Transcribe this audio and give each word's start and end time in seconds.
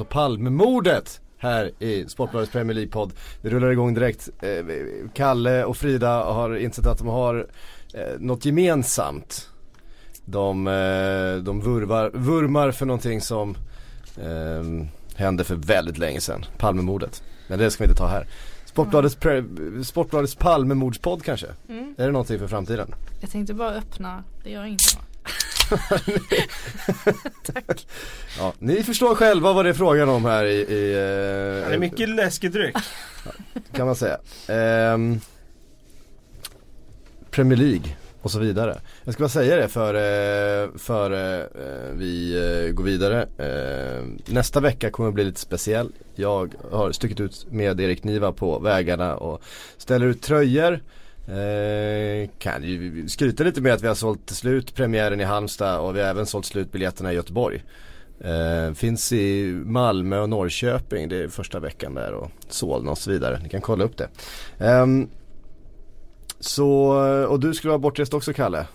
alltså 0.00 0.14
Palmemordet 0.14 1.20
här 1.38 1.70
i 1.78 2.04
Sportbladets 2.08 2.52
Premier 2.52 2.74
League-podd. 2.74 3.12
Vi 3.42 3.50
rullar 3.50 3.70
igång 3.70 3.94
direkt. 3.94 4.28
Eh, 4.42 4.64
Kalle 5.14 5.64
och 5.64 5.76
Frida 5.76 6.24
har 6.24 6.56
insett 6.56 6.86
att 6.86 6.98
de 6.98 7.06
har 7.06 7.46
eh, 7.94 8.18
något 8.18 8.44
gemensamt. 8.44 9.50
De, 10.24 10.66
eh, 10.66 11.44
de 11.44 11.60
vurvar, 11.60 12.10
vurmar 12.14 12.70
för 12.70 12.86
någonting 12.86 13.20
som 13.20 13.56
eh, 14.16 14.86
hände 15.14 15.44
för 15.44 15.54
väldigt 15.54 15.98
länge 15.98 16.20
sedan. 16.20 16.44
Palmemordet. 16.58 17.22
Men 17.48 17.58
det 17.58 17.70
ska 17.70 17.84
vi 17.84 17.90
inte 17.90 17.98
ta 17.98 18.06
här. 18.06 18.26
Sportbladets, 18.64 19.14
pre, 19.14 19.44
Sportbladets 19.84 20.34
Palmemordspodd 20.34 21.22
kanske? 21.22 21.46
Mm. 21.68 21.94
Är 21.98 22.06
det 22.06 22.12
någonting 22.12 22.38
för 22.38 22.48
framtiden? 22.48 22.94
Jag 23.20 23.30
tänkte 23.30 23.54
bara 23.54 23.70
öppna, 23.70 24.24
det 24.44 24.50
gör 24.50 24.64
ingenting? 24.64 25.00
Tack. 27.42 27.86
Ja, 28.38 28.52
ni 28.58 28.82
förstår 28.82 29.14
själva 29.14 29.52
vad 29.52 29.64
det 29.64 29.68
är 29.68 29.74
frågan 29.74 30.08
om 30.08 30.24
här 30.24 30.44
i, 30.44 30.54
i 30.54 30.92
eh, 30.92 31.68
Det 31.68 31.74
är 31.74 31.78
mycket 31.78 32.08
läskedryck. 32.08 32.76
kan 33.72 33.86
man 33.86 33.96
säga. 33.96 34.18
Ehm, 34.48 35.20
Premier 37.30 37.58
League 37.58 37.96
och 38.22 38.30
så 38.30 38.38
vidare. 38.38 38.78
Jag 39.04 39.14
ska 39.14 39.22
bara 39.22 39.28
säga 39.28 39.56
det 39.56 39.68
för, 39.68 39.94
eh, 39.94 40.68
för 40.78 41.10
eh, 41.10 41.44
vi 41.92 42.72
går 42.74 42.84
vidare. 42.84 43.22
Eh, 43.38 44.04
nästa 44.26 44.60
vecka 44.60 44.90
kommer 44.90 45.08
att 45.08 45.14
bli 45.14 45.24
lite 45.24 45.40
speciell. 45.40 45.92
Jag 46.14 46.54
har 46.70 46.92
stuckit 46.92 47.20
ut 47.20 47.46
med 47.50 47.80
Erik 47.80 48.04
Niva 48.04 48.32
på 48.32 48.58
vägarna 48.58 49.16
och 49.16 49.42
ställer 49.78 50.06
ut 50.06 50.22
tröjor. 50.22 50.80
Eh, 51.28 52.28
kan 52.38 52.62
ju 52.62 53.08
skryta 53.08 53.44
lite 53.44 53.60
med 53.60 53.72
att 53.72 53.82
vi 53.82 53.88
har 53.88 53.94
sålt 53.94 54.30
slut 54.30 54.74
premiären 54.74 55.20
i 55.20 55.24
Halmstad 55.24 55.80
och 55.80 55.96
vi 55.96 56.00
har 56.00 56.08
även 56.08 56.26
sålt 56.26 56.46
slut 56.46 56.72
biljetterna 56.72 57.12
i 57.12 57.14
Göteborg. 57.14 57.62
Eh, 58.20 58.74
finns 58.74 59.12
i 59.12 59.52
Malmö 59.64 60.20
och 60.20 60.28
Norrköping, 60.28 61.08
det 61.08 61.16
är 61.16 61.28
första 61.28 61.60
veckan 61.60 61.94
där 61.94 62.12
och 62.12 62.30
Solna 62.48 62.90
och 62.90 62.98
så 62.98 63.10
vidare. 63.10 63.40
Ni 63.42 63.48
kan 63.48 63.60
kolla 63.60 63.84
upp 63.84 63.96
det. 63.96 64.08
Ehm, 64.58 65.08
så, 66.40 66.68
och 67.28 67.40
du 67.40 67.54
skulle 67.54 67.70
vara 67.70 67.78
bortrest 67.78 68.14
också 68.14 68.32
Kalle? 68.32 68.66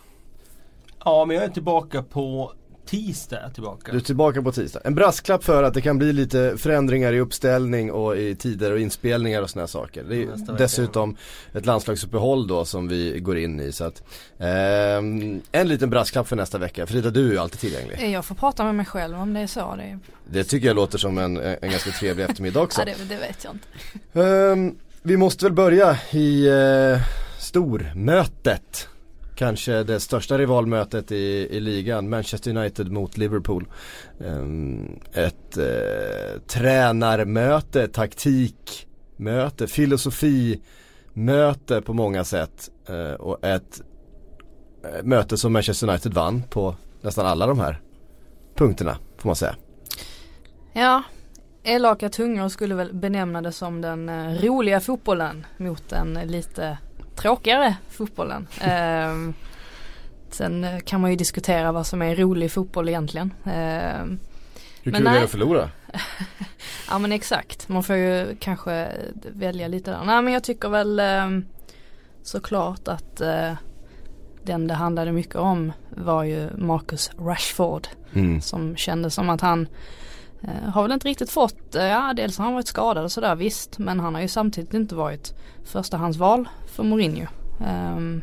Ja 1.05 1.25
men 1.25 1.35
jag 1.35 1.45
är 1.45 1.49
tillbaka 1.49 2.03
på 2.03 2.53
tisdag 2.91 3.49
tillbaka. 3.53 3.91
Du 3.91 3.97
är 3.97 4.01
tillbaka 4.01 4.41
på 4.41 4.51
tisdag. 4.51 4.81
En 4.83 4.95
brasklapp 4.95 5.43
för 5.43 5.63
att 5.63 5.73
det 5.73 5.81
kan 5.81 5.97
bli 5.97 6.13
lite 6.13 6.53
förändringar 6.57 7.13
i 7.13 7.19
uppställning 7.19 7.91
och 7.91 8.17
i 8.17 8.35
tider 8.35 8.71
och 8.71 8.79
inspelningar 8.79 9.41
och 9.41 9.49
sådana 9.49 9.67
saker. 9.67 10.03
Det 10.09 10.15
är 10.15 10.25
Nästa 10.25 10.51
vecka. 10.51 10.63
dessutom 10.63 11.17
ett 11.53 11.65
landslagsuppehåll 11.65 12.47
då 12.47 12.65
som 12.65 12.87
vi 12.87 13.19
går 13.19 13.37
in 13.37 13.59
i. 13.59 13.71
Så 13.71 13.83
att, 13.83 14.03
ehm, 14.39 15.41
en 15.51 15.67
liten 15.67 15.89
brasklapp 15.89 16.27
för 16.27 16.35
nästa 16.35 16.57
vecka. 16.57 16.87
Frida 16.87 17.09
du 17.09 17.27
är 17.27 17.31
ju 17.31 17.37
alltid 17.37 17.59
tillgänglig. 17.59 18.11
Jag 18.11 18.25
får 18.25 18.35
prata 18.35 18.63
med 18.63 18.75
mig 18.75 18.85
själv 18.85 19.17
om 19.17 19.33
det 19.33 19.39
är 19.39 19.47
så. 19.47 19.75
Det, 19.75 19.83
är, 19.83 19.99
Det 20.31 20.43
tycker 20.43 20.67
jag 20.67 20.75
låter 20.75 20.97
som 20.97 21.17
en, 21.17 21.37
en 21.37 21.71
ganska 21.71 21.91
trevlig 21.91 22.23
eftermiddag 22.23 22.61
också. 22.61 22.81
ja, 22.85 22.85
det, 22.85 23.15
det 23.15 23.21
vet 23.21 23.43
jag 23.43 23.53
inte. 23.53 23.67
Ehm, 24.21 24.75
vi 25.01 25.17
måste 25.17 25.45
väl 25.45 25.53
börja 25.53 25.97
i 26.11 26.49
uh, 26.49 26.99
stormötet. 27.39 28.87
Kanske 29.41 29.83
det 29.83 29.99
största 29.99 30.37
rivalmötet 30.37 31.11
i, 31.11 31.47
i 31.51 31.59
ligan, 31.59 32.09
Manchester 32.09 32.57
United 32.57 32.91
mot 32.91 33.17
Liverpool. 33.17 33.67
Ehm, 34.25 34.99
ett 35.13 35.57
eh, 35.57 35.63
tränarmöte, 36.47 37.87
taktikmöte, 37.87 39.67
filosofimöte 39.67 40.61
på 41.85 41.93
många 41.93 42.23
sätt. 42.23 42.69
Eh, 42.89 43.13
och 43.13 43.45
ett 43.45 43.81
eh, 44.83 45.03
möte 45.03 45.37
som 45.37 45.53
Manchester 45.53 45.89
United 45.89 46.13
vann 46.13 46.43
på 46.49 46.75
nästan 47.01 47.25
alla 47.25 47.47
de 47.47 47.59
här 47.59 47.81
punkterna 48.55 48.97
får 49.17 49.29
man 49.29 49.35
säga. 49.35 49.55
Ja, 50.73 51.03
elaka 51.63 52.09
tungor 52.09 52.49
skulle 52.49 52.75
väl 52.75 52.93
benämna 52.93 53.41
det 53.41 53.51
som 53.51 53.81
den 53.81 54.09
eh, 54.09 54.41
roliga 54.41 54.79
fotbollen 54.79 55.45
mot 55.57 55.89
den 55.89 56.13
lite 56.13 56.77
tråkigare 57.21 57.75
fotbollen. 57.89 58.47
Ehm, 58.61 59.33
sen 60.29 60.63
eh, 60.63 60.79
kan 60.79 61.01
man 61.01 61.09
ju 61.09 61.15
diskutera 61.15 61.71
vad 61.71 61.87
som 61.87 62.01
är 62.01 62.15
rolig 62.15 62.51
fotboll 62.51 62.89
egentligen. 62.89 63.33
Ehm, 63.45 64.19
Hur 64.83 64.91
Men 64.91 64.99
kul 65.01 65.07
är 65.07 65.11
nej. 65.11 65.19
det 65.19 65.25
att 65.25 65.31
förlora? 65.31 65.69
Ja 66.89 66.99
men 66.99 67.11
exakt, 67.11 67.69
man 67.69 67.83
får 67.83 67.95
ju 67.95 68.35
kanske 68.39 68.87
välja 69.31 69.67
lite 69.67 69.91
där. 69.91 70.03
Nej 70.05 70.21
men 70.21 70.33
jag 70.33 70.43
tycker 70.43 70.69
väl 70.69 70.99
eh, 70.99 71.29
såklart 72.23 72.87
att 72.87 73.21
eh, 73.21 73.53
den 74.43 74.67
det 74.67 74.73
handlade 74.73 75.11
mycket 75.11 75.35
om 75.35 75.73
var 75.89 76.23
ju 76.23 76.49
Marcus 76.57 77.11
Rashford. 77.19 77.87
Mm. 78.13 78.41
Som 78.41 78.75
kändes 78.75 79.13
som 79.13 79.29
att 79.29 79.41
han 79.41 79.61
eh, 79.61 79.67
Eh, 80.43 80.69
har 80.69 80.81
väl 80.81 80.91
inte 80.91 81.07
riktigt 81.07 81.31
fått, 81.31 81.75
eh, 81.75 81.85
ja 81.85 82.13
dels 82.15 82.37
har 82.37 82.45
han 82.45 82.53
varit 82.53 82.67
skadad 82.67 83.03
och 83.03 83.11
sådär 83.11 83.35
visst. 83.35 83.79
Men 83.79 83.99
han 83.99 84.15
har 84.15 84.21
ju 84.21 84.27
samtidigt 84.27 84.73
inte 84.73 84.95
varit 84.95 85.33
förstahandsval 85.63 86.49
för 86.67 86.83
Mourinho. 86.83 87.27
Ehm, 87.65 88.21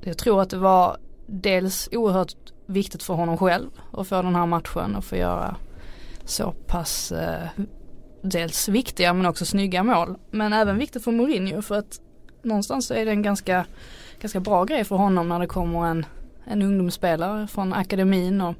jag 0.00 0.18
tror 0.18 0.42
att 0.42 0.50
det 0.50 0.58
var 0.58 0.96
dels 1.26 1.88
oerhört 1.92 2.34
viktigt 2.66 3.02
för 3.02 3.14
honom 3.14 3.38
själv 3.38 3.70
att 3.92 4.08
få 4.08 4.22
den 4.22 4.34
här 4.34 4.46
matchen 4.46 4.96
och 4.96 5.04
få 5.04 5.16
göra 5.16 5.56
så 6.24 6.52
pass 6.52 7.12
eh, 7.12 7.48
dels 8.22 8.68
viktiga 8.68 9.12
men 9.12 9.26
också 9.26 9.44
snygga 9.44 9.82
mål. 9.82 10.16
Men 10.30 10.52
även 10.52 10.78
viktigt 10.78 11.04
för 11.04 11.12
Mourinho 11.12 11.62
för 11.62 11.78
att 11.78 12.00
någonstans 12.42 12.86
så 12.86 12.94
är 12.94 13.04
det 13.04 13.10
en 13.10 13.22
ganska, 13.22 13.66
ganska 14.20 14.40
bra 14.40 14.64
grej 14.64 14.84
för 14.84 14.96
honom 14.96 15.28
när 15.28 15.38
det 15.38 15.46
kommer 15.46 15.86
en, 15.86 16.06
en 16.44 16.62
ungdomsspelare 16.62 17.46
från 17.46 17.72
akademin 17.72 18.40
och 18.40 18.54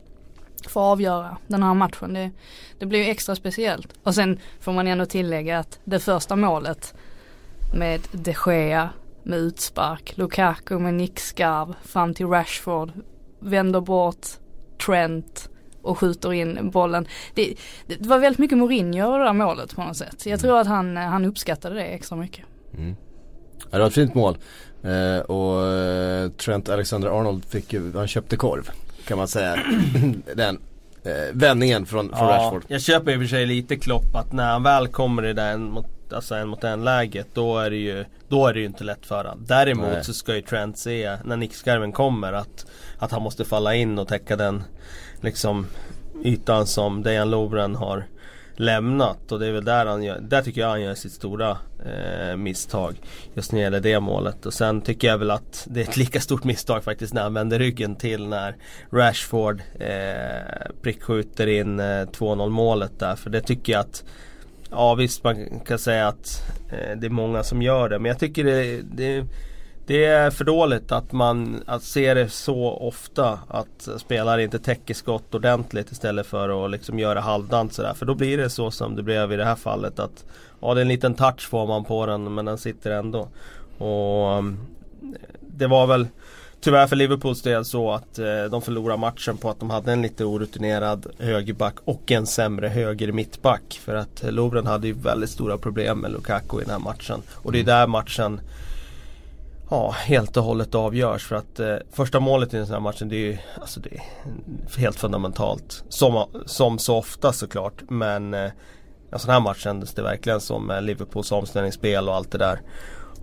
får 0.66 0.80
avgöra 0.80 1.36
den 1.46 1.62
här 1.62 1.74
matchen. 1.74 2.14
Det, 2.14 2.30
det 2.78 2.86
blir 2.86 2.98
ju 2.98 3.10
extra 3.10 3.34
speciellt. 3.34 3.88
Och 4.02 4.14
sen 4.14 4.38
får 4.60 4.72
man 4.72 4.86
ändå 4.86 5.06
tillägga 5.06 5.58
att 5.58 5.78
det 5.84 6.00
första 6.00 6.36
målet 6.36 6.94
med 7.74 8.00
de 8.12 8.34
Gea 8.46 8.91
med 9.22 9.38
utspark, 9.38 10.16
Lukaku 10.16 10.78
med 10.78 10.94
nickskarv 10.94 11.74
fram 11.82 12.14
till 12.14 12.26
Rashford, 12.26 12.92
vänder 13.38 13.80
bort 13.80 14.26
Trent 14.86 15.48
och 15.82 15.98
skjuter 15.98 16.32
in 16.32 16.70
bollen. 16.70 17.06
Det, 17.34 17.54
det 17.86 18.06
var 18.06 18.19
väldigt 18.19 18.38
mycket 18.38 18.58
Mourinho 18.58 19.06
över 19.06 19.19
det 19.19 19.25
där 19.25 19.32
målet 19.32 19.76
på 19.76 19.82
något 19.82 19.96
sätt. 19.96 20.26
Jag 20.26 20.40
tror 20.40 20.58
att 20.58 20.66
han, 20.66 20.96
han 20.96 21.25
uppskattade 21.25 21.75
det 21.75 21.84
extra 21.84 22.16
mycket. 22.16 22.44
Mm. 22.78 22.96
Ja, 23.58 23.69
det 23.70 23.78
var 23.78 23.86
ett 23.86 23.94
fint 23.94 24.14
mål. 24.14 24.38
Eh, 24.82 25.20
och 25.20 25.66
eh, 25.66 26.30
Trent 26.30 26.69
Alexander-Arnold 26.69 27.44
fick 27.44 27.72
ju, 27.72 27.92
han 27.96 28.08
köpte 28.08 28.36
korv 28.36 28.70
kan 29.08 29.19
man 29.19 29.28
säga. 29.28 29.56
Den 30.34 30.58
eh, 31.04 31.12
vändningen 31.32 31.86
från, 31.86 32.08
från 32.08 32.28
Ja, 32.28 32.34
Rashford. 32.34 32.64
jag 32.69 32.80
köper 32.82 33.12
i 33.12 33.16
och 33.16 33.20
för 33.20 33.26
sig 33.26 33.46
lite 33.46 33.76
Klopp 33.76 34.16
att 34.16 34.32
när 34.32 34.50
han 34.52 34.62
väl 34.62 34.88
kommer 34.88 35.26
i 35.26 35.32
den 35.32 35.70
mot, 35.70 35.86
alltså 36.12 36.34
en 36.34 36.48
mot 36.48 36.64
en 36.64 36.84
läget 36.84 37.26
då 37.34 37.58
är 37.58 37.70
det 37.70 37.76
ju 37.76 38.04
Då 38.28 38.46
är 38.46 38.54
det 38.54 38.60
ju 38.60 38.66
inte 38.66 38.84
lätt 38.84 39.06
för 39.06 39.24
han. 39.24 39.44
Däremot 39.46 39.92
Nej. 39.92 40.04
så 40.04 40.12
ska 40.12 40.34
ju 40.34 40.42
Trent 40.42 40.78
se 40.78 41.16
när 41.24 41.36
nickskarven 41.36 41.92
kommer 41.92 42.32
att 42.32 42.66
Att 42.98 43.10
han 43.10 43.22
måste 43.22 43.44
falla 43.44 43.74
in 43.74 43.98
och 43.98 44.08
täcka 44.08 44.36
den 44.36 44.62
Liksom 45.20 45.66
Ytan 46.25 46.66
som 46.66 47.02
Dejan 47.02 47.30
Lovren 47.30 47.75
har 47.76 48.06
Lämnat 48.60 49.32
och 49.32 49.38
det 49.38 49.46
är 49.46 49.52
väl 49.52 49.64
där 49.64 49.87
han 49.87 50.02
gör, 50.02 50.20
där 50.20 50.43
tycker 50.43 50.60
jag 50.60 50.69
han 50.69 50.82
gör 50.82 50.94
sitt 50.94 51.12
stora 51.12 51.58
eh, 51.87 52.37
misstag 52.37 53.00
Just 53.34 53.52
när 53.52 53.58
det 53.58 53.62
gäller 53.62 53.81
det 53.81 54.00
målet. 54.00 54.46
Och 54.46 54.55
sen 54.55 54.81
tycker 54.81 55.08
jag 55.08 55.19
väl 55.19 55.31
att 55.31 55.66
det 55.70 55.81
är 55.81 55.84
ett 55.84 55.96
lika 55.96 56.20
stort 56.20 56.44
misstag 56.44 56.84
faktiskt 56.84 57.14
när 57.14 57.22
han 57.22 57.34
vänder 57.34 57.58
ryggen 57.58 57.96
till 57.96 58.26
när 58.26 58.56
Rashford 58.90 59.62
eh, 59.81 60.70
prickskjuter 60.82 61.46
in 61.46 61.81
eh, 61.81 61.84
2-0 61.84 62.49
målet 62.49 62.99
där. 62.99 63.16
För 63.16 63.31
det 63.31 63.40
tycker 63.40 63.72
jag 63.72 63.81
att 63.81 64.05
Ja 64.70 64.94
visst 64.94 65.25
man 65.25 65.60
kan 65.60 65.78
säga 65.78 66.08
att 66.08 66.43
eh, 66.72 66.96
det 66.96 67.06
är 67.06 67.10
många 67.10 67.43
som 67.43 67.62
gör 67.62 67.88
det 67.88 67.99
men 67.99 68.08
jag 68.08 68.19
tycker 68.19 68.44
det, 68.44 68.82
det, 68.82 69.25
det 69.88 70.05
är 70.05 70.31
för 70.31 70.44
dåligt 70.44 70.93
att 70.93 71.12
man 71.12 71.62
att 71.67 71.82
se 71.82 72.14
det 72.14 72.29
så 72.29 72.70
ofta 72.70 73.38
att 73.49 73.88
spelare 73.96 74.43
inte 74.43 74.58
täcker 74.58 74.94
skott 74.94 75.35
ordentligt 75.35 75.93
istället 75.93 76.26
för 76.26 76.64
att 76.64 76.70
liksom 76.70 76.99
göra 76.99 77.20
halvdant 77.20 77.73
sådär. 77.73 77.94
För 77.94 78.06
då 78.06 78.14
blir 78.14 78.38
det 78.38 78.50
så 78.50 78.70
som 78.70 78.96
det 78.96 79.02
blev 79.02 79.32
i 79.32 79.37
det 79.37 79.44
här 79.44 79.55
fallet 79.55 79.99
att 79.99 80.25
Ja 80.61 80.75
det 80.75 80.81
är 80.81 80.82
en 80.82 80.88
liten 80.88 81.14
touch 81.14 81.49
får 81.49 81.67
man 81.67 81.85
på 81.85 82.06
den 82.06 82.35
men 82.35 82.44
den 82.44 82.58
sitter 82.58 82.90
ändå. 82.90 83.29
Och 83.79 84.38
um, 84.38 84.58
Det 85.40 85.67
var 85.67 85.87
väl 85.87 86.06
Tyvärr 86.61 86.87
för 86.87 86.96
Liverpools 86.96 87.43
del 87.43 87.64
så 87.64 87.93
att 87.93 88.19
eh, 88.19 88.44
de 88.50 88.62
förlorade 88.62 89.00
matchen 89.00 89.37
på 89.37 89.50
att 89.50 89.61
de 89.61 89.70
hade 89.70 89.93
en 89.93 90.02
lite 90.02 90.25
orutinerad 90.25 91.06
högerback 91.19 91.75
och 91.84 92.12
en 92.12 92.26
sämre 92.26 92.69
höger 92.69 93.12
mittback. 93.12 93.81
För 93.84 93.94
att 93.94 94.23
Lovren 94.29 94.67
hade 94.67 94.87
ju 94.87 94.93
väldigt 94.93 95.31
stora 95.31 95.58
problem 95.58 95.99
med 95.99 96.12
Lukaku 96.12 96.56
i 96.61 96.61
den 96.61 96.70
här 96.70 96.79
matchen. 96.79 97.23
Och 97.34 97.52
det 97.52 97.61
är 97.61 97.64
där 97.64 97.87
matchen 97.87 98.41
Ja, 99.70 99.91
helt 99.91 100.37
och 100.37 100.43
hållet 100.43 100.75
avgörs 100.75 101.26
för 101.26 101.37
att 101.37 101.61
eh, 101.61 101.76
första 101.93 102.20
målet 102.20 102.55
i 102.55 102.56
den 102.56 102.67
här 102.67 102.81
matchen 102.81 103.09
det 103.09 103.17
är 103.17 103.20
ju 103.26 103.38
alltså 103.61 103.81
det 103.81 103.91
är 103.94 104.03
helt 104.79 104.97
fundamentalt. 104.97 105.85
Som, 105.88 106.25
som 106.47 106.79
så 106.79 106.97
ofta 106.97 107.32
såklart 107.32 107.82
men 107.88 108.35
eh, 108.35 108.50
en 109.12 109.19
sån 109.19 109.31
här 109.31 109.41
match 109.41 109.62
kändes 109.62 109.94
det 109.94 110.03
verkligen 110.03 110.41
som 110.41 110.67
med 110.67 110.85
Liverpools 110.85 111.32
omställningsspel 111.32 112.09
och 112.09 112.15
allt 112.15 112.32
det 112.32 112.38
där. 112.38 112.61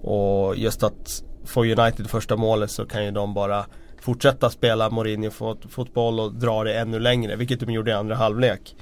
Och 0.01 0.55
just 0.55 0.83
att 0.83 1.23
få 1.45 1.63
United 1.63 2.09
första 2.09 2.35
målet 2.35 2.71
så 2.71 2.85
kan 2.85 3.05
ju 3.05 3.11
de 3.11 3.33
bara 3.33 3.65
fortsätta 4.01 4.49
spela 4.49 4.89
Mourinho 4.89 5.29
fot- 5.29 5.65
fotboll 5.69 6.19
och 6.19 6.33
dra 6.33 6.63
det 6.63 6.73
ännu 6.73 6.99
längre 6.99 7.35
vilket 7.35 7.59
de 7.59 7.71
gjorde 7.71 7.91
i 7.91 7.93
andra 7.93 8.15
halvlek. 8.15 8.75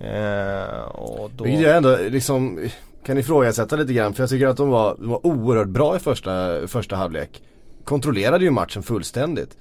Eh, 0.00 0.80
och 0.94 1.30
då... 1.36 1.44
Vilket 1.44 1.62
jag 1.62 1.76
ändå 1.76 1.96
liksom 1.96 2.68
kan 3.06 3.18
ifrågasätta 3.18 3.76
lite 3.76 3.92
grann 3.92 4.14
för 4.14 4.22
jag 4.22 4.30
tycker 4.30 4.46
att 4.46 4.56
de 4.56 4.68
var, 4.68 4.96
de 4.98 5.08
var 5.08 5.26
oerhört 5.26 5.68
bra 5.68 5.96
i 5.96 5.98
första, 5.98 6.66
första 6.68 6.96
halvlek. 6.96 7.42
Kontrollerade 7.84 8.44
ju 8.44 8.50
matchen 8.50 8.82
fullständigt. 8.82 9.56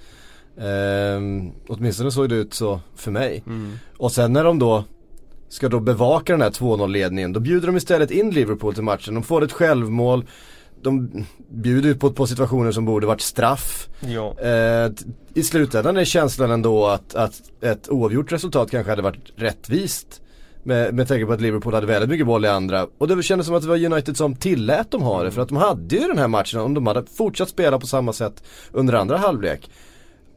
Eh, 0.57 1.21
åtminstone 1.67 2.11
såg 2.11 2.29
det 2.29 2.35
ut 2.35 2.53
så 2.53 2.79
för 2.95 3.11
mig. 3.11 3.43
Mm. 3.47 3.79
Och 3.97 4.11
sen 4.11 4.33
när 4.33 4.43
de 4.43 4.59
då 4.59 4.83
ska 5.49 5.69
då 5.69 5.79
bevaka 5.79 6.33
den 6.33 6.41
här 6.41 6.49
2-0 6.49 6.87
ledningen 6.87 7.33
då 7.33 7.39
bjuder 7.39 7.67
de 7.67 7.77
istället 7.77 8.11
in 8.11 8.31
Liverpool 8.31 8.73
till 8.73 8.83
matchen. 8.83 9.13
De 9.13 9.23
får 9.23 9.43
ett 9.43 9.51
självmål. 9.51 10.25
De 10.81 11.25
bjuder 11.49 11.93
på, 11.93 12.11
på 12.11 12.27
situationer 12.27 12.71
som 12.71 12.85
borde 12.85 13.07
varit 13.07 13.21
straff. 13.21 13.89
Ja. 13.99 14.39
Eh, 14.39 14.91
I 15.33 15.43
slutändan 15.43 15.97
är 15.97 16.05
känslan 16.05 16.51
ändå 16.51 16.87
att, 16.87 17.15
att 17.15 17.41
ett 17.61 17.89
oavgjort 17.89 18.31
resultat 18.31 18.71
kanske 18.71 18.91
hade 18.91 19.01
varit 19.01 19.33
rättvist. 19.35 20.21
Med, 20.63 20.93
med 20.93 21.07
tanke 21.07 21.25
på 21.25 21.33
att 21.33 21.41
Liverpool 21.41 21.73
hade 21.73 21.87
väldigt 21.87 22.09
mycket 22.09 22.25
boll 22.25 22.45
i 22.45 22.47
andra. 22.47 22.87
Och 22.97 23.07
det 23.07 23.23
kändes 23.23 23.47
som 23.47 23.55
att 23.55 23.61
det 23.61 23.67
var 23.67 23.85
United 23.85 24.17
som 24.17 24.35
tillät 24.35 24.91
dem 24.91 25.01
ha 25.01 25.23
det. 25.23 25.31
För 25.31 25.41
att 25.41 25.47
de 25.47 25.57
hade 25.57 25.95
ju 25.95 26.07
den 26.07 26.17
här 26.17 26.27
matchen, 26.27 26.59
om 26.59 26.73
de 26.73 26.87
hade 26.87 27.03
fortsatt 27.05 27.49
spela 27.49 27.79
på 27.79 27.87
samma 27.87 28.13
sätt 28.13 28.43
under 28.71 28.93
andra 28.93 29.17
halvlek. 29.17 29.69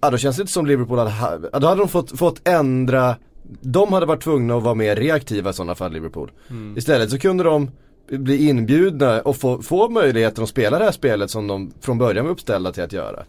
Ja 0.00 0.10
då 0.10 0.16
känns 0.16 0.36
det 0.36 0.40
inte 0.40 0.52
som 0.52 0.66
Liverpool 0.66 0.98
hade, 0.98 1.50
då 1.58 1.66
hade 1.66 1.80
de 1.80 1.88
fått, 1.88 2.18
fått 2.18 2.48
ändra 2.48 3.16
De 3.60 3.92
hade 3.92 4.06
varit 4.06 4.22
tvungna 4.22 4.56
att 4.56 4.62
vara 4.62 4.74
mer 4.74 4.96
reaktiva 4.96 5.50
i 5.50 5.52
sådana 5.52 5.74
fall 5.74 5.92
Liverpool. 5.92 6.30
Mm. 6.50 6.78
Istället 6.78 7.10
så 7.10 7.18
kunde 7.18 7.44
de 7.44 7.70
bli 8.08 8.48
inbjudna 8.48 9.20
och 9.20 9.36
få, 9.36 9.62
få 9.62 9.88
möjligheten 9.88 10.44
att 10.44 10.50
spela 10.50 10.78
det 10.78 10.84
här 10.84 10.92
spelet 10.92 11.30
som 11.30 11.46
de 11.46 11.72
från 11.80 11.98
början 11.98 12.24
var 12.24 12.32
uppställda 12.32 12.72
till 12.72 12.82
att 12.82 12.92
göra. 12.92 13.24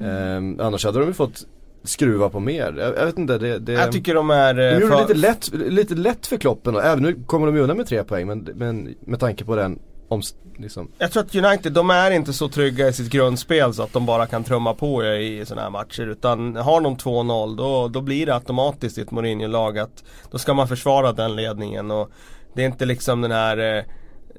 Ehm, 0.00 0.60
annars 0.60 0.84
hade 0.84 0.98
de 0.98 1.06
ju 1.06 1.14
fått 1.14 1.46
skruva 1.88 2.28
på 2.28 2.40
mer. 2.40 2.74
Jag, 2.78 2.96
jag 2.96 3.06
vet 3.06 3.18
inte, 3.18 3.38
det, 3.38 3.58
det 3.58 3.72
Jag 3.72 3.92
tycker 3.92 4.14
de 4.14 4.30
är... 4.30 4.54
de 4.54 4.62
eh, 4.62 4.78
gjorde 4.78 4.86
för- 4.88 5.00
lite 5.00 5.14
lätt, 5.14 5.54
lite 5.54 5.94
lätt 5.94 6.26
för 6.26 6.36
Kloppen 6.36 6.76
och 6.76 6.84
även 6.84 7.02
nu 7.02 7.22
kommer 7.26 7.46
de 7.46 7.58
undan 7.60 7.76
med 7.76 7.86
tre 7.86 8.04
poäng 8.04 8.26
men, 8.26 8.48
men 8.54 8.94
med 9.00 9.20
tanke 9.20 9.44
på 9.44 9.56
den 9.56 9.78
omst, 10.08 10.36
liksom. 10.58 10.90
Jag 10.98 11.12
tror 11.12 11.22
att 11.22 11.34
United, 11.34 11.72
de 11.72 11.90
är 11.90 12.10
inte 12.10 12.32
så 12.32 12.48
trygga 12.48 12.88
i 12.88 12.92
sitt 12.92 13.10
grundspel 13.10 13.74
så 13.74 13.82
att 13.82 13.92
de 13.92 14.06
bara 14.06 14.26
kan 14.26 14.44
trumma 14.44 14.74
på 14.74 15.04
i 15.04 15.44
sådana 15.46 15.62
här 15.62 15.70
matcher. 15.70 16.06
Utan 16.06 16.56
har 16.56 16.80
de 16.80 16.96
2-0 16.96 17.56
då, 17.56 17.88
då 17.88 18.00
blir 18.00 18.26
det 18.26 18.34
automatiskt 18.34 18.98
i 18.98 19.00
ett 19.00 19.10
Mourinho-lag 19.10 19.78
att 19.78 20.04
då 20.30 20.38
ska 20.38 20.54
man 20.54 20.68
försvara 20.68 21.12
den 21.12 21.36
ledningen. 21.36 21.90
Och 21.90 22.10
det 22.54 22.62
är 22.62 22.66
inte 22.66 22.86
liksom 22.86 23.20
den 23.20 23.30
här 23.30 23.76
eh, 23.76 23.84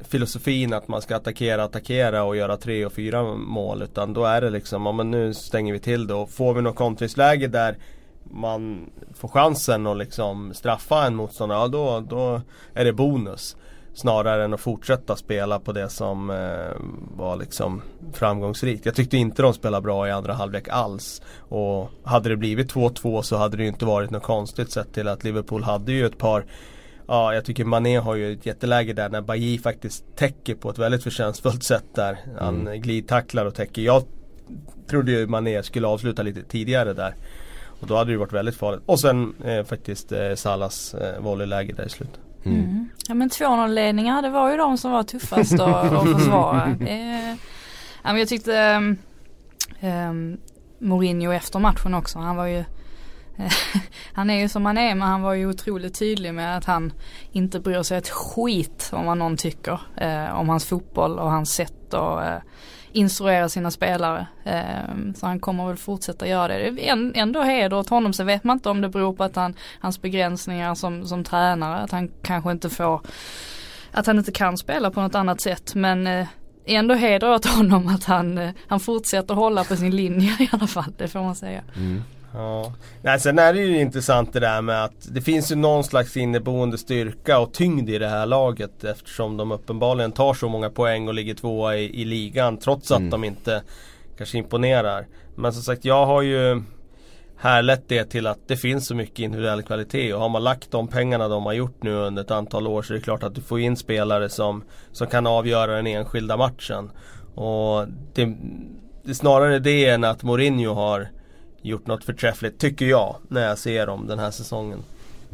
filosofin 0.01 0.73
att 0.73 0.87
man 0.87 1.01
ska 1.01 1.15
attackera, 1.15 1.63
attackera 1.63 2.23
och 2.23 2.35
göra 2.35 2.57
tre 2.57 2.85
och 2.85 2.93
fyra 2.93 3.23
mål. 3.35 3.81
Utan 3.81 4.13
då 4.13 4.25
är 4.25 4.41
det 4.41 4.49
liksom, 4.49 4.85
ja 4.85 4.91
men 4.91 5.11
nu 5.11 5.33
stänger 5.33 5.73
vi 5.73 5.79
till 5.79 6.07
det 6.07 6.13
och 6.13 6.29
får 6.29 6.53
vi 6.53 6.61
något 6.61 6.75
kontringsläge 6.75 7.47
där 7.47 7.77
man 8.23 8.89
får 9.13 9.27
chansen 9.27 9.87
att 9.87 9.97
liksom 9.97 10.53
straffa 10.53 11.05
en 11.05 11.15
motståndare, 11.15 11.59
ja 11.59 11.67
då, 11.67 11.99
då 11.99 12.41
är 12.73 12.85
det 12.85 12.93
bonus. 12.93 13.55
Snarare 13.93 14.43
än 14.43 14.53
att 14.53 14.59
fortsätta 14.59 15.15
spela 15.15 15.59
på 15.59 15.71
det 15.71 15.89
som 15.89 16.29
eh, 16.29 16.75
var 17.17 17.35
liksom 17.35 17.81
framgångsrikt. 18.13 18.85
Jag 18.85 18.95
tyckte 18.95 19.17
inte 19.17 19.41
de 19.41 19.53
spelade 19.53 19.81
bra 19.81 20.07
i 20.07 20.11
andra 20.11 20.33
halvlek 20.33 20.67
alls. 20.69 21.21
Och 21.37 21.89
hade 22.03 22.29
det 22.29 22.37
blivit 22.37 22.73
2-2 22.73 23.21
så 23.21 23.37
hade 23.37 23.57
det 23.57 23.63
ju 23.63 23.69
inte 23.69 23.85
varit 23.85 24.11
något 24.11 24.23
konstigt 24.23 24.71
sett 24.71 24.93
till 24.93 25.07
att 25.07 25.23
Liverpool 25.23 25.63
hade 25.63 25.91
ju 25.91 26.05
ett 26.05 26.17
par 26.17 26.45
Ja, 27.09 27.33
jag 27.33 27.45
tycker 27.45 27.65
Mané 27.65 27.97
har 27.97 28.15
ju 28.15 28.33
ett 28.33 28.45
jätteläge 28.45 28.93
där 28.93 29.09
när 29.09 29.21
Bailly 29.21 29.59
faktiskt 29.59 30.15
täcker 30.15 30.55
på 30.55 30.69
ett 30.69 30.77
väldigt 30.77 31.03
förtjänstfullt 31.03 31.63
sätt 31.63 31.85
där. 31.95 32.17
Han 32.39 32.69
glidtacklar 32.75 33.45
och 33.45 33.55
täcker. 33.55 33.81
Jag 33.81 34.03
trodde 34.87 35.11
ju 35.11 35.27
Mané 35.27 35.63
skulle 35.63 35.87
avsluta 35.87 36.23
lite 36.23 36.43
tidigare 36.43 36.93
där. 36.93 37.15
Och 37.81 37.87
då 37.87 37.95
hade 37.95 38.09
det 38.09 38.11
ju 38.11 38.17
varit 38.17 38.33
väldigt 38.33 38.55
farligt. 38.55 38.81
Och 38.85 38.99
sen 38.99 39.33
eh, 39.45 39.63
faktiskt 39.63 40.11
eh, 40.11 40.35
Salas 40.35 40.93
eh, 40.93 41.21
volleyläge 41.21 41.73
där 41.73 41.85
i 41.85 41.89
slutet. 41.89 42.19
Mm. 42.43 42.89
Ja 43.07 43.13
men 43.13 43.29
2-0 43.29 43.67
ledningar 43.67 44.21
det 44.21 44.29
var 44.29 44.51
ju 44.51 44.57
de 44.57 44.77
som 44.77 44.91
var 44.91 45.03
tuffast 45.03 45.53
att, 45.53 45.93
att 45.93 46.11
försvara. 46.19 46.65
Eh, 46.87 47.29
ja, 48.03 48.11
men 48.11 48.17
jag 48.17 48.27
tyckte 48.27 48.75
um, 49.81 50.37
Mourinho 50.79 51.31
efter 51.31 51.59
matchen 51.59 51.93
också, 51.93 52.19
han 52.19 52.35
var 52.35 52.45
ju 52.45 52.63
han 54.13 54.29
är 54.29 54.39
ju 54.39 54.49
som 54.49 54.65
han 54.65 54.77
är 54.77 54.95
men 54.95 55.07
han 55.07 55.21
var 55.21 55.33
ju 55.33 55.47
otroligt 55.47 55.99
tydlig 55.99 56.33
med 56.33 56.57
att 56.57 56.65
han 56.65 56.93
inte 57.31 57.59
bryr 57.59 57.83
sig 57.83 57.97
ett 57.97 58.09
skit 58.09 58.89
om 58.93 59.05
vad 59.05 59.17
någon 59.17 59.37
tycker. 59.37 59.79
Eh, 59.97 60.39
om 60.39 60.49
hans 60.49 60.65
fotboll 60.65 61.19
och 61.19 61.31
hans 61.31 61.53
sätt 61.53 61.93
att 61.93 62.25
eh, 62.25 62.41
instruera 62.91 63.49
sina 63.49 63.71
spelare. 63.71 64.27
Eh, 64.43 65.13
så 65.15 65.25
han 65.25 65.39
kommer 65.39 65.67
väl 65.67 65.77
fortsätta 65.77 66.27
göra 66.27 66.47
det. 66.47 66.71
Det 66.71 66.89
är 66.89 67.11
ändå 67.15 67.41
heder 67.41 67.77
åt 67.77 67.89
honom. 67.89 68.13
Så 68.13 68.23
vet 68.23 68.43
man 68.43 68.57
inte 68.57 68.69
om 68.69 68.81
det 68.81 68.89
beror 68.89 69.13
på 69.13 69.23
att 69.23 69.35
han, 69.35 69.55
hans 69.79 70.01
begränsningar 70.01 70.75
som, 70.75 71.07
som 71.07 71.23
tränare. 71.23 71.79
Att 71.79 71.91
han 71.91 72.11
kanske 72.21 72.51
inte 72.51 72.69
får, 72.69 73.01
att 73.91 74.07
han 74.07 74.17
inte 74.17 74.31
kan 74.31 74.57
spela 74.57 74.91
på 74.91 75.01
något 75.01 75.15
annat 75.15 75.41
sätt. 75.41 75.75
Men 75.75 76.07
eh, 76.07 76.27
ändå 76.65 76.95
heder 76.95 77.33
åt 77.33 77.45
honom 77.45 77.87
att 77.87 78.03
han, 78.03 78.37
eh, 78.37 78.51
han 78.67 78.79
fortsätter 78.79 79.33
hålla 79.33 79.63
på 79.63 79.75
sin 79.75 79.95
linje 79.95 80.31
i 80.39 80.49
alla 80.51 80.67
fall. 80.67 80.93
Det 80.97 81.07
får 81.07 81.19
man 81.19 81.35
säga. 81.35 81.63
Mm. 81.75 82.03
Ja. 82.33 82.73
Nej, 83.01 83.19
sen 83.19 83.39
är 83.39 83.53
det 83.53 83.59
ju 83.59 83.79
intressant 83.81 84.33
det 84.33 84.39
där 84.39 84.61
med 84.61 84.83
att 84.83 85.07
det 85.13 85.21
finns 85.21 85.51
ju 85.51 85.55
någon 85.55 85.83
slags 85.83 86.17
inneboende 86.17 86.77
styrka 86.77 87.39
och 87.39 87.53
tyngd 87.53 87.89
i 87.89 87.97
det 87.97 88.07
här 88.07 88.25
laget 88.25 88.83
eftersom 88.83 89.37
de 89.37 89.51
uppenbarligen 89.51 90.11
tar 90.11 90.33
så 90.33 90.49
många 90.49 90.69
poäng 90.69 91.07
och 91.07 91.13
ligger 91.13 91.33
tvåa 91.33 91.77
i, 91.77 92.01
i 92.01 92.05
ligan 92.05 92.57
trots 92.57 92.91
att 92.91 92.97
Mm. 92.97 93.09
de 93.09 93.23
inte 93.23 93.61
kanske 94.17 94.37
imponerar. 94.37 95.07
Men 95.35 95.53
som 95.53 95.63
sagt, 95.63 95.85
jag 95.85 96.05
har 96.05 96.21
ju 96.21 96.61
härlett 97.37 97.83
det 97.87 98.05
till 98.05 98.27
att 98.27 98.47
det 98.47 98.55
finns 98.57 98.87
så 98.87 98.95
mycket 98.95 99.19
individuell 99.19 99.63
kvalitet 99.63 100.13
och 100.13 100.21
har 100.21 100.29
man 100.29 100.43
lagt 100.43 100.71
de 100.71 100.87
pengarna 100.87 101.27
de 101.27 101.45
har 101.45 101.53
gjort 101.53 101.83
nu 101.83 101.93
under 101.93 102.21
ett 102.23 102.31
antal 102.31 102.67
år 102.67 102.81
så 102.81 102.93
är 102.93 102.97
det 102.97 103.03
klart 103.03 103.23
att 103.23 103.35
du 103.35 103.41
får 103.41 103.59
in 103.59 103.75
spelare 103.77 104.29
som, 104.29 104.63
som 104.91 105.07
kan 105.07 105.27
avgöra 105.27 105.75
den 105.75 105.87
enskilda 105.87 106.37
matchen. 106.37 106.91
Och 107.35 107.87
det, 108.13 108.25
det 109.03 109.09
är 109.09 109.13
snarare 109.13 109.59
det 109.59 109.85
än 109.85 110.03
att 110.03 110.23
Mourinho 110.23 110.73
har 110.73 111.09
gjort 111.61 111.87
något 111.87 112.03
förträffligt, 112.03 112.59
tycker 112.59 112.85
jag, 112.85 113.15
när 113.27 113.47
jag 113.47 113.57
ser 113.57 113.87
dem 113.87 114.07
den 114.07 114.19
här 114.19 114.31
säsongen. 114.31 114.79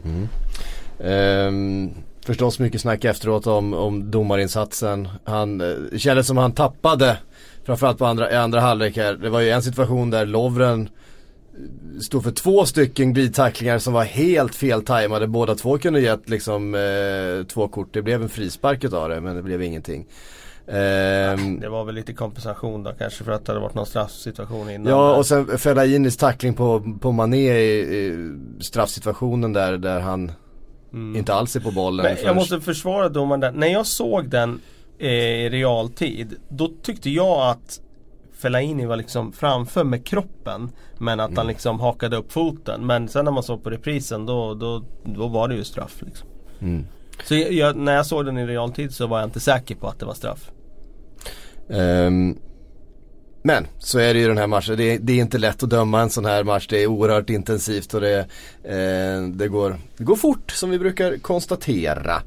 Mm. 0.06 0.28
Ehm, 1.00 1.92
förstås 2.26 2.60
mycket 2.60 2.82
snack 2.82 3.06
efteråt 3.06 3.48
om, 3.48 3.74
om 3.74 4.12
domarinsatsen. 4.12 5.08
Han 5.24 5.62
eh, 5.62 5.68
det 5.92 6.00
kändes 6.00 6.28
som 6.28 6.38
han 6.38 6.52
tappade 6.52 7.18
framförallt 7.66 7.98
på 7.98 8.06
andra, 8.06 8.32
i 8.32 8.36
andra 8.36 8.60
halvlek 8.60 8.98
här. 8.98 9.14
Det 9.14 9.30
var 9.30 9.40
ju 9.40 9.50
en 9.50 9.64
situation 9.64 10.10
där 10.10 10.26
Lovren 10.26 10.90
eh, 11.54 12.00
stod 12.00 12.24
för 12.24 12.32
två 12.32 12.66
stycken 12.66 13.14
glidtacklingar 13.14 13.80
som 13.80 13.94
var 13.94 14.04
helt 14.04 14.56
feltajmade. 14.56 15.28
Båda 15.28 15.56
två 15.56 15.78
kunde 15.78 16.00
gett 16.00 16.30
liksom 16.30 16.76
eh, 16.76 17.48
två 17.48 17.68
kort. 17.68 17.94
Det 17.94 18.02
blev 18.02 18.22
en 18.22 18.30
frispark 18.30 18.84
utav 18.84 19.10
det 19.10 19.22
men 19.22 19.36
det 19.36 19.44
blev 19.44 19.62
ingenting. 19.62 20.06
Ehm, 20.68 21.60
Det 21.60 21.70
var 21.70 21.84
väl 21.86 21.96
lite 21.96 22.14
kompensation 22.14 22.84
då 22.84 22.92
kanske 22.98 23.24
för 23.24 23.32
att 23.32 23.46
det 23.46 23.52
hade 23.52 23.62
varit 23.62 23.76
någon 23.76 23.86
straffsituation 23.86 24.70
innan. 24.70 24.92
Ja 24.94 25.16
och 25.16 25.26
sen 25.26 25.58
Fellainis 25.58 26.18
tackling 26.18 26.54
på, 26.54 26.98
på 27.02 27.12
Mané 27.12 27.52
i, 27.60 27.80
i 27.80 28.30
straffsituationen 28.60 29.54
där, 29.54 29.78
där 29.78 30.00
han 30.00 30.32
Mm. 30.94 31.16
inte 31.16 31.34
alls 31.34 31.56
är 31.56 31.60
på 31.60 31.72
bollen. 31.72 32.04
Men 32.06 32.24
jag 32.26 32.36
måste 32.36 32.62
försvara 32.62 33.10
domaren 33.10 33.40
där. 33.40 33.52
När 33.52 33.68
jag 33.68 33.86
såg 33.86 34.30
den 34.30 34.62
eh, 35.00 35.10
i 35.10 35.50
realtid, 35.50 36.36
då 36.50 36.72
tyckte 36.84 37.10
jag 37.10 37.50
att 37.50 37.80
Fellaini 38.34 38.86
var 38.86 38.96
liksom 38.96 39.32
framför 39.34 39.84
med 39.84 40.06
kroppen. 40.06 40.70
Men 40.98 41.20
att 41.20 41.38
han 41.38 41.48
liksom 41.48 41.80
hakade 41.80 42.18
upp 42.18 42.32
foten. 42.32 42.86
Men 42.86 43.08
sen 43.08 43.26
när 43.26 43.32
man 43.32 43.44
såg 43.44 43.64
på 43.64 43.70
reprisen 43.70 44.26
då, 44.26 44.54
då, 44.54 44.84
då 45.04 45.28
var 45.28 45.48
det 45.48 45.56
ju 45.56 45.64
straff 45.64 46.02
liksom. 46.06 46.28
Mm. 46.62 46.86
Så 47.24 47.36
jag, 47.36 47.76
när 47.76 47.96
jag 47.96 48.06
såg 48.06 48.26
den 48.26 48.38
i 48.38 48.46
realtid 48.46 48.94
så 48.94 49.08
var 49.08 49.20
jag 49.20 49.28
inte 49.28 49.40
säker 49.40 49.76
på 49.76 49.88
att 49.88 50.00
det 50.00 50.06
var 50.06 50.14
straff. 50.14 50.52
Ehm, 51.70 52.38
men 53.44 53.68
så 53.80 54.00
är 54.00 54.14
det 54.14 54.20
ju 54.20 54.28
den 54.28 54.38
här 54.38 54.48
matchen. 54.48 54.78
Det 54.78 54.84
är, 54.94 55.00
det 55.00 55.14
är 55.14 55.18
inte 55.22 55.38
lätt 55.38 55.64
att 55.64 55.70
döma 55.70 56.02
en 56.02 56.10
sån 56.10 56.26
här 56.26 56.44
match. 56.44 56.68
Det 56.70 56.84
är 56.84 56.88
oerhört 56.88 57.30
intensivt 57.30 57.94
och 57.94 58.02
det, 58.02 58.20
eh, 58.64 59.22
det, 59.34 59.48
går, 59.48 59.76
det 59.98 60.04
går 60.04 60.16
fort 60.16 60.52
som 60.52 60.70
vi 60.70 60.80
brukar 60.80 61.18
konstatera. 61.18 62.22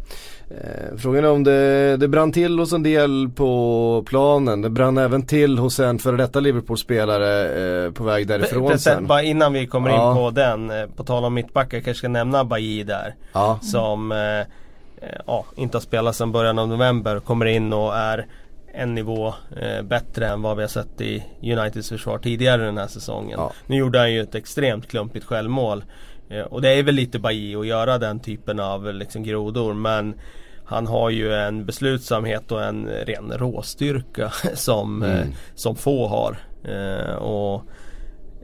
Eh, 0.50 0.96
frågan 0.98 1.24
är 1.24 1.30
om 1.30 1.44
det, 1.44 1.96
det 1.96 2.08
brann 2.08 2.32
till 2.32 2.58
hos 2.58 2.72
en 2.72 2.82
del 2.82 3.28
på 3.36 4.04
planen. 4.06 4.62
Det 4.62 4.70
brann 4.70 4.98
även 4.98 5.26
till 5.26 5.58
hos 5.58 5.80
en 5.80 5.98
före 5.98 6.16
detta 6.16 6.40
Liverpool-spelare 6.40 7.84
eh, 7.86 7.92
på 7.92 8.04
väg 8.04 8.26
därifrån 8.26 8.68
Precis, 8.68 8.84
sen. 8.84 9.06
Bara 9.06 9.22
innan 9.22 9.52
vi 9.52 9.66
kommer 9.66 9.90
Ja. 9.90 10.10
in 10.10 10.16
på 10.16 10.30
den, 10.30 10.70
eh, 10.70 10.86
på 10.96 11.04
tal 11.04 11.24
om 11.24 11.34
mittbackar, 11.34 11.80
kanske 11.80 11.94
ska 11.98 12.08
nämna 12.08 12.44
Bailly 12.44 12.82
där. 12.84 13.14
Ja. 13.32 13.58
Som 13.62 14.12
eh, 14.12 14.18
eh, 14.38 14.44
ja, 15.26 15.44
inte 15.56 15.76
har 15.76 15.82
spelat 15.82 16.16
sedan 16.16 16.32
början 16.32 16.58
av 16.58 16.68
november. 16.68 17.20
Kommer 17.20 17.46
in 17.46 17.72
och 17.72 17.96
är 17.96 18.26
en 18.74 18.94
nivå 18.94 19.34
eh, 19.56 19.82
bättre 19.82 20.26
än 20.28 20.42
vad 20.42 20.56
vi 20.56 20.62
har 20.62 20.68
sett 20.68 21.00
i 21.00 21.24
Uniteds 21.42 21.88
försvar 21.88 22.18
tidigare 22.18 22.64
den 22.64 22.78
här 22.78 22.86
säsongen. 22.86 23.38
Ja. 23.40 23.52
Nu 23.66 23.76
gjorde 23.76 23.98
han 23.98 24.12
ju 24.12 24.20
ett 24.20 24.34
extremt 24.34 24.88
klumpigt 24.88 25.24
självmål. 25.26 25.84
Eh, 26.30 26.40
och 26.40 26.62
det 26.62 26.68
är 26.68 26.82
väl 26.82 26.94
lite 26.94 27.18
Bailly 27.18 27.56
att 27.56 27.66
göra 27.66 27.98
den 27.98 28.20
typen 28.20 28.60
av 28.60 28.94
liksom, 28.94 29.22
grodor. 29.22 29.74
Men 29.74 30.14
han 30.64 30.86
har 30.86 31.10
ju 31.10 31.34
en 31.34 31.66
beslutsamhet 31.66 32.52
och 32.52 32.62
en 32.64 32.86
ren 32.88 33.32
råstyrka 33.36 34.30
som, 34.54 35.02
eh, 35.02 35.16
Mm. 35.20 35.28
som 35.54 35.76
få 35.76 36.08
har. 36.08 36.36
Eh, 36.64 37.14
och 37.14 37.62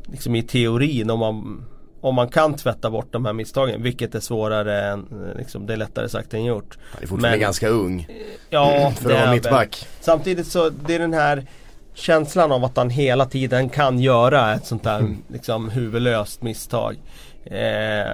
liksom 0.07 0.35
i 0.35 0.43
teorin 0.43 1.11
om 1.11 1.19
man 1.19 1.65
om 2.05 2.15
man 2.15 2.29
kan 2.29 2.55
tvätta 2.55 2.91
bort 2.91 3.07
de 3.13 3.25
här 3.25 3.33
misstagen, 3.33 3.83
vilket 3.83 4.15
är 4.15 4.21
svårare 4.21 4.83
än, 4.83 5.07
eh, 5.31 5.39
liksom, 5.39 5.67
det 5.67 5.73
är 5.73 5.77
lättare 5.77 6.09
sagt 6.09 6.35
än 6.35 6.45
gjort. 6.45 6.79
Han 6.93 7.03
är 7.03 7.07
fortfarande 7.07 7.31
Men- 7.31 7.41
ganska 7.41 7.69
ung 7.69 8.09
Ja, 8.51 8.93
för 8.97 9.09
det 9.09 9.15
att 9.15 9.21
vara 9.21 9.35
mittback. 9.35 9.87
Samtidigt 10.01 10.47
så, 10.47 10.69
det 10.71 10.95
är 10.95 10.99
den 10.99 11.15
här 11.15 11.47
känslan 11.95 12.53
av 12.53 12.65
att 12.65 12.77
han 12.77 12.91
hela 12.91 13.27
tiden 13.27 13.69
kan 13.69 13.99
göra 14.01 14.55
ett 14.55 14.67
sånt 14.67 14.85
där 14.85 14.99
Mm. 14.99 15.17
liksom 15.29 15.69
huvudlöst 15.71 16.43
misstag. 16.43 16.97
Eh, 17.45 18.13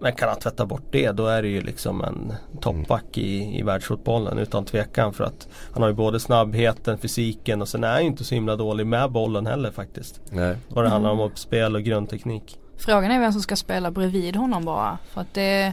men 0.00 0.12
kan 0.12 0.28
han 0.28 0.38
tvätta 0.38 0.66
bort 0.66 0.82
det 0.90 1.10
då 1.12 1.26
är 1.26 1.42
det 1.42 1.48
ju 1.48 1.60
liksom 1.60 2.04
en 2.04 2.32
toppback 2.60 3.18
i, 3.18 3.58
i 3.58 3.62
världsfotbollen 3.62 4.38
utan 4.38 4.64
tvekan 4.64 5.12
för 5.12 5.24
att 5.24 5.48
han 5.72 5.82
har 5.82 5.88
ju 5.90 5.94
både 5.94 6.20
snabbheten, 6.20 6.98
fysiken 6.98 7.62
och 7.62 7.68
sen 7.68 7.84
är 7.84 7.92
han 7.92 8.00
ju 8.00 8.06
inte 8.06 8.24
så 8.24 8.34
himla 8.34 8.56
dålig 8.56 8.86
med 8.86 9.10
bollen 9.10 9.46
heller 9.46 9.70
faktiskt. 9.70 10.20
Nej. 10.30 10.56
Vad 10.68 10.84
det 10.84 10.88
handlar 10.88 11.10
om 11.10 11.20
uppspel 11.20 11.74
och 11.74 11.82
grundteknik. 11.82 12.58
Frågan 12.78 13.10
är 13.10 13.20
vem 13.20 13.32
som 13.32 13.42
ska 13.42 13.56
spela 13.56 13.90
bredvid 13.90 14.36
honom 14.36 14.64
bara. 14.64 14.98
För 15.12 15.20
att 15.20 15.34
det, 15.34 15.72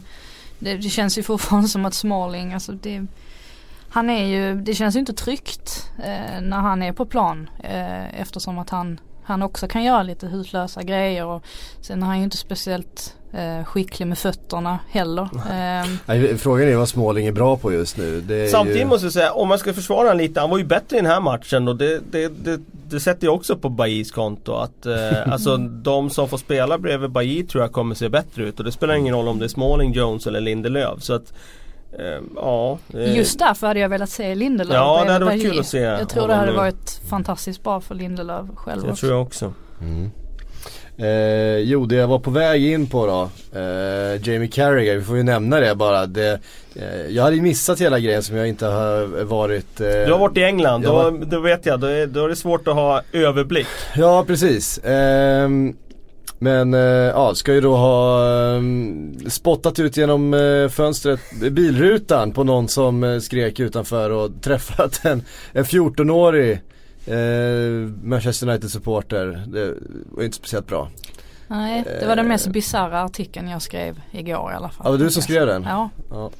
det, 0.59 0.77
det 0.77 0.89
känns 0.89 1.17
ju 1.17 1.23
fortfarande 1.23 1.67
som 1.69 1.85
att 1.85 1.93
Smalling, 1.93 2.53
alltså 2.53 2.71
det 2.71 3.05
han 3.93 4.09
är 4.09 4.25
ju, 4.25 4.61
det 4.61 4.73
känns 4.73 4.95
ju 4.95 4.99
inte 4.99 5.13
tryggt 5.13 5.91
eh, 6.03 6.41
när 6.41 6.57
han 6.57 6.83
är 6.83 6.93
på 6.93 7.05
plan 7.05 7.49
eh, 7.59 8.21
eftersom 8.21 8.57
att 8.57 8.69
han, 8.69 8.99
han 9.31 9.41
också 9.41 9.67
kan 9.67 9.83
göra 9.83 10.03
lite 10.03 10.27
hutlösa 10.27 10.83
grejer 10.83 11.25
och 11.25 11.43
sen 11.81 12.03
är 12.03 12.07
han 12.07 12.17
ju 12.17 12.23
inte 12.23 12.37
speciellt 12.37 13.15
eh, 13.33 13.65
skicklig 13.65 14.07
med 14.07 14.17
fötterna 14.17 14.79
heller. 14.89 15.23
Eh, 15.23 15.89
Nej, 16.05 16.37
Frågan 16.37 16.67
är 16.67 16.75
vad 16.75 16.89
Småling 16.89 17.27
är 17.27 17.31
bra 17.31 17.57
på 17.57 17.73
just 17.73 17.97
nu. 17.97 18.21
Det 18.21 18.35
är 18.35 18.47
Samtidigt 18.47 18.81
ju... 18.81 18.85
måste 18.85 19.05
jag 19.05 19.13
säga, 19.13 19.31
om 19.31 19.47
man 19.47 19.57
ska 19.59 19.73
försvara 19.73 19.99
honom 19.99 20.17
lite, 20.17 20.39
han 20.39 20.49
var 20.49 20.57
ju 20.57 20.63
bättre 20.63 20.97
i 20.97 21.01
den 21.01 21.11
här 21.11 21.19
matchen 21.19 21.67
och 21.67 21.75
det, 21.75 22.01
det, 22.11 22.27
det, 22.27 22.59
det 22.89 22.99
sätter 22.99 23.27
jag 23.27 23.35
också 23.35 23.57
på 23.57 23.69
Bajis 23.69 24.11
konto. 24.11 24.53
Att, 24.53 24.85
eh, 24.85 25.31
alltså 25.31 25.57
de 25.57 26.09
som 26.09 26.29
får 26.29 26.37
spela 26.37 26.77
bredvid 26.77 27.09
Bailly 27.09 27.43
tror 27.43 27.63
jag 27.63 27.71
kommer 27.71 27.95
se 27.95 28.09
bättre 28.09 28.43
ut 28.43 28.59
och 28.59 28.65
det 28.65 28.71
spelar 28.71 28.95
ingen 28.95 29.15
roll 29.15 29.27
om 29.27 29.39
det 29.39 29.45
är 29.45 29.49
Smalling, 29.49 29.93
Jones 29.93 30.27
eller 30.27 30.41
Lindelöf. 30.41 31.03
Så 31.03 31.13
att, 31.13 31.33
ja. 32.35 32.77
eh, 32.93 33.17
Just 33.17 33.39
därför 33.39 33.67
hade 33.67 33.79
jag 33.79 33.89
velat 33.89 34.09
se 34.09 34.35
Lindelöf 34.35 34.73
Ja, 34.75 35.03
det 35.05 35.11
hade 35.11 35.25
varit 35.25 35.41
kul 35.41 35.59
att 35.59 35.65
se 35.67 35.79
Jag 35.79 36.09
tror 36.09 36.27
det 36.27 36.33
hade 36.35 36.51
varit 36.51 37.01
fantastiskt 37.09 37.63
bra 37.63 37.81
för 37.81 37.95
Lindelöf 37.95 38.45
själv 38.55 38.81
Det 38.83 38.91
också. 38.91 38.99
tror 39.05 39.11
jag 39.17 39.21
också. 39.21 39.53
Mm. 39.81 40.11
Eh, 40.97 41.57
jo, 41.57 41.85
det 41.85 41.95
jag 41.95 42.07
var 42.07 42.19
på 42.19 42.31
väg 42.31 42.65
in 42.65 42.87
på 42.87 43.05
då, 43.07 43.21
eh, 43.59 44.27
Jamie 44.29 44.47
Carragher, 44.47 44.95
vi 44.95 45.01
får 45.03 45.17
ju 45.17 45.23
nämna 45.23 45.59
det 45.59 45.75
bara. 45.75 46.05
Det, 46.05 46.39
eh, 46.75 47.01
jag 47.09 47.23
hade 47.23 47.35
missat 47.41 47.81
hela 47.81 47.99
grejen 47.99 48.23
som 48.23 48.35
jag 48.35 48.47
inte 48.47 48.65
har 48.65 49.23
varit... 49.23 49.81
Eh, 49.81 49.87
Du 49.87 50.11
har 50.11 50.19
varit 50.19 50.37
i 50.37 50.43
England, 50.43 50.81
då, 50.81 50.93
var- 50.93 51.25
då 51.25 51.39
vet 51.39 51.65
jag, 51.65 51.79
då 51.79 51.87
är, 51.87 52.07
då 52.07 52.25
är 52.25 52.29
det 52.29 52.35
svårt 52.35 52.67
att 52.67 52.73
ha 52.75 53.01
överblick. 53.13 53.67
Ja, 53.95 54.23
precis. 54.27 54.79
Men 56.43 56.73
eh, 56.73 56.79
ja, 56.81 57.35
ska 57.35 57.53
ju 57.53 57.61
då 57.61 57.75
ha 57.75 58.25
ehm, 58.55 59.29
spottat 59.29 59.79
ut 59.79 59.97
genom 59.97 60.33
eh, 60.33 60.67
fönstret, 60.69 61.19
bilrutan 61.51 62.31
på 62.31 62.43
någon 62.43 62.67
som 62.67 63.03
eh, 63.03 63.19
skrek 63.19 63.59
utanför 63.59 64.09
och 64.09 64.29
träffat 64.41 65.05
en, 65.05 65.23
en 65.53 65.63
14-årig 65.63 66.51
eh, 67.05 67.17
Manchester 68.03 68.47
United-supporter. 68.49 69.43
Det 69.47 69.73
var 70.11 70.23
inte 70.23 70.37
speciellt 70.37 70.67
bra. 70.67 70.89
Nej, 71.47 71.83
det 71.99 72.07
var 72.07 72.15
den 72.15 72.27
mest 72.27 72.47
Eh. 72.47 72.51
bisarra 72.53 73.01
artikeln 73.03 73.49
jag 73.49 73.61
skrev 73.61 74.01
igår 74.11 74.51
i 74.51 74.55
alla 74.55 74.69
fall. 74.69 74.77
Ja, 74.85 74.91
det 74.91 74.97
var 74.97 75.05
du 75.05 75.11
som 75.11 75.21
skrev 75.23 75.47
den? 75.47 75.63
Ja. 75.63 75.89
Ja. 76.09 76.31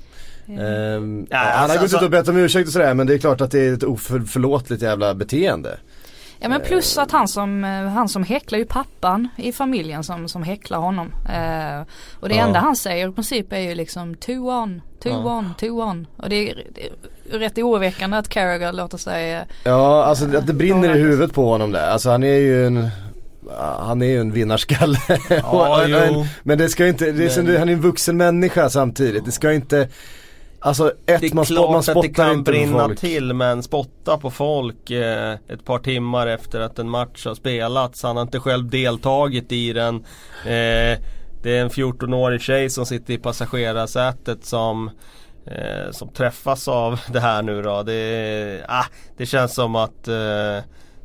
Eh, 0.48 0.94
Ehm, 0.96 1.28
Ja, 1.30 1.38
han 1.38 1.70
har 1.70 1.78
alltså- 1.78 1.96
gått 1.96 2.02
ut 2.02 2.06
och 2.06 2.12
bett 2.12 2.28
om 2.28 2.38
ursäkt 2.38 2.68
och 2.68 2.74
sådär 2.74 2.94
men 2.94 3.08
det 3.08 3.14
är 3.14 3.18
klart 3.18 3.42
att 3.42 3.52
det 3.52 3.60
är 3.68 3.74
ett 3.74 3.84
oförlåtligt 3.84 4.82
jävla 4.84 5.14
beteende. 5.14 5.78
Ja 6.44 6.50
men 6.50 6.62
plus 6.62 6.98
att 6.98 7.12
han 7.12 7.28
som, 7.28 7.64
eh, 7.64 7.70
han 7.88 8.10
som 8.10 8.24
häcklar 8.24 8.60
ju 8.60 8.66
pappan 8.66 9.28
i 9.38 9.52
familjen 9.52 10.04
som, 10.04 10.28
som 10.28 10.44
häcklar 10.44 10.78
honom. 10.80 11.14
Eh, 11.30 11.82
och 12.20 12.30
det 12.30 12.36
Ja. 12.36 12.42
enda 12.48 12.60
han 12.60 12.76
säger 12.76 13.10
i 13.10 13.12
princip 13.12 13.54
är 13.54 13.60
ju 13.60 13.76
liksom 13.76 14.16
two 14.16 14.32
on, 14.32 14.82
two 15.04 15.10
Ja. 15.10 15.38
on, 15.38 15.54
two 15.60 15.66
on. 15.72 16.08
Och 16.18 16.30
det 16.30 16.50
är, 16.52 16.64
det 16.76 16.82
är 17.36 17.40
rätt 17.40 17.58
oroväckande 17.58 18.18
att 18.18 18.30
Carragher 18.30 18.74
låter 18.74 18.98
sig 18.98 19.34
eh, 19.34 19.42
Ja, 19.64 20.04
alltså 20.04 20.38
att 20.38 20.48
det 20.48 20.54
brinner 20.54 20.96
i 20.96 21.00
huvudet 21.00 21.34
på 21.34 21.50
honom 21.50 21.72
där. 21.72 21.90
Alltså 21.90 22.10
han 22.10 22.24
är 22.24 22.38
ju 22.38 22.68
en 22.68 22.90
han 23.80 24.02
är 24.02 24.06
ju 24.06 24.20
en 24.22 24.32
vinnarskalle. 24.32 24.98
Ja, 25.30 25.86
jo. 25.88 26.26
men 26.44 26.58
det 26.58 26.70
ska 26.70 26.88
inte, 26.88 27.12
det 27.12 27.38
är 27.38 27.44
Men- 27.44 27.58
han 27.60 27.70
är 27.70 27.74
en 27.74 27.82
vuxen 27.82 28.18
människa 28.18 28.70
samtidigt. 28.70 29.26
Det 29.26 29.32
ska 29.32 29.54
inte 29.54 29.88
Alltså 30.64 30.90
ett, 30.90 31.22
Det 31.22 31.28
är 31.28 31.36
man, 31.36 31.46
klart 31.46 31.70
man 31.70 31.80
att 31.80 31.86
det 31.86 31.92
spottar 31.92 32.10
kan 32.10 32.32
inte 32.32 32.52
brinna 32.52 32.88
folk. 32.88 33.00
till 33.00 33.34
men 33.34 33.64
spotta 33.64 34.18
på 34.18 34.32
folk 34.32 34.90
eh, 34.92 35.34
ett 35.48 35.66
par 35.66 35.80
timmar 35.80 36.28
efter 36.28 36.60
att 36.60 36.80
en 36.80 36.90
match 36.90 37.26
har 37.26 37.36
spelats. 37.36 38.04
Han 38.04 38.16
har 38.16 38.24
inte 38.24 38.40
själv 38.40 38.70
deltagit 38.70 39.52
i 39.52 39.74
den. 39.74 39.96
Eh, 40.46 41.00
det 41.44 41.58
är 41.58 41.62
en 41.62 41.70
14-årig 41.70 42.42
tjej 42.42 42.70
som 42.70 42.86
sitter 42.86 43.14
i 43.14 43.18
passagerarsätet 43.18 44.46
som 44.46 44.90
eh, 45.46 45.92
som 45.92 46.10
träffas 46.10 46.68
av 46.68 47.00
det 47.12 47.20
här 47.20 47.42
nu 47.42 47.62
då. 47.62 47.84
Det, 47.84 48.66
ah, 48.68 48.86
det 49.18 49.26
känns 49.26 49.54
som 49.54 49.76
att 49.76 50.08
eh, 50.08 50.58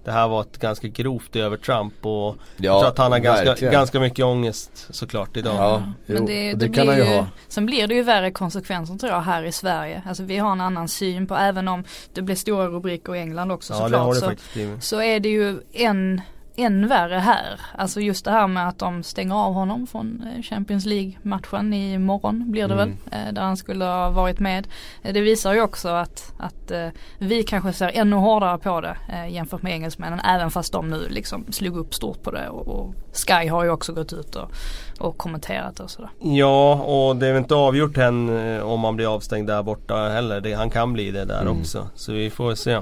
det 0.06 0.12
här 0.12 0.28
var 0.28 0.40
ett 0.40 0.58
ganska 0.58 0.88
grovt 0.88 1.36
övertramp 1.36 2.06
och 2.06 2.36
jag 2.56 2.80
tror 2.80 2.88
att 2.88 2.98
han 2.98 3.12
har 3.12 3.18
ganska, 3.18 3.44
verkligen. 3.44 3.72
ganska 3.72 4.00
mycket 4.00 4.24
ångest 4.24 4.86
såklart 4.90 5.36
idag. 5.36 5.54
Ja, 5.54 5.82
jo, 6.06 6.14
Men 6.14 6.26
det, 6.26 6.52
det, 6.52 6.66
det 6.66 6.74
kan 6.74 6.88
han 6.88 6.96
ju 6.96 7.04
ha. 7.04 7.26
sen 7.48 7.66
blir 7.66 7.86
det 7.86 7.94
ju 7.94 8.02
värre 8.02 8.30
konsekvenser 8.30 8.94
tror 8.96 9.12
jag 9.12 9.20
här 9.20 9.42
i 9.42 9.52
Sverige. 9.52 10.02
Alltså 10.08 10.22
vi 10.22 10.36
har 10.36 10.52
en 10.52 10.60
annan 10.60 10.88
syn 10.88 11.26
på, 11.26 11.36
även 11.36 11.68
om 11.68 11.84
det 12.14 12.22
blir 12.22 12.36
stora 12.36 12.66
rubriker 12.66 13.14
i 13.14 13.18
England 13.18 13.52
också 13.52 13.74
Ja 13.74 13.88
det 13.88 13.96
har 13.96 14.14
såklart. 14.14 14.38
det 14.54 14.80
Så, 14.80 14.80
så 14.80 15.02
är 15.02 15.20
det 15.20 15.28
ju 15.28 15.60
en, 15.72 16.20
än 16.56 16.88
värre 16.88 17.18
här. 17.18 17.60
Alltså 17.78 18.00
just 18.00 18.24
det 18.24 18.30
här 18.30 18.46
med 18.46 18.68
att 18.68 18.78
de 18.78 19.02
stänger 19.02 19.34
av 19.34 19.52
honom 19.54 19.86
från 19.86 20.22
eh, 20.36 20.42
Champions 20.42 20.84
League-matchen 20.86 21.72
i 21.74 21.98
morgon 21.98 22.50
blir 22.50 22.68
det 22.68 22.74
Mm. 22.74 22.88
väl. 23.10 23.20
eh, 23.26 23.32
Där 23.32 23.42
han 23.42 23.56
skulle 23.56 23.84
ha 23.84 24.10
varit 24.10 24.40
med. 24.40 24.66
Eh, 25.02 25.12
Det 25.14 25.20
visar 25.20 25.52
ju 25.54 25.60
också 25.62 25.88
att, 25.88 26.32
att 26.38 26.72
vi 27.18 27.42
kanske 27.42 27.72
ser 27.72 27.90
ännu 27.94 28.16
hårdare 28.16 28.58
på 28.58 28.80
det 28.80 28.96
jämfört 29.28 29.62
med 29.62 29.72
engelsmännen. 29.72 30.20
Även 30.20 30.50
fast 30.50 30.72
de 30.72 30.90
nu 30.90 31.06
liksom 31.08 31.44
slog 31.50 31.76
upp 31.76 31.94
stort 31.94 32.22
på 32.22 32.30
det. 32.30 32.48
Och, 32.48 32.68
och 32.68 32.94
Sky 33.12 33.48
har 33.48 33.64
ju 33.64 33.70
också 33.70 33.92
gått 33.92 34.12
ut 34.12 34.34
och, 34.36 34.50
och 34.98 35.18
kommenterat 35.18 35.80
och 35.80 35.90
sådär. 35.90 36.10
Ja 36.20 36.74
och 36.74 37.16
det 37.16 37.26
är 37.28 37.32
väl 37.32 37.42
inte 37.42 37.54
avgjort 37.54 37.96
än 37.96 38.28
om 38.62 38.80
man 38.80 38.96
blir 38.96 39.14
avstängd 39.14 39.46
där 39.46 39.62
borta 39.62 40.08
heller. 40.08 40.40
Det, 40.40 40.52
han 40.54 40.70
kan 40.70 40.92
bli 40.92 41.10
det 41.10 41.24
där 41.24 41.40
Mm. 41.42 41.60
också. 41.60 41.88
Så 41.94 42.12
vi 42.12 42.30
får 42.30 42.54
se. 42.54 42.80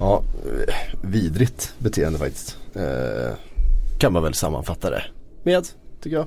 Ja, 0.00 0.22
vidrigt 1.02 1.74
beteende 1.78 2.18
faktiskt. 2.18 2.58
Eh, 2.74 3.34
kan 3.98 4.12
man 4.12 4.22
väl 4.22 4.34
sammanfatta 4.34 4.90
det 4.90 5.02
med, 5.42 5.66
tycker 6.02 6.16
jag. 6.16 6.26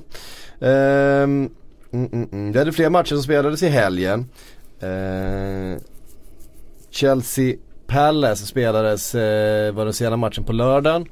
Eh, 0.60 1.22
mm, 1.22 1.50
mm, 1.92 2.52
det 2.52 2.52
Vi 2.52 2.58
hade 2.58 2.72
fler 2.72 2.90
matcher 2.90 3.14
som 3.14 3.22
spelades 3.22 3.62
i 3.62 3.68
helgen. 3.68 4.28
Eh, 4.80 5.82
Chelsea 6.90 7.56
Palace 7.86 8.46
spelades, 8.46 9.14
eh, 9.14 9.74
var 9.74 9.84
den 9.84 9.94
sena 9.94 10.16
matchen 10.16 10.44
på 10.44 10.52
lördagen. 10.52 11.06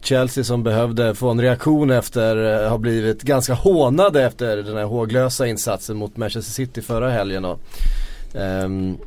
Chelsea 0.00 0.44
som 0.44 0.62
behövde 0.62 1.14
få 1.14 1.30
en 1.30 1.40
reaktion 1.40 1.90
efter, 1.90 2.62
eh, 2.64 2.70
har 2.70 2.78
blivit 2.78 3.22
ganska 3.22 3.54
hånade 3.54 4.24
efter 4.24 4.56
den 4.56 4.76
här 4.76 4.84
håglösa 4.84 5.46
insatsen 5.46 5.96
mot 5.96 6.16
Manchester 6.16 6.52
City 6.52 6.82
förra 6.82 7.10
helgen. 7.10 7.44
Och, 7.44 7.60
ehm, 8.34 8.98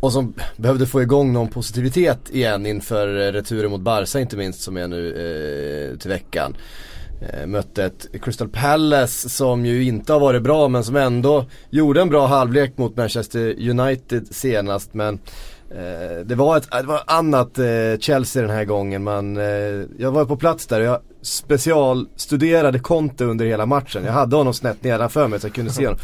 och 0.00 0.12
som 0.12 0.34
behövde 0.56 0.86
få 0.86 1.02
igång 1.02 1.32
någon 1.32 1.48
positivitet 1.48 2.30
igen 2.30 2.66
inför 2.66 3.26
eh, 3.28 3.32
returen 3.32 3.70
mot 3.70 3.80
Barca 3.80 4.20
inte 4.20 4.36
minst 4.36 4.60
som 4.60 4.76
är 4.76 4.88
nu 4.88 5.08
eh, 5.92 5.98
till 5.98 6.10
veckan. 6.10 6.56
Eh, 7.20 7.46
mötte 7.46 7.84
ett 7.84 8.06
Crystal 8.22 8.48
Palace 8.48 9.28
som 9.28 9.66
ju 9.66 9.84
inte 9.84 10.12
har 10.12 10.20
varit 10.20 10.42
bra 10.42 10.68
men 10.68 10.84
som 10.84 10.96
ändå 10.96 11.44
gjorde 11.70 12.02
en 12.02 12.08
bra 12.08 12.26
halvlek 12.26 12.78
mot 12.78 12.96
Manchester 12.96 13.70
United 13.70 14.26
senast 14.30 14.94
men 14.94 15.18
eh, 15.70 16.18
det 16.24 16.34
var 16.34 16.56
ett 16.56 16.70
det 16.70 16.82
var 16.82 16.96
ett 16.96 17.02
annat 17.06 17.58
eh, 17.58 17.98
Chelsea 18.00 18.42
den 18.42 18.50
här 18.50 18.64
gången 18.64 19.04
man, 19.04 19.36
eh, 19.36 19.44
jag 19.98 20.10
var 20.12 20.24
på 20.24 20.36
plats 20.36 20.66
där 20.66 20.80
och 20.80 20.86
jag 20.86 21.00
specialstuderade 21.22 22.78
Conte 22.78 23.24
under 23.24 23.46
hela 23.46 23.66
matchen. 23.66 24.04
Jag 24.04 24.12
hade 24.12 24.36
honom 24.36 24.54
snett 24.54 24.84
nedanför 24.84 25.28
mig 25.28 25.40
så 25.40 25.46
jag 25.46 25.54
kunde 25.54 25.72
se 25.72 25.86
honom. 25.86 26.00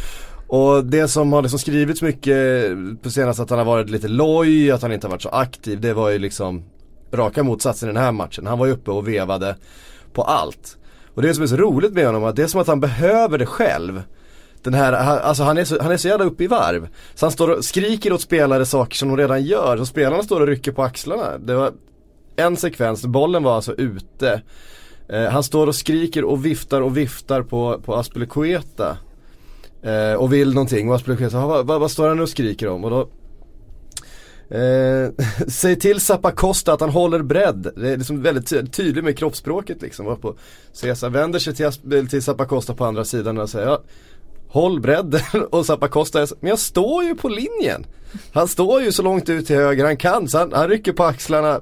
Och 0.52 0.85
det 0.85 1.09
som 1.09 1.32
har 1.32 1.42
liksom 1.42 1.59
skrivits 1.59 2.02
mycket 2.02 2.73
på 3.02 3.11
senaste 3.11 3.42
att 3.42 3.50
han 3.50 3.59
har 3.59 3.66
varit 3.66 3.90
lite 3.90 4.09
loj, 4.09 4.71
att 4.71 4.82
han 4.82 4.92
inte 4.92 5.06
har 5.06 5.11
varit 5.11 5.23
så 5.23 5.28
aktiv. 5.28 5.80
Det 5.80 5.94
var 5.94 6.11
ju 6.11 6.18
liksom 6.18 6.64
raka 7.12 7.42
motsatsen 7.42 7.88
i 7.88 7.92
den 7.92 8.02
här 8.02 8.12
matchen. 8.12 8.47
Han 8.47 8.59
var 8.59 8.66
ju 8.66 8.73
uppe 8.73 8.90
och 8.90 9.09
vevade 9.09 9.56
på 10.12 10.23
allt. 10.23 10.76
Och 11.14 11.23
det 11.23 11.35
som 11.35 11.42
är 11.42 11.47
så 11.47 11.56
roligt 11.56 11.92
med 11.92 12.06
honom 12.06 12.25
är 12.25 12.28
att 12.28 12.37
det 12.37 12.42
är 12.42 12.47
som 12.47 12.61
att 12.61 12.66
han 12.66 12.80
behöver 12.80 13.38
det 13.38 13.47
själv. 13.47 14.02
Den 14.62 14.75
här, 14.75 14.92
alltså 14.92 15.42
han 15.42 15.59
är, 15.59 15.64
så, 15.64 15.82
han 15.82 15.92
är 15.92 15.97
så 15.97 16.09
jävla 16.09 16.25
uppe 16.25 16.44
i 16.44 16.47
varv. 16.47 16.88
Så 17.14 17.26
han 17.26 17.32
står 17.32 17.49
och 17.49 17.64
skriker 17.64 18.12
åt 18.12 18.21
spelare 18.21 18.66
saker 18.66 18.97
som 18.97 19.09
de 19.09 19.16
redan 19.16 19.42
gör. 19.44 19.76
Så 19.76 19.87
spelarna 19.87 20.23
står 20.23 20.40
och 20.40 20.47
rycker 20.47 20.73
på 20.73 20.82
axlarna. 20.82 21.38
Det 21.38 21.54
var 21.54 21.73
en 22.37 22.56
sekvens, 22.56 23.06
bollen 23.06 23.42
var 23.42 23.56
alltså 23.56 23.75
ute. 23.75 24.42
Eh, 25.09 25.25
han 25.25 25.42
står 25.42 25.66
och 25.66 25.75
skriker 25.75 26.25
och 26.25 26.47
viftar 26.47 26.80
och 26.80 26.97
viftar 26.97 27.42
på, 27.42 27.80
på 27.85 27.94
Aspelekueta. 27.94 28.97
Eh, 29.82 30.14
och 30.14 30.32
vill 30.32 30.54
någonting 30.54 30.88
och 30.88 30.94
Aspelekueta, 30.94 31.30
säger, 31.30 31.46
vad, 31.46 31.66
vad, 31.66 31.80
vad 31.80 31.90
står 31.90 32.08
han 32.08 32.20
och 32.20 32.28
skriker 32.28 32.68
om? 32.68 32.84
Och 32.84 32.90
då 32.90 33.08
Eh, 34.52 35.10
säg 35.48 35.76
till 35.76 36.00
Zappacosta 36.00 36.72
att 36.72 36.80
han 36.80 36.90
håller 36.90 37.22
bredd. 37.22 37.72
Det 37.76 37.90
är 37.90 37.96
liksom 37.96 38.22
väldigt 38.22 38.46
ty 38.46 38.66
tydligt 38.66 39.04
med 39.04 39.18
kroppsspråket 39.18 39.82
liksom. 39.82 40.06
Varpå 40.06 40.34
Cesar 40.72 41.10
vänder 41.10 41.38
sig 41.38 41.54
till, 41.54 41.66
eh, 41.66 42.06
till 42.10 42.22
Zappacosta 42.22 42.74
på 42.74 42.84
andra 42.84 43.04
sidan 43.04 43.38
och 43.38 43.50
säger 43.50 43.66
ja, 43.66 43.82
Håll 44.48 44.80
bredden 44.80 45.20
och 45.50 45.66
Zappacosta 45.66 46.26
men 46.40 46.48
jag 46.50 46.58
står 46.58 47.04
ju 47.04 47.14
på 47.14 47.28
linjen. 47.28 47.86
Han 48.32 48.48
står 48.48 48.82
ju 48.82 48.92
så 48.92 49.02
långt 49.02 49.28
ut 49.28 49.46
till 49.46 49.56
höger 49.56 49.84
han 49.84 49.96
kan 49.96 50.28
så 50.28 50.38
han, 50.38 50.52
han 50.52 50.68
rycker 50.68 50.92
på 50.92 51.04
axlarna 51.04 51.60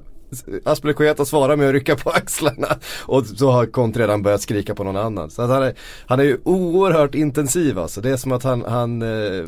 Aspelekueta 0.63 1.25
svarar 1.25 1.55
med 1.55 1.67
att 1.67 1.73
rycka 1.73 1.95
på 1.95 2.09
axlarna 2.09 2.67
och 3.05 3.25
så 3.25 3.51
har 3.51 3.65
Conte 3.65 3.99
redan 3.99 4.21
börjat 4.21 4.41
skrika 4.41 4.75
på 4.75 4.83
någon 4.83 4.97
annan. 4.97 5.29
Så 5.29 5.41
att 5.41 5.49
han, 5.49 5.63
är, 5.63 5.73
han 6.05 6.19
är 6.19 6.23
ju 6.23 6.37
oerhört 6.43 7.15
intensiv 7.15 7.79
alltså. 7.79 8.01
Det 8.01 8.09
är 8.09 8.17
som 8.17 8.31
att 8.31 8.43
han, 8.43 8.65
han, 8.65 9.01
eh, 9.01 9.47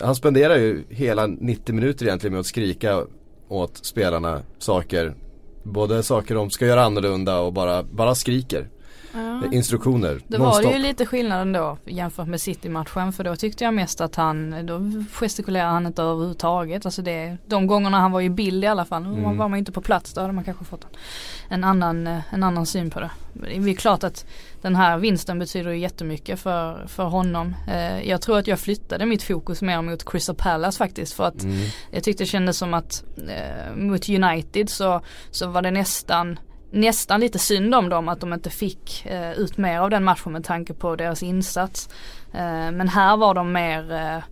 han 0.00 0.14
spenderar 0.14 0.56
ju 0.56 0.84
hela 0.88 1.26
90 1.26 1.74
minuter 1.74 2.06
egentligen 2.06 2.32
med 2.32 2.40
att 2.40 2.46
skrika 2.46 3.04
åt 3.48 3.84
spelarna 3.84 4.42
saker. 4.58 5.14
Både 5.62 6.02
saker 6.02 6.34
de 6.34 6.50
ska 6.50 6.66
göra 6.66 6.82
annorlunda 6.82 7.40
och 7.40 7.52
bara, 7.52 7.82
bara 7.82 8.14
skriker. 8.14 8.68
Ja. 9.14 9.42
Instruktioner. 9.52 10.20
Det 10.26 10.38
var 10.38 10.62
det 10.62 10.72
ju 10.72 10.78
lite 10.78 11.06
skillnad 11.06 11.40
ändå 11.40 11.78
jämfört 11.84 12.28
med 12.28 12.40
City-matchen 12.40 13.12
för 13.12 13.24
då 13.24 13.36
tyckte 13.36 13.64
jag 13.64 13.74
mest 13.74 14.00
att 14.00 14.14
han, 14.14 14.66
då 14.66 14.80
gestikulerade 15.12 15.70
han 15.72 15.86
inte 15.86 16.02
överhuvudtaget. 16.02 16.86
Alltså 16.86 17.02
det, 17.02 17.36
de 17.46 17.66
gångerna 17.66 18.00
han 18.00 18.12
var 18.12 18.20
i 18.20 18.30
bild 18.30 18.64
i 18.64 18.66
alla 18.66 18.84
fall. 18.84 19.06
Mm. 19.06 19.36
Var 19.36 19.48
man 19.48 19.58
inte 19.58 19.72
på 19.72 19.80
plats 19.80 20.14
då 20.14 20.20
hade 20.20 20.32
man 20.32 20.44
kanske 20.44 20.64
fått 20.64 20.86
en, 21.48 21.64
annan, 21.64 22.06
en 22.06 22.42
annan 22.42 22.66
syn 22.66 22.90
på 22.90 23.00
det. 23.00 23.10
Det 23.32 23.70
är 23.70 23.74
klart 23.74 24.04
att 24.04 24.26
den 24.62 24.76
här 24.76 24.98
vinsten 24.98 25.38
betyder 25.38 25.70
ju 25.70 25.78
jättemycket 25.78 26.40
för, 26.40 26.86
för 26.86 27.04
honom. 27.04 27.54
Eh, 27.68 28.08
jag 28.08 28.22
tror 28.22 28.38
att 28.38 28.46
jag 28.46 28.58
flyttade 28.58 29.06
mitt 29.06 29.22
fokus 29.22 29.62
mer 29.62 29.82
mot 29.82 30.10
Crystal 30.10 30.36
Palace 30.36 30.78
faktiskt 30.78 31.12
för 31.12 31.24
att 31.24 31.42
mm. 31.42 31.56
jag 31.90 32.02
tyckte 32.02 32.22
det 32.22 32.28
kändes 32.28 32.58
som 32.58 32.74
att 32.74 33.04
eh, 33.28 33.76
mot 33.76 34.08
United 34.08 34.70
så, 34.70 35.00
så 35.30 35.48
var 35.48 35.62
det 35.62 35.70
nästan 35.70 36.38
nästan 36.70 37.20
lite 37.20 37.38
synd 37.38 37.74
om 37.74 37.88
dem 37.88 38.08
att 38.08 38.20
de 38.20 38.32
inte 38.32 38.50
fick 38.50 39.06
eh, 39.06 39.32
ut 39.32 39.56
mer 39.56 39.78
av 39.78 39.90
den 39.90 40.04
matchen 40.04 40.32
med 40.32 40.44
tanke 40.44 40.74
på 40.74 40.96
deras 40.96 41.22
insats. 41.22 41.88
Eh, 42.32 42.70
men 42.72 42.88
här 42.88 43.16
var 43.16 43.34
de 43.34 43.52
mer 43.52 43.92
eh, 43.92 44.16
eh 44.16 44.22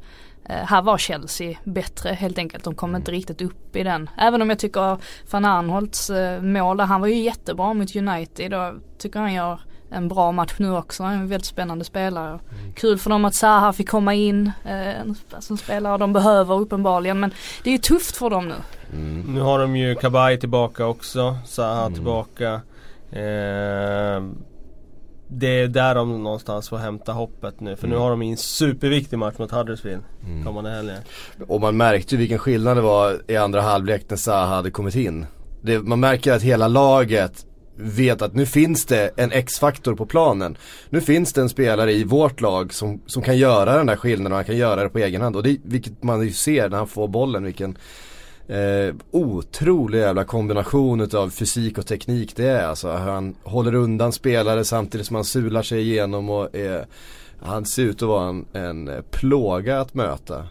här 0.66 0.82
var 0.82 0.98
Chelsea 0.98 1.58
bättre 1.64 2.10
helt 2.10 2.38
enkelt. 2.38 2.64
De 2.64 2.74
kom 2.74 2.96
inte 2.96 3.12
riktigt 3.12 3.42
upp 3.42 3.76
i 3.76 3.82
den. 3.82 4.10
Även 4.18 4.42
om 4.42 4.50
jag 4.50 4.58
tycker 4.58 4.98
van 5.30 5.44
Arnholts 5.44 6.10
eh, 6.10 6.42
mål, 6.42 6.80
han 6.80 7.00
var 7.00 7.08
ju 7.08 7.22
jättebra 7.22 7.74
mot 7.74 7.96
United 7.96 8.54
och 8.54 8.74
tycker 8.98 9.20
han 9.20 9.34
gör 9.34 9.60
en 9.90 10.08
bra 10.08 10.32
match 10.32 10.54
nu 10.58 10.76
också. 10.76 11.02
Han 11.02 11.12
är 11.12 11.16
en 11.16 11.28
väldigt 11.28 11.46
spännande 11.46 11.84
spelare. 11.84 12.28
Mm. 12.28 12.72
Kul 12.74 12.98
för 12.98 13.10
dem 13.10 13.24
att 13.24 13.34
Zaha 13.34 13.72
fick 13.72 13.88
komma 13.88 14.14
in. 14.14 14.52
Eh, 14.64 15.00
en 15.00 15.16
spelare 15.58 15.98
de 15.98 16.12
behöver 16.12 16.54
uppenbarligen. 16.54 17.20
Men 17.20 17.30
det 17.64 17.70
är 17.70 17.72
ju 17.72 17.78
tufft 17.78 18.16
för 18.16 18.30
dem 18.30 18.48
nu. 18.48 18.54
Mm. 18.92 19.34
Nu 19.34 19.40
har 19.40 19.58
de 19.58 19.76
ju 19.76 19.94
Kabay 19.94 20.38
tillbaka 20.38 20.86
också. 20.86 21.38
Zaha 21.46 21.80
mm. 21.80 21.94
tillbaka. 21.94 22.52
Eh, 23.10 24.22
det 25.28 25.60
är 25.60 25.68
där 25.68 25.94
de 25.94 26.22
någonstans 26.22 26.68
får 26.68 26.76
hämta 26.76 27.12
hoppet 27.12 27.60
nu. 27.60 27.76
För 27.76 27.86
mm. 27.86 27.96
nu 27.98 28.02
har 28.02 28.10
de 28.10 28.22
en 28.22 28.36
superviktig 28.36 29.18
match 29.18 29.38
mot 29.38 29.50
Huddersfield 29.50 30.02
mm. 30.26 30.44
kommande 30.44 30.70
helgen. 30.70 31.02
Och 31.48 31.60
man 31.60 31.76
märkte 31.76 32.14
ju 32.14 32.18
vilken 32.18 32.38
skillnad 32.38 32.76
det 32.76 32.80
var 32.80 33.20
i 33.26 33.36
andra 33.36 33.60
halvlek 33.60 34.04
när 34.08 34.16
Zaha 34.16 34.46
hade 34.46 34.70
kommit 34.70 34.94
in. 34.94 35.26
Det, 35.60 35.78
man 35.78 36.00
märker 36.00 36.32
att 36.32 36.42
hela 36.42 36.68
laget 36.68 37.45
vet 37.76 38.22
att 38.22 38.34
nu 38.34 38.46
finns 38.46 38.84
det 38.84 39.10
en 39.16 39.32
X-faktor 39.32 39.94
på 39.94 40.06
planen. 40.06 40.56
Nu 40.90 41.00
finns 41.00 41.32
det 41.32 41.40
en 41.40 41.48
spelare 41.48 41.92
i 41.92 42.04
vårt 42.04 42.40
lag 42.40 42.74
som, 42.74 43.00
som 43.06 43.22
kan 43.22 43.38
göra 43.38 43.76
den 43.76 43.86
där 43.86 43.96
skillnaden 43.96 44.32
och 44.32 44.36
han 44.36 44.44
kan 44.44 44.56
göra 44.56 44.82
det 44.82 44.88
på 44.88 44.98
egen 44.98 45.22
hand. 45.22 45.36
Och 45.36 45.42
det, 45.42 45.56
vilket 45.62 46.02
man 46.02 46.22
ju 46.22 46.32
ser 46.32 46.68
när 46.68 46.76
han 46.76 46.88
får 46.88 47.08
bollen, 47.08 47.44
vilken 47.44 47.78
eh, 48.48 48.94
otrolig 49.10 49.98
jävla 49.98 50.24
kombination 50.24 51.00
utav 51.00 51.30
fysik 51.30 51.78
och 51.78 51.86
teknik 51.86 52.36
det 52.36 52.48
är. 52.48 52.66
Alltså 52.66 52.90
han 52.90 53.34
håller 53.42 53.74
undan 53.74 54.12
spelare 54.12 54.64
samtidigt 54.64 55.06
som 55.06 55.16
han 55.16 55.24
sular 55.24 55.62
sig 55.62 55.80
igenom 55.80 56.30
och 56.30 56.54
är, 56.54 56.86
han 57.40 57.64
ser 57.64 57.82
ut 57.82 58.02
att 58.02 58.08
vara 58.08 58.28
en, 58.28 58.46
en 58.52 58.90
plåga 59.10 59.80
att 59.80 59.94
möta. 59.94 60.44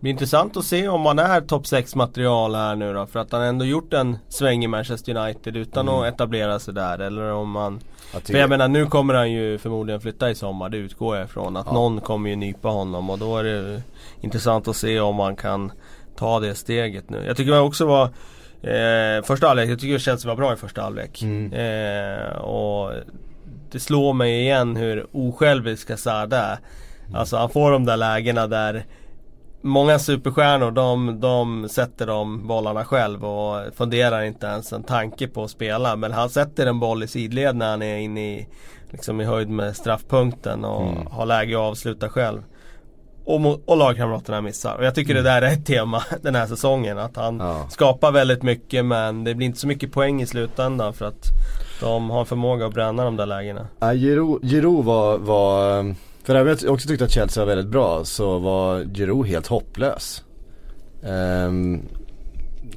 Blir 0.00 0.12
intressant 0.12 0.56
att 0.56 0.64
se 0.64 0.88
om 0.88 1.06
han 1.06 1.18
är 1.18 1.40
topp 1.40 1.66
6 1.66 1.94
material 1.94 2.54
här 2.54 2.76
nu 2.76 2.92
då. 2.92 3.06
För 3.06 3.20
att 3.20 3.32
han 3.32 3.42
ändå 3.42 3.64
gjort 3.64 3.92
en 3.92 4.18
sväng 4.28 4.64
i 4.64 4.66
Manchester 4.66 5.16
United 5.16 5.56
utan 5.56 5.88
mm. 5.88 6.00
att 6.00 6.14
etablera 6.14 6.58
sig 6.58 6.74
där. 6.74 6.98
Eller 6.98 7.32
om 7.32 7.50
man... 7.50 7.80
Jag 8.12 8.22
för 8.22 8.38
jag 8.38 8.50
menar 8.50 8.68
nu 8.68 8.86
kommer 8.86 9.14
han 9.14 9.32
ju 9.32 9.58
förmodligen 9.58 10.00
flytta 10.00 10.30
i 10.30 10.34
sommar. 10.34 10.68
Det 10.68 10.76
utgår 10.76 11.16
jag 11.16 11.24
ifrån. 11.24 11.56
Att 11.56 11.66
ja. 11.66 11.72
någon 11.72 12.00
kommer 12.00 12.30
ju 12.30 12.36
nypa 12.36 12.68
honom. 12.68 13.10
Och 13.10 13.18
då 13.18 13.38
är 13.38 13.44
det 13.44 13.82
intressant 14.20 14.68
att 14.68 14.76
se 14.76 15.00
om 15.00 15.16
man 15.16 15.36
kan 15.36 15.72
ta 16.16 16.40
det 16.40 16.54
steget 16.54 17.10
nu. 17.10 17.24
Jag 17.26 17.36
tycker 17.36 17.52
det 17.52 17.58
också 17.58 17.86
var 17.86 18.04
eh, 18.62 19.22
Första 19.24 19.46
halvlek, 19.46 19.70
jag 19.70 19.80
tycker 19.80 19.98
Chelsea 19.98 20.28
var 20.28 20.36
bra 20.36 20.52
i 20.52 20.56
första 20.56 20.82
halvlek. 20.82 21.22
Mm. 21.22 21.52
Eh, 21.52 22.36
och 22.36 22.92
det 23.70 23.80
slår 23.80 24.12
mig 24.12 24.40
igen 24.40 24.76
hur 24.76 25.06
osjälvisk 25.12 25.90
Hazard 25.90 26.32
är. 26.32 26.58
Mm. 27.06 27.14
Alltså 27.14 27.36
han 27.36 27.50
får 27.50 27.70
de 27.70 27.84
där 27.84 27.96
lägena 27.96 28.46
där 28.46 28.84
Många 29.60 29.98
superstjärnor 29.98 30.70
de, 30.70 31.20
de 31.20 31.68
sätter 31.68 32.06
de 32.06 32.46
bollarna 32.46 32.84
själv 32.84 33.24
och 33.24 33.74
funderar 33.74 34.22
inte 34.22 34.46
ens 34.46 34.72
en 34.72 34.82
tanke 34.82 35.28
på 35.28 35.44
att 35.44 35.50
spela. 35.50 35.96
Men 35.96 36.12
han 36.12 36.30
sätter 36.30 36.66
en 36.66 36.80
boll 36.80 37.02
i 37.02 37.08
sidled 37.08 37.56
när 37.56 37.70
han 37.70 37.82
är 37.82 37.96
inne 37.96 38.34
i, 38.34 38.48
liksom 38.90 39.20
i 39.20 39.24
höjd 39.24 39.48
med 39.48 39.76
straffpunkten 39.76 40.64
och 40.64 40.90
mm. 40.90 41.06
har 41.06 41.26
läge 41.26 41.54
att 41.54 41.60
avsluta 41.60 42.08
själv. 42.08 42.42
Och, 43.24 43.68
och 43.68 43.76
lagkamraterna 43.76 44.40
missar. 44.40 44.76
Och 44.76 44.84
jag 44.84 44.94
tycker 44.94 45.10
mm. 45.10 45.24
det 45.24 45.30
där 45.30 45.42
är 45.42 45.52
ett 45.52 45.66
tema 45.66 46.02
den 46.22 46.34
här 46.34 46.46
säsongen. 46.46 46.98
Att 46.98 47.16
han 47.16 47.38
ja. 47.38 47.66
skapar 47.70 48.12
väldigt 48.12 48.42
mycket 48.42 48.84
men 48.84 49.24
det 49.24 49.34
blir 49.34 49.46
inte 49.46 49.60
så 49.60 49.66
mycket 49.66 49.92
poäng 49.92 50.22
i 50.22 50.26
slutändan 50.26 50.94
för 50.94 51.04
att 51.04 51.26
de 51.80 52.10
har 52.10 52.24
förmåga 52.24 52.66
att 52.66 52.74
bränna 52.74 53.04
de 53.04 53.16
där 53.16 53.26
lägena. 53.26 53.66
Ja, 53.80 53.94
Giroud 53.94 54.84
var, 54.84 55.18
var 55.18 55.94
för 56.28 56.34
även 56.34 56.56
jag 56.62 56.72
också 56.74 56.88
tyckte 56.88 57.04
att 57.04 57.10
Chelsea 57.10 57.44
var 57.44 57.54
väldigt 57.54 57.72
bra 57.72 58.04
så 58.04 58.38
var 58.38 58.84
Giroud 58.94 59.26
helt 59.26 59.46
hopplös. 59.46 60.24
Um, 61.02 61.82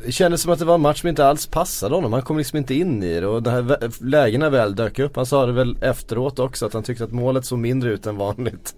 det 0.05 0.11
kändes 0.11 0.41
som 0.41 0.51
att 0.51 0.59
det 0.59 0.65
var 0.65 0.75
en 0.75 0.81
match 0.81 1.01
som 1.01 1.09
inte 1.09 1.25
alls 1.25 1.47
passade 1.47 1.95
honom. 1.95 2.13
Han 2.13 2.21
kom 2.21 2.37
liksom 2.37 2.57
inte 2.57 2.75
in 2.75 3.03
i 3.03 3.19
det 3.19 3.27
och 3.27 3.43
de 3.43 3.49
här 3.49 4.03
lägena 4.05 4.49
väl 4.49 4.75
dök 4.75 4.99
upp. 4.99 5.15
Han 5.15 5.25
sa 5.25 5.45
det 5.45 5.51
väl 5.51 5.77
efteråt 5.81 6.39
också 6.39 6.65
att 6.65 6.73
han 6.73 6.83
tyckte 6.83 7.03
att 7.03 7.11
målet 7.11 7.45
såg 7.45 7.59
mindre 7.59 7.89
ut 7.89 8.07
än 8.07 8.17
vanligt. 8.17 8.75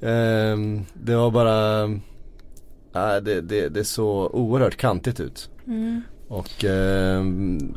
Um, 0.00 0.86
det 0.92 1.16
var 1.16 1.30
bara, 1.30 1.82
äh, 2.94 3.22
det, 3.22 3.40
det, 3.40 3.68
det 3.68 3.84
såg 3.84 4.34
oerhört 4.34 4.76
kantigt 4.76 5.20
ut. 5.20 5.50
Mm. 5.66 6.02
Och 6.28 6.64
eh, 6.64 7.24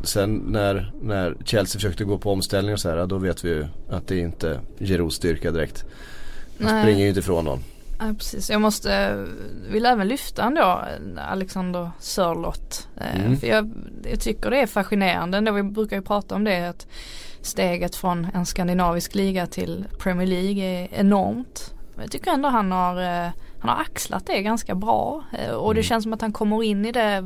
sen 0.03 0.35
när, 0.35 0.93
när 1.01 1.37
Chelsea 1.45 1.79
försökte 1.79 2.03
gå 2.03 2.17
på 2.17 2.31
omställning 2.31 2.73
och 2.73 2.79
så 2.79 2.89
här, 2.89 3.05
då 3.05 3.17
vet 3.17 3.45
vi 3.45 3.49
ju 3.49 3.65
att 3.89 4.07
det 4.07 4.15
är 4.15 4.19
inte 4.19 4.59
Girouds 4.79 5.15
styrka 5.15 5.51
direkt. 5.51 5.85
Han 6.63 6.75
Nej. 6.75 6.83
springer 6.83 7.01
ju 7.01 7.07
inte 7.07 7.19
ifrån 7.19 7.45
någon. 7.45 7.63
Ja, 7.99 8.13
precis. 8.17 8.49
Jag 8.49 8.61
måste, 8.61 9.25
vill 9.69 9.85
även 9.85 10.07
lyfta 10.07 10.43
ändå 10.43 10.81
Alexander 11.17 11.91
Sörlott. 11.99 12.87
Eh, 12.97 13.25
mm. 13.25 13.37
För 13.37 13.47
jag, 13.47 13.71
jag, 14.11 14.19
tycker 14.19 14.49
det 14.49 14.57
är 14.57 14.67
fascinerande 14.67 15.37
ändå. 15.37 15.51
Vi 15.51 15.63
brukar 15.63 15.95
ju 15.95 16.01
prata 16.01 16.35
om 16.35 16.43
det 16.43 16.69
att 16.69 16.87
steget 17.41 17.95
från 17.95 18.27
en 18.33 18.45
skandinavisk 18.45 19.15
liga 19.15 19.47
till 19.47 19.85
Premier 19.99 20.27
League 20.27 20.63
är 20.63 20.87
enormt. 20.91 21.73
Jag 22.01 22.11
tycker 22.11 22.31
ändå 22.31 22.49
han 22.49 22.71
har 22.71 23.25
eh, 23.25 23.31
han 23.63 23.77
har 23.77 23.81
axlat 23.81 24.25
det 24.25 24.41
ganska 24.41 24.75
bra 24.75 25.23
eh, 25.31 25.53
och 25.53 25.73
det 25.73 25.79
mm. 25.79 25.83
känns 25.83 26.03
som 26.03 26.13
att 26.13 26.21
han 26.21 26.33
kommer 26.33 26.63
in 26.63 26.85
i 26.85 26.91
det 26.91 27.23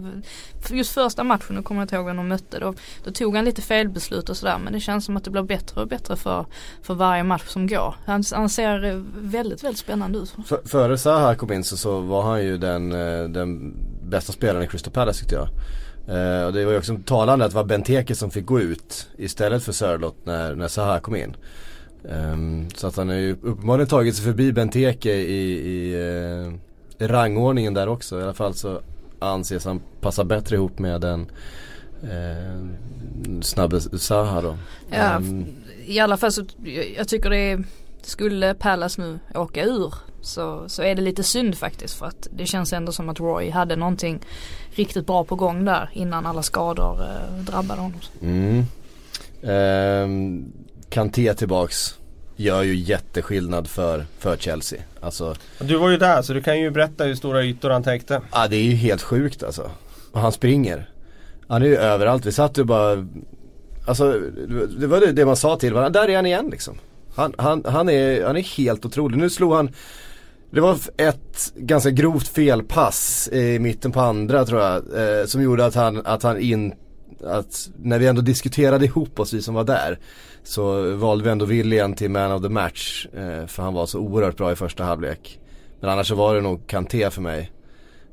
Just 0.70 0.94
första 0.94 1.24
matchen, 1.24 1.56
nu 1.56 1.62
kommer 1.64 1.82
jag 1.82 1.86
inte 1.86 1.96
ihåg 1.96 2.06
vem 2.06 2.18
de 2.18 2.28
mötte 2.28 2.60
då, 2.60 2.74
då 3.04 3.12
tog 3.12 3.36
han 3.36 3.46
lite 3.46 3.62
felbeslut 3.62 4.30
och 4.30 4.38
sådär 4.38 4.58
men 4.64 4.74
det 4.74 4.80
känns 4.80 5.06
som 5.06 5.18
att 5.18 5.24
det 5.24 5.30
blir 5.32 5.44
bättre 5.44 5.82
och 5.82 5.88
bättre 5.88 6.16
för, 6.16 6.46
för 6.82 6.94
varje 6.94 7.24
match 7.24 7.48
som 7.48 7.68
går. 7.68 7.96
Han, 8.06 8.24
han 8.32 8.50
ser 8.50 9.04
väldigt, 9.18 9.64
väldigt 9.64 9.80
spännande 9.80 10.20
ut. 10.20 10.36
För, 10.46 10.62
före 10.66 10.98
Zaha 10.98 11.36
kom 11.36 11.54
in 11.54 11.64
så, 11.64 11.78
så 11.78 12.00
var 12.00 12.22
han 12.22 12.44
ju 12.44 12.58
den, 12.58 12.92
eh, 12.92 13.24
den 13.24 13.74
bästa 14.04 14.34
spelaren 14.34 14.64
i 14.64 14.68
Crystal 14.68 14.94
Palace 14.94 15.20
tyckte 15.20 15.36
jag. 15.36 15.48
Uh, 16.10 16.46
och 16.46 16.54
det 16.54 16.66
var 16.66 16.72
ju 16.72 16.78
också 16.78 16.98
talande 17.06 17.46
att 17.46 17.52
det 17.52 17.56
var 17.56 17.64
Benteke 17.64 18.16
som 18.16 18.32
fick 18.32 18.46
gå 18.46 18.60
ut 18.60 19.10
istället 19.18 19.64
för 19.64 19.72
Sörlott 19.72 20.26
när, 20.26 20.56
när 20.56 20.68
Zaha 20.68 21.00
kom 21.00 21.16
in. 21.16 21.36
Um, 22.04 22.70
så 22.76 22.88
att 22.88 22.96
han 22.98 23.10
har 23.10 23.16
ju 23.16 23.32
uppenbarligen 23.32 23.88
tagit 23.88 24.16
sig 24.16 24.26
förbi 24.26 24.54
Benteke 24.54 25.14
i, 25.14 25.52
i 25.52 25.96
uh, 25.96 26.54
rangordningen 27.00 27.74
där 27.74 27.88
också. 27.88 28.20
I 28.20 28.24
alla 28.24 28.34
fall 28.34 28.54
så 28.54 28.82
anses 29.20 29.66
han 29.66 29.82
passa 30.02 30.24
bättre 30.24 30.56
ihop 30.56 30.80
med 30.80 31.02
den 31.02 31.32
uh, 32.04 33.42
snabbe 33.42 33.82
Zaha 33.82 34.42
då. 34.42 34.58
Ja, 34.90 35.16
um, 35.16 35.46
i 35.86 36.00
alla 36.00 36.18
fall 36.18 36.32
så 36.32 36.46
jag 36.98 37.08
tycker 37.08 37.30
det 37.30 37.38
är, 37.38 37.64
skulle 38.02 38.54
Pallas 38.54 38.98
nu 38.98 39.20
åka 39.36 39.64
ur 39.64 39.94
så, 40.22 40.70
så 40.70 40.84
är 40.84 40.96
det 40.96 41.02
lite 41.02 41.24
synd 41.24 41.58
faktiskt 41.58 42.00
för 42.00 42.06
att 42.06 42.28
det 42.32 42.46
känns 42.46 42.74
ändå 42.74 42.92
som 42.92 43.10
att 43.10 43.20
Roy 43.20 43.50
hade 43.50 43.76
någonting 43.76 44.20
riktigt 44.70 45.06
bra 45.06 45.24
på 45.24 45.36
gång 45.36 45.66
där 45.66 45.90
innan 45.94 46.26
alla 46.26 46.44
skador 46.44 47.02
uh, 47.02 47.44
drabbade 47.44 47.82
honom. 47.82 48.00
Mm. 48.22 48.66
Um, 49.42 50.54
Kanté 50.90 51.34
tillbaks 51.34 51.96
gör 52.36 52.64
ju 52.64 52.76
jätteskillnad 52.76 53.68
för, 53.68 54.06
för 54.20 54.38
Chelsea. 54.38 54.80
Alltså, 55.02 55.36
du 55.60 55.78
var 55.78 55.90
ju 55.90 55.98
där 55.98 56.22
så 56.22 56.34
du 56.34 56.42
kan 56.42 56.60
ju 56.60 56.72
berätta 56.72 57.04
hur 57.04 57.16
stora 57.16 57.44
ytor 57.44 57.70
han 57.70 57.84
täckte. 57.84 58.22
Ja 58.32 58.48
det 58.48 58.56
är 58.56 58.64
ju 58.64 58.76
helt 58.76 59.02
sjukt 59.02 59.44
alltså. 59.44 59.72
och 60.12 60.20
han 60.20 60.32
springer. 60.32 60.90
Han 61.48 61.62
är 61.62 61.66
ju 61.66 61.78
överallt, 61.78 62.26
vi 62.26 62.32
satt 62.32 62.58
ju 62.58 62.64
bara 62.64 63.08
Alltså 63.88 64.20
det 64.80 64.88
var 64.88 65.00
det, 65.00 65.12
det 65.12 65.26
man 65.26 65.36
sa 65.36 65.56
till 65.56 65.74
varandra, 65.74 66.02
där 66.02 66.10
är 66.10 66.16
han 66.16 66.26
igen 66.26 66.50
liksom. 66.52 66.78
Han, 67.16 67.34
han, 67.38 67.64
han, 67.66 67.90
är, 67.90 68.26
han 68.26 68.38
är 68.38 68.58
helt 68.58 68.86
otrolig. 68.86 69.18
Nu 69.18 69.30
slog 69.30 69.54
han 69.54 69.72
det 70.52 70.62
var 70.62 70.78
ett 70.98 71.54
ganska 71.56 71.90
grovt 71.90 72.28
felpass 72.28 73.30
i 73.32 73.60
mitten 73.60 73.92
på 73.92 74.00
andra 74.00 74.46
tror 74.46 74.62
jag. 74.62 74.76
Eh, 74.76 75.26
som 75.26 75.42
gjorde 75.42 75.66
att 75.66 75.76
han, 75.76 76.06
att 76.06 76.24
han 76.24 76.40
in, 76.42 76.74
att 77.24 77.70
när 77.78 78.00
vi 78.00 78.08
ändå 78.08 78.22
diskuterade 78.22 78.86
ihop 78.86 79.20
oss 79.20 79.34
vi 79.34 79.42
som 79.42 79.54
var 79.54 79.64
där. 79.64 80.00
Så 80.48 80.96
valde 80.96 81.24
vi 81.24 81.30
ändå 81.30 81.46
William 81.46 81.94
till 81.94 82.12
man 82.12 82.32
of 82.32 82.42
the 82.42 82.50
match. 82.50 83.08
Eh, 83.14 83.48
för 83.48 83.64
han 83.64 83.74
var 83.74 83.86
så 83.86 84.00
oerhört 84.00 84.38
bra 84.38 84.52
i 84.52 84.56
första 84.56 84.84
halvlek. 84.84 85.40
Men 85.80 85.90
annars 85.90 86.08
så 86.08 86.16
var 86.16 86.36
det 86.36 86.42
nog 86.42 86.68
Kanté 86.68 87.10
för 87.10 87.22
mig. 87.22 87.52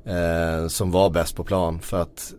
Eh, 0.04 0.68
som 0.68 0.90
var 0.90 1.10
bäst 1.10 1.36
på 1.36 1.44
plan. 1.44 1.80
För 1.80 2.02
att 2.02 2.34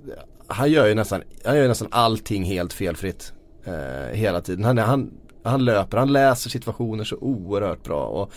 han 0.47 0.71
gör 0.71 0.87
ju 0.87 0.95
nästan, 0.95 1.21
han 1.45 1.57
gör 1.57 1.67
nästan 1.67 1.87
allting 1.91 2.43
helt 2.43 2.73
felfritt. 2.73 3.33
Eh, 3.65 4.15
hela 4.15 4.41
tiden. 4.41 4.63
Han, 4.63 4.77
han, 4.77 5.11
han 5.43 5.65
löper, 5.65 5.97
han 5.97 6.13
läser 6.13 6.49
situationer 6.49 7.03
så 7.03 7.15
oerhört 7.15 7.83
bra. 7.83 8.07
Och 8.07 8.31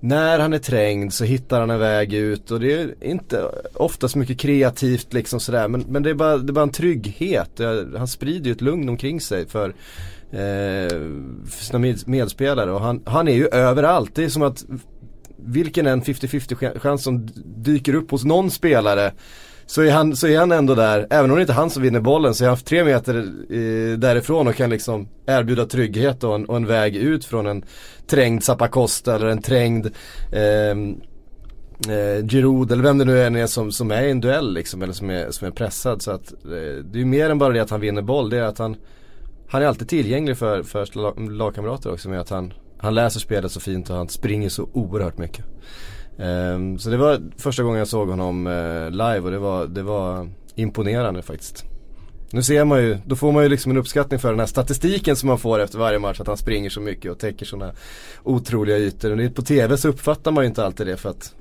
när 0.00 0.38
han 0.38 0.52
är 0.52 0.58
trängd 0.58 1.12
så 1.12 1.24
hittar 1.24 1.60
han 1.60 1.70
en 1.70 1.78
väg 1.78 2.14
ut 2.14 2.50
och 2.50 2.60
det 2.60 2.72
är 2.72 2.94
inte 3.00 3.50
ofta 3.74 4.08
så 4.08 4.18
mycket 4.18 4.38
kreativt 4.38 5.12
liksom 5.12 5.40
sådär 5.40 5.68
men, 5.68 5.80
men 5.80 6.02
det, 6.02 6.10
är 6.10 6.14
bara, 6.14 6.38
det 6.38 6.50
är 6.50 6.54
bara 6.54 6.62
en 6.62 6.70
trygghet. 6.70 7.60
Han 7.96 8.08
sprider 8.08 8.46
ju 8.46 8.52
ett 8.52 8.60
lugn 8.60 8.88
omkring 8.88 9.20
sig 9.20 9.48
för, 9.48 9.74
eh, 10.34 10.98
för 11.46 11.64
sina 11.64 11.94
medspelare 12.06 12.72
och 12.72 12.80
han, 12.80 13.02
han 13.06 13.28
är 13.28 13.32
ju 13.32 13.48
överallt. 13.48 14.14
Det 14.14 14.24
är 14.24 14.28
som 14.28 14.42
att 14.42 14.64
vilken 15.36 15.86
en 15.86 16.02
50-50 16.02 16.78
chans 16.78 17.02
som 17.02 17.28
dyker 17.44 17.94
upp 17.94 18.10
hos 18.10 18.24
någon 18.24 18.50
spelare 18.50 19.12
så 19.66 19.82
är, 19.82 19.90
han, 19.90 20.16
så 20.16 20.26
är 20.26 20.38
han 20.38 20.52
ändå 20.52 20.74
där, 20.74 21.06
även 21.10 21.30
om 21.30 21.36
det 21.36 21.40
inte 21.40 21.52
är 21.52 21.56
han 21.56 21.70
som 21.70 21.82
vinner 21.82 22.00
bollen 22.00 22.34
så 22.34 22.44
är 22.44 22.48
han 22.48 22.56
tre 22.56 22.84
meter 22.84 23.16
eh, 23.50 23.98
därifrån 23.98 24.48
och 24.48 24.54
kan 24.54 24.70
liksom 24.70 25.08
erbjuda 25.26 25.66
trygghet 25.66 26.24
och 26.24 26.34
en, 26.34 26.44
och 26.44 26.56
en 26.56 26.66
väg 26.66 26.96
ut 26.96 27.24
från 27.24 27.46
en 27.46 27.64
trängd 28.06 28.44
Zappacosta 28.44 29.14
eller 29.14 29.26
en 29.26 29.42
trängd 29.42 29.86
eh, 30.32 30.70
eh, 31.94 32.26
Giroud 32.26 32.72
eller 32.72 32.82
vem 32.82 32.98
det 32.98 33.04
nu 33.04 33.22
än 33.22 33.36
är 33.36 33.46
som, 33.46 33.72
som 33.72 33.90
är 33.90 34.02
i 34.02 34.10
en 34.10 34.20
duell 34.20 34.54
liksom 34.54 34.82
eller 34.82 34.92
som 34.92 35.10
är, 35.10 35.30
som 35.30 35.46
är 35.46 35.50
pressad. 35.50 36.02
Så 36.02 36.10
att 36.10 36.32
eh, 36.32 36.84
det 36.84 37.00
är 37.00 37.04
mer 37.04 37.30
än 37.30 37.38
bara 37.38 37.52
det 37.52 37.60
att 37.60 37.70
han 37.70 37.80
vinner 37.80 38.02
boll, 38.02 38.30
det 38.30 38.38
är 38.38 38.42
att 38.42 38.58
han 38.58 38.76
han 39.48 39.62
är 39.62 39.66
alltid 39.66 39.88
tillgänglig 39.88 40.36
för, 40.36 40.62
för 40.62 41.30
lagkamrater 41.30 41.92
också 41.92 42.08
med 42.08 42.20
att 42.20 42.30
han 42.30 42.52
Han 42.78 42.94
läser 42.94 43.20
spelet 43.20 43.52
så 43.52 43.60
fint 43.60 43.90
och 43.90 43.96
han 43.96 44.08
springer 44.08 44.48
så 44.48 44.68
oerhört 44.72 45.18
mycket. 45.18 45.44
Um, 46.16 46.78
så 46.78 46.90
det 46.90 46.96
var 46.96 47.22
första 47.36 47.62
gången 47.62 47.78
jag 47.78 47.88
såg 47.88 48.08
honom 48.08 48.46
uh, 48.46 48.90
live 48.90 49.20
och 49.20 49.30
det 49.30 49.38
var, 49.38 49.66
det 49.66 49.82
var 49.82 50.28
imponerande 50.54 51.22
faktiskt. 51.22 51.64
Nu 52.34 52.42
ser 52.42 52.64
man 52.64 52.82
ju, 52.82 52.98
då 53.06 53.16
får 53.16 53.32
man 53.32 53.42
ju 53.42 53.48
liksom 53.48 53.70
en 53.70 53.76
uppskattning 53.76 54.20
för 54.20 54.30
den 54.30 54.38
här 54.38 54.46
statistiken 54.46 55.16
som 55.16 55.26
man 55.26 55.38
får 55.38 55.58
efter 55.58 55.78
varje 55.78 55.98
match. 55.98 56.20
Att 56.20 56.26
han 56.26 56.36
springer 56.36 56.70
så 56.70 56.80
mycket 56.80 57.10
och 57.10 57.18
täcker 57.18 57.46
sådana 57.46 57.72
otroliga 58.22 58.78
ytor. 58.78 59.26
Och 59.26 59.34
på 59.34 59.42
tv 59.42 59.76
så 59.76 59.88
uppfattar 59.88 60.32
man 60.32 60.44
ju 60.44 60.48
inte 60.48 60.64
alltid 60.64 60.86
det 60.86 60.96
för 60.96 61.10
att 61.10 61.34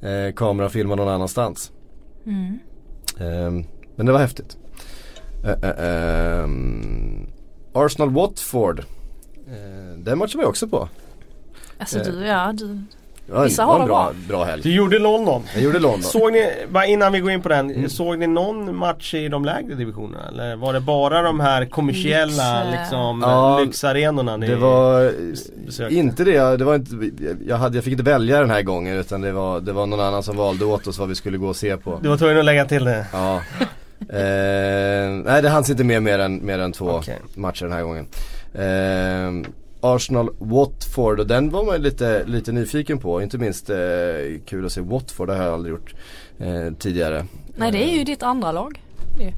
eh, 0.00 0.34
kameran 0.34 0.70
filmar 0.70 0.96
någon 0.96 1.08
annanstans. 1.08 1.72
Mm. 2.26 2.58
Um, 3.18 3.64
men 3.96 4.06
det 4.06 4.12
var 4.12 4.18
häftigt. 4.18 4.58
Uh, 5.46 5.52
uh, 5.52 6.44
um, 6.44 7.26
Arsenal-Watford. 7.72 8.78
Uh, 8.78 9.98
den 9.98 10.18
matchen 10.18 10.38
var 10.38 10.42
jag 10.44 10.50
också 10.50 10.68
på. 10.68 10.88
Alltså 11.78 11.98
du, 11.98 12.26
ja 12.26 12.52
du 12.52 12.78
Ja, 13.28 13.42
Vissa 13.42 13.64
har 13.64 13.80
en 13.80 13.86
bra, 13.86 14.12
bra 14.28 14.44
helg. 14.44 14.62
Du 14.62 14.74
gjorde 14.74 14.98
London. 14.98 15.42
Jag 15.54 15.62
gjorde 15.62 15.78
London. 15.78 16.02
Såg 16.02 16.32
ni, 16.32 16.46
innan 16.86 17.12
vi 17.12 17.20
går 17.20 17.30
in 17.30 17.42
på 17.42 17.48
den, 17.48 17.70
mm. 17.70 17.88
såg 17.88 18.18
ni 18.18 18.26
någon 18.26 18.76
match 18.76 19.14
i 19.14 19.28
de 19.28 19.44
lägre 19.44 19.74
divisionerna? 19.74 20.28
Eller 20.28 20.56
var 20.56 20.72
det 20.72 20.80
bara 20.80 21.22
de 21.22 21.40
här 21.40 21.64
kommersiella 21.64 22.64
Lyx, 22.64 22.78
liksom, 22.78 23.22
ja, 23.22 23.58
lyxarenorna 23.58 24.36
ni 24.36 24.46
Det 24.46 24.56
var 24.56 25.12
besökte? 25.66 25.94
inte 25.94 26.24
det, 26.24 26.56
det 26.56 26.64
var 26.64 26.74
inte, 26.74 27.10
jag, 27.46 27.56
hade, 27.56 27.76
jag 27.76 27.84
fick 27.84 27.92
inte 27.92 28.04
välja 28.04 28.40
den 28.40 28.50
här 28.50 28.62
gången 28.62 28.96
utan 28.96 29.20
det 29.20 29.32
var, 29.32 29.60
det 29.60 29.72
var 29.72 29.86
någon 29.86 30.00
annan 30.00 30.22
som 30.22 30.36
valde 30.36 30.64
åt 30.64 30.86
oss 30.86 30.98
vad 30.98 31.08
vi 31.08 31.14
skulle 31.14 31.38
gå 31.38 31.48
och 31.48 31.56
se 31.56 31.76
på. 31.76 31.98
Du 32.02 32.08
var 32.08 32.16
tvungen 32.16 32.38
att 32.38 32.44
lägga 32.44 32.64
till 32.64 32.84
det? 32.84 33.06
Ja. 33.12 33.42
Eh, 34.00 35.24
nej 35.24 35.42
det 35.42 35.48
hanns 35.48 35.70
inte 35.70 35.84
med 35.84 36.02
mer 36.02 36.18
än, 36.18 36.46
mer 36.46 36.58
än 36.58 36.72
två 36.72 36.90
okay. 36.90 37.16
matcher 37.34 37.64
den 37.64 37.72
här 37.72 37.82
gången. 37.82 38.06
Eh, 38.54 39.50
Arsenal 39.80 40.30
Watford 40.38 41.20
och 41.20 41.26
den 41.26 41.50
var 41.50 41.64
man 41.64 41.82
lite, 41.82 42.24
lite 42.24 42.52
nyfiken 42.52 42.98
på. 42.98 43.22
Inte 43.22 43.38
minst 43.38 43.70
eh, 43.70 43.76
kul 44.46 44.66
att 44.66 44.72
se 44.72 44.80
Watford, 44.80 45.28
det 45.28 45.34
har 45.34 45.44
jag 45.44 45.54
aldrig 45.54 45.72
gjort 45.74 45.94
eh, 46.38 46.72
tidigare. 46.78 47.26
Nej 47.56 47.72
det 47.72 47.84
är 47.84 47.98
ju 47.98 48.04
ditt 48.04 48.22
andra 48.22 48.52
lag. 48.52 48.82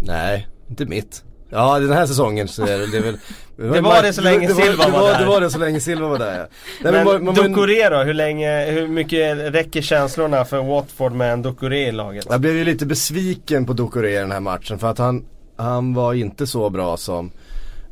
Nej, 0.02 0.48
inte 0.68 0.86
mitt. 0.86 1.24
Ja 1.50 1.78
den 1.78 1.92
här 1.92 2.06
säsongen 2.06 2.48
så 2.48 2.62
är 2.62 2.78
det, 2.78 2.86
det 2.86 2.96
är 2.98 3.02
väl 3.02 3.18
Det 3.56 3.80
var 3.80 4.02
det 4.02 4.12
så 4.12 4.20
länge 4.20 4.48
Silva 4.48 4.88
var, 4.88 5.12
där 5.12 5.18
Det 5.18 5.26
var 5.26 5.40
det 5.40 5.50
så 5.50 5.58
länge 5.58 5.80
Silva 5.80 6.08
var 6.08 6.18
där 6.18 6.38
ja. 6.38 6.46
Nej, 6.90 7.04
men 7.04 7.34
Ducoré 7.34 7.88
då, 7.88 7.96
hur 7.96 8.14
länge, 8.14 8.70
hur 8.70 8.88
mycket 8.88 9.38
räcker 9.54 9.82
känslorna 9.82 10.44
för 10.44 10.62
Watford 10.62 11.12
med 11.12 11.32
en 11.32 11.42
Ducoré 11.42 11.88
i 11.88 11.92
laget? 11.92 12.26
Jag 12.30 12.40
blev 12.40 12.56
ju 12.56 12.64
lite 12.64 12.86
besviken 12.86 13.66
på 13.66 13.72
Ducoré 13.72 14.16
i 14.16 14.18
den 14.18 14.32
här 14.32 14.40
matchen 14.40 14.78
för 14.78 14.90
att 14.90 14.98
han, 14.98 15.24
han 15.56 15.94
var 15.94 16.14
inte 16.14 16.46
så 16.46 16.70
bra 16.70 16.96
som 16.96 17.30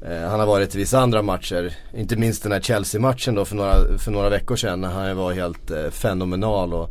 Eh, 0.03 0.29
han 0.29 0.41
har 0.41 0.47
varit 0.47 0.75
i 0.75 0.79
vissa 0.79 0.99
andra 0.99 1.23
matcher, 1.23 1.73
inte 1.95 2.17
minst 2.17 2.43
den 2.43 2.53
här 2.53 2.61
Chelsea-matchen 2.61 3.35
då 3.35 3.45
för 3.45 3.57
några, 3.57 3.99
för 3.99 4.11
några 4.11 4.29
veckor 4.29 4.57
sedan 4.57 4.81
när 4.81 4.89
han 4.89 5.17
var 5.17 5.33
helt 5.33 5.71
eh, 5.71 5.91
fenomenal 5.91 6.75
och 6.75 6.91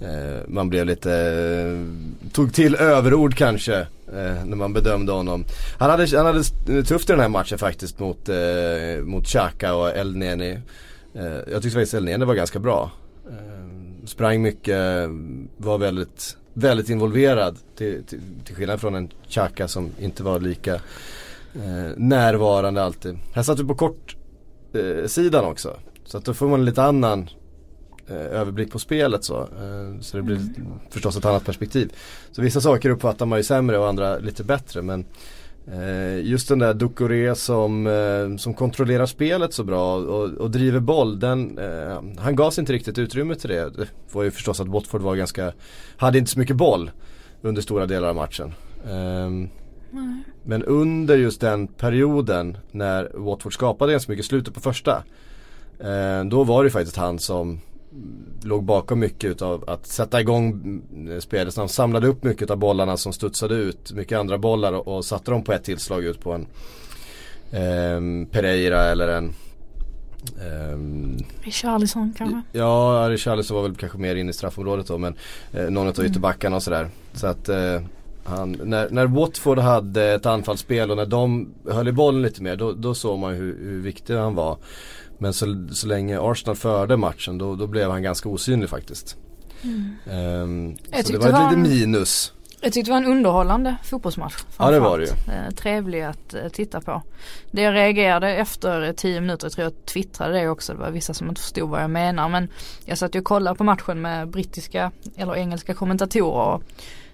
Eh, 0.00 0.42
man 0.48 0.68
blev 0.68 0.86
lite, 0.86 1.12
eh, 1.12 2.30
tog 2.32 2.54
till 2.54 2.74
överord 2.74 3.34
kanske 3.34 3.74
eh, 4.08 4.44
när 4.44 4.56
man 4.56 4.72
bedömde 4.72 5.12
honom. 5.12 5.44
Han 5.78 5.90
hade, 5.90 6.16
han 6.16 6.26
hade 6.26 6.82
tufft 6.82 7.10
i 7.10 7.12
den 7.12 7.20
här 7.20 7.28
matchen 7.28 7.58
faktiskt 7.58 7.98
mot, 7.98 8.28
eh, 8.28 9.04
mot 9.04 9.26
Xhaka 9.26 9.74
och 9.74 9.96
El 9.96 10.16
Neni. 10.16 10.58
Eh, 11.14 11.24
jag 11.24 11.62
tyckte 11.62 11.70
faktiskt 11.70 11.94
El 11.94 12.04
Neni 12.04 12.24
var 12.24 12.34
ganska 12.34 12.58
bra. 12.58 12.90
Eh, 13.28 14.06
sprang 14.06 14.42
mycket, 14.42 15.08
var 15.56 15.78
väldigt, 15.78 16.36
väldigt 16.52 16.88
involverad 16.88 17.58
till, 17.76 18.04
till, 18.04 18.20
till 18.44 18.54
skillnad 18.54 18.80
från 18.80 18.94
en 18.94 19.08
Xhaka 19.28 19.68
som 19.68 19.90
inte 20.00 20.22
var 20.22 20.40
lika 20.40 20.74
eh, 21.54 21.90
närvarande 21.96 22.82
alltid. 22.82 23.18
Här 23.34 23.42
satt 23.42 23.60
vi 23.60 23.64
på 23.64 23.74
kort 23.74 24.16
eh, 24.72 25.06
sidan 25.06 25.44
också. 25.44 25.76
Så 26.04 26.18
att 26.18 26.24
då 26.24 26.34
får 26.34 26.48
man 26.48 26.60
en 26.60 26.66
lite 26.66 26.82
annan 26.82 27.28
överblick 28.12 28.70
på 28.70 28.78
spelet 28.78 29.24
så. 29.24 29.40
Eh, 29.40 30.00
så 30.00 30.16
det 30.16 30.22
blir 30.22 30.36
mm. 30.36 30.72
förstås 30.90 31.16
ett 31.16 31.24
annat 31.24 31.44
perspektiv. 31.44 31.92
Så 32.32 32.42
vissa 32.42 32.60
saker 32.60 32.90
uppfattar 32.90 33.26
man 33.26 33.38
ju 33.38 33.42
sämre 33.42 33.78
och 33.78 33.88
andra 33.88 34.18
lite 34.18 34.44
bättre. 34.44 34.82
Men 34.82 35.04
eh, 35.72 36.20
just 36.20 36.48
den 36.48 36.58
där 36.58 36.74
Ducoré 36.74 37.34
som, 37.34 37.86
eh, 37.86 38.36
som 38.36 38.54
kontrollerar 38.54 39.06
spelet 39.06 39.54
så 39.54 39.64
bra 39.64 39.96
och, 39.96 40.30
och 40.30 40.50
driver 40.50 40.80
boll. 40.80 41.20
Den, 41.20 41.58
han 42.18 42.36
gavs 42.36 42.58
inte 42.58 42.72
riktigt 42.72 42.98
utrymme 42.98 43.34
till 43.34 43.50
det. 43.50 43.70
Det 43.76 43.88
var 44.12 44.22
ju 44.22 44.30
förstås 44.30 44.60
att 44.60 44.68
Watford 44.68 45.02
var 45.02 45.16
ganska, 45.16 45.52
hade 45.96 46.18
inte 46.18 46.30
så 46.30 46.38
mycket 46.38 46.56
boll 46.56 46.90
under 47.42 47.62
stora 47.62 47.86
delar 47.86 48.08
av 48.08 48.14
matchen. 48.14 48.52
Um, 48.90 49.48
men 50.42 50.62
under 50.62 51.16
just 51.16 51.40
den 51.40 51.66
perioden 51.66 52.56
när 52.70 53.10
Watford 53.14 53.54
skapade 53.54 53.92
ganska 53.92 54.12
mycket, 54.12 54.26
slutet 54.26 54.54
på 54.54 54.60
första. 54.60 55.02
Eh, 55.78 56.24
då 56.24 56.44
var 56.44 56.64
det 56.64 56.70
faktiskt 56.70 56.96
han 56.96 57.18
som 57.18 57.60
låg 58.42 58.64
bakom 58.64 59.00
mycket 59.00 59.30
utav 59.30 59.64
att 59.66 59.86
sätta 59.86 60.20
igång 60.20 60.82
spelet. 61.20 61.56
Han 61.56 61.68
samlade 61.68 62.06
upp 62.06 62.24
mycket 62.24 62.50
av 62.50 62.56
bollarna 62.56 62.96
som 62.96 63.12
studsade 63.12 63.54
ut. 63.54 63.92
Mycket 63.92 64.18
andra 64.18 64.38
bollar 64.38 64.72
och, 64.72 64.96
och 64.96 65.04
satte 65.04 65.30
dem 65.30 65.42
på 65.42 65.52
ett 65.52 65.64
tillslag 65.64 66.04
ut 66.04 66.20
på 66.20 66.32
en 66.32 66.46
eh, 67.50 68.28
Pereira 68.30 68.82
eller 68.82 69.08
en 69.08 69.34
Um, 70.72 71.18
Richarlison 71.42 72.14
kanske? 72.18 72.42
Ja, 72.52 73.06
Richarlison 73.10 73.56
var 73.56 73.62
väl 73.62 73.74
kanske 73.74 73.98
mer 73.98 74.16
inne 74.16 74.30
i 74.30 74.32
straffområdet 74.32 74.86
då 74.86 74.98
men 74.98 75.14
eh, 75.52 75.70
någon 75.70 75.88
av 75.88 75.98
mm. 75.98 76.10
ytterbackarna 76.10 76.56
och 76.56 76.62
sådär. 76.62 76.88
Så 77.12 77.26
att 77.26 77.48
eh, 77.48 77.80
han, 78.24 78.52
när, 78.52 78.90
när 78.90 79.06
Watford 79.06 79.58
hade 79.58 80.14
ett 80.14 80.26
anfallsspel 80.26 80.90
och 80.90 80.96
när 80.96 81.06
de 81.06 81.54
höll 81.70 81.88
i 81.88 81.92
bollen 81.92 82.22
lite 82.22 82.42
mer 82.42 82.56
då, 82.56 82.72
då 82.72 82.94
såg 82.94 83.18
man 83.18 83.34
hur, 83.34 83.58
hur 83.58 83.80
viktig 83.80 84.14
han 84.14 84.34
var. 84.34 84.58
Men 85.18 85.32
så, 85.32 85.68
så 85.72 85.86
länge 85.86 86.20
Arsenal 86.20 86.56
förde 86.56 86.96
matchen 86.96 87.38
då, 87.38 87.54
då 87.54 87.66
blev 87.66 87.90
han 87.90 88.02
ganska 88.02 88.28
osynlig 88.28 88.68
faktiskt. 88.70 89.16
Mm. 89.62 89.96
Um, 90.42 90.76
så 90.76 91.12
det 91.12 91.18
var 91.18 91.28
ett 91.28 91.52
litet 91.52 91.72
minus. 91.72 92.32
Jag 92.64 92.72
tyckte 92.72 92.90
det 92.90 92.94
var 92.94 93.04
en 93.04 93.12
underhållande 93.12 93.76
fotbollsmatch. 93.84 94.34
Ja 94.58 94.70
det 94.70 94.80
var 94.80 94.98
det 94.98 95.04
ju. 95.04 95.10
Eh, 95.10 95.54
trevlig 95.54 96.02
att 96.02 96.34
eh, 96.34 96.48
titta 96.48 96.80
på. 96.80 97.02
Det 97.50 97.62
jag 97.62 97.74
reagerade 97.74 98.36
efter 98.36 98.92
tio 98.92 99.20
minuter, 99.20 99.46
jag 99.46 99.52
tror 99.52 99.64
jag 99.64 99.86
twittrade 99.86 100.34
det 100.34 100.48
också, 100.48 100.72
det 100.72 100.78
var 100.78 100.90
vissa 100.90 101.14
som 101.14 101.28
inte 101.28 101.40
förstod 101.40 101.70
vad 101.70 101.82
jag 101.82 101.90
menar. 101.90 102.28
Men 102.28 102.48
jag 102.84 102.98
satt 102.98 103.14
ju 103.14 103.18
och 103.18 103.24
kollade 103.24 103.56
på 103.56 103.64
matchen 103.64 104.00
med 104.00 104.28
brittiska 104.28 104.92
eller 105.16 105.36
engelska 105.36 105.74
kommentatorer. 105.74 106.54
Och 106.54 106.62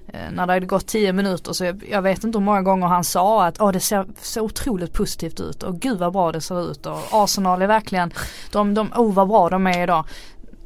när 0.06 0.46
det 0.46 0.52
hade 0.52 0.66
gått 0.66 0.86
10 0.86 1.12
minuter 1.12 1.52
så 1.52 1.64
jag, 1.64 1.84
jag, 1.90 2.02
vet 2.02 2.24
inte 2.24 2.38
hur 2.38 2.44
många 2.44 2.62
gånger 2.62 2.86
han 2.86 3.04
sa 3.04 3.44
att 3.46 3.60
oh, 3.60 3.72
det 3.72 3.80
ser 3.80 4.06
så 4.22 4.40
otroligt 4.40 4.92
positivt 4.92 5.40
ut 5.40 5.62
och 5.62 5.80
gud 5.80 5.98
vad 5.98 6.12
bra 6.12 6.32
det 6.32 6.40
ser 6.40 6.70
ut 6.70 6.86
och 6.86 6.98
Arsenal 7.12 7.62
är 7.62 7.66
verkligen, 7.66 8.12
de, 8.52 8.74
de 8.74 8.92
oh 8.96 9.14
vad 9.14 9.28
bra 9.28 9.48
de 9.48 9.66
är 9.66 9.82
idag. 9.82 10.04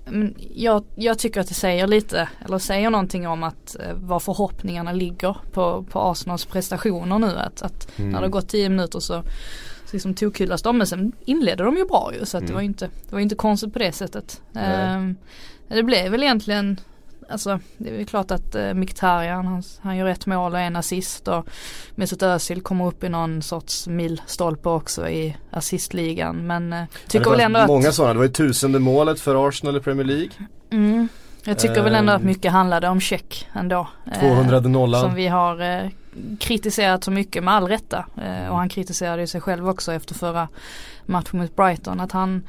men 0.04 0.34
jag, 0.54 0.84
jag 0.94 1.18
tycker 1.18 1.40
att 1.40 1.48
det 1.48 1.54
säger 1.54 1.86
lite, 1.86 2.28
eller 2.44 2.58
säger 2.58 2.90
någonting 2.90 3.28
om 3.28 3.42
att 3.42 3.76
eh, 3.80 3.94
var 3.94 4.20
förhoppningarna 4.20 4.92
ligger 4.92 5.36
på, 5.52 5.82
på 5.90 6.00
Arsenals 6.00 6.44
prestationer 6.44 7.18
nu. 7.18 7.36
Att, 7.38 7.62
att 7.62 7.98
Mm. 7.98 8.10
när 8.10 8.18
det 8.20 8.26
har 8.26 8.30
gått 8.30 8.48
10 8.48 8.68
minuter 8.68 9.00
så, 9.00 9.22
så 9.86 9.92
liksom 9.92 10.14
tokhyllas 10.14 10.62
de. 10.62 10.78
Men 10.78 10.86
sen 10.86 11.12
inledde 11.24 11.64
de 11.64 11.76
ju 11.76 11.84
bra 11.84 12.10
ju 12.20 12.26
så 12.26 12.36
att 12.36 12.42
det 12.42 12.46
Mm. 12.46 12.54
var 12.54 12.60
ju 12.60 12.66
inte, 12.66 12.84
det 12.86 13.12
var 13.12 13.18
ju 13.18 13.22
inte 13.22 13.34
konstigt 13.34 13.72
på 13.72 13.78
det 13.78 13.92
sättet. 13.92 14.42
Ehm, 14.54 15.16
det 15.68 15.82
blev 15.82 16.10
väl 16.10 16.22
egentligen 16.22 16.80
Alltså 17.28 17.60
det 17.78 17.88
är 17.90 17.96
väl 17.96 18.06
klart 18.06 18.30
att 18.30 18.54
eh, 18.54 18.74
Mkhitaryan 18.74 19.46
han, 19.46 19.62
han 19.80 19.96
gör 19.96 20.06
ett 20.06 20.26
mål 20.26 20.52
och 20.52 20.60
en 20.60 20.76
assist 20.76 21.28
och 21.28 21.46
Mesut 21.94 22.22
Özil 22.22 22.62
kommer 22.62 22.86
upp 22.86 23.04
i 23.04 23.08
någon 23.08 23.42
sorts 23.42 23.86
milstolpe 23.86 24.68
också 24.68 25.08
i 25.08 25.36
assistligan 25.50 26.46
men 26.46 26.72
eh, 26.72 26.84
tycker 27.08 27.30
väl 27.30 27.40
ändå 27.40 27.60
att 27.60 27.68
Många 27.68 27.92
sådana, 27.92 28.12
det 28.12 28.18
var 28.18 28.26
ju 28.26 28.32
tusende 28.32 28.78
målet 28.78 29.20
för 29.20 29.48
Arsenal 29.48 29.76
i 29.76 29.80
Premier 29.80 30.06
League. 30.06 30.30
Mm. 30.70 31.08
Jag 31.44 31.58
tycker 31.58 31.82
väl 31.82 31.94
ändå 31.94 32.12
att 32.12 32.20
Ehm. 32.20 32.26
mycket 32.26 32.52
handlade 32.52 32.88
om 32.88 33.00
check 33.00 33.48
ändå. 33.52 33.88
Eh, 34.12 34.20
200 34.20 34.60
nollan. 34.60 35.00
Som 35.00 35.14
vi 35.14 35.26
har 35.26 35.60
eh, 35.60 35.90
kritiserat 36.40 37.04
så 37.04 37.10
mycket 37.10 37.44
med 37.44 37.54
all 37.54 37.68
rätta. 37.68 38.06
Eh, 38.16 38.48
och 38.50 38.56
han 38.56 38.68
kritiserade 38.68 39.22
ju 39.22 39.26
sig 39.26 39.40
själv 39.40 39.68
också 39.68 39.92
efter 39.92 40.14
förra 40.14 40.48
matchen 41.06 41.38
mot 41.38 41.56
Brighton. 41.56 42.00
Att 42.00 42.12
han 42.12 42.42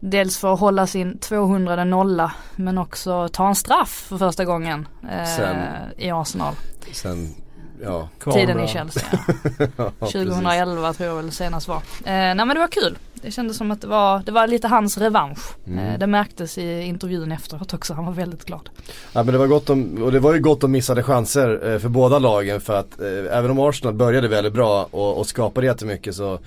dels 0.00 0.38
får 0.38 0.56
hålla 0.56 0.86
sin 0.86 1.18
200 1.18 1.84
nolla 1.84 2.32
men 2.56 2.78
också 2.78 3.28
ta 3.32 3.48
en 3.48 3.54
straff 3.54 4.06
för 4.08 4.18
första 4.18 4.44
gången 4.44 4.88
eh, 5.02 5.36
Sen- 5.36 5.56
i 5.96 6.10
Arsenal. 6.10 6.54
Sen, 6.92 7.34
ja. 7.82 8.08
Tiden 8.32 8.60
i 8.60 8.68
Chelsea. 8.68 9.02
Ja. 9.12 9.34
ja 9.76 9.92
precis. 9.98 10.12
2011 10.12 10.92
tror 10.92 11.08
jag 11.08 11.16
väl 11.16 11.32
senast 11.32 11.68
var. 11.68 11.76
Eh, 11.76 11.82
nej 12.04 12.34
men 12.34 12.48
det 12.48 12.58
var 12.58 12.68
kul. 12.68 12.98
Det 13.22 13.30
kändes 13.30 13.56
som 13.56 13.70
att 13.70 13.80
det 13.80 13.86
var, 13.86 14.22
det 14.26 14.32
var 14.32 14.46
lite 14.46 14.68
hans 14.68 14.98
revansch. 14.98 15.56
Mm. 15.66 15.78
Eh, 15.78 15.98
det 15.98 16.06
märktes 16.06 16.58
i 16.58 16.82
intervjun 16.82 17.32
efteråt 17.32 17.74
också. 17.74 17.94
Han 17.94 18.06
var 18.06 18.12
väldigt 18.12 18.44
glad. 18.44 18.68
Ja 19.12 19.22
men 19.22 19.32
det 19.32 19.38
var 19.38 19.46
gott 19.46 19.70
om, 19.70 20.02
och 20.02 20.12
det 20.12 20.20
var 20.20 20.34
ju 20.34 20.40
gott 20.40 20.64
om 20.64 20.70
missade 20.72 21.02
chanser 21.02 21.72
eh, 21.72 21.78
för 21.78 21.88
båda 21.88 22.18
lagen 22.18 22.60
för 22.60 22.74
att 22.78 23.00
eh, 23.00 23.38
även 23.38 23.50
om 23.50 23.58
Arsenal 23.58 23.94
började 23.94 24.28
väldigt 24.28 24.52
bra 24.52 24.88
och, 24.90 25.18
och 25.18 25.26
skapade 25.26 25.66
jättemycket 25.66 26.14
så 26.14 26.38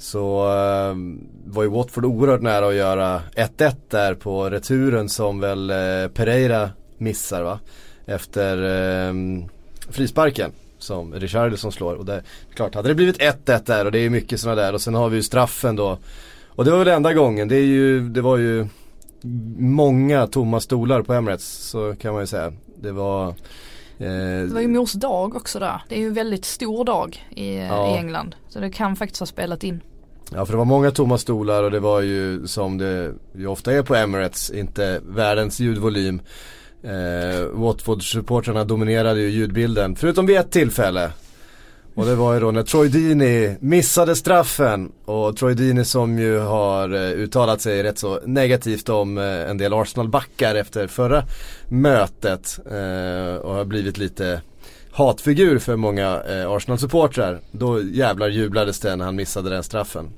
så 0.00 0.46
eh, 0.48 0.94
var 1.46 1.62
ju 1.62 1.68
Watford 1.68 2.04
oerhört 2.04 2.42
nära 2.42 2.68
att 2.68 2.74
göra 2.74 3.22
1-1 3.36 3.74
där 3.90 4.14
på 4.14 4.50
returen 4.50 5.08
som 5.08 5.40
väl 5.40 5.70
eh, 5.70 6.08
Pereira 6.14 6.70
missar 6.98 7.42
va? 7.42 7.58
Efter 8.06 8.56
eh, 9.08 9.14
frisparken 9.90 10.52
som 10.78 11.14
Richarlison 11.14 11.72
slår 11.72 11.94
och 11.94 12.04
det 12.04 12.22
klart 12.54 12.74
hade 12.74 12.88
det 12.88 12.94
blivit 12.94 13.18
1-1 13.20 13.60
där 13.66 13.84
och 13.84 13.92
det 13.92 13.98
är 13.98 14.02
ju 14.02 14.10
mycket 14.10 14.40
sådana 14.40 14.62
där 14.62 14.74
och 14.74 14.80
sen 14.80 14.94
har 14.94 15.08
vi 15.08 15.16
ju 15.16 15.22
straffen 15.22 15.76
då 15.76 15.98
och 16.46 16.64
det 16.64 16.70
var 16.70 16.78
väl 16.78 16.88
enda 16.88 17.12
gången, 17.14 17.48
det 17.48 17.56
är 17.56 17.64
ju, 17.64 18.08
det 18.08 18.20
var 18.20 18.36
ju 18.36 18.66
många 19.58 20.26
tomma 20.26 20.60
stolar 20.60 21.02
på 21.02 21.12
Emirates 21.14 21.68
så 21.68 21.94
kan 21.94 22.12
man 22.12 22.22
ju 22.22 22.26
säga. 22.26 22.52
Det 22.82 22.92
var 22.92 23.28
eh, 23.28 23.34
Det 23.98 24.50
var 24.54 24.60
ju 24.60 24.68
mors 24.68 24.92
dag 24.92 25.36
också 25.36 25.58
där. 25.58 25.82
Det 25.88 25.94
är 25.94 25.98
ju 25.98 26.06
en 26.06 26.14
väldigt 26.14 26.44
stor 26.44 26.84
dag 26.84 27.26
i, 27.30 27.56
Ja. 27.56 27.94
i 27.94 27.98
England. 27.98 28.34
Så 28.48 28.60
det 28.60 28.70
kan 28.70 28.96
faktiskt 28.96 29.20
ha 29.20 29.26
spelat 29.26 29.64
in. 29.64 29.80
Ja 30.34 30.46
för 30.46 30.52
det 30.52 30.58
var 30.58 30.64
många 30.64 30.90
tomma 30.90 31.18
stolar 31.18 31.64
och 31.64 31.70
det 31.70 31.80
var 31.80 32.00
ju 32.00 32.46
som 32.46 32.78
det 32.78 33.12
ju 33.34 33.46
ofta 33.46 33.72
är 33.72 33.82
på 33.82 33.94
Emirates, 33.94 34.50
inte 34.50 35.00
världens 35.04 35.60
ljudvolym. 35.60 36.20
Eh, 36.82 37.46
Watford-supportrarna 37.52 38.64
dominerade 38.64 39.20
ju 39.20 39.28
ljudbilden, 39.28 39.96
förutom 39.96 40.26
vid 40.26 40.36
ett 40.36 40.50
tillfälle. 40.50 41.10
Och 41.94 42.06
det 42.06 42.14
var 42.14 42.34
ju 42.34 42.40
då 42.40 42.50
när 42.50 42.62
Troy 42.62 42.88
Dini 42.88 43.56
missade 43.60 44.16
straffen 44.16 44.92
och 45.04 45.36
Troy 45.36 45.54
Dini 45.54 45.84
som 45.84 46.18
ju 46.18 46.38
har 46.38 46.94
eh, 46.94 47.10
uttalat 47.10 47.60
sig 47.60 47.82
rätt 47.82 47.98
så 47.98 48.20
negativt 48.26 48.88
om 48.88 49.18
eh, 49.18 49.50
en 49.50 49.58
del 49.58 49.72
Arsenal-backar 49.72 50.54
efter 50.54 50.86
förra 50.86 51.24
mötet 51.68 52.58
eh, 52.66 53.34
och 53.36 53.54
har 53.54 53.64
blivit 53.64 53.98
lite 53.98 54.40
hatfigur 54.92 55.58
för 55.58 55.76
många 55.76 56.22
eh, 56.22 56.50
Arsenal-supportrar. 56.50 57.40
Då 57.50 57.82
jävlar 57.82 58.28
jublades 58.28 58.80
det 58.80 58.96
när 58.96 59.04
han 59.04 59.16
missade 59.16 59.50
den 59.50 59.62
straffen. 59.62 60.10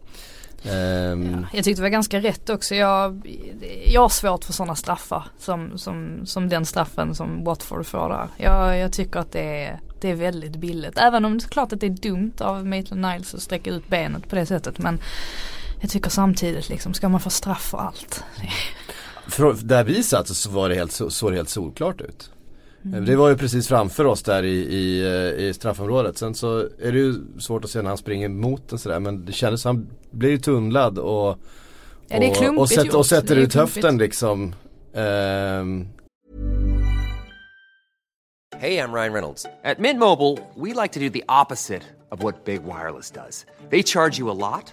Ehm, 0.65 1.33
Ja, 1.33 1.49
jag 1.53 1.65
tyckte 1.65 1.81
det 1.81 1.83
var 1.83 1.89
ganska 1.89 2.21
rätt 2.21 2.51
också. 2.51 2.75
Jag, 2.75 3.23
jag 3.87 4.01
har 4.01 4.09
svårt 4.09 4.45
för 4.45 4.53
sådana 4.53 4.75
straffar 4.75 5.25
som, 5.39 5.79
som, 5.79 6.27
som 6.27 6.49
den 6.49 6.67
straffen 6.67 7.15
som 7.15 7.45
Watford 7.45 7.87
får 7.87 8.09
där. 8.09 8.29
Jag, 8.37 8.79
jag 8.79 8.93
tycker 8.93 9.21
att 9.21 9.33
det 9.33 9.65
är, 9.65 9.81
det 10.01 10.11
är 10.11 10.15
väldigt 10.15 10.57
billigt. 10.57 10.99
Även 10.99 11.25
om 11.25 11.39
det 11.39 11.45
är 11.45 11.49
klart 11.49 11.73
att 11.73 11.81
det 11.81 11.87
är 11.87 11.91
dumt 11.91 12.33
av 12.39 12.67
Maitland 12.67 13.03
Niles 13.03 13.35
att 13.35 13.43
sträcka 13.43 13.71
ut 13.71 13.89
benet 13.89 14.29
på 14.29 14.37
det 14.37 14.47
sättet. 14.47 14.79
Men 14.79 15.01
jag 15.81 15.91
tycker 15.91 16.11
samtidigt 16.11 16.69
liksom, 16.69 16.95
ska 16.95 17.09
man 17.09 17.21
få 17.21 17.31
straff 17.31 17.63
för 17.71 17.79
allt? 17.79 18.25
För, 19.27 19.53
där 19.53 19.85
vi 19.85 20.03
satt 20.03 20.29
så 20.29 20.51
var 20.51 20.69
det 20.69 20.75
helt, 20.75 20.93
så, 20.93 21.11
såg 21.11 21.33
det 21.33 21.37
helt 21.37 21.49
solklart 21.49 22.01
ut. 22.01 22.31
Det 22.83 23.17
var 23.17 23.29
ju 23.29 23.37
precis 23.37 23.69
framför 23.69 24.05
oss 24.05 24.23
där 24.23 24.43
i, 24.43 24.55
i, 24.75 25.01
eh, 25.03 25.45
i 25.45 25.53
straffområdet. 25.55 26.19
Sen 26.19 26.35
så 26.35 26.59
är 26.59 26.93
det 26.93 26.99
ju 26.99 27.15
svårt 27.39 27.65
att 27.65 27.71
se 27.71 27.83
när 27.83 27.89
han 27.89 27.99
springer 27.99 28.29
mot 28.29 28.69
den 28.69 28.79
sådär 28.79 29.01
men 29.01 29.25
det 29.25 29.33
kändes 29.33 29.61
som 29.63 29.77
han 29.77 29.87
blir 30.11 30.31
ju 30.31 30.39
tunnlad 30.39 30.99
och 30.99 31.39
Ja, 32.09 32.19
det 32.19 32.27
är 32.27 32.31
och, 32.31 32.37
klumpigt 32.37 32.61
och, 32.61 32.69
sätter, 32.69 32.85
gjort. 32.87 32.95
och 32.95 33.07
sätter 33.07 33.35
Det 33.35 33.41
är 33.41 33.45
ut 33.45 33.55
höften 33.55 33.99
liksom. 33.99 34.55
Ehm, 34.95 35.89
Hey, 38.59 38.79
I'm 38.79 38.93
Ryan 38.93 39.13
Reynolds. 39.13 39.47
At 39.65 39.79
Mint 39.81 39.99
Mobile, 39.99 40.39
we 40.55 40.73
like 40.83 40.93
to 40.93 41.01
do 41.01 41.11
the 41.11 41.25
opposite 41.29 41.83
of 42.11 42.23
what 42.23 42.45
Big 42.45 42.61
Wireless 42.65 43.11
does. 43.11 43.45
They 43.71 43.83
charge 43.83 44.19
you 44.21 44.31
a 44.31 44.35
lot, 44.35 44.73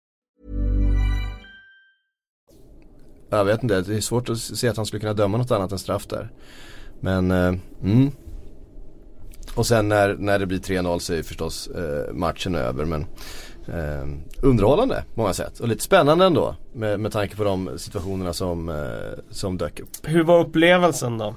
jag 3.37 3.45
vet 3.45 3.63
inte, 3.63 3.81
det 3.81 3.95
är 3.95 4.01
svårt 4.01 4.29
att 4.29 4.39
se 4.39 4.67
att 4.67 4.77
han 4.77 4.85
skulle 4.85 4.99
kunna 4.99 5.13
döma 5.13 5.37
något 5.37 5.51
annat 5.51 5.71
än 5.71 5.79
straff 5.79 6.07
där. 6.07 6.31
Men, 6.99 7.31
eh, 7.31 7.53
mm. 7.83 8.11
Och 9.55 9.67
sen 9.67 9.89
när, 9.89 10.15
när 10.15 10.39
det 10.39 10.45
blir 10.45 10.59
3-0 10.59 10.99
så 10.99 11.13
är 11.13 11.17
ju 11.17 11.23
förstås 11.23 11.67
eh, 11.67 12.13
matchen 12.13 12.55
över 12.55 12.85
men 12.85 13.05
eh, 13.67 14.07
underhållande 14.41 15.03
på 15.15 15.21
många 15.21 15.33
sätt 15.33 15.59
och 15.59 15.67
lite 15.67 15.83
spännande 15.83 16.25
ändå 16.25 16.55
med, 16.73 16.99
med 16.99 17.11
tanke 17.11 17.35
på 17.35 17.43
de 17.43 17.69
situationerna 17.77 18.33
som, 18.33 18.69
eh, 18.69 19.19
som 19.29 19.57
dök 19.57 19.79
upp. 19.79 19.89
Hur 20.03 20.23
var 20.23 20.39
upplevelsen 20.39 21.17
då? 21.17 21.35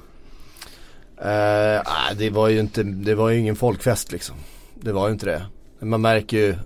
Eh, 1.23 1.81
ah, 1.81 2.15
det 2.17 2.31
var 2.31 2.49
ju 2.49 2.61
inte, 2.61 2.83
det 2.83 3.15
var 3.15 3.31
ju 3.31 3.39
ingen 3.39 3.57
folkfest 3.57 4.13
liksom. 4.13 4.37
Det 4.75 4.93
var 4.93 5.07
ju 5.07 5.13
inte 5.13 5.27
det. 5.27 5.43
Man 5.87 6.01
märker 6.01 6.37
ju 6.37 6.57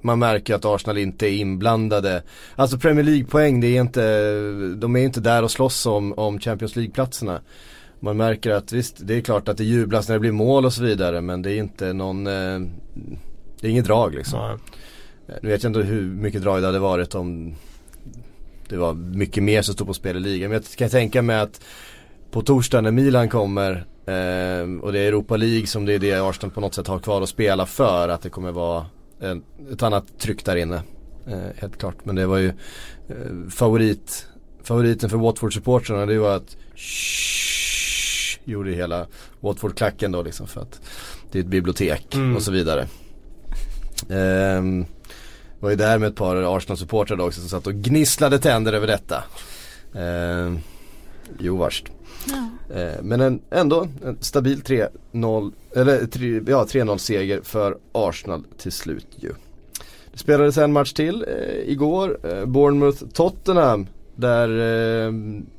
man 0.00 0.18
märker 0.18 0.54
att 0.54 0.64
Arsenal 0.64 0.98
inte 0.98 1.26
är 1.26 1.32
inblandade. 1.32 2.22
Alltså 2.56 2.78
Premier 2.78 3.04
League-poäng, 3.04 3.60
det 3.60 3.66
är 3.66 3.80
inte, 3.80 4.00
de 4.76 4.96
är 4.96 5.00
inte 5.00 5.20
där 5.20 5.42
och 5.42 5.50
slåss 5.50 5.86
om, 5.86 6.12
om 6.12 6.40
Champions 6.40 6.76
League-platserna. 6.76 7.40
Man 8.00 8.16
märker 8.16 8.50
att 8.50 8.72
visst, 8.72 8.96
det 9.00 9.14
är 9.14 9.20
klart 9.20 9.48
att 9.48 9.56
det 9.56 9.64
jublas 9.64 10.08
när 10.08 10.16
det 10.16 10.20
blir 10.20 10.32
mål 10.32 10.64
och 10.64 10.72
så 10.72 10.82
vidare 10.82 11.20
men 11.20 11.42
det 11.42 11.52
är 11.52 11.56
inte 11.56 11.92
någon, 11.92 12.26
eh, 12.26 12.60
det 13.60 13.66
är 13.66 13.70
inget 13.70 13.84
drag 13.84 14.14
liksom. 14.14 14.38
Ja. 14.38 14.58
Nu 15.42 15.48
vet 15.48 15.62
jag 15.62 15.70
inte 15.70 15.80
hur 15.80 16.02
mycket 16.02 16.42
drag 16.42 16.62
det 16.62 16.66
hade 16.66 16.78
varit 16.78 17.14
om 17.14 17.54
det 18.68 18.76
var 18.76 18.94
mycket 18.94 19.42
mer 19.42 19.62
som 19.62 19.74
stod 19.74 19.86
på 19.86 19.94
spel 19.94 20.16
i 20.16 20.20
ligan. 20.20 20.50
Men 20.50 20.62
jag 20.68 20.78
kan 20.78 20.88
tänka 20.88 21.22
mig 21.22 21.40
att 21.40 21.60
på 22.30 22.42
torsdag 22.42 22.80
när 22.80 22.90
Milan 22.90 23.28
kommer 23.28 23.72
eh, 24.06 24.80
och 24.82 24.92
det 24.92 24.98
är 25.00 25.08
Europa 25.08 25.36
League 25.36 25.66
som 25.66 25.84
det 25.84 25.94
är 25.94 25.98
det 25.98 26.12
Arsenal 26.12 26.50
på 26.50 26.60
något 26.60 26.74
sätt 26.74 26.86
har 26.86 26.98
kvar 26.98 27.22
att 27.22 27.28
spela 27.28 27.66
för. 27.66 28.08
Att 28.08 28.22
det 28.22 28.30
kommer 28.30 28.52
vara 28.52 28.86
en, 29.20 29.42
ett 29.72 29.82
annat 29.82 30.18
tryck 30.18 30.44
där 30.44 30.56
inne. 30.56 30.82
Eh, 31.26 31.38
helt 31.56 31.78
klart. 31.78 31.96
Men 32.04 32.16
det 32.16 32.26
var 32.26 32.38
ju 32.38 32.48
eh, 33.08 33.50
favorit, 33.50 34.26
favoriten 34.62 35.10
för 35.10 35.16
Watford-supportrarna 35.16 36.06
det 36.06 36.18
var 36.18 36.36
att 36.36 36.56
shh, 36.74 38.38
gjorde 38.44 38.70
hela 38.70 39.06
Watford-klacken 39.40 40.12
då 40.12 40.22
liksom 40.22 40.46
för 40.46 40.60
att 40.60 40.80
det 41.32 41.38
är 41.38 41.42
ett 41.42 41.48
bibliotek 41.48 42.14
Mm. 42.14 42.36
och 42.36 42.42
så 42.42 42.50
vidare. 42.52 42.86
Ehm, 44.10 44.84
var 45.60 45.70
ju 45.70 45.76
där 45.76 45.98
med 45.98 46.08
ett 46.08 46.16
par 46.16 46.56
Arsenal-supportrar 46.56 47.20
också 47.20 47.40
som 47.40 47.48
satt 47.48 47.66
och 47.66 47.74
gnisslade 47.74 48.38
tänder 48.38 48.72
över 48.72 48.86
detta. 48.86 49.24
Ehm, 49.94 50.58
jo 51.38 51.56
värst. 51.58 51.86
Ja. 52.26 52.74
Eh, 52.76 53.02
men 53.02 53.20
en, 53.20 53.40
ändå 53.50 53.88
en 54.04 54.16
stabil 54.20 54.62
3-0, 54.62 55.52
eller 55.78 56.00
ja 56.50 56.64
3-0 56.64 56.98
seger 56.98 57.40
för 57.42 57.78
Arsenal 57.92 58.44
till 58.58 58.72
slut 58.72 59.06
ju. 59.16 59.32
Det 60.12 60.18
spelades 60.18 60.58
en 60.58 60.72
match 60.72 60.92
till 60.92 61.24
eh, 61.28 61.70
igår, 61.72 62.18
eh, 62.22 62.44
Bournemouth-Tottenham. 62.44 63.86
Där, 64.16 64.48
eh, 64.48 65.12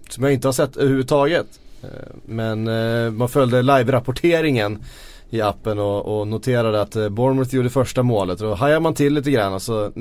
som 0.10 0.24
jag 0.24 0.34
inte 0.34 0.48
har 0.48 0.54
sett 0.54 0.78
överhuvudtaget. 0.78 1.48
Eh, 1.84 1.90
men 2.26 2.68
eh, 2.68 3.12
man 3.12 3.30
följde 3.30 3.62
live-rapporteringen 3.62 4.84
i 5.30 5.42
appen 5.42 5.80
och, 5.80 6.20
och 6.20 6.28
noterade 6.28 6.82
att 6.82 6.96
eh, 6.96 7.10
Bournemouth 7.10 7.56
gjorde 7.56 7.70
första 7.70 8.04
målet 8.04 8.42
och 8.42 8.48
då 8.48 8.54
hajade 8.54 8.80
man 8.80 8.94
till 8.94 9.14
lite 9.14 9.32
grann 9.32 9.54
och 9.54 9.62
så 9.62 9.92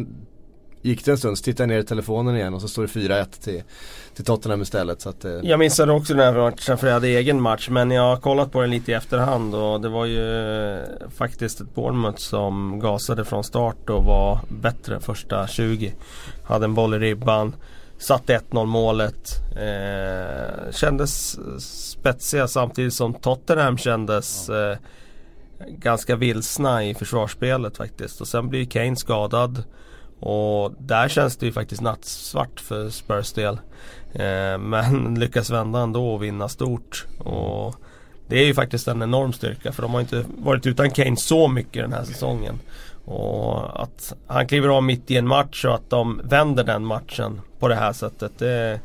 gick 0.83 1.05
det 1.05 1.11
en 1.11 1.19
stund 1.19 1.39
så 1.39 1.45
tittade 1.45 1.63
jag 1.63 1.77
ner 1.77 1.85
i 1.85 1.87
telefonen 1.87 2.37
igen 2.37 2.55
och 2.55 2.61
så 2.61 2.69
står 2.69 2.83
det 2.83 2.89
4-1 2.89 3.45
till, 3.45 3.63
till 4.19 4.25
Tottenham 4.25 4.63
istället. 4.63 5.01
Så 5.01 5.09
att, 5.09 5.25
eh, 5.25 5.33
Jag 5.43 5.59
missade 5.59 5.93
också 5.93 6.15
den 6.15 6.35
här 6.35 6.41
matchen 6.43 6.79
för 6.79 6.87
jag 6.87 6.95
hade 6.95 7.09
egen 7.09 7.41
match 7.41 7.69
men 7.71 7.91
jag 7.91 8.03
har 8.03 8.17
kollat 8.17 8.53
på 8.53 8.61
den 8.61 8.71
lite 8.71 8.91
i 8.91 8.95
efterhand 8.95 9.55
och 9.55 9.81
det 9.81 9.89
var 9.89 10.05
ju 10.05 10.49
eh, 10.77 10.85
faktiskt 11.17 11.61
ett 11.61 11.75
Bournemouth 11.75 12.19
som 12.19 12.81
gasade 12.81 13.25
från 13.25 13.45
start 13.45 13.91
och 13.91 14.05
var 14.05 14.41
bättre 14.49 15.01
första 15.01 15.47
20. 15.47 15.95
Hade 16.45 16.65
en 16.65 16.75
boll 16.75 16.95
i 16.95 16.99
ribban. 16.99 17.55
Satte 17.99 18.41
1-0 18.51 18.67
målet. 18.67 19.31
Eh, 19.57 20.73
kändes 20.73 21.39
spetsiga 21.93 22.49
samtidigt 22.49 22.95
som 22.95 23.15
Tottenham 23.15 23.79
kändes 23.79 24.49
eh, 24.49 24.77
ganska 25.69 26.17
vilsna 26.17 26.85
i 26.85 26.95
försvarsspelet 26.95 27.77
faktiskt. 27.77 28.21
Och 28.21 28.29
sen 28.29 28.49
blir 28.49 28.65
Kane 28.65 28.97
skadad. 28.97 29.65
Och 30.21 30.73
där 30.79 31.09
känns 31.09 31.37
det 31.37 31.47
ju 31.47 31.53
faktiskt 31.53 31.83
nattsvart 31.83 32.61
för 32.61 32.91
Spurs 32.91 33.33
del. 33.33 33.59
Eh, 34.13 34.59
men 34.59 35.15
lyckas 35.19 35.51
vända 35.51 35.81
ändå 35.81 36.15
och 36.15 36.23
vinna 36.23 36.49
stort. 36.49 37.07
Och 37.19 37.75
det 38.29 38.39
är 38.39 38.47
ju 38.47 38.55
faktiskt 38.55 38.89
en 38.89 39.03
enorm 39.03 39.33
styrka 39.33 39.73
för 39.73 39.83
de 39.83 39.95
har 39.95 40.01
inte 40.01 40.25
varit 40.39 40.67
utan 40.67 40.91
Kane 40.91 41.17
så 41.17 41.49
mycket 41.49 41.83
den 41.83 41.93
här 41.93 42.05
säsongen. 42.05 42.59
Och 43.05 43.83
att 43.83 44.15
han 44.27 44.47
kliver 44.47 44.69
av 44.69 44.83
mitt 44.83 45.11
i 45.11 45.17
en 45.17 45.29
match 45.29 45.65
och 45.65 45.75
att 45.75 45.91
de 45.91 46.21
vänder 46.25 46.65
den 46.65 46.85
matchen 46.85 47.41
på 47.59 47.69
det 47.69 47.75
här 47.75 47.93
sättet. 47.93 48.33
Det, 48.39 48.81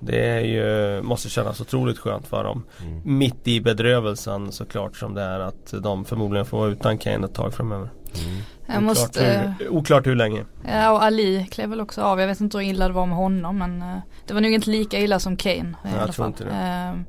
det 0.00 0.28
är 0.28 0.40
ju, 0.40 1.02
måste 1.02 1.28
kännas 1.28 1.60
otroligt 1.60 1.98
skönt 1.98 2.26
för 2.26 2.44
dem. 2.44 2.64
Mm. 2.82 3.18
Mitt 3.18 3.48
i 3.48 3.60
bedrövelsen 3.60 4.52
såklart 4.52 4.96
som 4.96 5.14
det 5.14 5.22
är 5.22 5.40
att 5.40 5.74
de 5.82 6.04
förmodligen 6.04 6.46
får 6.46 6.58
vara 6.58 6.70
utan 6.70 6.98
Kane 6.98 7.26
ett 7.26 7.34
tag 7.34 7.54
framöver. 7.54 7.88
Mm. 8.14 8.42
Jag 8.66 8.82
måste, 8.82 9.54
hur, 9.58 9.68
oklart 9.68 10.06
hur 10.06 10.14
länge. 10.14 10.44
Ja 10.66 10.90
och 10.90 11.02
Ali 11.02 11.46
klev 11.50 11.70
väl 11.70 11.80
också 11.80 12.02
av. 12.02 12.20
Jag 12.20 12.26
vet 12.26 12.40
inte 12.40 12.58
hur 12.58 12.64
illa 12.64 12.88
det 12.88 12.94
var 12.94 13.06
med 13.06 13.16
honom 13.16 13.58
men 13.58 13.82
uh, 13.82 13.98
det 14.26 14.34
var 14.34 14.40
nog 14.40 14.52
inte 14.52 14.70
lika 14.70 14.98
illa 14.98 15.18
som 15.18 15.36
Kane. 15.36 15.74
I 15.84 15.88
jag 15.92 16.02
alla 16.02 16.12
fall. 16.12 16.34
Uh, 16.40 17.00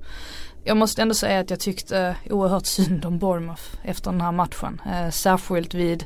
jag 0.63 0.77
måste 0.77 1.01
ändå 1.01 1.13
säga 1.13 1.39
att 1.39 1.49
jag 1.49 1.59
tyckte 1.59 2.15
oerhört 2.29 2.65
synd 2.75 3.05
om 3.05 3.19
Bournemouth 3.19 3.63
efter 3.83 4.11
den 4.11 4.21
här 4.21 4.31
matchen. 4.31 4.81
Uh, 4.85 5.09
särskilt 5.09 5.73
vid 5.73 6.05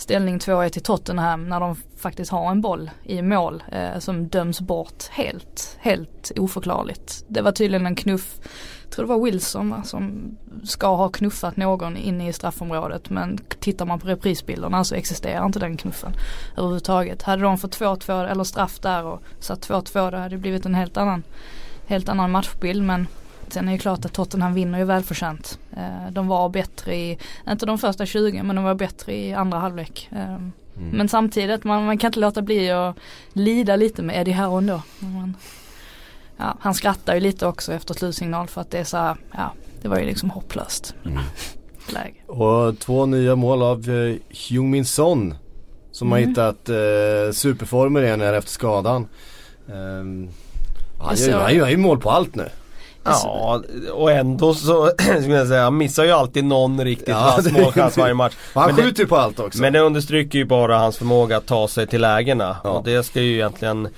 ställning 0.00 0.38
2-1 0.38 0.68
till 0.68 0.82
Tottenham 0.82 1.48
när 1.48 1.60
de 1.60 1.76
faktiskt 1.96 2.30
har 2.30 2.50
en 2.50 2.60
boll 2.60 2.90
i 3.04 3.22
mål 3.22 3.62
eh, 3.72 3.98
som 3.98 4.28
döms 4.28 4.60
bort 4.60 5.04
helt, 5.10 5.76
helt 5.80 6.32
oförklarligt. 6.36 7.24
Det 7.28 7.42
var 7.42 7.52
tydligen 7.52 7.86
en 7.86 7.96
knuff, 7.96 8.38
jag 8.90 8.94
tror 8.94 9.06
det 9.06 9.08
var 9.08 9.24
Wilson 9.24 9.70
va, 9.70 9.82
som 9.82 10.36
ska 10.64 10.96
ha 10.96 11.08
knuffat 11.08 11.56
någon 11.56 11.96
inne 11.96 12.28
i 12.28 12.32
straffområdet 12.32 13.10
men 13.10 13.38
tittar 13.60 13.86
man 13.86 14.00
på 14.00 14.08
reprisbilderna 14.08 14.84
så 14.84 14.94
existerar 14.94 15.46
inte 15.46 15.58
den 15.58 15.76
knuffen 15.76 16.12
överhuvudtaget. 16.56 17.22
Hade 17.22 17.42
de 17.42 17.58
fått 17.58 17.78
2-2 17.78 18.30
eller 18.30 18.44
straff 18.44 18.80
där 18.80 19.04
och 19.04 19.22
satt 19.40 19.68
2-2 19.68 20.10
då 20.10 20.16
hade 20.16 20.28
det 20.28 20.38
blivit 20.38 20.66
en 20.66 20.74
helt 20.74 20.96
annan, 20.96 21.22
helt 21.86 22.08
annan 22.08 22.30
matchbild 22.30 22.84
men 22.84 23.06
Sen 23.48 23.68
är 23.68 23.72
det 23.72 23.78
klart 23.78 24.04
att 24.04 24.12
Tottenham 24.12 24.54
vinner 24.54 24.78
ju 24.78 24.84
välförtjänt. 24.84 25.58
Eh, 25.76 26.12
de 26.12 26.28
var 26.28 26.48
bättre 26.48 26.96
i, 26.96 27.18
inte 27.48 27.66
de 27.66 27.78
första 27.78 28.06
20 28.06 28.42
men 28.42 28.56
de 28.56 28.64
var 28.64 28.74
bättre 28.74 29.14
i 29.14 29.32
andra 29.32 29.58
halvlek. 29.58 30.08
Eh, 30.12 30.34
mm. 30.34 30.52
Men 30.74 31.08
samtidigt, 31.08 31.64
man, 31.64 31.84
man, 31.84 31.98
kan 31.98 32.08
inte 32.08 32.20
låta 32.20 32.42
bli 32.42 32.70
att 32.70 32.96
lida 33.32 33.76
lite 33.76 34.02
med 34.02 34.20
Eddie 34.20 34.32
Howe 34.32 34.58
ändå. 34.58 34.82
Man, 34.98 35.36
ja, 36.40 36.56
han 36.60 36.74
skrattar 36.74 37.14
ju 37.14 37.20
lite 37.20 37.46
också 37.46 37.72
efter 37.72 37.94
slutsignal 37.94 38.48
för 38.48 38.60
att 38.60 38.70
det 38.70 38.78
är 38.78 38.84
så 38.84 38.96
här, 38.96 39.16
ja 39.32 39.52
det 39.82 39.88
var 39.88 39.98
ju 39.98 40.06
liksom 40.06 40.30
hopplöst. 40.30 40.94
Mm. 41.04 41.22
Läge. 41.88 42.14
Och 42.26 42.78
två 42.78 43.06
nya 43.06 43.36
mål 43.36 43.62
av 43.62 43.88
uh, 43.88 44.16
Heung-Min 44.30 44.84
Son. 44.84 45.34
Som 45.92 46.08
mm. 46.08 46.12
har 46.12 46.28
hittat 46.28 46.68
uh, 46.68 47.32
superformer 47.32 48.02
igen 48.02 48.20
här 48.20 48.32
efter 48.32 48.50
skadan. 48.50 49.08
Um, 49.66 50.28
han 50.98 51.54
gör 51.54 51.68
ju 51.68 51.76
mål 51.76 51.98
på 52.00 52.10
allt 52.10 52.34
nu. 52.34 52.48
Ja, 53.04 53.62
och 53.92 54.12
ändå 54.12 54.54
så 54.54 54.86
skulle 55.20 55.34
jag 55.34 55.48
säga, 55.48 55.62
han 55.62 55.76
missar 55.76 56.04
ju 56.04 56.10
alltid 56.10 56.44
någon 56.44 56.84
riktigt 56.84 57.08
ja, 57.08 57.34
vass 57.36 57.52
målchans 57.52 57.96
varje 57.96 58.14
match. 58.14 58.34
han 58.54 58.76
skjuter 58.76 59.02
ju 59.02 59.06
på 59.06 59.16
allt 59.16 59.40
också. 59.40 59.60
Men 59.60 59.72
det 59.72 59.80
understryker 59.80 60.38
ju 60.38 60.44
bara 60.44 60.78
hans 60.78 60.98
förmåga 60.98 61.36
att 61.36 61.46
ta 61.46 61.68
sig 61.68 61.86
till 61.86 62.00
lägena. 62.00 62.56
Ja. 62.64 62.70
Och 62.70 62.84
det 62.84 63.02
ska 63.02 63.20
ju 63.20 63.34
egentligen 63.34 63.88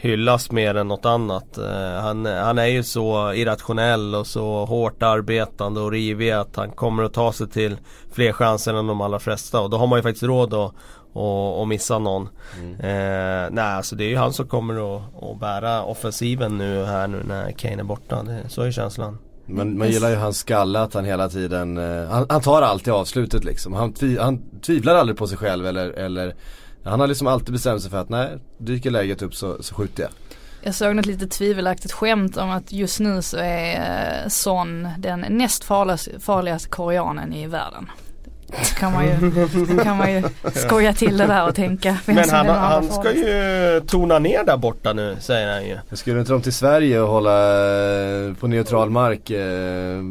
hyllas 0.00 0.50
mer 0.50 0.74
än 0.74 0.88
något 0.88 1.04
annat. 1.04 1.58
Uh, 1.58 2.00
han, 2.00 2.26
han 2.26 2.58
är 2.58 2.66
ju 2.66 2.82
så 2.82 3.32
irrationell 3.32 4.14
och 4.14 4.26
så 4.26 4.64
hårt 4.64 5.02
arbetande 5.02 5.80
och 5.80 5.92
rivig 5.92 6.30
att 6.30 6.56
han 6.56 6.70
kommer 6.70 7.02
att 7.02 7.12
ta 7.12 7.32
sig 7.32 7.48
till 7.48 7.76
fler 8.12 8.32
chanser 8.32 8.74
än 8.74 8.86
de 8.86 9.00
allra 9.00 9.18
flesta. 9.18 9.60
Och 9.60 9.70
då 9.70 9.76
har 9.76 9.86
man 9.86 9.98
ju 9.98 10.02
faktiskt 10.02 10.22
råd 10.22 10.54
att 10.54 10.74
och, 11.12 11.60
och 11.60 11.68
missa 11.68 11.98
någon. 11.98 12.28
Mm. 12.58 12.72
Eh, 12.72 13.50
nej, 13.50 13.64
alltså 13.64 13.96
det 13.96 14.04
är 14.04 14.08
ju 14.08 14.16
han 14.16 14.32
som 14.32 14.46
kommer 14.46 14.96
att, 14.96 15.02
att 15.22 15.40
bära 15.40 15.82
offensiven 15.82 16.58
nu 16.58 16.84
här 16.84 17.08
nu 17.08 17.22
när 17.28 17.52
Kane 17.52 17.80
är 17.80 17.84
borta. 17.84 18.22
Det, 18.22 18.48
så 18.48 18.62
är 18.62 18.70
känslan. 18.70 19.18
Men 19.46 19.78
man 19.78 19.90
gillar 19.90 20.10
ju 20.10 20.16
hans 20.16 20.38
skalle 20.38 20.80
att 20.80 20.94
han 20.94 21.04
hela 21.04 21.28
tiden, 21.28 21.78
eh, 21.78 22.08
han, 22.08 22.26
han, 22.28 22.40
tar 22.40 22.62
alltid 22.62 22.92
avslutet 22.92 23.44
liksom. 23.44 23.72
Han, 23.72 23.92
tvi, 23.92 24.18
han 24.18 24.60
tvivlar 24.60 24.94
aldrig 24.94 25.18
på 25.18 25.26
sig 25.26 25.38
själv 25.38 25.66
eller, 25.66 25.90
eller 25.90 26.34
han 26.88 27.00
har 27.00 27.06
liksom 27.06 27.26
alltid 27.26 27.52
bestämt 27.52 27.82
sig 27.82 27.90
för 27.90 27.98
att 27.98 28.08
nej, 28.08 28.38
dyker 28.58 28.90
läget 28.90 29.22
upp 29.22 29.34
så, 29.34 29.62
så 29.62 29.74
skjuter 29.74 30.02
jag. 30.02 30.10
Jag 30.62 30.74
såg 30.74 30.96
något 30.96 31.06
lite 31.06 31.26
tvivelaktigt 31.26 31.92
skämt 31.92 32.36
om 32.36 32.50
att 32.50 32.72
just 32.72 33.00
nu 33.00 33.22
så 33.22 33.36
är 33.36 33.74
eh, 33.74 34.28
Son 34.28 34.88
den 34.98 35.20
näst 35.28 35.64
farligaste, 35.64 36.20
farligaste 36.20 36.68
koreanen 36.68 37.32
i 37.32 37.46
världen 37.46 37.90
kan 38.78 38.92
man 38.92 39.04
ju, 39.06 39.32
kan 39.82 39.96
man 39.96 40.12
ju 40.12 40.22
skoja 40.54 40.92
till 40.92 41.16
det 41.16 41.26
där 41.26 41.48
och 41.48 41.54
tänka. 41.54 41.96
Men 42.04 42.30
han, 42.30 42.46
han 42.46 42.90
ska 42.90 43.12
ju 43.12 43.80
tona 43.86 44.18
ner 44.18 44.44
där 44.44 44.56
borta 44.56 44.92
nu 44.92 45.16
säger 45.20 45.52
han 45.52 45.66
ju. 45.66 45.78
Jag 45.88 45.98
skulle 45.98 46.20
inte 46.20 46.32
de 46.32 46.42
till 46.42 46.52
Sverige 46.52 47.00
och 47.00 47.08
hålla 47.08 47.40
eh, 48.26 48.34
på 48.34 48.46
neutral 48.46 48.90
mark 48.90 49.30
eh, 49.30 50.02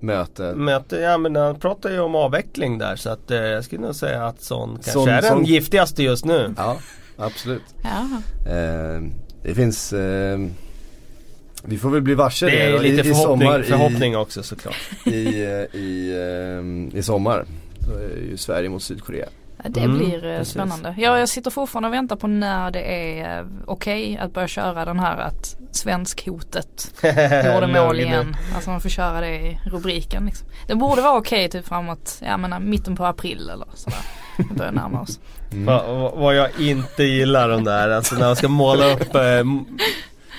möte? 0.00 0.54
Möte, 0.54 0.96
ja 0.96 1.18
men 1.18 1.36
han 1.36 1.60
pratar 1.60 1.90
ju 1.90 2.00
om 2.00 2.14
avveckling 2.14 2.78
där 2.78 2.96
så 2.96 3.10
att 3.10 3.30
eh, 3.30 3.38
jag 3.38 3.64
skulle 3.64 3.82
nog 3.82 3.94
säga 3.94 4.26
att 4.26 4.42
sån 4.42 4.74
kanske 4.74 4.90
sån, 4.90 5.08
är 5.08 5.22
den 5.22 5.44
giftigaste 5.44 6.02
just 6.02 6.24
nu. 6.24 6.54
Ja, 6.56 6.76
absolut. 7.16 7.62
Ja. 7.82 8.22
Eh, 8.52 9.02
det 9.42 9.54
finns 9.54 9.92
eh, 9.92 10.38
vi 11.64 11.78
får 11.78 11.90
väl 11.90 12.02
bli 12.02 12.14
varse 12.14 12.46
det. 12.46 12.52
Det 12.52 12.62
är 12.62 12.78
lite 12.78 13.08
i, 13.08 13.14
förhoppning, 13.14 13.48
i 13.48 13.52
sommar, 13.52 13.62
förhoppning 13.62 14.12
i, 14.12 14.16
också 14.16 14.42
såklart. 14.42 14.90
I, 15.04 15.44
eh, 15.44 15.80
i, 15.80 16.90
i 16.94 17.02
sommar. 17.02 17.44
Då 17.78 17.92
är 17.92 18.30
ju 18.30 18.36
Sverige 18.36 18.68
mot 18.68 18.82
Sydkorea. 18.82 19.28
Det 19.68 19.80
mm, 19.80 19.98
blir 19.98 20.24
eh, 20.24 20.38
precis. 20.38 20.54
spännande. 20.54 20.94
Ja, 20.98 21.18
jag 21.18 21.28
sitter 21.28 21.50
fortfarande 21.50 21.88
och 21.88 21.94
väntar 21.94 22.16
på 22.16 22.26
när 22.26 22.70
det 22.70 22.80
är 22.80 23.38
eh, 23.38 23.46
okej 23.66 24.12
okay 24.12 24.24
att 24.24 24.34
börja 24.34 24.48
köra 24.48 24.84
den 24.84 24.98
här 24.98 25.16
att 25.16 25.56
svensk 25.70 26.26
hotet 26.26 26.94
gjorde 27.44 27.66
mål 27.82 28.00
igen. 28.00 28.36
Alltså 28.54 28.70
man 28.70 28.80
får 28.80 28.88
köra 28.88 29.20
det 29.20 29.36
i 29.36 29.58
rubriken 29.66 30.26
liksom. 30.26 30.48
Det 30.66 30.74
borde 30.74 31.02
vara 31.02 31.18
okej 31.18 31.46
okay, 31.46 31.60
typ 31.60 31.68
framåt, 31.68 32.22
jag 32.24 32.40
menar 32.40 32.60
mitten 32.60 32.96
på 32.96 33.04
april 33.04 33.50
eller 33.50 33.66
sådär. 33.74 33.98
Vi 34.38 34.54
börjar 34.54 34.72
närma 34.72 35.00
oss. 35.00 35.20
Mm. 35.52 35.64
Va, 35.64 36.10
vad 36.16 36.36
jag 36.36 36.60
inte 36.60 37.02
gillar 37.02 37.48
de 37.48 37.64
där, 37.64 37.90
alltså 37.90 38.14
när 38.14 38.26
man 38.26 38.36
ska 38.36 38.48
måla 38.48 38.92
upp 38.92 39.14
eh, 39.14 39.44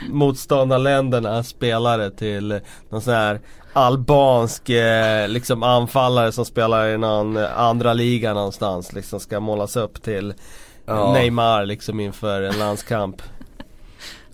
motståndarländerna 0.10 1.44
spelare 1.44 2.12
till 2.12 2.60
någon 2.90 3.02
sån 3.02 3.14
här 3.14 3.40
albansk 3.78 4.70
eh, 4.70 5.28
liksom 5.28 5.64
anfallare 5.64 6.32
som 6.32 6.46
spelar 6.46 6.88
i 6.90 6.98
någon 6.98 7.38
andra 7.38 7.94
liga 7.94 8.34
någonstans 8.34 8.94
liksom 8.94 9.20
ska 9.20 9.40
målas 9.40 9.76
upp 9.76 10.02
till 10.02 10.34
ja. 10.86 11.14
Neymar 11.14 11.66
liksom 11.66 12.00
inför 12.00 12.42
en 12.42 12.60
landskamp. 12.60 13.22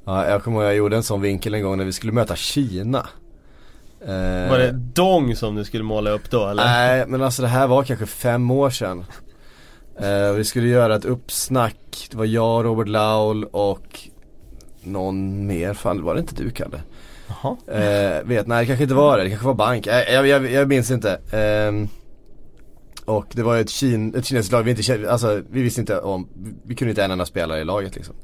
Ja, 0.06 0.30
jag 0.30 0.44
kommer 0.44 0.58
ihåg 0.58 0.66
jag 0.66 0.76
gjorde 0.76 0.96
en 0.96 1.04
sån 1.04 1.22
vinkel 1.22 1.54
en 1.54 1.64
gång 1.64 1.78
när 1.78 1.86
vi 1.86 1.94
skulle 1.94 2.12
möta 2.12 2.36
Kina. 2.36 3.08
Eh, 4.02 4.50
var 4.50 4.58
det 4.58 4.72
Dong 4.72 5.36
som 5.36 5.56
du 5.56 5.66
skulle 5.66 5.84
måla 5.84 6.10
upp 6.10 6.32
då 6.32 6.48
eller? 6.48 6.64
Nej 6.64 7.06
men 7.08 7.22
alltså 7.22 7.42
det 7.42 7.48
här 7.48 7.68
var 7.68 7.84
kanske 7.84 8.06
fem 8.06 8.52
år 8.52 8.70
sedan. 8.70 9.06
Eh, 10.00 10.32
vi 10.32 10.46
skulle 10.46 10.68
göra 10.68 10.96
ett 10.96 11.06
uppsnack, 11.06 12.08
det 12.12 12.18
var 12.18 12.26
jag, 12.26 12.66
Robert 12.66 12.88
Laul 12.88 13.44
och 13.44 14.00
någon 14.82 15.48
mer, 15.48 15.74
fan 15.74 16.04
var 16.04 16.14
det 16.16 16.20
inte 16.20 16.36
du 16.36 16.50
Kalle? 16.50 16.82
Jaha. 17.44 17.58
Eh, 17.68 18.24
vet, 18.24 18.48
nej 18.48 18.60
det 18.60 18.68
kanske 18.68 18.84
inte 18.84 18.96
var 18.96 19.18
det, 19.18 19.24
det 19.24 19.30
kanske 19.30 19.48
var 19.48 19.54
bank, 19.54 19.88
eh, 19.88 20.14
jag, 20.14 20.28
jag, 20.28 20.52
jag 20.52 20.68
minns 20.68 20.92
inte. 20.92 21.12
Eh, 21.12 21.90
och 23.06 23.26
det 23.32 23.44
var 23.44 23.58
ett, 23.58 23.70
kin, 23.70 24.16
ett 24.16 24.26
kinesiskt 24.26 24.52
lag, 24.52 24.64
vi, 24.64 24.72
inte, 24.72 25.12
alltså, 25.12 25.42
vi 25.50 25.62
visste 25.62 25.82
inte 25.82 26.00
om, 26.00 26.28
vi 26.64 26.76
kunde 26.76 26.90
inte 26.90 27.04
en 27.04 27.12
enda 27.12 27.26
spelare 27.26 27.60
i 27.62 27.64
laget 27.64 27.96
liksom. 27.96 28.16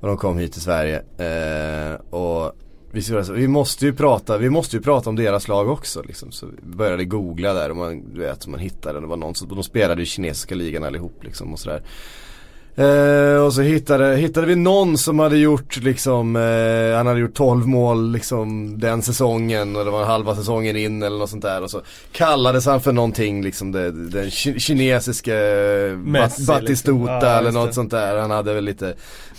Och 0.00 0.08
de 0.08 0.16
kom 0.16 0.38
hit 0.38 0.52
till 0.52 0.62
Sverige. 0.62 0.96
Eh, 0.96 1.94
och 2.10 2.52
vi, 2.92 3.16
alltså, 3.16 3.32
vi 3.32 3.48
måste 3.48 3.86
ju 3.86 3.92
prata, 3.92 4.38
vi 4.38 4.50
måste 4.50 4.76
ju 4.76 4.82
prata 4.82 5.10
om 5.10 5.16
deras 5.16 5.48
lag 5.48 5.68
också 5.68 6.02
liksom. 6.02 6.32
Så 6.32 6.46
vi 6.46 6.76
började 6.76 7.04
googla 7.04 7.52
där 7.54 7.70
och 7.70 7.76
man, 7.76 8.14
du 8.14 8.20
vet, 8.20 8.46
man 8.46 8.60
hittade, 8.60 9.00
det 9.00 9.06
var 9.06 9.16
någon 9.16 9.34
som, 9.34 9.48
de 9.48 9.62
spelade 9.62 10.02
i 10.02 10.06
kinesiska 10.06 10.54
ligan 10.54 10.84
allihop 10.84 11.24
liksom 11.24 11.52
och 11.52 11.58
sådär. 11.58 11.82
Eh, 12.78 13.44
och 13.44 13.52
så 13.54 13.62
hittade, 13.62 14.16
hittade 14.16 14.46
vi 14.46 14.56
någon 14.56 14.98
som 14.98 15.18
hade 15.18 15.36
gjort 15.38 15.76
liksom, 15.76 16.36
eh, 16.36 16.96
han 16.96 17.06
hade 17.06 17.20
gjort 17.20 17.34
12 17.34 17.66
mål 17.66 18.12
liksom 18.12 18.74
den 18.80 19.02
säsongen 19.02 19.76
och 19.76 19.84
det 19.84 19.90
var 19.90 20.04
halva 20.04 20.36
säsongen 20.36 20.76
in 20.76 21.02
eller 21.02 21.18
något 21.18 21.30
sånt 21.30 21.42
där. 21.42 21.62
Och 21.62 21.70
så 21.70 21.80
kallades 22.12 22.66
han 22.66 22.80
för 22.80 22.92
någonting 22.92 23.42
liksom 23.42 23.72
det, 23.72 23.90
den 23.90 24.24
ki- 24.24 24.58
kinesiske 24.58 25.32
Messi, 26.04 26.42
Bat- 26.46 26.60
Batistuta 26.60 27.00
liksom. 27.12 27.28
Ja, 27.28 27.38
eller 27.38 27.52
något 27.52 27.66
det. 27.68 27.74
sånt 27.74 27.90
där. 27.90 28.16
Han 28.18 28.30
hade 28.30 28.54
väl 28.54 28.64
lite, 28.64 28.88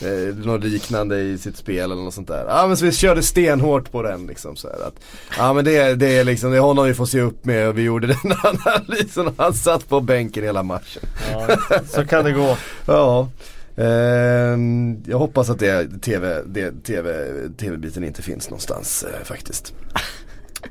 eh, 0.02 0.36
något 0.46 0.64
liknande 0.64 1.20
i 1.20 1.38
sitt 1.38 1.58
spel 1.58 1.92
eller 1.92 2.04
något 2.04 2.14
sånt 2.14 2.28
där. 2.28 2.46
Ja 2.48 2.68
men 2.68 2.78
så 2.78 2.86
vi 2.86 2.92
körde 2.92 3.24
stenhårt 3.24 3.92
på 3.92 4.02
den 4.04 4.28
liksom 4.28 4.56
så 4.56 4.68
här 4.68 4.88
att, 4.88 4.96
Ja 5.38 5.54
men 5.54 5.66
det, 5.66 5.96
det 5.96 6.18
är 6.18 6.24
liksom, 6.24 6.52
det 6.52 6.58
är 6.58 6.62
honom 6.62 6.86
vi 6.86 6.94
får 6.94 7.06
se 7.06 7.22
upp 7.22 7.46
med 7.46 7.68
och 7.68 7.78
vi 7.78 7.82
gjorde 7.82 8.08
den 8.24 8.34
analysen 8.44 9.28
och 9.28 9.34
han 9.38 9.54
satt 9.54 9.90
på 9.90 10.02
bänken 10.02 10.44
hela 10.44 10.64
matchen. 10.64 11.04
Ja, 11.32 11.48
så 11.88 12.06
kan 12.06 12.26
det 12.26 12.32
gå. 12.32 12.58
Ja. 12.86 13.29
Ehm, 13.76 15.04
jag 15.08 15.18
hoppas 15.18 15.50
att 15.50 15.60
det 15.60 16.02
TV, 16.02 16.42
det, 16.46 16.84
TV, 16.84 17.28
TV-biten 17.58 18.04
inte 18.04 18.22
finns 18.22 18.50
någonstans 18.50 19.04
eh, 19.04 19.24
faktiskt. 19.24 19.74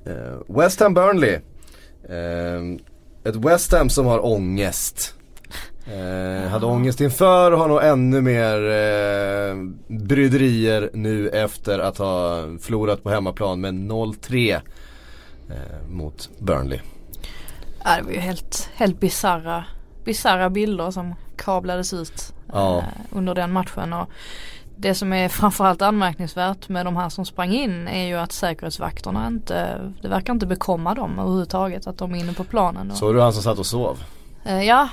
Eh, 0.04 0.56
West 0.58 0.80
Ham 0.80 0.94
Burnley. 0.94 1.38
Ehm, 2.08 2.78
ett 3.24 3.36
West 3.36 3.72
Ham 3.72 3.88
som 3.88 4.06
har 4.06 4.26
ångest. 4.26 5.14
Eh, 5.86 6.48
hade 6.48 6.66
ångest 6.66 7.00
inför 7.00 7.52
och 7.52 7.58
har 7.58 7.68
nog 7.68 7.82
ännu 7.82 8.20
mer 8.20 8.54
eh, 8.54 9.56
bryderier 9.88 10.90
nu 10.92 11.28
efter 11.28 11.78
att 11.78 11.98
ha 11.98 12.42
förlorat 12.60 13.02
på 13.02 13.10
hemmaplan 13.10 13.60
med 13.60 13.74
0-3 13.74 14.54
eh, 14.54 15.88
mot 15.88 16.30
Burnley. 16.38 16.80
Ja, 17.84 17.96
det 17.96 18.02
var 18.02 18.12
ju 18.12 18.18
helt, 18.18 18.70
helt 18.74 19.00
bizarra, 19.00 19.64
bizarra 20.04 20.50
bilder 20.50 20.90
som 20.90 21.14
kablades 21.36 21.92
ut 21.92 22.34
Ja. 22.52 22.78
eh, 22.78 22.84
under 23.10 23.34
den 23.34 23.52
matchen. 23.52 23.92
Och 23.92 24.10
det 24.76 24.94
som 24.94 25.12
är 25.12 25.28
framförallt 25.28 25.82
anmärkningsvärt 25.82 26.68
med 26.68 26.86
de 26.86 26.96
här 26.96 27.08
som 27.08 27.24
sprang 27.26 27.52
in 27.52 27.88
är 27.88 28.06
ju 28.06 28.14
att 28.16 28.32
säkerhetsvakterna 28.32 29.26
inte, 29.26 29.80
det 30.02 30.08
verkar 30.08 30.32
inte 30.32 30.46
bekomma 30.46 30.94
dem 30.94 31.18
överhuvudtaget 31.18 31.86
att 31.86 31.98
de 31.98 32.14
är 32.14 32.18
inne 32.18 32.32
på 32.32 32.44
planen. 32.44 32.94
Såg 32.96 33.14
du 33.14 33.20
han 33.20 33.32
som 33.32 33.42
satt 33.42 33.58
och 33.58 33.66
sov? 33.66 33.98
Eh, 34.44 34.62
ja, 34.62 34.88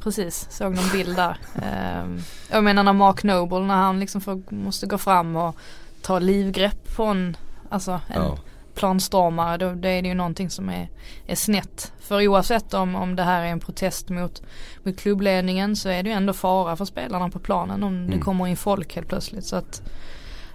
precis. 0.00 0.46
Såg 0.50 0.74
någon 0.74 0.90
bild 0.92 1.16
där. 1.16 1.36
Eh, 1.54 2.22
jag 2.50 2.64
menar 2.64 2.82
när 2.82 2.92
Mark 2.92 3.22
Noble 3.22 3.60
när 3.60 3.74
han 3.74 4.00
liksom 4.00 4.20
får, 4.20 4.54
måste 4.54 4.86
gå 4.86 4.98
fram 4.98 5.36
och 5.36 5.56
ta 6.02 6.18
livgrepp 6.18 6.96
på 6.96 7.04
en, 7.04 7.36
alltså 7.68 8.00
en 8.08 8.22
Ja. 8.22 8.38
Planstormare. 8.74 9.56
Då, 9.56 9.74
då 9.74 9.88
är 9.88 10.02
det 10.02 10.08
ju 10.08 10.14
någonting 10.14 10.50
som 10.50 10.68
är, 10.68 10.88
är 11.26 11.34
snett. 11.34 11.92
För 12.00 12.28
oavsett 12.28 12.74
om, 12.74 12.94
om 12.94 13.16
det 13.16 13.22
här 13.22 13.42
är 13.42 13.46
en 13.46 13.60
protest 13.60 14.08
mot, 14.08 14.42
mot 14.82 14.98
klubbledningen 14.98 15.76
så 15.76 15.88
är 15.88 16.02
det 16.02 16.08
ju 16.08 16.14
ändå 16.14 16.32
fara 16.32 16.76
för 16.76 16.84
spelarna 16.84 17.28
på 17.30 17.38
planen 17.38 17.82
om 17.82 18.06
det 18.06 18.12
Mm. 18.12 18.20
kommer 18.20 18.46
in 18.46 18.56
folk 18.56 18.94
helt 18.94 19.08
plötsligt. 19.08 19.44
Så 19.44 19.56
att 19.56 19.82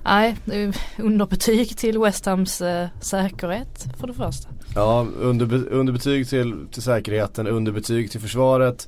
Nej, 0.08 0.36
det 0.46 0.74
underbetyg 0.98 1.78
till 1.78 2.00
West 2.00 2.26
Hams 2.26 2.62
eh, 2.62 2.88
säkerhet 3.02 3.86
för 4.00 4.08
det 4.08 4.14
första. 4.14 4.50
Ja, 4.76 5.08
underbe 5.22 5.56
underbetyg 5.56 6.30
till, 6.30 6.68
till 6.72 6.82
säkerheten, 6.82 7.48
underbetyg 7.48 8.12
till 8.12 8.22
försvaret. 8.22 8.88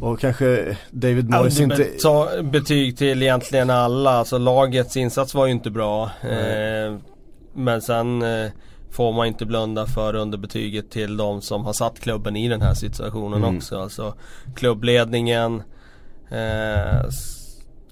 Och 0.00 0.20
kanske 0.20 0.76
David 0.90 1.30
Moyes 1.30 1.60
inte... 1.60 1.88
Betyg 2.42 2.98
till 2.98 3.22
egentligen 3.22 3.70
alla. 3.70 4.10
Alltså 4.10 4.38
lagets 4.38 4.96
insats 4.96 5.34
var 5.34 5.46
ju 5.46 5.52
inte 5.52 5.70
bra. 5.70 6.10
Nej. 6.22 6.86
Eh, 6.86 6.96
men 7.54 7.82
sen 7.82 8.22
eh, 8.22 8.50
får 8.90 9.12
man 9.12 9.26
inte 9.26 9.46
blunda 9.46 9.86
för 9.86 10.14
underbetyget 10.14 10.90
till 10.90 11.16
de 11.16 11.42
som 11.42 11.64
har 11.64 11.72
satt 11.72 12.00
klubben 12.00 12.36
i 12.36 12.48
den 12.48 12.62
här 12.62 12.74
situationen 12.74 13.44
Mm. 13.44 13.56
också. 13.56 13.80
Alltså 13.80 14.14
klubbledningen. 14.54 15.62
Eh, 16.30 17.04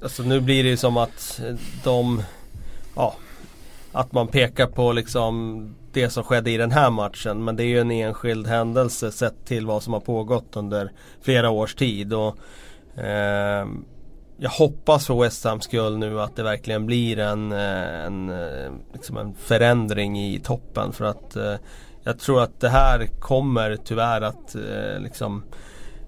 alltså 0.02 0.22
nu 0.22 0.40
blir 0.40 0.62
det 0.64 0.68
ju 0.70 0.76
som 0.76 0.96
att 0.96 1.40
eh, 1.48 1.54
de 1.84 2.22
Ja 2.96 3.14
Att 3.92 4.12
man 4.12 4.28
pekar 4.28 4.66
på 4.66 4.92
liksom 4.92 5.74
det 5.92 6.10
som 6.10 6.24
skedde 6.24 6.50
i 6.50 6.56
den 6.56 6.70
här 6.70 6.90
matchen. 6.90 7.44
Men 7.44 7.56
det 7.56 7.64
är 7.64 7.66
ju 7.66 7.80
en 7.80 7.90
enskild 7.90 8.46
händelse 8.46 9.12
sett 9.12 9.44
till 9.44 9.66
vad 9.66 9.82
som 9.82 9.92
har 9.92 10.00
pågått 10.00 10.56
under 10.56 10.92
flera 11.22 11.50
års 11.50 11.74
tid. 11.74 12.12
Och, 12.14 12.36
eh, 13.04 13.66
jag 14.42 14.50
hoppas 14.50 15.06
för 15.06 15.22
West 15.22 15.44
Hams 15.44 15.64
skull 15.64 15.98
nu 15.98 16.20
att 16.20 16.36
det 16.36 16.42
verkligen 16.42 16.86
blir 16.86 17.18
en, 17.18 17.52
eh, 17.52 18.04
en, 18.04 18.30
eh, 18.30 18.72
liksom 18.92 19.16
en 19.16 19.34
förändring 19.34 20.18
i 20.18 20.40
toppen. 20.40 20.92
För 20.92 21.04
att 21.04 21.36
eh, 21.36 21.54
jag 22.02 22.18
tror 22.18 22.42
att 22.42 22.60
det 22.60 22.68
här 22.68 23.06
kommer 23.20 23.76
tyvärr 23.84 24.20
att 24.20 24.54
eh, 24.54 25.00
liksom 25.00 25.44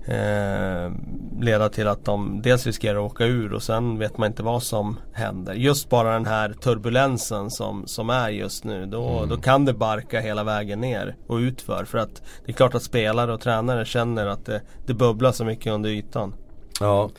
eh, 0.04 0.92
leda 1.40 1.68
till 1.68 1.88
att 1.88 2.04
de 2.04 2.42
dels 2.42 2.66
riskerar 2.66 3.06
att 3.06 3.12
åka 3.12 3.24
ur 3.24 3.52
och 3.52 3.62
sen 3.62 3.98
vet 3.98 4.18
man 4.18 4.26
inte 4.26 4.42
vad 4.42 4.62
som 4.62 4.96
händer. 5.12 5.54
Just 5.54 5.88
bara 5.88 6.12
den 6.12 6.26
här 6.26 6.52
turbulensen 6.52 7.50
som, 7.50 7.86
som 7.86 8.10
är 8.10 8.28
just 8.28 8.64
nu. 8.64 8.86
Då, 8.86 9.26
då 9.26 9.36
kan 9.36 9.64
det 9.64 9.74
barka 9.74 10.20
hela 10.20 10.44
vägen 10.44 10.80
ner 10.80 11.16
och 11.26 11.36
utför. 11.36 11.84
För 11.84 11.98
att 11.98 12.22
det 12.44 12.52
är 12.52 12.56
klart 12.56 12.74
att 12.74 12.82
spelare 12.82 13.32
och 13.32 13.40
tränare 13.40 13.84
känner 13.84 14.26
att 14.26 14.46
det, 14.46 14.60
det 14.86 14.94
bubblar 14.94 15.32
så 15.32 15.44
mycket 15.44 15.72
under 15.72 15.90
ytan. 15.90 16.34
Ja. 16.80 17.10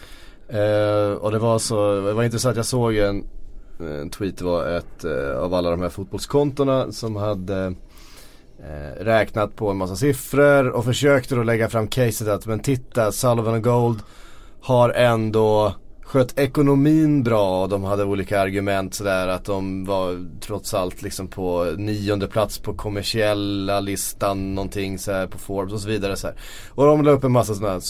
Eh, 0.49 1.11
och 1.11 1.31
det 1.31 1.39
var 1.39 1.59
så, 1.59 1.95
det 2.01 2.13
var 2.13 2.23
intressant, 2.23 2.57
jag 2.57 2.65
såg 2.65 2.95
en, 2.95 3.23
en 3.79 4.09
tweet, 4.09 4.37
det 4.37 4.45
var 4.45 4.67
ett 4.67 5.03
eh, 5.03 5.37
av 5.37 5.53
alla 5.53 5.69
de 5.69 5.81
här 5.81 5.89
fotbollskontona 5.89 6.91
som 6.91 7.15
hade 7.15 7.75
eh, 8.59 9.03
räknat 9.03 9.55
på 9.55 9.69
en 9.69 9.77
massa 9.77 9.95
siffror 9.95 10.69
och 10.69 10.85
försökte 10.85 11.35
då 11.35 11.43
lägga 11.43 11.69
fram 11.69 11.87
caset 11.87 12.27
att 12.27 12.45
men 12.45 12.59
titta 12.59 13.11
Sullivan 13.11 13.53
och 13.53 13.63
Gold 13.63 13.99
har 14.61 14.89
ändå 14.89 15.73
skött 16.05 16.39
ekonomin 16.39 17.23
bra 17.23 17.61
och 17.61 17.69
de 17.69 17.83
hade 17.83 18.03
olika 18.03 18.41
argument 18.41 18.93
sådär 18.93 19.27
att 19.27 19.45
de 19.45 19.85
var 19.85 20.25
trots 20.41 20.73
allt 20.73 21.01
liksom 21.01 21.27
på 21.27 21.73
nionde 21.77 22.27
plats 22.27 22.59
på 22.59 22.73
kommersiella 22.73 23.79
listan 23.79 24.55
någonting 24.55 24.99
så 24.99 25.11
här 25.11 25.27
på 25.27 25.37
Forbes 25.37 25.73
och 25.73 25.79
så 25.79 25.87
vidare 25.87 26.15
så 26.15 26.27
här. 26.27 26.35
Och 26.69 26.85
de 26.85 27.03
la 27.03 27.11
upp 27.11 27.23
en 27.23 27.31
massa 27.31 27.55
sådana 27.55 27.73
här, 27.73 27.81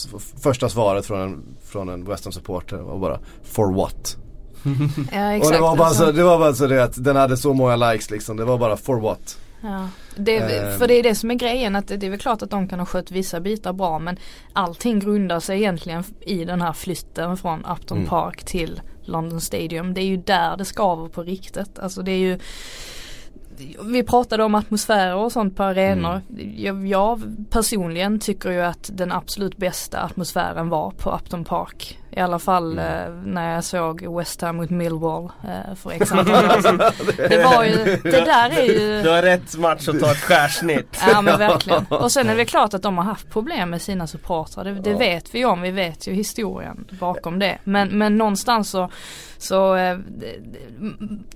första 0.42 0.68
svaret 0.68 1.06
från 1.06 1.20
en, 1.20 1.42
från 1.64 1.88
en 1.88 2.04
West 2.04 2.24
Ham 2.24 2.32
supporter 2.32 2.76
var 2.76 2.98
bara 2.98 3.20
For 3.42 3.72
what? 3.74 4.16
Ja 5.12 5.26
och 5.26 5.32
exakt. 5.32 5.54
det 5.54 5.60
var 5.60 5.76
bara 5.76 5.88
Alltså, 5.88 6.06
så, 6.06 6.12
det 6.12 6.22
var 6.22 6.38
bara 6.38 6.54
så 6.54 6.66
det 6.66 6.84
att 6.84 7.04
den 7.04 7.16
hade 7.16 7.36
så 7.36 7.54
många 7.54 7.76
likes 7.76 8.10
liksom, 8.10 8.36
det 8.36 8.44
var 8.44 8.58
bara 8.58 8.76
For 8.76 9.00
what? 9.00 9.38
Ja. 9.60 9.88
det, 10.16 10.36
Ehm. 10.36 10.78
för 10.78 10.88
det 10.88 10.94
är 10.94 11.02
det 11.02 11.14
som 11.14 11.30
är 11.30 11.34
grejen 11.34 11.76
att 11.76 11.88
det, 11.88 12.06
är 12.06 12.10
väl 12.10 12.18
klart 12.18 12.42
att 12.42 12.50
de 12.50 12.68
kan 12.68 12.78
ha 12.78 12.86
skött 12.86 13.10
vissa 13.10 13.40
bitar 13.40 13.72
bra 13.72 13.98
men 13.98 14.18
allting 14.52 14.98
grundar 15.00 15.40
sig 15.40 15.58
egentligen 15.58 16.04
i 16.20 16.44
den 16.44 16.62
här 16.62 16.72
flytten 16.72 17.36
från 17.36 17.64
Upton 17.64 17.98
Mm. 17.98 18.08
Park 18.08 18.44
till 18.44 18.80
London 19.04 19.40
Stadium. 19.40 19.94
Det 19.94 20.00
är 20.00 20.06
ju 20.06 20.16
där 20.16 20.56
det 20.56 20.64
skaver 20.64 21.08
på 21.08 21.22
riktigt. 21.22 21.78
Alltså 21.78 22.02
det 22.02 22.12
är 22.12 22.18
ju 22.18 22.38
vi 23.82 24.02
pratade 24.02 24.44
om 24.44 24.54
atmosfärer 24.54 25.14
och 25.14 25.32
sånt 25.32 25.56
på 25.56 25.62
arenor. 25.62 26.20
Jag, 26.56 26.86
jag 26.86 27.22
personligen 27.50 28.20
tycker 28.20 28.50
ju 28.50 28.60
att 28.60 28.90
den 28.92 29.12
absolut 29.12 29.56
bästa 29.56 30.00
atmosfären 30.00 30.68
var 30.68 30.90
på 30.90 31.10
Upton 31.10 31.44
Park. 31.44 31.98
I 32.16 32.20
alla 32.20 32.38
fall 32.38 32.78
eh, 32.78 32.84
när 33.24 33.54
jag 33.54 33.64
såg 33.64 34.16
West 34.18 34.40
Ham 34.40 34.56
mot 34.56 34.70
Millwall 34.70 35.24
eh, 35.24 35.74
för 35.74 35.90
x. 36.02 36.10
Det 37.28 37.44
var 37.44 37.64
ju, 37.64 38.00
det 38.02 38.10
där 38.24 38.50
är 38.50 38.62
ju 38.62 39.02
Du 39.02 39.08
har 39.10 39.22
rätt 39.22 39.56
match 39.58 39.88
att 39.88 40.00
ta 40.00 40.10
ett 40.10 40.16
skärsnitt. 40.16 41.02
Ja 41.08 41.22
men 41.22 41.38
verkligen. 41.38 41.86
Och 41.90 42.12
sen 42.12 42.28
är 42.28 42.36
det 42.36 42.44
klart 42.44 42.74
att 42.74 42.82
de 42.82 42.98
har 42.98 43.04
haft 43.04 43.30
problem 43.30 43.70
med 43.70 43.82
sina 43.82 44.06
supportrar. 44.06 44.64
Det, 44.64 44.72
det 44.74 44.90
Ja. 44.90 44.98
vet 44.98 45.34
vi 45.34 45.44
om. 45.44 45.60
Vi 45.62 45.70
vet 45.70 46.06
ju 46.08 46.12
historien 46.12 46.84
bakom 47.00 47.38
det. 47.38 47.58
Men, 47.64 47.88
men 47.98 48.16
någonstans 48.18 48.70
så, 48.70 48.90
så 49.38 49.76
eh, 49.76 49.98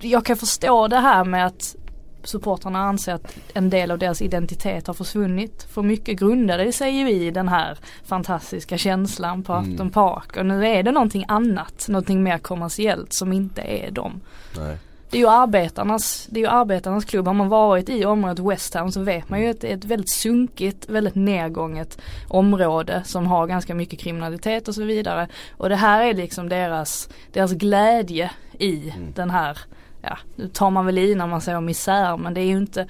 jag 0.01 0.25
kan 0.25 0.37
förstå 0.37 0.87
det 0.87 0.99
här 0.99 1.23
med 1.23 1.45
att 1.45 1.75
supportrarna 2.23 2.79
anser 2.79 3.13
att 3.13 3.37
en 3.53 3.69
del 3.69 3.91
av 3.91 3.97
deras 3.99 4.21
identitet 4.21 4.87
har 4.87 4.93
försvunnit. 4.93 5.63
För 5.63 5.81
mycket 5.81 6.19
grundade 6.19 6.71
sig 6.71 6.91
ju 6.91 7.11
i 7.11 7.31
den 7.31 7.47
här 7.47 7.77
fantastiska 8.03 8.77
känslan 8.77 9.43
på 9.43 9.53
Mm. 9.53 9.71
Upton 9.71 9.89
Park. 9.89 10.37
Och 10.37 10.45
nu 10.45 10.67
är 10.67 10.83
det 10.83 10.91
någonting 10.91 11.25
annat, 11.27 11.85
någonting 11.89 12.23
mer 12.23 12.37
kommersiellt 12.37 13.13
som 13.13 13.33
inte 13.33 13.61
är 13.61 13.91
dem. 13.91 14.21
Nej. 14.57 14.77
Det 15.09 15.17
är 15.17 15.21
ju 15.21 15.27
arbetarnas, 15.27 16.27
det 16.29 16.39
är 16.39 16.41
ju 16.41 16.49
arbetarnas 16.49 17.05
klubb. 17.05 17.27
Har 17.27 17.33
man 17.33 17.49
varit 17.49 17.89
i 17.89 18.05
området 18.05 18.39
West 18.39 18.73
Ham 18.73 18.91
så 18.91 19.01
vet 19.01 19.29
man 19.29 19.41
ju 19.41 19.49
att 19.49 19.61
det 19.61 19.71
är 19.71 19.77
ett 19.77 19.85
väldigt 19.85 20.13
sunkigt, 20.13 20.89
väldigt 20.89 21.15
nedgånget 21.15 22.01
område 22.27 23.01
som 23.05 23.27
har 23.27 23.47
ganska 23.47 23.75
mycket 23.75 23.99
kriminalitet 23.99 24.67
och 24.67 24.75
så 24.75 24.83
vidare. 24.83 25.27
Och 25.57 25.69
det 25.69 25.75
här 25.75 26.03
är 26.03 26.13
liksom 26.13 26.49
deras, 26.49 27.09
deras 27.31 27.51
glädje 27.51 28.31
i 28.59 28.93
den 29.15 29.29
här, 29.29 29.57
ja 30.01 30.17
nu 30.35 30.47
tar 30.47 30.69
man 30.69 30.85
väl 30.85 30.97
i 30.97 31.15
när 31.15 31.27
man 31.27 31.41
säger 31.41 31.61
misär 31.61 32.17
men 32.17 32.33
det 32.33 32.41
är 32.41 32.45
ju 32.45 32.57
inte, 32.57 32.87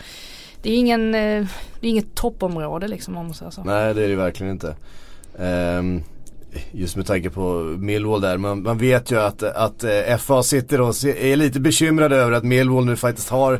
det 0.61 0.69
är 0.69 0.77
ingen, 0.77 1.15
eh, 1.15 1.45
det 1.79 1.87
är 1.87 1.89
inget 1.89 2.15
toppområde 2.15 2.87
liksom 2.87 3.17
om 3.17 3.25
man 3.25 3.33
säger 3.33 3.51
så. 3.51 3.63
Nej 3.63 3.93
det 3.93 4.03
är 4.03 4.09
det 4.09 4.15
verkligen 4.15 4.51
inte. 4.51 4.75
Ehm, 5.39 6.03
just 6.71 6.95
med 6.95 7.05
tanke 7.05 7.29
på 7.29 7.75
Millwall 7.77 8.21
där, 8.21 8.37
man, 8.37 8.63
man 8.63 8.77
vet 8.77 9.11
ju 9.11 9.19
att, 9.19 9.43
att 9.43 9.83
eh, 9.83 10.17
FA 10.17 10.43
sitter 10.43 10.81
och 10.81 10.95
är 11.05 11.35
lite 11.35 11.59
bekymrade 11.59 12.15
över 12.15 12.31
att 12.31 12.43
Millwall 12.43 12.85
nu 12.85 12.95
faktiskt 12.95 13.29
har 13.29 13.59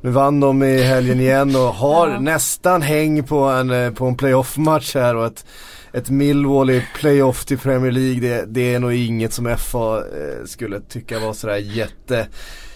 nu 0.00 0.10
vann 0.10 0.40
de 0.40 0.62
i 0.62 0.82
helgen 0.82 1.20
igen 1.20 1.56
och 1.56 1.62
har 1.62 2.08
Ja. 2.12 2.20
nästan 2.20 2.82
häng 2.82 3.22
på 3.24 3.38
en, 3.38 3.70
eh, 3.70 3.90
på 3.92 4.06
en 4.06 4.16
playoff-match 4.16 4.94
här 4.94 5.16
och 5.16 5.26
att 5.26 5.44
ett 5.92 6.10
Millwall 6.10 6.70
i 6.70 6.86
playoff 6.94 7.44
till 7.44 7.58
Premier 7.58 7.92
League 7.92 8.20
det, 8.20 8.44
det 8.48 8.74
är 8.74 8.78
nog 8.78 8.92
inget 8.92 9.32
som 9.32 9.56
FA 9.56 10.02
skulle 10.46 10.80
tycka 10.80 11.18
var 11.18 11.32
sådär 11.32 11.56
jätte 11.56 12.26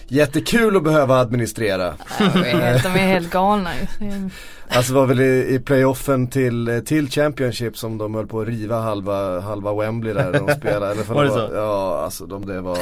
Jättekul 0.07 0.77
att 0.77 0.83
behöva 0.83 1.19
administrera. 1.19 1.93
Ja, 2.19 2.29
de, 2.33 2.39
är 2.39 2.61
helt, 2.61 2.83
de 2.83 2.89
är 2.89 3.07
helt 3.07 3.29
galna 3.29 3.69
ju. 3.75 4.29
Alltså 4.69 4.93
var 4.93 5.05
väl 5.05 5.19
i, 5.19 5.55
i 5.55 5.59
playoffen 5.59 6.27
till, 6.27 6.81
till 6.85 7.09
Championship 7.09 7.77
som 7.77 7.97
de 7.97 8.15
höll 8.15 8.27
på 8.27 8.41
att 8.41 8.47
riva 8.47 8.81
halva, 8.81 9.39
halva 9.39 9.73
Wembley 9.73 10.13
där 10.13 10.33
de 10.33 10.53
spelade. 10.53 10.91
Eller 10.91 11.03
för 11.03 11.13
Var 11.13 11.23
det 11.23 11.31
så? 11.31 11.49
Ja, 11.53 12.01
alltså 12.03 12.25
de, 12.25 12.45
det 12.45 12.61
var 12.61 12.77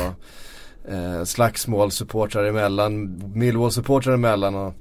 eh, 0.89 1.23
slagsmål 1.23 1.91
supportrar 1.91 2.43
emellan, 2.43 3.07
Millwall-supportrar 3.35 4.13
emellan 4.13 4.55
och 4.55 4.73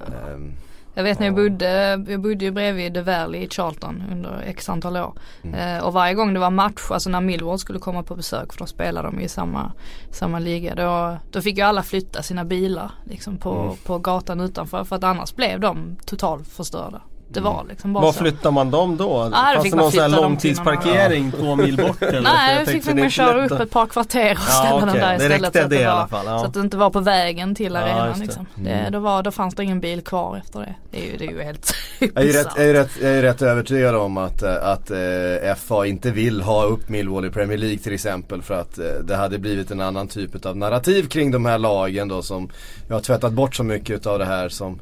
ehm, 0.00 0.52
Jag 0.98 1.04
vet 1.04 1.18
när 1.18 1.26
jag 1.26 1.34
bodde, 1.34 2.04
jag 2.08 2.20
bodde 2.20 2.44
ju 2.44 2.50
bredvid 2.50 2.94
The 2.94 3.00
Valley 3.00 3.40
i 3.42 3.48
Charlton 3.48 4.02
under 4.12 4.42
x 4.46 4.68
antal 4.68 4.96
år. 4.96 5.12
Mm. 5.42 5.76
Eh, 5.76 5.84
och 5.84 5.92
varje 5.92 6.14
gång 6.14 6.34
det 6.34 6.40
var 6.40 6.50
match, 6.50 6.90
alltså 6.90 7.10
när 7.10 7.20
Millwall 7.20 7.58
skulle 7.58 7.78
komma 7.78 8.02
på 8.02 8.16
besök 8.16 8.52
för 8.52 8.58
då 8.58 8.66
spelade 8.66 9.08
de 9.08 9.20
i 9.20 9.28
samma, 9.28 9.72
samma 10.10 10.38
liga. 10.38 10.74
Då, 10.74 11.16
då 11.32 11.42
fick 11.42 11.58
ju 11.58 11.62
alla 11.64 11.82
flytta 11.82 12.22
sina 12.22 12.44
bilar 12.44 12.90
liksom 13.04 13.36
på, 13.36 13.50
Mm. 13.50 13.76
på 13.84 13.98
gatan 13.98 14.40
utanför 14.40 14.84
för 14.84 14.96
att 14.96 15.04
annars 15.04 15.34
blev 15.34 15.60
de 15.60 15.96
totalt 16.06 16.48
förstörda. 16.48 17.00
Det 17.30 17.40
var 17.40 17.64
liksom 17.68 17.92
Var 17.92 18.12
flyttar 18.12 18.50
man 18.50 18.70
dem 18.70 18.96
då? 18.96 19.24
då 19.24 19.30
Fanns 19.30 19.70
det 19.70 19.76
någon 19.76 19.92
sån 19.92 20.00
här 20.00 20.08
långtidsparkering 20.08 21.32
två 21.32 21.56
mil 21.56 21.76
bort 21.76 22.02
eller? 22.02 22.20
Nej, 22.20 22.56
jag 22.58 22.66
fick 22.66 22.84
det 22.84 22.94
man 22.94 23.10
köra 23.10 23.44
upp 23.46 23.60
ett 23.60 23.70
par 23.70 23.86
kvarter 23.86 24.30
och 24.32 24.38
Ja, 24.48 24.52
ställa 24.52 24.80
den 24.80 24.88
okej. 24.88 25.00
där 25.00 25.08
Det 25.08 25.14
istället. 25.24 25.42
räckte 25.42 25.58
så 25.58 25.64
att 25.64 25.70
det 25.70 25.86
var, 25.86 26.06
fall, 26.06 26.26
ja. 26.26 26.38
Så 26.38 26.46
att 26.46 26.54
det 26.54 26.60
inte 26.60 26.76
var 26.76 26.90
på 26.90 27.00
vägen 27.00 27.54
till 27.54 27.72
Ja, 27.74 27.80
arenan 27.80 28.12
det. 28.18 28.24
liksom. 28.24 28.46
Mm. 28.58 28.84
Det, 28.84 28.90
då, 28.90 28.98
var, 28.98 29.22
då 29.22 29.30
fanns 29.30 29.54
det 29.54 29.64
ingen 29.64 29.80
bil 29.80 30.00
kvar 30.02 30.36
efter 30.44 30.60
det. 30.60 30.74
Det 30.90 30.98
är 31.02 31.10
ju, 31.12 31.16
det 31.16 31.24
är 31.26 31.30
ju 31.30 31.42
helt 31.42 31.74
jag, 31.98 32.24
är 32.24 32.32
rätt, 32.32 32.48
jag, 32.56 32.64
är 32.66 32.72
rätt, 32.74 32.90
jag 33.02 33.10
är 33.10 33.22
rätt 33.22 33.42
övertygad 33.42 33.94
om 33.94 34.16
att, 34.16 34.42
eh, 34.42 34.54
att 34.68 34.90
eh, 34.90 35.54
FA 35.56 35.86
inte 35.86 36.10
vill 36.10 36.42
ha 36.42 36.64
upp 36.64 36.88
Millwall 36.88 37.24
i 37.24 37.30
Premier 37.30 37.58
League 37.58 37.78
till 37.78 37.94
exempel 37.94 38.42
för 38.42 38.54
att 38.60 38.78
eh, 38.78 38.84
det 39.04 39.16
hade 39.16 39.38
blivit 39.38 39.70
en 39.70 39.80
annan 39.80 40.08
typ 40.08 40.46
av 40.46 40.56
narrativ 40.56 41.08
kring 41.08 41.30
de 41.30 41.46
här 41.46 41.58
lagen 41.58 42.08
då 42.08 42.22
som 42.22 42.48
Jag 42.88 42.94
har 42.96 43.00
tvättat 43.00 43.32
bort 43.32 43.54
så 43.56 43.62
mycket 43.64 44.06
av 44.06 44.18
det 44.18 44.24
här 44.24 44.48
som 44.48 44.78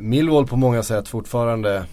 Millwall 0.00 0.46
på 0.46 0.56
många 0.56 0.82
sätt 0.82 1.08
fortfarande 1.08 1.84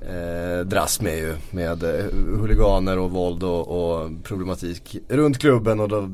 eh, 0.00 0.66
dras 0.66 1.00
med 1.00 1.18
ju 1.18 1.36
med 1.50 1.82
eh, 1.82 2.04
huliganer 2.40 2.98
och 2.98 3.10
våld 3.10 3.42
och, 3.42 3.68
och 3.68 4.10
problematik 4.24 4.96
runt 5.08 5.38
klubben 5.38 5.80
och 5.80 5.88
då 5.88 6.10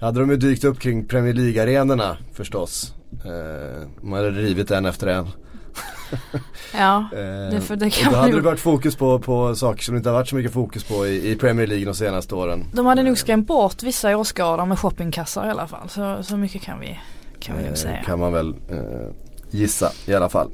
hade 0.00 0.20
de 0.20 0.30
ju 0.30 0.36
dykt 0.36 0.64
upp 0.64 0.78
kring 0.80 1.04
Premier 1.06 1.34
League-arenorna 1.34 2.16
förstås. 2.32 2.94
Eh, 3.24 3.88
man 4.00 4.24
hade 4.24 4.30
rivit 4.30 4.70
en 4.70 4.86
efter 4.86 5.06
en. 5.06 5.26
Ja, 6.74 7.04
Eh, 7.12 7.50
det, 7.50 7.60
för 7.60 7.76
det 7.76 7.86
och 7.86 7.92
kan 7.92 8.04
då 8.04 8.10
man 8.10 8.20
hade 8.20 8.36
det 8.36 8.42
varit 8.42 8.60
fokus 8.60 8.96
på, 8.96 9.18
på 9.18 9.54
saker 9.54 9.82
som 9.82 9.94
det 9.94 9.96
inte 9.96 10.08
har 10.08 10.14
varit 10.14 10.28
så 10.28 10.36
mycket 10.36 10.52
fokus 10.52 10.84
på 10.84 11.06
i, 11.06 11.30
i 11.30 11.36
Premier 11.36 11.66
League 11.66 11.84
de 11.84 11.94
senaste 11.94 12.34
åren. 12.34 12.64
De 12.72 12.86
hade 12.86 13.02
nog 13.02 13.18
skrämt 13.18 13.46
bort 13.46 13.82
vissa 13.82 14.16
åskådare 14.16 14.66
med 14.66 14.78
shoppingkassar 14.78 15.46
i 15.46 15.50
alla 15.50 15.66
fall. 15.66 15.88
Så, 15.88 16.22
så 16.22 16.36
mycket 16.36 16.62
kan 16.62 16.80
vi, 16.80 16.98
kan 17.40 17.56
vi 17.56 17.62
nog 17.62 17.70
Eh, 17.72 17.76
säga. 17.76 18.02
Kan 18.02 18.18
man 18.18 18.32
väl 18.32 18.48
eh, 18.48 18.76
gissa 19.50 19.92
i 20.06 20.14
alla 20.14 20.28
fall. 20.28 20.50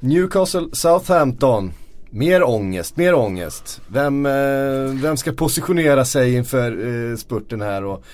Newcastle 0.00 0.68
Southampton. 0.72 1.72
Mer 2.10 2.42
ångest, 2.42 2.96
mer 2.96 3.14
ångest. 3.14 3.80
Vem, 3.88 4.26
eh, 4.26 4.32
vem 5.02 5.16
ska 5.16 5.32
positionera 5.32 6.04
sig 6.04 6.34
inför 6.34 6.86
eh, 7.10 7.16
spurten 7.16 7.60
här 7.60 7.84
och 7.84 8.04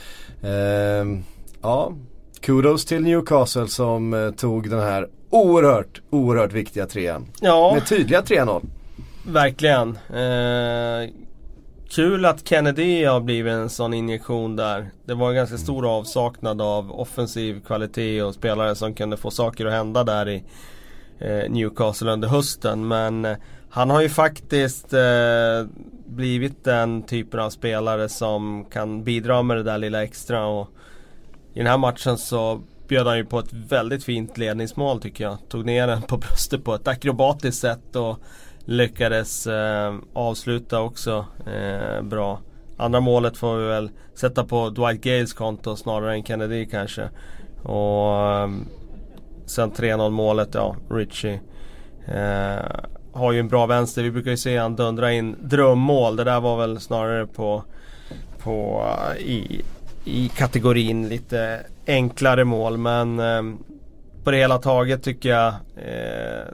ehm, 0.42 1.22
ja, 1.62 1.92
kudos 2.40 2.84
till 2.84 3.02
Newcastle 3.02 3.68
som 3.68 4.14
eh, 4.14 4.30
tog 4.30 4.70
den 4.70 4.80
här 4.80 5.08
oerhört, 5.30 6.00
oerhört 6.10 6.52
viktiga 6.52 6.86
trean. 6.86 7.26
Ja, 7.40 7.74
Med 7.74 7.86
tydliga 7.86 8.20
3-0. 8.20 8.62
verkligen. 9.26 9.88
Eh, 10.14 11.10
kul 11.88 12.24
att 12.24 12.48
Kennedy 12.48 13.04
har 13.04 13.20
blivit 13.20 13.52
en 13.52 13.70
sån 13.70 13.94
injektion 13.94 14.56
där. 14.56 14.90
Det 15.04 15.14
var 15.14 15.28
en 15.28 15.36
ganska 15.36 15.58
stor 15.58 15.96
avsaknad 15.98 16.62
av 16.62 17.00
offensiv 17.00 17.60
kvalitet 17.60 18.22
och 18.22 18.34
spelare 18.34 18.74
som 18.74 18.94
kunde 18.94 19.16
få 19.16 19.30
saker 19.30 19.66
att 19.66 19.72
hända 19.72 20.04
där 20.04 20.28
i 20.28 20.44
eh, 21.18 21.50
Newcastle 21.50 22.12
under 22.12 22.28
hösten. 22.28 22.88
Men 22.88 23.24
eh, 23.24 23.36
han 23.70 23.90
har 23.90 24.00
ju 24.00 24.08
faktiskt 24.08 24.92
eh, 24.92 25.66
blivit 26.06 26.64
den 26.64 27.02
typen 27.02 27.40
av 27.40 27.50
spelare 27.50 28.08
som 28.08 28.64
kan 28.64 29.04
bidra 29.04 29.42
med 29.42 29.56
det 29.56 29.62
där 29.62 29.78
lilla 29.78 30.02
extra. 30.04 30.46
Och 30.46 30.68
I 31.54 31.58
den 31.58 31.66
här 31.66 31.78
matchen 31.78 32.18
så 32.18 32.62
bjöd 32.88 33.06
han 33.06 33.16
ju 33.16 33.24
på 33.24 33.38
ett 33.38 33.52
väldigt 33.52 34.04
fint 34.04 34.38
ledningsmål 34.38 35.00
tycker 35.00 35.24
jag. 35.24 35.38
Tog 35.48 35.64
ner 35.64 35.86
den 35.86 36.02
på 36.02 36.16
bröstet 36.16 36.64
på 36.64 36.74
ett 36.74 36.88
akrobatiskt 36.88 37.60
sätt 37.60 37.96
och 37.96 38.18
lyckades 38.66 39.46
eh, 39.46 39.94
avsluta 40.12 40.80
också 40.80 41.26
eh, 41.46 42.02
bra. 42.02 42.40
Andra 42.76 43.00
målet 43.00 43.36
får 43.36 43.56
vi 43.56 43.66
väl 43.66 43.90
sätta 44.14 44.44
på 44.44 44.70
Dwight 44.70 45.00
Gales 45.00 45.32
konto 45.32 45.76
snarare 45.76 46.14
än 46.14 46.24
Kennedy 46.24 46.66
kanske. 46.66 47.08
Och 47.62 48.22
eh, 48.22 48.50
sen 49.46 49.72
3-0 49.72 50.10
målet, 50.10 50.48
ja, 50.54 50.76
Richie. 50.90 51.40
Eh, 52.06 52.64
har 53.12 53.32
ju 53.32 53.40
en 53.40 53.48
bra 53.48 53.66
vänster. 53.66 54.02
Vi 54.02 54.10
brukar 54.10 54.30
ju 54.30 54.36
se 54.36 54.58
han 54.58 54.76
dundra 54.76 55.12
in 55.12 55.36
drömmål. 55.40 56.16
Det 56.16 56.24
där 56.24 56.40
var 56.40 56.56
väl 56.56 56.80
snarare 56.80 57.26
på, 57.26 57.64
på 58.38 58.86
eh, 59.10 59.26
i, 59.26 59.62
i 60.04 60.28
kategorin 60.28 61.08
lite 61.08 61.60
enklare 61.86 62.44
mål. 62.44 62.76
Men 62.78 63.20
eh, 63.20 63.42
på 64.24 64.30
det 64.30 64.36
hela 64.36 64.58
taget 64.58 65.02
tycker 65.02 65.28
jag 65.28 65.48
eh, 65.76 66.44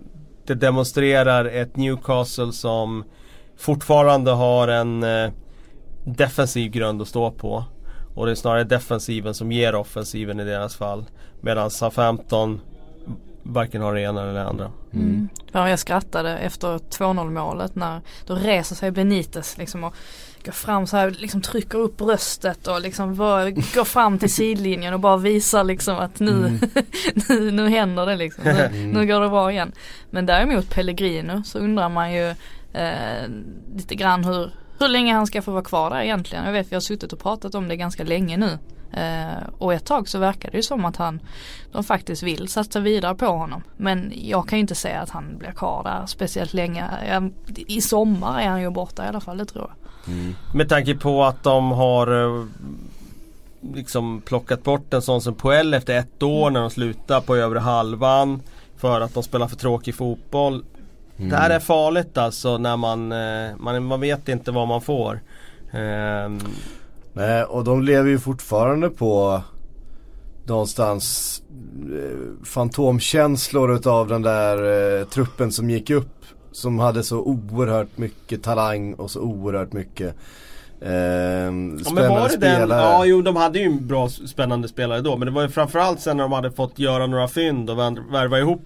det 0.47 0.55
demonstrerar 0.55 1.45
ett 1.45 1.77
Newcastle 1.77 2.53
som 2.53 3.05
fortfarande 3.57 4.31
har 4.31 4.69
en 4.69 5.03
eh, 5.03 5.31
defensiv 6.05 6.71
grund 6.71 7.03
att 7.03 7.09
stå 7.09 7.31
på. 7.31 7.65
Och 8.15 8.27
det 8.27 8.33
är 8.33 8.37
snarare 8.37 8.65
defensiven 8.65 9.35
som 9.35 9.53
ger 9.53 9.75
offensiven 9.75 10.41
i 10.41 10.45
deras 10.45 10.77
fall. 10.77 11.05
Medan 11.41 11.71
Southampton 11.71 12.61
varken 13.43 13.83
har 13.83 13.95
det 13.95 14.01
ena 14.01 14.23
eller 14.23 14.35
det 14.35 14.45
andra. 14.45 14.71
Mm. 14.93 15.29
Ja, 15.53 15.71
jag 15.71 15.79
skrattade 15.79 16.39
efter 16.39 16.79
2-0 16.79 17.31
målet 17.31 17.75
när 17.75 18.01
då 18.27 18.35
reser 18.35 18.77
sig 18.77 18.91
Benitez 18.91 19.59
liksom 19.59 19.85
och 19.85 19.95
går 20.45 20.53
fram 20.53 20.87
så 20.87 20.97
här, 20.97 21.11
liksom 21.11 21.43
trycker 21.43 21.79
upp 21.79 21.97
bröstet 21.97 22.67
och 22.67 22.81
liksom 22.81 23.15
bara 23.15 23.51
går 23.51 23.85
fram 23.85 24.19
till 24.19 24.33
sidlinjen 24.33 24.95
och 24.95 25.01
bara 25.01 25.17
visar 25.17 25.65
liksom 25.65 25.97
att 25.97 26.21
nu, 26.21 26.59
nu, 27.29 27.51
nu 27.51 27.69
händer 27.69 28.07
det 28.07 28.17
liksom. 28.17 28.45
Nu, 28.45 28.71
nu 28.93 29.07
går 29.07 29.21
det 29.21 29.29
bra 29.29 29.53
igen. 29.53 29.73
Men 30.11 30.27
däremot 30.27 30.71
Pellegrino 30.71 31.43
så 31.45 31.59
undrar 31.59 31.89
man 31.89 32.13
ju 32.13 32.35
eh, 32.73 33.29
lite 33.77 33.95
grann 33.95 34.25
hur, 34.25 34.51
hur 34.79 34.89
länge 34.89 35.15
han 35.15 35.27
ska 35.27 35.43
få 35.43 35.53
vara 35.53 35.65
kvar 35.65 35.91
där 35.91 36.01
egentligen. 36.01 36.45
Jag 36.45 36.53
vet 36.53 36.73
vi 36.73 36.77
har 36.77 36.81
suttit 36.81 37.13
och 37.13 37.19
pratat 37.19 37.55
om 37.55 37.69
det 37.69 37.77
ganska 37.77 38.05
länge 38.05 38.37
nu. 38.37 38.59
Eh, 38.93 39.49
och 39.59 39.75
ett 39.75 39.85
tag 39.85 40.09
så 40.09 40.19
verkar 40.19 40.51
det 40.51 40.57
ju 40.57 40.63
som 40.63 40.85
att 40.85 40.97
han 40.97 41.21
de 41.73 41.85
faktiskt 41.85 42.23
vill 42.23 42.49
satsa 42.49 42.81
vidare 42.81 43.15
på 43.15 43.27
honom. 43.27 43.63
Men 43.77 44.13
jag 44.17 44.49
kan 44.49 44.59
ju 44.59 44.61
inte 44.61 44.75
säga 44.75 45.01
att 45.01 45.11
han 45.11 45.39
blir 45.39 45.53
kvar 45.53 45.85
där 45.85 46.07
speciellt 46.07 46.55
länge. 46.55 46.85
I 47.55 47.81
sommar 47.81 48.41
är 48.41 48.49
han 48.49 48.63
ju 48.63 48.71
borta 48.71 49.05
i 49.05 49.09
alla 49.09 49.21
fall, 49.21 49.39
det 49.39 49.45
tror 49.45 49.65
jag. 49.69 49.92
Med 50.55 50.69
tanke 50.69 50.95
på 50.95 51.25
att 51.25 51.43
de 51.43 51.71
har 51.71 52.25
eh, 52.25 52.47
liksom 53.75 54.21
plockat 54.21 54.63
bort 54.63 54.95
en 54.95 55.03
sån 55.03 55.21
som 55.21 55.35
Puel 55.35 55.75
efter 55.75 55.99
ett 55.99 56.23
år 56.23 56.51
när 56.51 56.61
de 56.61 56.71
slutar 56.71 57.21
på 57.21 57.37
övre 57.37 57.59
halvan. 57.59 58.41
För 58.77 59.01
att 59.01 59.15
de 59.15 59.23
spelar 59.23 59.49
för 59.49 59.57
tråkig 59.57 59.95
fotboll. 59.95 60.65
Det 61.17 61.37
här 61.37 61.51
är 61.51 61.61
farligt 61.61 62.19
alltså 62.19 62.59
när 62.59 62.77
man, 62.77 63.13
eh, 63.13 63.57
man, 63.59 63.85
man 63.85 64.01
vet 64.01 64.29
inte 64.29 64.51
vad 64.51 64.69
man 64.69 64.81
får. 64.81 65.21
Ehm, 65.73 66.41
Nej, 67.13 67.45
och 67.45 67.65
de 67.65 67.83
lever 67.83 68.11
ju 68.11 68.19
fortfarande 68.19 68.91
på 68.91 69.43
någonstans 70.45 71.43
eh, 71.93 72.45
fantomkänslor 72.45 73.75
utav 73.75 74.09
den 74.09 74.23
där 74.23 74.99
eh, 75.01 75.07
truppen 75.07 75.53
som 75.53 75.71
gick 75.71 75.91
upp. 75.91 76.25
Som 76.53 76.79
hade 76.79 77.03
så 77.03 77.19
oerhört 77.19 77.99
mycket 77.99 78.43
talang 78.43 78.95
och 78.95 79.11
så 79.11 79.21
oerhört 79.21 79.73
mycket 79.73 80.15
eh, 80.81 80.91
Ja 80.91 81.51
spännande 81.51 81.93
men 81.95 82.09
var 82.11 82.29
det 82.29 82.37
den? 82.37 82.57
spelare. 82.57 82.81
Ja 82.83 83.05
jo 83.05 83.23
de 83.23 83.37
hade 83.37 83.59
ju 83.59 83.65
en 83.65 83.87
bra 83.87 84.09
spännande 84.09 84.69
spelare 84.69 85.01
då 85.01 85.17
men 85.17 85.27
det 85.27 85.33
var 85.33 85.43
ju 85.43 85.49
framförallt 85.49 86.01
sen 86.01 86.17
när 86.17 86.25
de 86.25 86.33
hade 86.33 86.51
fått 86.51 86.79
göra 86.79 87.07
några 87.07 87.29
fynd 87.29 87.71
och 87.71 87.77
värv- 87.79 88.13
värva 88.13 88.39
ihop 88.39 88.61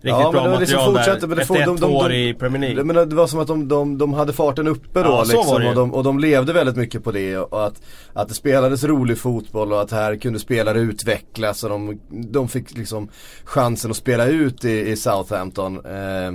riktigt 0.00 0.20
Ja, 0.20 0.32
men 0.32 0.42
bra 0.42 0.58
liksom 0.58 0.76
material 0.76 0.94
fortsatte, 0.96 1.20
där 1.20 1.26
men 1.28 1.36
det 1.36 1.42
efter 1.42 1.56
ett 1.60 1.66
de- 1.66 1.80
de- 1.80 1.94
år 1.96 2.08
de- 2.08 2.14
i 2.14 2.34
Premier 2.34 2.60
League. 2.60 2.84
Menar, 2.84 3.06
det 3.06 3.14
var 3.14 3.26
som 3.26 3.40
att 3.40 3.46
de, 3.46 3.68
de, 3.68 3.98
de 3.98 4.12
hade 4.14 4.32
farten 4.32 4.68
uppe 4.68 5.02
då 5.02 5.08
Ja, 5.08 5.22
liksom, 5.24 5.66
och, 5.66 5.74
de, 5.74 5.94
och 5.94 6.04
de 6.04 6.18
levde 6.18 6.52
väldigt 6.52 6.76
mycket 6.76 7.04
på 7.04 7.10
det 7.12 7.36
och 7.38 7.66
att, 7.66 7.82
att 8.12 8.28
det 8.28 8.34
spelades 8.34 8.84
rolig 8.84 9.18
fotboll 9.18 9.72
och 9.72 9.80
att 9.80 9.90
här 9.90 10.16
kunde 10.16 10.38
spelare 10.38 10.78
utvecklas 10.78 11.64
och 11.64 11.70
de, 11.70 12.00
de 12.10 12.48
fick 12.48 12.76
liksom 12.76 13.08
chansen 13.44 13.90
att 13.90 13.96
spela 13.96 14.26
ut 14.26 14.64
i, 14.64 14.90
i 14.90 14.96
Southampton. 14.96 15.76
Eh, 15.86 16.32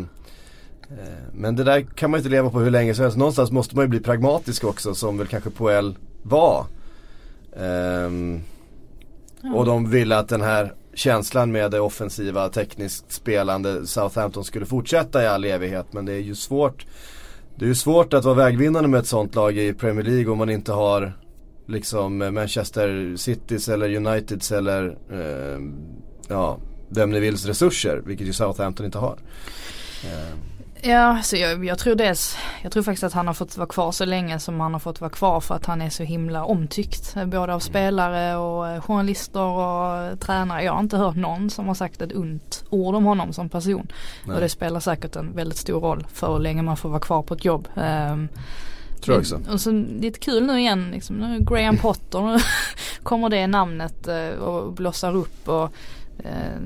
men 1.33 1.55
det 1.55 1.63
där 1.63 1.81
kan 1.81 2.11
man 2.11 2.17
inte 2.17 2.29
leva 2.29 2.49
på 2.49 2.59
hur 2.59 2.71
länge 2.71 2.95
som 2.95 3.03
helst. 3.03 3.17
Någonstans 3.17 3.51
måste 3.51 3.75
man 3.75 3.85
ju 3.85 3.89
bli 3.89 3.99
pragmatisk 3.99 4.63
också 4.63 4.95
som 4.95 5.17
väl 5.17 5.27
kanske 5.27 5.49
Poel 5.49 5.97
var. 6.23 6.65
Ehm, 7.57 8.41
och 9.55 9.65
de 9.65 9.89
ville 9.89 10.17
att 10.17 10.29
den 10.29 10.41
här 10.41 10.73
känslan 10.93 11.51
med 11.51 11.71
det 11.71 11.79
offensiva 11.79 12.49
tekniskt 12.49 13.11
spelande 13.11 13.87
Southampton 13.87 14.43
skulle 14.43 14.65
fortsätta 14.65 15.23
i 15.23 15.27
all 15.27 15.45
evighet. 15.45 15.93
Men 15.93 16.05
det 16.05 16.13
är 16.13 16.19
ju 16.19 16.35
svårt 16.35 16.85
Det 17.55 17.65
är 17.65 17.69
ju 17.69 17.75
svårt 17.75 18.13
att 18.13 18.25
vara 18.25 18.35
vägvinnande 18.35 18.89
med 18.89 18.99
ett 18.99 19.07
sånt 19.07 19.35
lag 19.35 19.57
i 19.57 19.73
Premier 19.73 20.05
League 20.05 20.31
om 20.31 20.37
man 20.37 20.49
inte 20.49 20.71
har 20.71 21.13
liksom 21.67 22.17
Manchester 22.17 23.15
Citys 23.15 23.69
eller 23.69 23.95
Uniteds 23.95 24.51
eller 24.51 24.97
eh, 25.11 25.59
ja, 26.27 26.57
vem 26.89 27.11
ni 27.11 27.19
vills 27.19 27.45
resurser, 27.45 28.01
vilket 28.05 28.27
ju 28.27 28.33
Southampton 28.33 28.85
inte 28.85 28.97
har. 28.97 29.17
Eh. 30.03 30.35
Ja, 30.81 31.21
så 31.23 31.37
jag, 31.37 31.65
jag, 31.65 31.79
tror 31.79 31.95
dels, 31.95 32.37
jag 32.63 32.71
tror 32.71 32.83
faktiskt 32.83 33.03
att 33.03 33.13
han 33.13 33.27
har 33.27 33.33
fått 33.33 33.57
vara 33.57 33.67
kvar 33.67 33.91
så 33.91 34.05
länge 34.05 34.39
som 34.39 34.59
han 34.59 34.73
har 34.73 34.79
fått 34.79 35.01
vara 35.01 35.11
kvar 35.11 35.39
för 35.39 35.55
att 35.55 35.65
han 35.65 35.81
är 35.81 35.89
så 35.89 36.03
himla 36.03 36.43
omtyckt. 36.43 37.15
Både 37.25 37.53
av 37.53 37.59
spelare 37.59 38.37
och 38.37 38.67
eh, 38.67 38.81
journalister 38.81 39.41
och 39.41 40.19
tränare. 40.19 40.63
Jag 40.63 40.73
har 40.73 40.79
inte 40.79 40.97
hört 40.97 41.15
någon 41.15 41.49
som 41.49 41.67
har 41.67 41.75
sagt 41.75 42.01
ett 42.01 42.15
ont 42.15 42.63
ord 42.69 42.95
om 42.95 43.05
honom 43.05 43.33
som 43.33 43.49
person. 43.49 43.87
Nej. 44.25 44.35
Och 44.35 44.41
det 44.41 44.49
spelar 44.49 44.79
säkert 44.79 45.15
en 45.15 45.35
väldigt 45.35 45.57
stor 45.57 45.79
roll 45.79 46.07
för 46.13 46.33
hur 46.33 46.39
länge 46.39 46.61
man 46.61 46.77
får 46.77 46.89
vara 46.89 46.99
kvar 46.99 47.21
på 47.21 47.33
ett 47.33 47.45
jobb. 47.45 47.67
Um, 47.75 48.29
Tror 49.01 49.15
jag 49.15 49.19
också. 49.19 49.39
Och 49.51 49.61
så 49.61 49.71
lite 49.71 50.19
kul 50.19 50.45
nu 50.45 50.59
igen 50.59 50.91
liksom, 50.91 51.15
nu 51.15 51.39
Graham 51.39 51.77
Potter, 51.77 52.21
nu 52.21 52.37
kommer 53.03 53.29
det 53.29 53.47
namnet 53.47 54.07
och 54.39 54.73
blossar 54.73 55.15
upp 55.15 55.47
och 55.47 55.63
Eh, 55.63 55.98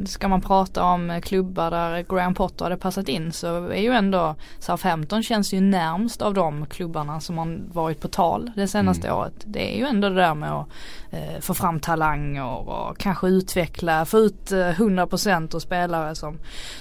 ska 0.05 0.27
man 0.27 0.41
prata 0.41 0.83
om 0.83 1.19
klubbar 1.23 1.71
där 1.71 2.05
Graham 2.09 2.33
Potter 2.33 2.65
hade 2.65 2.77
passat 2.77 3.09
in 3.09 3.31
så 3.31 3.65
är 3.67 3.81
ju 3.81 3.91
ändå 3.91 4.35
Southampton 4.59 5.23
känns 5.23 5.53
ju 5.53 5.61
närmst 5.61 6.21
av 6.21 6.33
de 6.33 6.65
klubbarna 6.65 7.19
som 7.19 7.37
har 7.37 7.59
varit 7.73 8.01
på 8.01 8.07
tal 8.07 8.51
det 8.55 8.67
senaste 8.67 9.07
mm. 9.07 9.19
året. 9.19 9.33
Det 9.45 9.75
är 9.75 9.77
ju 9.77 9.85
ändå 9.85 10.09
det 10.09 10.15
där 10.15 10.35
med 10.35 10.51
att 10.51 10.67
eh, 11.11 11.39
få 11.41 11.53
fram 11.53 11.79
talanger 11.79 12.69
och 12.69 12.97
kanske 12.97 13.27
utveckla, 13.27 14.05
få 14.05 14.19
ut 14.19 14.51
eh, 14.51 14.57
100% 14.57 15.55
och 15.55 15.61
spelare 15.61 16.15
som, 16.15 16.37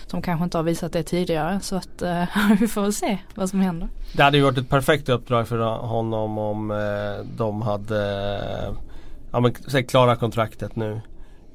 som 0.07 0.23
kanske 0.23 0.45
inte 0.45 0.59
har 0.59 0.63
visat 0.63 0.93
det 0.93 1.03
tidigare. 1.03 1.61
Så 1.61 1.77
att 1.77 2.03
eh, 2.03 2.25
vi 2.61 2.69
får 2.69 2.83
väl 2.83 2.93
se 2.93 3.19
vad 3.35 3.51
som 3.51 3.61
händer. 3.61 3.89
Det 4.17 4.23
hade 4.23 4.37
ju 4.37 4.43
varit 4.43 4.59
ett 4.59 4.69
perfekt 4.69 5.09
uppdrag 5.09 5.49
för 5.49 5.59
honom 5.77 6.39
om 6.39 6.71
eh, 6.71 7.27
de 7.37 7.63
hade 7.63 8.75
ja, 9.33 9.41
men, 9.41 9.85
klara 9.85 10.17
kontraktet 10.17 10.77
nu 10.77 11.01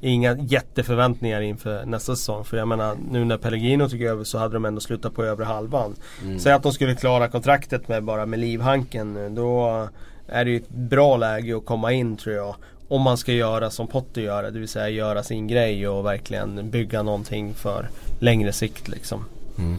inga 0.02 0.38
jätteförväntningar 0.38 1.42
inför 1.42 1.86
nästa 1.86 2.16
säsong. 2.16 2.44
För 2.44 2.58
jag 2.58 2.68
menar 2.68 2.98
nu 3.12 3.26
när 3.26 3.38
Pellegrino 3.38 3.90
tog 3.90 4.02
över 4.02 4.24
så 4.24 4.38
hade 4.38 4.54
de 4.54 4.66
ändå 4.66 4.82
slutat 4.82 5.14
på 5.14 5.24
övre 5.26 5.46
halvan. 5.46 5.96
Mm. 6.24 6.40
Säg 6.40 6.54
att 6.54 6.64
de 6.64 6.74
skulle 6.74 6.96
klara 6.96 7.28
kontraktet 7.28 7.88
med 7.88 8.04
bara 8.04 8.26
med 8.26 8.40
livhanken. 8.40 9.36
Då 9.36 9.88
är 10.28 10.46
det 10.46 10.52
ju 10.52 10.58
ett 10.58 10.70
bra 10.70 11.18
läge 11.18 11.58
att 11.58 11.66
komma 11.66 11.92
in 11.92 12.18
tror 12.18 12.36
jag. 12.36 12.56
Om 12.90 13.02
man 13.02 13.18
ska 13.18 13.32
göra 13.32 13.70
som 13.70 13.88
Potter 13.88 14.22
gör, 14.22 14.44
det 14.44 14.60
vill 14.60 14.68
säga 14.68 14.90
göra 14.90 15.24
sin 15.24 15.48
grej 15.48 15.88
och 15.88 16.06
verkligen 16.06 16.70
bygga 16.70 17.04
någonting 17.04 17.54
för 17.54 17.90
längre 18.20 18.54
sikt 18.54 18.88
liksom. 18.88 19.26
Mm. 19.58 19.78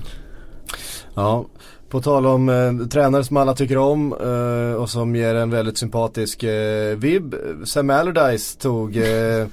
Ja, 1.15 1.45
på 1.89 2.01
tal 2.01 2.27
om 2.27 2.49
eh, 2.49 2.89
tränare 2.89 3.25
som 3.25 3.37
alla 3.37 3.55
tycker 3.55 3.79
om 3.79 4.13
eh, 4.13 4.83
och 4.83 4.91
som 4.91 5.17
ger 5.17 5.35
en 5.35 5.51
väldigt 5.51 5.79
sympatisk 5.79 6.43
eh, 6.43 6.97
vibb. 6.97 7.35
Sam 7.65 7.91
Allardyce 7.91 8.59
tog 8.59 8.97
Eh, 8.97 9.47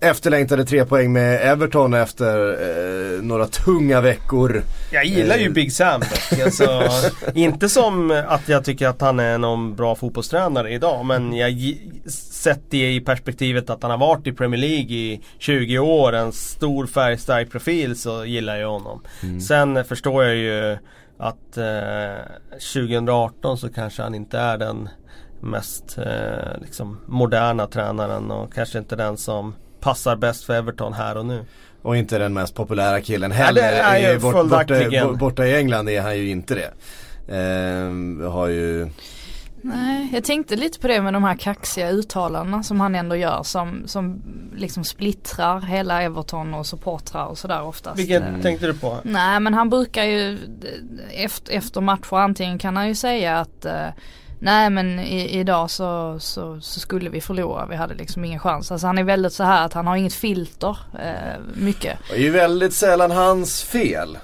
efterlängtade 0.00 0.64
tre 0.64 0.84
poäng 0.84 1.12
med 1.12 1.52
Everton 1.52 1.94
efter 1.94 2.50
eh, 2.50 3.22
några 3.22 3.46
tunga 3.46 4.00
veckor. 4.00 4.62
Jag 4.92 5.04
gillar 5.04 5.36
ju 5.36 5.46
eh. 5.46 5.52
Big 5.52 5.72
Sam. 5.72 6.02
Alltså, 6.44 6.82
inte 7.34 7.68
som 7.68 8.22
att 8.26 8.48
jag 8.48 8.64
tycker 8.64 8.88
att 8.88 9.00
han 9.00 9.20
är 9.20 9.38
någon 9.38 9.74
bra 9.74 9.94
fotbollstränare 9.94 10.72
idag 10.72 11.04
men 11.04 11.32
jag 11.32 11.52
sett 12.10 12.70
det 12.70 12.92
i 12.92 13.00
perspektivet 13.00 13.70
att 13.70 13.82
han 13.82 13.90
har 13.90 13.98
varit 13.98 14.26
i 14.26 14.32
Premier 14.32 14.60
League 14.60 14.96
i 14.96 15.20
20 15.38 15.78
år, 15.78 16.12
en 16.12 16.32
stor 16.32 16.86
färgstark 16.86 17.50
profil 17.50 17.96
så 17.96 18.24
gillar 18.24 18.56
jag 18.56 18.70
honom. 18.70 19.02
Mm. 19.22 19.40
Sen 19.40 19.84
förstår 19.84 20.24
jag 20.24 20.36
ju 20.36 20.78
att 21.18 21.56
eh, 21.56 21.64
2018 22.74 23.58
så 23.58 23.68
kanske 23.68 24.02
han 24.02 24.14
inte 24.14 24.38
är 24.38 24.58
den 24.58 24.88
mest 25.40 25.98
eh, 25.98 26.60
liksom 26.60 27.00
moderna 27.06 27.66
tränaren 27.66 28.30
och 28.30 28.54
kanske 28.54 28.78
inte 28.78 28.96
den 28.96 29.16
som 29.16 29.54
passar 29.80 30.16
bäst 30.16 30.44
för 30.44 30.54
Everton 30.54 30.92
här 30.92 31.16
och 31.16 31.26
nu. 31.26 31.44
Och 31.82 31.96
inte 31.96 32.18
den 32.18 32.34
mest 32.34 32.54
populära 32.54 33.00
killen 33.00 33.32
heller. 33.32 33.72
Ja, 33.72 33.96
är 33.96 34.18
bort, 34.18 34.48
borta, 34.48 35.12
borta, 35.18 35.46
i 35.46 35.56
England 35.56 35.88
är 35.88 36.02
han 36.02 36.16
ju 36.16 36.28
inte 36.28 36.54
det. 36.54 36.72
Eh, 37.36 38.30
har 38.30 38.46
ju 38.46 38.88
Nej, 39.60 40.08
jag 40.12 40.24
tänkte 40.24 40.56
lite 40.56 40.78
på 40.78 40.88
det 40.88 41.02
med 41.02 41.12
de 41.12 41.24
här 41.24 41.36
kaxiga 41.36 41.90
uttalandena 41.90 42.62
som 42.62 42.80
han 42.80 42.94
ändå 42.94 43.16
gör 43.16 43.42
som, 43.42 43.82
som 43.86 44.22
liksom 44.56 44.84
splittrar 44.84 45.60
hela 45.60 46.02
Everton 46.02 46.54
och 46.54 46.66
supportrar 46.66 47.26
och 47.26 47.38
sådär 47.38 47.62
oftast. 47.62 47.98
Vilket 47.98 48.22
mm. 48.22 48.42
tänkte 48.42 48.66
du 48.66 48.74
på? 48.74 48.96
Nej 49.02 49.40
men 49.40 49.54
han 49.54 49.70
brukar 49.70 50.04
ju 50.04 50.38
efter, 51.10 51.52
efter 51.52 51.80
matcher 51.80 52.16
antingen 52.16 52.58
kan 52.58 52.76
han 52.76 52.88
ju 52.88 52.94
säga 52.94 53.38
att 53.38 53.64
eh, 53.64 53.88
Nej 54.38 54.70
men 54.70 54.98
i, 54.98 55.38
idag 55.38 55.70
så, 55.70 56.16
så, 56.20 56.60
så, 56.60 56.80
skulle 56.80 57.10
vi 57.10 57.20
förlora. 57.20 57.66
Vi 57.66 57.76
hade 57.76 57.94
liksom 57.94 58.24
ingen 58.24 58.40
chans. 58.40 58.72
Alltså 58.72 58.86
han 58.86 58.98
är 58.98 59.04
väldigt 59.04 59.32
så 59.32 59.44
här 59.44 59.66
att 59.66 59.72
han 59.72 59.86
har 59.86 59.96
inget 59.96 60.14
filter. 60.14 60.78
Eh, 60.98 61.40
mycket. 61.54 61.98
Det 62.10 62.16
är 62.16 62.20
ju 62.20 62.30
väldigt 62.30 62.72
sällan 62.72 63.10
hans 63.10 63.62
fel 63.62 64.18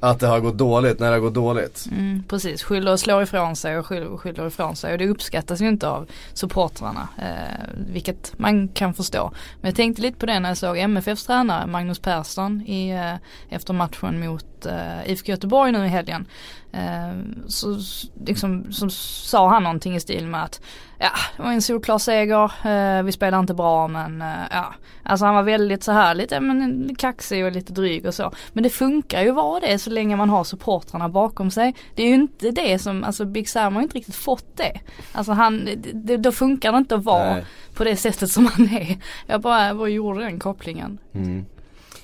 att 0.00 0.20
det 0.20 0.26
har 0.26 0.40
gått 0.40 0.58
dåligt 0.58 1.00
när 1.00 1.06
det 1.06 1.12
har 1.12 1.20
gått 1.20 1.34
dåligt. 1.34 1.86
Mm, 1.90 2.22
precis, 2.28 2.62
skyller 2.62 2.92
och 2.92 3.00
slår 3.00 3.22
ifrån 3.22 3.56
sig 3.56 3.78
och 3.78 3.86
skyller, 3.86 4.16
skyller 4.16 4.46
ifrån 4.46 4.76
sig 4.76 4.92
och 4.92 4.98
det 4.98 5.08
uppskattas 5.08 5.60
ju 5.60 5.68
inte 5.68 5.88
av 5.88 6.08
supportrarna. 6.32 7.08
Eh, 7.18 7.68
vilket 7.92 8.38
man 8.38 8.68
kan 8.68 8.94
förstå. 8.94 9.30
Men 9.60 9.68
jag 9.68 9.76
tänkte 9.76 10.02
lite 10.02 10.18
på 10.18 10.26
det 10.26 10.40
när 10.40 10.48
jag 10.48 10.58
såg 10.58 10.78
MFFs 10.78 11.26
tränare 11.26 11.66
Magnus 11.66 11.98
Persson 11.98 12.60
i, 12.60 12.90
eh, 12.90 13.14
efter 13.56 13.74
matchen 13.74 14.20
mot 14.20 14.66
eh, 14.66 15.10
IFK 15.10 15.32
Göteborg 15.32 15.72
nu 15.72 15.84
i 15.84 15.88
helgen. 15.88 16.26
Eh, 16.76 17.12
så 17.46 17.78
liksom, 18.26 18.72
så 18.72 18.90
sa 18.90 19.48
han 19.48 19.62
någonting 19.62 19.96
i 19.96 20.00
stil 20.00 20.26
med 20.26 20.42
att 20.44 20.60
ja, 20.98 21.10
det 21.36 21.42
var 21.42 21.52
en 21.52 21.62
solklar 21.62 21.98
seger, 21.98 22.44
eh, 22.44 23.02
vi 23.02 23.12
spelar 23.12 23.38
inte 23.38 23.54
bra 23.54 23.88
men 23.88 24.22
eh, 24.22 24.28
ja. 24.50 24.74
Alltså 25.02 25.26
han 25.26 25.34
var 25.34 25.42
väldigt 25.42 25.84
så 25.84 25.92
här 25.92 26.14
lite 26.14 26.40
men, 26.40 26.94
kaxig 26.98 27.44
och 27.44 27.52
lite 27.52 27.72
dryg 27.72 28.06
och 28.06 28.14
så. 28.14 28.32
Men 28.52 28.62
det 28.62 28.70
funkar 28.70 29.22
ju 29.22 29.30
vara 29.30 29.60
det 29.60 29.78
så 29.78 29.90
länge 29.90 30.16
man 30.16 30.30
har 30.30 30.44
supportrarna 30.44 31.08
bakom 31.08 31.50
sig. 31.50 31.74
Det 31.94 32.02
är 32.02 32.08
ju 32.08 32.14
inte 32.14 32.50
det 32.50 32.78
som, 32.78 33.04
alltså 33.04 33.24
Big 33.24 33.48
Sam 33.48 33.74
har 33.74 33.82
inte 33.82 33.96
riktigt 33.96 34.14
fått 34.14 34.56
det. 34.56 34.80
Alltså 35.12 35.32
han, 35.32 35.68
det, 35.94 36.16
då 36.16 36.32
funkar 36.32 36.72
det 36.72 36.78
inte 36.78 36.94
att 36.94 37.04
vara 37.04 37.34
Nej. 37.34 37.44
på 37.74 37.84
det 37.84 37.96
sättet 37.96 38.30
som 38.30 38.46
han 38.46 38.68
är. 38.68 38.98
Jag 39.26 39.40
bara, 39.40 39.74
bara 39.74 39.88
gjorde 39.88 40.20
den 40.20 40.38
kopplingen. 40.38 40.98
Mm. 41.14 41.46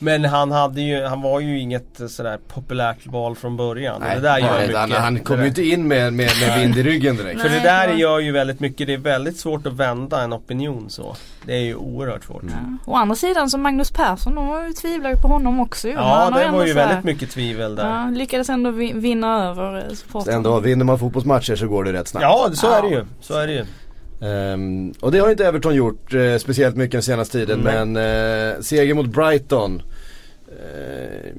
Men 0.02 0.24
han 0.24 0.50
hade 0.52 0.80
ju, 0.80 1.04
han 1.04 1.22
var 1.22 1.40
ju 1.40 1.58
inget 1.58 2.00
sådär 2.08 2.38
populärt 2.48 3.06
val 3.06 3.36
från 3.36 3.56
början. 3.56 4.00
Nej, 4.00 4.16
det 4.16 4.20
där 4.20 4.38
gör 4.38 4.52
nej, 4.52 4.66
mycket. 4.66 4.78
Han, 4.78 4.90
han 4.92 5.18
kom 5.18 5.40
ju 5.40 5.46
inte 5.46 5.62
in 5.62 5.88
med, 5.88 6.12
med, 6.12 6.30
med 6.40 6.60
vind 6.60 6.78
i 6.78 6.82
ryggen 6.82 7.16
direkt. 7.16 7.40
För 7.40 7.48
det 7.48 7.60
där 7.60 7.88
gör 7.88 8.18
ju 8.18 8.32
väldigt 8.32 8.60
mycket, 8.60 8.86
det 8.86 8.92
är 8.94 8.98
väldigt 8.98 9.36
svårt 9.36 9.66
att 9.66 9.72
vända 9.72 10.22
en 10.22 10.32
opinion 10.32 10.90
så. 10.90 11.16
Det 11.46 11.52
är 11.52 11.60
ju 11.60 11.74
oerhört 11.74 12.24
svårt. 12.24 12.42
Mm. 12.42 12.78
Å 12.86 12.94
andra 12.94 13.14
sidan 13.14 13.50
så 13.50 13.58
Magnus 13.58 13.90
Persson, 13.90 14.34
de 14.34 14.74
tvivlar 14.74 15.10
ju 15.10 15.16
på 15.16 15.28
honom 15.28 15.60
också 15.60 15.88
ju. 15.88 15.94
Ja 15.94 16.30
det 16.34 16.50
var 16.50 16.66
ju 16.66 16.72
väldigt 16.72 17.04
mycket 17.04 17.30
tvivel 17.30 17.76
där. 17.76 17.84
Ja, 17.84 18.10
lyckades 18.10 18.48
ändå 18.48 18.70
vinna 18.70 19.48
över 19.48 19.94
supportrarna. 19.94 20.36
Ändå, 20.36 20.60
vinner 20.60 20.84
man 20.84 20.98
fotbollsmatcher 20.98 21.56
så 21.56 21.68
går 21.68 21.84
det 21.84 21.92
rätt 21.92 22.08
snabbt. 22.08 22.22
Ja 22.22 22.50
så 22.54 22.70
är 22.70 22.82
det 22.82 22.88
ju. 22.88 23.04
Så 23.20 23.38
är 23.38 23.46
det 23.46 23.52
ju. 23.52 23.64
Um, 24.22 24.94
och 25.00 25.12
det 25.12 25.18
har 25.18 25.30
inte 25.30 25.46
Everton 25.46 25.74
gjort 25.74 26.14
uh, 26.14 26.38
speciellt 26.38 26.76
mycket 26.76 26.92
den 26.92 27.02
senaste 27.02 27.38
tiden 27.38 27.60
mm. 27.60 27.92
men 27.92 28.54
uh, 28.54 28.60
seger 28.60 28.94
mot 28.94 29.06
Brighton 29.06 29.82
eh, 30.62 31.32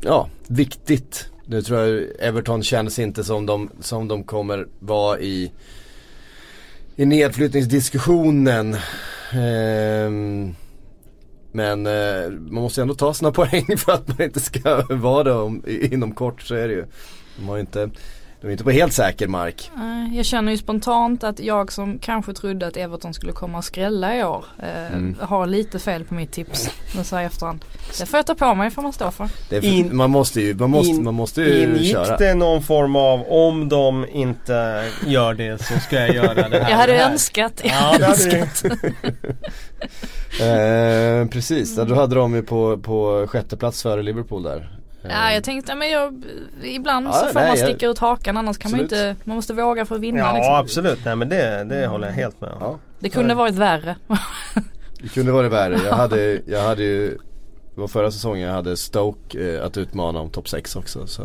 ja, 0.00 0.28
viktigt. 0.48 1.28
Nu 1.46 1.62
tror 1.62 1.80
jag 1.80 2.06
Everton 2.18 2.62
känns 2.62 2.98
inte 2.98 3.24
som 3.24 3.46
de, 3.46 3.70
som 3.80 4.08
de 4.08 4.24
kommer 4.24 4.68
vara 4.78 5.20
i, 5.20 5.52
i 6.96 7.06
nedflyttningsdiskussionen. 7.06 8.74
Eh, 9.32 10.10
men 11.52 11.86
eh, 11.86 12.30
man 12.30 12.62
måste 12.62 12.82
ändå 12.82 12.94
ta 12.94 13.14
sina 13.14 13.32
poäng 13.32 13.76
för 13.76 13.92
att 13.92 14.08
man 14.08 14.22
inte 14.22 14.40
ska 14.40 14.82
vara 14.90 15.24
det 15.24 15.32
om, 15.32 15.62
inom 15.66 16.12
kort 16.12 16.42
så 16.42 16.54
är 16.54 16.68
det 16.68 16.74
ju. 16.74 16.84
De 17.36 17.48
har 17.48 17.56
ju 17.56 17.60
inte 17.60 17.90
de 18.40 18.46
är 18.46 18.50
inte 18.50 18.64
på 18.64 18.70
helt 18.70 18.92
säker 18.92 19.28
mark. 19.28 19.70
Jag 20.12 20.26
känner 20.26 20.52
ju 20.52 20.58
spontant 20.58 21.24
att 21.24 21.40
jag 21.40 21.72
som 21.72 21.98
kanske 21.98 22.32
trodde 22.32 22.66
att 22.66 22.76
Everton 22.76 23.14
skulle 23.14 23.32
komma 23.32 23.58
och 23.58 23.64
skrälla 23.64 24.16
i 24.16 24.24
år 24.24 24.44
eh, 24.58 24.92
mm. 24.92 25.16
har 25.20 25.46
lite 25.46 25.78
fel 25.78 26.04
på 26.04 26.14
mitt 26.14 26.32
tips. 26.32 26.70
Nu 26.96 27.04
så 27.04 27.16
efterhand. 27.16 27.64
Det 27.98 28.06
får 28.06 28.18
jag 28.18 28.26
ta 28.26 28.34
på 28.34 28.54
mig 28.54 28.70
får 28.70 28.82
man 28.82 28.92
stå 28.92 29.10
för. 29.10 29.26
för 29.48 29.64
in, 29.64 29.96
man 29.96 30.10
måste 30.10 30.40
ju, 30.40 30.54
man 30.54 30.70
måste, 30.70 30.90
in, 30.90 31.04
man 31.04 31.14
måste 31.14 31.42
ju 31.42 31.62
ingick 31.62 31.92
köra. 31.92 32.16
det 32.16 32.34
någon 32.34 32.62
form 32.62 32.96
av 32.96 33.22
om 33.28 33.68
de 33.68 34.06
inte 34.12 34.84
gör 35.06 35.34
det 35.34 35.64
så 35.64 35.80
ska 35.80 35.96
jag 35.96 36.14
göra 36.14 36.34
det 36.34 36.58
här. 36.58 36.70
jag 36.70 36.76
hade 36.76 36.92
här. 36.92 37.10
önskat. 37.10 37.60
Jag 37.64 37.72
ja, 37.72 37.98
det 37.98 38.06
önskat. 38.06 38.64
eh, 40.40 41.30
precis, 41.30 41.76
då 41.76 41.94
hade 41.94 42.14
de 42.14 42.34
ju 42.34 42.42
på, 42.42 42.78
på 42.78 43.26
sjätte 43.28 43.56
plats 43.56 43.82
före 43.82 44.02
Liverpool 44.02 44.42
där. 44.42 44.77
Ja 45.10 45.32
jag 45.32 45.44
tänkte 45.44 45.74
men 45.74 45.90
jag, 45.90 46.24
ibland 46.62 47.06
ja, 47.06 47.12
så 47.12 47.26
får 47.26 47.34
nej, 47.34 47.48
man 47.48 47.56
sticka 47.56 47.86
jag, 47.86 47.90
ut 47.90 47.98
hakan 47.98 48.36
annars 48.36 48.58
kan 48.58 48.74
absolut. 48.74 48.90
man 48.90 49.08
inte, 49.08 49.24
man 49.24 49.36
måste 49.36 49.52
våga 49.52 49.84
för 49.84 49.94
att 49.94 50.00
vinna. 50.00 50.18
Ja 50.18 50.34
liksom. 50.34 50.54
absolut, 50.54 50.98
nej 51.04 51.16
men 51.16 51.28
det, 51.28 51.64
det 51.64 51.86
håller 51.86 52.06
jag 52.06 52.14
helt 52.14 52.40
med 52.40 52.50
om. 52.50 52.58
Ja, 52.60 52.78
det 52.98 53.08
kunde 53.08 53.34
varit 53.34 53.54
värre. 53.54 53.96
det 55.02 55.08
kunde 55.08 55.32
varit 55.32 55.52
värre. 55.52 55.78
Jag 55.84 55.94
hade, 55.94 56.40
jag 56.46 56.62
hade 56.62 56.82
ju, 56.82 57.18
det 57.74 57.80
var 57.80 57.88
förra 57.88 58.10
säsongen 58.10 58.46
jag 58.46 58.54
hade 58.54 58.76
Stoke 58.76 59.54
eh, 59.54 59.64
att 59.64 59.76
utmana 59.76 60.20
om 60.20 60.30
topp 60.30 60.48
6 60.48 60.76
också. 60.76 61.06
Så. 61.06 61.22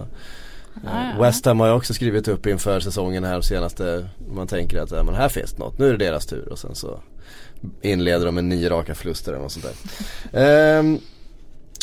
Ja, 0.83 0.89
ja. 1.15 1.23
West 1.23 1.45
Ham 1.45 1.59
har 1.59 1.67
ju 1.67 1.73
också 1.73 1.93
skrivit 1.93 2.27
upp 2.27 2.47
inför 2.47 2.79
säsongen 2.79 3.23
här 3.23 3.41
senaste 3.41 4.09
Man 4.35 4.47
tänker 4.47 4.79
att 4.81 4.91
ja, 4.91 5.03
men 5.03 5.15
här 5.15 5.29
finns 5.29 5.57
något, 5.57 5.79
nu 5.79 5.87
är 5.87 5.91
det 5.91 6.05
deras 6.05 6.25
tur 6.25 6.51
och 6.51 6.59
sen 6.59 6.75
så 6.75 6.99
Inleder 7.81 8.25
de 8.25 8.35
med 8.35 8.43
nio 8.43 8.69
raka 8.69 8.95
förluster 8.95 9.31
eller 9.31 9.41
något 9.41 9.51
sånt 9.51 9.65
där 10.31 10.41
ehm, 10.79 10.99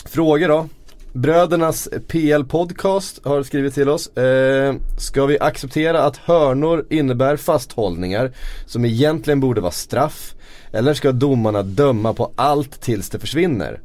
Frågor 0.04 0.48
då 0.48 0.68
Brödernas 1.12 1.88
PL 2.06 2.44
Podcast 2.44 3.20
har 3.24 3.42
skrivit 3.42 3.74
till 3.74 3.88
oss. 3.88 4.16
Eh, 4.16 4.74
ska 4.98 5.26
vi 5.26 5.38
acceptera 5.40 6.02
att 6.02 6.16
hörnor 6.16 6.86
innebär 6.90 7.36
fasthållningar 7.36 8.32
som 8.66 8.84
egentligen 8.84 9.40
borde 9.40 9.60
vara 9.60 9.72
straff? 9.72 10.34
Eller 10.72 10.94
ska 10.94 11.12
domarna 11.12 11.62
döma 11.62 12.14
på 12.14 12.32
allt 12.36 12.80
tills 12.80 13.10
det 13.10 13.18
försvinner? 13.18 13.80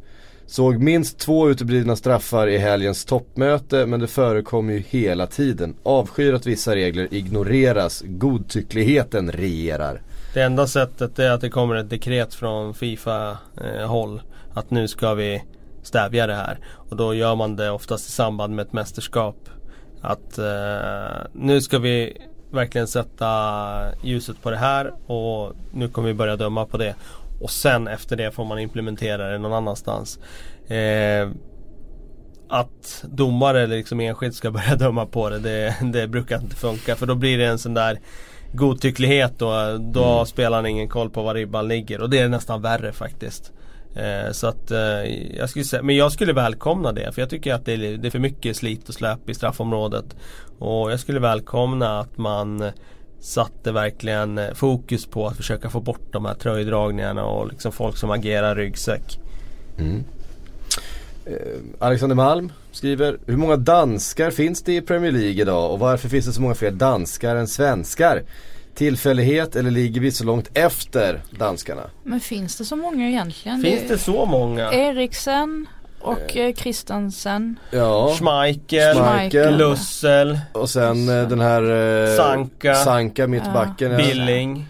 Såg 0.47 0.77
minst 0.77 1.19
två 1.19 1.49
uteblivna 1.49 1.95
straffar 1.95 2.47
i 2.47 2.57
helgens 2.57 3.05
toppmöte 3.05 3.85
men 3.85 3.99
det 3.99 4.07
förekommer 4.07 4.73
ju 4.73 4.83
hela 4.89 5.27
tiden. 5.27 5.75
Avskyr 5.83 6.33
att 6.33 6.45
vissa 6.45 6.75
regler 6.75 7.13
ignoreras. 7.13 8.03
Godtyckligheten 8.05 9.31
regerar. 9.31 10.01
Det 10.33 10.41
enda 10.41 10.67
sättet 10.67 11.19
är 11.19 11.31
att 11.31 11.41
det 11.41 11.49
kommer 11.49 11.75
ett 11.75 11.89
dekret 11.89 12.33
från 12.33 12.73
Fifa 12.73 13.37
eh, 13.61 13.87
håll. 13.87 14.21
Att 14.53 14.71
nu 14.71 14.87
ska 14.87 15.13
vi 15.13 15.41
stävja 15.85 16.27
det 16.27 16.35
här. 16.35 16.59
Och 16.89 16.95
då 16.95 17.13
gör 17.13 17.35
man 17.35 17.55
det 17.55 17.69
oftast 17.69 18.09
i 18.09 18.11
samband 18.11 18.55
med 18.55 18.65
ett 18.65 18.73
mästerskap. 18.73 19.49
Att 20.01 20.37
eh, 20.37 21.27
nu 21.33 21.61
ska 21.61 21.79
vi 21.79 22.17
verkligen 22.51 22.87
sätta 22.87 23.27
ljuset 24.03 24.41
på 24.41 24.51
det 24.51 24.57
här 24.57 25.11
och 25.11 25.53
nu 25.73 25.89
kommer 25.89 26.07
vi 26.07 26.13
börja 26.13 26.35
döma 26.35 26.65
på 26.65 26.77
det. 26.77 26.95
Och 27.41 27.51
sen 27.51 27.87
efter 27.87 28.15
det 28.15 28.31
får 28.31 28.45
man 28.45 28.59
implementera 28.59 29.29
det 29.29 29.37
någon 29.37 29.53
annanstans. 29.53 30.19
Eh, 30.67 31.29
att 32.49 33.05
domare 33.09 33.61
eller 33.61 33.77
liksom 33.77 33.99
enskilt 33.99 34.35
ska 34.35 34.51
börja 34.51 34.75
döma 34.79 35.05
på 35.05 35.29
det, 35.29 35.39
det, 35.39 35.75
det 35.93 36.07
brukar 36.07 36.41
inte 36.41 36.55
funka. 36.55 36.95
För 36.95 37.05
då 37.05 37.15
blir 37.15 37.37
det 37.37 37.45
en 37.45 37.59
sån 37.59 37.73
där 37.73 37.99
godtycklighet 38.53 39.41
och 39.41 39.81
då 39.81 40.03
har 40.03 40.25
spelaren 40.25 40.65
ingen 40.65 40.89
koll 40.89 41.09
på 41.09 41.23
var 41.23 41.33
ribban 41.33 41.67
ligger. 41.67 42.01
Och 42.01 42.09
det 42.09 42.19
är 42.19 42.29
nästan 42.29 42.61
värre 42.61 42.91
faktiskt. 42.91 43.51
Eh, 43.95 44.31
så 44.31 44.47
att 44.47 44.71
eh, 44.71 44.79
jag 45.37 45.49
skulle 45.49 45.65
säga, 45.65 45.83
men 45.83 45.95
jag 45.95 46.11
skulle 46.11 46.33
välkomna 46.33 46.91
det 46.91 47.11
för 47.11 47.21
jag 47.21 47.29
tycker 47.29 47.53
att 47.53 47.65
det 47.65 47.73
är, 47.73 47.97
det 47.97 48.07
är 48.07 48.09
för 48.09 48.19
mycket 48.19 48.57
slit 48.57 48.89
och 48.89 48.95
släp 48.95 49.29
i 49.29 49.33
straffområdet. 49.33 50.15
Och 50.59 50.91
jag 50.91 50.99
skulle 50.99 51.19
välkomna 51.19 51.99
att 51.99 52.17
man 52.17 52.71
satte 53.19 53.71
verkligen 53.71 54.37
eh, 54.37 54.53
fokus 54.53 55.05
på 55.05 55.27
att 55.27 55.37
försöka 55.37 55.69
få 55.69 55.79
bort 55.79 56.07
de 56.11 56.25
här 56.25 56.33
tröjdragningarna 56.33 57.25
och 57.25 57.47
liksom 57.47 57.71
folk 57.71 57.97
som 57.97 58.11
agerar 58.11 58.55
ryggsäck. 58.55 59.19
Mm. 59.79 60.03
Alexander 61.79 62.15
Malm 62.15 62.51
skriver 62.71 63.17
Hur 63.25 63.37
många 63.37 63.57
danskar 63.57 64.31
finns 64.31 64.63
det 64.63 64.75
i 64.75 64.81
Premier 64.81 65.11
League 65.11 65.41
idag 65.41 65.71
och 65.71 65.79
varför 65.79 66.09
finns 66.09 66.25
det 66.25 66.33
så 66.33 66.41
många 66.41 66.55
fler 66.55 66.71
danskar 66.71 67.35
än 67.35 67.47
svenskar? 67.47 68.23
Tillfällighet 68.75 69.55
eller 69.55 69.71
ligger 69.71 70.01
vi 70.01 70.11
så 70.11 70.23
långt 70.23 70.49
efter 70.53 71.21
danskarna? 71.39 71.81
Men 72.03 72.19
finns 72.19 72.57
det 72.57 72.65
så 72.65 72.75
många 72.75 73.09
egentligen? 73.09 73.61
Finns 73.61 73.87
det 73.87 73.97
så 73.97 74.25
många? 74.25 74.73
Eriksen 74.73 75.67
och 76.01 76.37
eh, 76.37 76.53
Christensen. 76.53 77.59
Ja, 77.71 78.15
Schmeichel, 78.19 78.95
Schmeichel. 78.97 79.57
Lussel, 79.57 80.39
och 80.53 80.69
sen 80.69 81.09
eh, 81.09 81.27
den 81.27 81.39
här 81.39 81.63
eh, 82.11 82.17
Sanka. 82.17 82.75
Sanka 82.75 83.27
mittbacken. 83.27 83.91
ja. 83.91 83.97
Billing. 83.97 84.67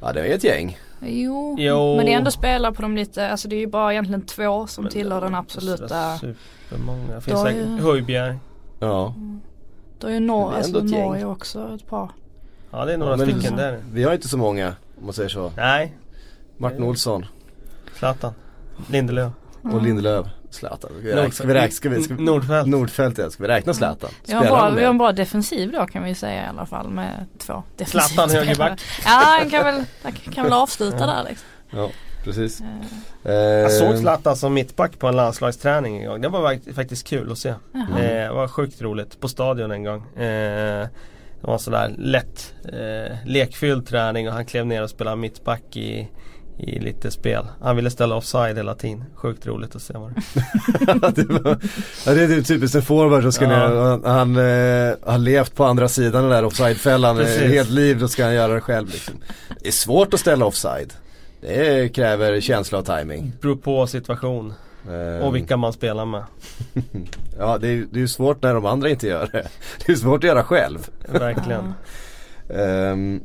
Ja 0.00 0.12
det 0.12 0.20
är 0.20 0.34
ett 0.34 0.44
gäng. 0.44 0.78
Jo, 1.06 1.56
Jo. 1.58 1.96
men 1.96 2.06
det 2.06 2.12
är 2.12 2.16
ändå 2.18 2.30
spelare 2.30 2.72
på 2.72 2.82
de 2.82 2.96
lite, 2.96 3.28
alltså 3.30 3.48
det 3.48 3.56
är 3.56 3.60
ju 3.60 3.66
bara 3.66 3.92
egentligen 3.92 4.26
två 4.26 4.66
som 4.66 4.88
tillhör 4.88 5.20
den 5.20 5.34
absoluta. 5.34 6.18
Supermånga. 6.18 7.14
Det 7.14 7.20
finns 7.20 7.42
säkert 7.42 7.56
ju- 7.68 7.80
Höjbjerg. 7.82 8.36
Ja. 8.80 9.14
Då 9.98 10.06
är 10.06 10.12
ju 10.12 10.20
Nor- 10.20 10.50
Det 10.50 10.54
är 10.54 10.58
alltså. 10.58 10.80
Norge 10.80 11.24
också 11.24 11.70
ett 11.74 11.86
par. 11.86 12.10
Ja 12.70 12.84
det 12.84 12.92
är 12.92 12.96
några 12.96 13.16
Men 13.16 13.30
stycken 13.30 13.56
där. 13.56 13.78
Vi 13.92 14.04
har 14.04 14.12
inte 14.12 14.28
så 14.28 14.36
många 14.38 14.74
om 14.98 15.04
man 15.04 15.12
säger 15.14 15.28
så. 15.28 15.52
Nej, 15.56 15.96
Martin 16.58 16.82
Olsson 16.82 17.26
Zlatan. 17.98 18.32
Lindelöf. 18.90 19.32
och 19.62 19.82
Lindelöf. 19.82 20.26
Zlatan. 20.50 20.90
Ska 20.90 20.98
vi 21.02 21.12
räkna? 21.14 21.30
Ska 21.30 21.46
vi 21.46 21.54
räkna? 21.54 21.70
Ska 21.72 21.88
vi, 21.88 22.02
ska 22.02 22.14
vi, 22.14 22.22
Nordfeldt. 22.24 22.68
Nordfeldt 22.68 23.18
ja. 23.18 23.30
Ska 23.30 23.42
vi 23.42 23.48
räkna 23.48 23.74
Zlatan? 23.74 24.10
Vi 24.26 24.32
har, 24.32 24.44
bra, 24.44 24.70
vi 24.70 24.82
har 24.84 24.90
en 24.90 24.98
bra 24.98 25.12
defensiv 25.12 25.72
då 25.72 25.86
kan 25.86 26.04
vi 26.04 26.14
säga 26.14 26.44
i 26.44 26.46
alla 26.46 26.66
fall 26.66 26.88
med 26.90 27.26
två 27.38 27.62
defensiva 27.76 28.02
Zlatan 28.02 28.30
högerback. 28.30 28.80
Ja 29.04 29.10
han 29.40 29.50
kan 29.50 29.64
väl, 29.64 29.84
han 30.02 30.12
kan 30.12 30.44
väl 30.44 30.52
avsluta 30.52 31.06
där 31.06 31.24
liksom. 31.28 31.46
Ja, 31.70 31.90
precis. 32.24 32.60
Eh, 33.24 33.32
Jag 33.34 33.72
såg 33.72 33.92
Eh, 33.92 34.00
Zlatan 34.00 34.36
som 34.36 34.54
mittback 34.54 34.98
på 34.98 35.08
en 35.08 35.16
landslagsträning 35.16 36.02
en 36.02 36.08
gång. 36.08 36.20
Det 36.20 36.28
var 36.28 36.42
fakt- 36.42 36.74
faktiskt 36.74 37.06
kul 37.06 37.32
att 37.32 37.38
se. 37.38 37.48
Eh, 37.48 37.96
det 37.96 38.30
var 38.32 38.48
sjukt 38.48 38.82
roligt. 38.82 39.20
På 39.20 39.28
stadion 39.28 39.70
en 39.70 39.84
gång. 39.84 40.16
Eh, 40.22 40.86
det 41.40 41.46
var 41.46 41.54
en 41.54 41.58
sådär 41.60 41.94
lätt 41.98 42.54
eh, 42.72 43.16
lekfylld 43.26 43.86
träning 43.86 44.28
och 44.28 44.34
han 44.34 44.44
klev 44.46 44.66
ner 44.66 44.82
och 44.82 44.90
spelade 44.90 45.16
mittback 45.16 45.76
i, 45.76 46.08
i 46.58 46.78
lite 46.78 47.10
spel. 47.10 47.46
Han 47.60 47.76
ville 47.76 47.90
ställa 47.90 48.14
offside 48.16 48.56
hela 48.56 48.74
tiden. 48.74 49.04
Sjukt 49.14 49.46
roligt 49.46 49.76
att 49.76 49.82
se 49.82 49.94
var 49.94 50.10
det. 51.12 51.24
var, 51.42 51.58
ja, 52.06 52.14
det 52.14 52.22
är 52.22 52.28
typ 52.28 52.46
typiskt 52.46 52.74
en 52.76 52.82
forward 52.82 53.22
som 53.22 53.32
ska 53.32 53.44
Ja. 53.44 53.68
ner, 53.68 53.76
han, 53.76 54.04
han 54.04 54.36
eh, 54.36 54.94
har 55.12 55.18
levt 55.18 55.54
på 55.54 55.64
andra 55.64 55.88
sidan 55.88 56.22
den 56.22 56.30
där 56.30 56.44
offsidefällan 56.44 57.16
helt 57.26 57.70
liv, 57.70 57.98
då 57.98 58.08
ska 58.08 58.24
han 58.24 58.34
göra 58.34 58.54
det 58.54 58.60
själv 58.60 58.88
liksom. 58.90 59.14
Det 59.60 59.68
är 59.68 59.72
svårt 59.72 60.14
att 60.14 60.20
ställa 60.20 60.44
offside. 60.44 60.92
Det 61.40 61.88
kräver 61.94 62.40
känsla 62.40 62.78
och 62.78 62.86
timing. 62.86 63.32
Beror 63.40 63.56
på 63.56 63.86
situation 63.86 64.54
och 65.22 65.36
vilka 65.36 65.56
man 65.56 65.72
spelar 65.72 66.04
med. 66.04 66.24
Ja 67.38 67.58
det 67.58 67.68
är 67.68 67.86
ju 67.92 68.08
svårt 68.08 68.42
när 68.42 68.54
de 68.54 68.66
andra 68.66 68.88
inte 68.90 69.06
gör 69.06 69.28
det. 69.32 69.48
Det 69.86 69.92
är 69.92 69.96
svårt 69.96 70.24
att 70.24 70.28
göra 70.28 70.44
själv. 70.44 70.88
Verkligen. 71.08 71.74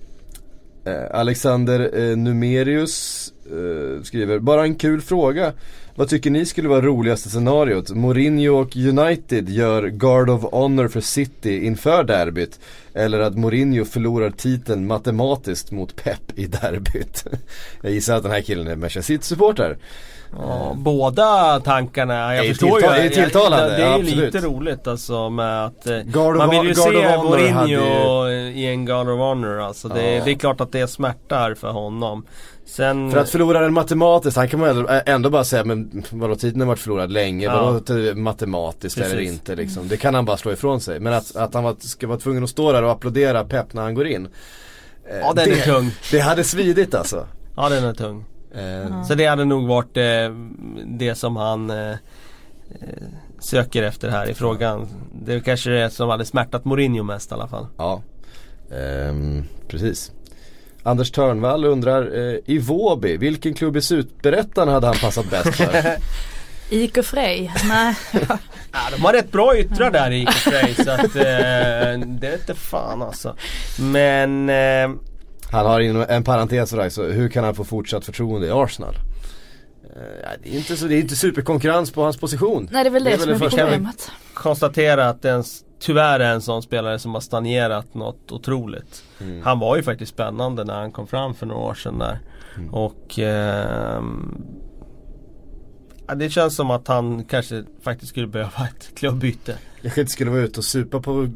Eh, 0.86 1.20
Alexander 1.20 1.92
eh, 1.94 2.18
Numerius 2.18 3.34
eh, 3.46 4.04
skriver, 4.04 4.40
bara 4.40 4.64
en 4.64 4.76
kul 4.76 5.02
fråga. 5.02 5.54
Vad 5.96 6.10
tycker 6.10 6.32
ni 6.32 6.46
skulle 6.46 6.70
vara 6.70 6.82
roligaste 6.82 7.30
scenariot? 7.30 7.90
Mourinho 7.90 8.62
och 8.62 8.76
United 8.76 9.50
gör 9.50 9.88
Guard 9.88 10.30
of 10.30 10.44
Honor 10.44 10.88
för 10.88 11.02
City 11.02 11.66
inför 11.66 12.04
derbyt. 12.04 12.60
Eller 12.94 13.20
att 13.20 13.38
Mourinho 13.38 13.86
förlorar 13.86 14.30
titeln 14.30 14.88
matematiskt 14.88 15.72
mot 15.72 15.96
Pep 15.96 16.40
i 16.40 16.48
derbyt. 16.48 17.26
Jag 17.82 17.92
gissar 17.92 18.16
att 18.16 18.24
den 18.24 18.32
här 18.32 18.42
killen 18.42 18.68
är 18.68 18.76
Manchester 18.76 19.14
City-supporter. 19.14 19.78
Ja, 20.40 20.74
båda 20.76 21.60
tankarna, 21.60 22.36
jag 22.36 22.46
är 22.46 22.50
förstår 22.50 22.80
tilltal- 22.80 22.98
ju. 22.98 23.06
är 23.06 23.10
tilltalande, 23.10 23.78
det 23.78 23.84
är 23.84 23.98
ju 23.98 24.04
lite 24.26 24.40
roligt 24.40 24.88
alltså 24.88 25.30
med 25.30 25.66
att 25.66 25.88
eh, 25.88 25.98
Guard 26.00 26.36
Man 26.38 26.50
vill 26.50 26.60
ju 26.64 26.74
Guard 26.74 26.94
se 26.94 27.18
Mourinho 27.18 27.60
hade 28.22 28.32
i 28.52 28.66
en 28.66 28.86
Guard 28.86 29.10
of 29.10 29.20
Honor 29.20 29.62
alltså. 29.62 29.88
Det, 29.88 30.12
Ja. 30.16 30.22
det 30.26 30.32
är 30.32 30.36
klart 30.36 30.62
att 30.62 30.72
det 30.72 30.88
smärtar 30.88 31.54
för 31.54 31.68
honom. 31.72 32.26
Sen... 32.68 33.12
För 33.12 33.20
att 33.20 33.30
förlora 33.30 33.60
den 33.60 33.74
matematiskt, 33.74 34.38
han 34.38 34.50
kan 34.50 34.60
man 34.60 34.88
ändå- 35.06 35.30
bara 35.30 35.44
säga 35.44 35.64
men 35.64 36.04
vadå 36.12 36.36
tiden 36.36 36.60
har 36.62 36.68
varit 36.68 36.80
förlorad 36.80 37.12
länge, 37.12 37.46
Ja. 37.46 37.72
vadå 37.72 38.16
matematiskt 38.16 38.98
eller 38.98 39.10
Precis. 39.10 39.32
inte 39.32 39.56
liksom. 39.56 39.88
Det 39.88 39.98
kan 39.98 40.14
han 40.16 40.26
bara 40.26 40.38
slå 40.38 40.52
ifrån 40.52 40.82
sig. 40.82 41.00
Men 41.00 41.14
att, 41.14 41.36
att 41.36 41.54
han 41.54 41.64
var, 41.64 41.76
ska 41.80 42.08
vara 42.08 42.18
tvungen 42.20 42.44
att 42.44 42.50
stå 42.50 42.72
där 42.72 42.84
och 42.84 42.92
applådera 42.92 43.44
Pep 43.44 43.74
när 43.74 43.82
han 43.82 43.96
går 43.96 44.08
in. 44.08 44.26
eh, 45.10 45.18
Ja 45.20 45.34
den 45.34 45.50
det, 45.50 45.60
är 45.60 45.66
tung. 45.74 45.92
Det 46.12 46.20
hade 46.20 46.44
svidit 46.44 46.96
alltså. 46.96 47.28
Ja 47.56 47.70
den 47.70 47.84
är 47.84 47.94
tung. 47.94 48.26
Eh, 48.58 49.04
Så 49.04 49.16
det 49.16 49.26
hade 49.26 49.46
nog 49.46 49.68
varit 49.68 49.98
eh, 49.98 50.36
det 50.86 51.16
som 51.16 51.36
han 51.36 51.70
eh, 51.70 51.90
eh, 51.90 51.96
söker 53.40 53.84
efter 53.84 54.10
här 54.10 54.30
i 54.30 54.34
frågan. 54.34 54.88
Det 55.26 55.34
är 55.34 55.40
kanske 55.40 55.70
det 55.70 55.90
som 55.90 56.10
hade 56.10 56.26
smärtat 56.26 56.66
Mourinho 56.66 57.04
mest 57.04 57.32
i 57.32 57.34
alla 57.34 57.48
fall. 57.48 57.68
Ja, 57.78 58.02
Ehm, 58.72 59.44
precis. 59.68 60.12
Anders 60.84 61.12
Törnvall 61.12 61.66
undrar, 61.66 62.18
eh, 62.18 62.38
i 62.46 62.58
Våby, 62.60 63.18
vilken 63.18 63.54
klubb 63.54 63.78
i 63.78 63.82
Superettan 63.82 64.68
hade 64.68 64.88
han 64.88 64.96
passat 64.96 65.30
bäst 65.30 65.56
för? 65.56 65.96
IK 66.70 67.04
Frej, 67.06 67.52
nej. 67.70 67.96
Ja, 68.72 68.80
de 68.96 69.02
har 69.06 69.14
rätt 69.14 69.32
bra 69.32 69.58
yttrar 69.58 69.92
där 69.92 70.12
i 70.12 70.22
IK 70.22 70.30
Frej 70.32 70.76
så 70.76 70.92
att 70.92 71.16
eh, 71.16 71.22
det 72.06 72.28
är 72.28 72.34
inte 72.34 72.56
fan 72.56 73.02
alltså. 73.02 73.36
Men 73.80 74.50
eh, 74.50 74.90
Han 75.56 75.66
har 75.66 75.80
inom 75.80 76.06
en 76.10 76.24
parentes 76.24 76.70
sådär, 76.70 76.90
så 76.90 77.04
hur 77.04 77.30
kan 77.30 77.44
han 77.44 77.56
få 77.56 77.64
fortsatt 77.64 78.06
förtroende 78.06 78.48
i 78.48 78.52
Arsenal? 78.52 78.96
Eh, 79.84 80.02
ja, 80.24 80.30
det, 80.44 80.50
är 80.50 80.58
inte 80.58 80.78
så, 80.78 80.88
det 80.88 80.96
är 80.96 81.02
inte 81.02 81.16
superkonkurrens 81.16 81.92
på 81.92 82.04
hans 82.04 82.18
position. 82.18 82.70
nej 82.72 82.84
det 82.84 82.90
är 82.90 82.92
väl 82.92 83.04
det, 83.04 83.18
som 83.18 83.30
är 83.30 83.34
det 83.34 83.40
första. 83.40 83.62
problemet. 83.62 84.12
konstatera 84.34 85.10
att 85.10 85.22
det 85.22 85.32
en, 85.32 85.44
tyvärr 85.80 86.20
är 86.20 86.34
en 86.34 86.42
sån 86.42 86.62
spelare 86.62 87.00
som 87.00 87.14
har 87.14 87.22
stagnerat 87.22 87.94
något 87.94 88.32
otroligt. 88.32 89.04
Mm. 89.22 89.42
Han 89.44 89.60
var 89.60 89.76
ju 89.76 89.84
faktiskt 89.84 90.12
spännande 90.12 90.64
när 90.64 90.80
han 90.80 90.92
kom 90.92 91.08
fram 91.08 91.34
för 91.34 91.46
några 91.46 91.62
år 91.62 91.74
sedan 91.74 92.00
där. 92.00 92.20
Mm. 92.58 92.74
Och 92.74 93.20
ja, 96.08 96.16
Det 96.16 96.30
känns 96.30 96.56
som 96.56 96.72
att 96.72 96.88
han 96.88 97.26
kanske 97.26 97.64
faktiskt 97.82 98.12
skulle 98.12 98.28
behöva 98.28 98.68
ett 98.68 98.96
klubbyte. 98.96 99.58
Kanske 99.82 100.02
inte 100.02 100.14
skulle 100.14 100.32
vara 100.32 100.42
ute 100.42 100.60
och 100.60 100.66
supa 100.66 101.00
på, 101.00 101.28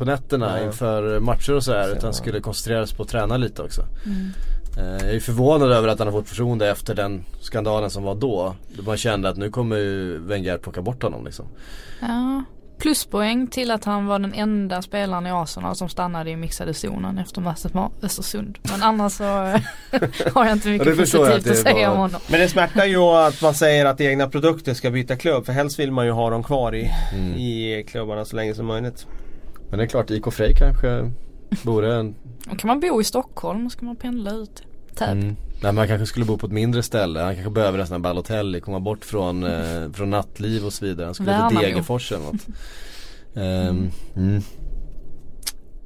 på 0.00 0.06
nätterna 0.06 0.58
Ja. 0.60 0.66
inför 0.66 1.20
matcher 1.20 1.52
och 1.54 1.64
sådär 1.64 1.88
Så. 1.90 1.96
utan 1.96 2.14
skulle 2.14 2.40
koncentrera 2.40 2.86
sig 2.86 2.96
på 2.96 3.02
att 3.02 3.08
träna 3.08 3.36
lite 3.36 3.62
också. 3.62 3.82
Mm. 4.06 4.30
Eh, 4.78 5.06
Jag 5.06 5.14
är 5.16 5.20
förvånad 5.20 5.72
över 5.72 5.88
att 5.88 5.98
han 5.98 6.08
har 6.08 6.12
fått 6.12 6.28
förtroende 6.28 6.70
efter 6.70 6.94
den 6.94 7.24
skandalen 7.40 7.90
som 7.90 8.02
var 8.02 8.14
då. 8.14 8.54
Då 8.76 8.82
man 8.82 8.96
kände 8.96 9.28
att 9.28 9.36
nu 9.36 9.50
kommer 9.50 9.76
ju 9.76 10.18
Wenger 10.18 10.58
plocka 10.58 10.82
bort 10.82 11.02
honom 11.02 11.24
liksom. 11.24 11.46
Ja, 12.00 12.44
pluspoäng 12.78 13.46
till 13.46 13.70
att 13.70 13.84
han 13.84 14.06
var 14.06 14.18
den 14.18 14.34
enda 14.34 14.82
spelaren 14.82 15.26
i 15.26 15.30
Arsenal 15.30 15.76
som 15.76 15.88
stannade 15.88 16.30
i 16.30 16.36
mixade 16.36 16.74
zonen 16.74 17.18
efter 17.18 17.40
matchen 17.40 17.70
med 17.74 17.90
Östersund. 18.02 18.58
Men 18.70 18.82
annars 18.82 19.12
så 19.12 19.24
har 20.34 20.44
jag 20.46 20.52
inte 20.52 20.70
Ja, 20.70 20.78
det 20.84 20.84
mycket 20.84 20.86
jag 20.86 20.96
positivt 20.98 21.22
att 21.24 21.34
att 21.36 21.44
det 21.44 21.54
säga 21.54 21.88
var- 21.88 21.94
om 21.94 22.00
honom. 22.00 22.20
Men 22.30 22.40
det 22.40 22.48
smärtar 22.48 22.84
ju 22.84 22.96
att 22.98 23.42
man 23.42 23.54
säger 23.54 23.86
att 23.86 24.00
egna 24.00 24.28
produkter 24.28 24.74
ska 24.74 24.90
byta 24.90 25.16
klubb 25.16 25.46
för 25.46 25.52
helst 25.52 25.78
vill 25.78 25.92
man 25.92 26.06
ju 26.06 26.12
ha 26.12 26.30
dem 26.30 26.42
kvar 26.42 26.74
i, 26.74 26.90
Mm. 27.14 27.34
i 27.34 27.84
klubbarna 27.88 28.24
så 28.24 28.36
länge 28.36 28.54
som 28.54 28.66
möjligt. 28.66 29.06
Men 29.70 29.78
det 29.78 29.84
är 29.84 29.88
klart 29.88 30.10
IK 30.10 30.32
Frej 30.32 30.54
kanske 30.56 31.12
vore 31.64 31.96
en 31.96 32.14
Och 32.50 32.58
kan 32.58 32.68
man 32.68 32.80
bo 32.80 33.00
i 33.00 33.04
Stockholm 33.04 33.70
ska 33.70 33.86
man 33.86 33.96
pendla 33.96 34.30
ut 34.30 34.62
Täby. 34.94 35.20
Mm. 35.20 35.36
Nej, 35.62 35.72
man 35.72 35.88
kanske 35.88 36.06
skulle 36.06 36.24
bo 36.24 36.38
på 36.38 36.46
ett 36.46 36.52
mindre 36.52 36.82
ställe. 36.82 37.20
Han 37.20 37.34
kanske 37.34 37.50
behöver 37.50 37.78
här 37.78 37.98
Balotelli, 37.98 38.60
komma 38.60 38.80
bort 38.80 39.04
från, 39.04 39.44
eh, 39.44 39.90
från 39.92 40.10
nattliv 40.10 40.66
och 40.66 40.72
så 40.72 40.84
vidare. 40.84 41.04
Han 41.04 41.14
skulle 41.14 41.48
till. 41.48 41.58
Degerfors 41.58 42.12
eller 42.12 42.24
något. 42.24 42.46
Ehm, 43.34 43.90
mm. 44.16 44.42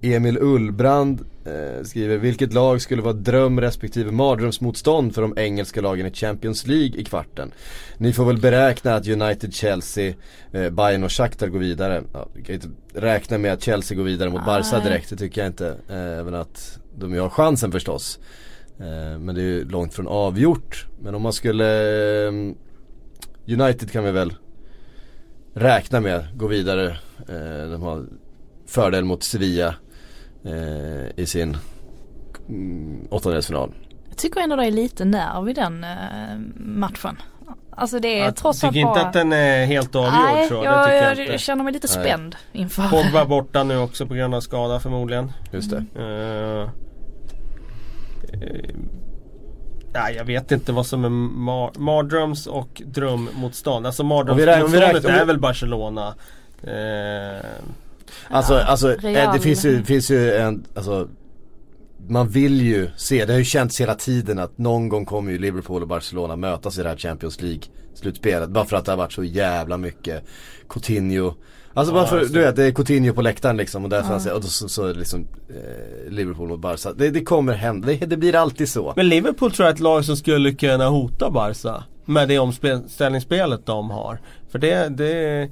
Emil 0.03 0.39
Ullbrand 0.39 1.25
eh, 1.45 1.85
skriver 1.85 2.17
Vilket 2.19 2.53
lag 2.53 2.81
skulle 2.81 3.03
vara 3.03 3.13
dröm 3.13 3.61
respektive 3.61 4.11
mardrömsmotstånd 4.13 5.15
för 5.15 5.23
de 5.23 5.35
engelska 5.39 5.81
lagen 5.81 6.07
i 6.07 6.11
Champions 6.13 6.67
League 6.67 7.01
i 7.01 7.05
kvarten? 7.05 7.53
Ni 7.97 8.13
får 8.13 8.25
väl 8.25 8.41
beräkna 8.41 8.95
att 8.95 9.09
United, 9.09 9.55
Chelsea, 9.55 10.15
eh, 10.53 10.71
Bayern 10.71 11.05
och 11.05 11.13
Shakhtar 11.13 11.47
går 11.49 11.59
vidare. 11.59 12.03
Ja, 12.13 12.29
vi 12.35 12.43
kan 12.43 12.55
inte 12.55 12.69
räkna 12.95 13.39
med 13.39 13.53
att 13.53 13.63
Chelsea 13.63 13.97
går 13.97 14.05
vidare 14.05 14.31
mot 14.31 14.45
Barca 14.47 14.81
direkt, 14.81 15.11
det 15.11 15.17
tycker 15.17 15.41
jag 15.41 15.49
inte. 15.49 15.77
Eh, 15.89 16.19
Även 16.19 16.35
att 16.35 16.79
de 16.97 17.15
ju 17.15 17.21
har 17.21 17.29
chansen 17.31 17.73
förstås. 17.73 18.19
Eh, 18.79 19.19
Men 19.19 19.35
det 19.35 19.41
är 19.41 19.45
ju 19.45 19.65
långt 19.69 19.95
från 19.95 20.07
avgjort. 20.09 20.87
Men 21.03 21.15
om 21.15 21.23
man 21.23 21.33
skulle 21.33 21.67
eh, 22.27 22.33
United 23.49 23.91
kan 23.91 24.05
vi 24.05 24.11
väl 24.11 24.35
räkna 25.55 26.01
med 26.01 26.25
gå 26.35 26.47
vidare. 26.47 26.87
Eh, 27.29 27.71
De 27.71 27.83
har 27.83 28.07
fördel 28.67 29.05
mot 29.05 29.23
Sevilla 29.23 29.75
eh, 30.45 31.09
i 31.17 31.27
sin 31.27 31.57
mm, 32.49 33.09
åttondelsfinal. 33.11 33.75
Jag 34.09 34.17
tycker 34.19 34.41
ändå 34.41 34.57
det 34.57 34.67
är 34.67 34.71
lite 34.71 35.05
nerv 35.05 35.49
i 35.49 35.53
den 35.53 35.85
eh, 35.85 36.39
matchen. 36.57 37.17
Alltså 37.77 37.99
det 37.99 38.21
är 38.21 38.25
Jag 38.25 38.37
trots 38.37 38.59
tycker 38.61 38.67
allt 38.69 38.77
inte 38.77 38.89
bara... 38.91 39.07
att 39.07 39.13
den 39.13 39.33
är 39.33 39.67
helt 39.67 39.95
avgjord 39.95 40.13
Nej, 40.35 40.49
så. 40.49 40.55
jag, 40.55 40.89
det 40.89 40.97
jag, 40.97 41.17
jag 41.19 41.27
inte. 41.27 41.39
känner 41.39 41.65
mig 41.65 41.73
lite 41.73 41.89
Nej. 41.97 42.07
spänd 42.07 42.37
inför. 42.53 42.89
Pogba 42.89 43.25
borta 43.25 43.65
nu 43.65 43.79
också 43.79 44.07
på 44.07 44.15
grund 44.15 44.35
av 44.35 44.41
skada 44.41 44.81
förmodligen. 44.81 45.33
Just 45.53 45.71
det. 45.71 45.85
Eh, 45.97 46.71
eh, 48.33 48.75
nej 49.95 50.15
jag 50.17 50.25
vet 50.25 50.53
inte 50.53 50.73
vad 50.73 50.87
som 50.87 51.05
är 51.05 51.09
mar- 51.09 51.79
mardröms 51.79 52.47
och 52.47 52.83
drömmotstånd. 52.87 53.87
Alltså 53.87 54.05
mardrömsmotståndet 54.05 55.05
är 55.05 55.25
väl 55.25 55.39
Barcelona. 55.41 56.15
Eh, 56.63 57.45
Alltså, 58.29 58.55
alltså 58.55 58.93
eh, 58.93 58.99
Real. 58.99 59.35
det 59.35 59.41
finns 59.41 59.65
ju, 59.65 59.85
finns 59.85 60.11
ju 60.11 60.35
en, 60.35 60.65
alltså 60.75 61.09
man 62.09 62.29
vill 62.29 62.61
ju 62.61 62.91
se, 62.97 63.25
det 63.25 63.33
har 63.33 63.39
ju 63.39 63.45
känts 63.45 63.81
hela 63.81 63.95
tiden 63.95 64.39
att 64.39 64.59
någon 64.59 64.89
gång 64.89 65.05
kommer 65.05 65.33
ju 65.33 65.39
Liverpool 65.39 65.83
och 65.83 65.89
Barcelona 65.89 66.37
mötas 66.37 66.79
i 66.79 66.83
det 66.83 66.89
här 66.89 66.97
Champions 66.97 67.43
League 67.43 67.63
slutspelet. 67.95 68.51
Bara 68.51 68.65
för 68.65 68.77
att 68.77 68.85
det 68.85 68.93
har 68.93 68.97
varit 68.97 69.13
så 69.13 69.25
jävla 69.25 69.77
mycket 69.77 70.25
Coutinho 70.69 71.35
Alltså 71.77 71.95
Ja, 71.95 72.01
bara 72.01 72.07
för, 72.07 72.21
du 72.21 72.27
det. 72.29 72.39
vet 72.41 72.57
det 72.57 72.65
är 72.65 72.73
Coutinho 72.73 73.13
på 73.13 73.23
läktaren 73.23 73.57
liksom 73.57 73.85
och 73.85 73.91
därför 73.91 74.09
han 74.09 74.21
säger, 74.21 74.37
och 74.37 74.43
då, 74.43 74.49
så, 74.49 74.69
så 74.69 74.93
liksom 74.93 75.29
eh, 75.49 76.13
Liverpool 76.13 76.49
mot 76.49 76.61
Barca. 76.61 76.93
Det, 76.93 77.11
det 77.11 77.21
kommer 77.21 77.53
hända, 77.53 77.87
det, 77.89 78.07
det 78.07 78.17
blir 78.17 78.35
alltid 78.35 78.69
så. 78.69 78.93
men 78.97 79.09
Liverpool 79.09 79.53
tror 79.53 79.65
jag 79.67 79.71
är 79.71 79.75
ett 79.75 79.81
lag 79.81 80.05
som 80.05 80.17
skulle 80.17 80.53
kunna 80.53 80.89
hota 80.89 81.31
Barca. 81.31 81.85
Med 82.05 82.29
det 82.29 82.39
omställningsspelet 82.39 83.67
de 83.67 83.91
har. 83.91 84.21
För 84.51 84.59
det, 84.59 84.89
det, 84.89 85.51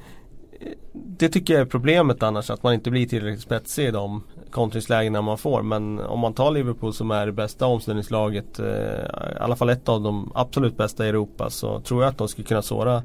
det 0.93 1.29
tycker 1.29 1.55
jag 1.55 1.61
är 1.61 1.67
problemet 1.67 2.23
annars. 2.23 2.51
Att 2.51 2.63
man 2.63 2.75
inte 2.75 2.91
blir 2.91 3.07
tillräckligt 3.07 3.43
spetsig 3.43 3.87
i 3.87 3.91
de 3.91 4.23
kontringslägena 4.51 5.23
man 5.23 5.39
får. 5.39 5.63
Men 5.63 5.99
om 5.99 6.21
man 6.21 6.35
tar 6.35 6.51
Liverpool 6.51 6.95
som 6.95 7.11
är 7.11 7.27
det 7.27 7.33
bästa 7.33 7.67
omställningslaget. 7.67 8.59
Eh, 8.59 8.67
I 8.67 9.39
alla 9.41 9.57
fall 9.57 9.69
ett 9.71 9.89
av 9.89 10.03
de 10.03 10.33
absolut 10.35 10.77
bästa 10.77 11.07
i 11.07 11.09
Europa. 11.09 11.51
Så 11.51 11.81
tror 11.81 12.03
jag 12.03 12.11
att 12.11 12.19
de 12.19 12.29
skulle 12.29 12.47
kunna 12.47 12.63
såra 12.63 13.03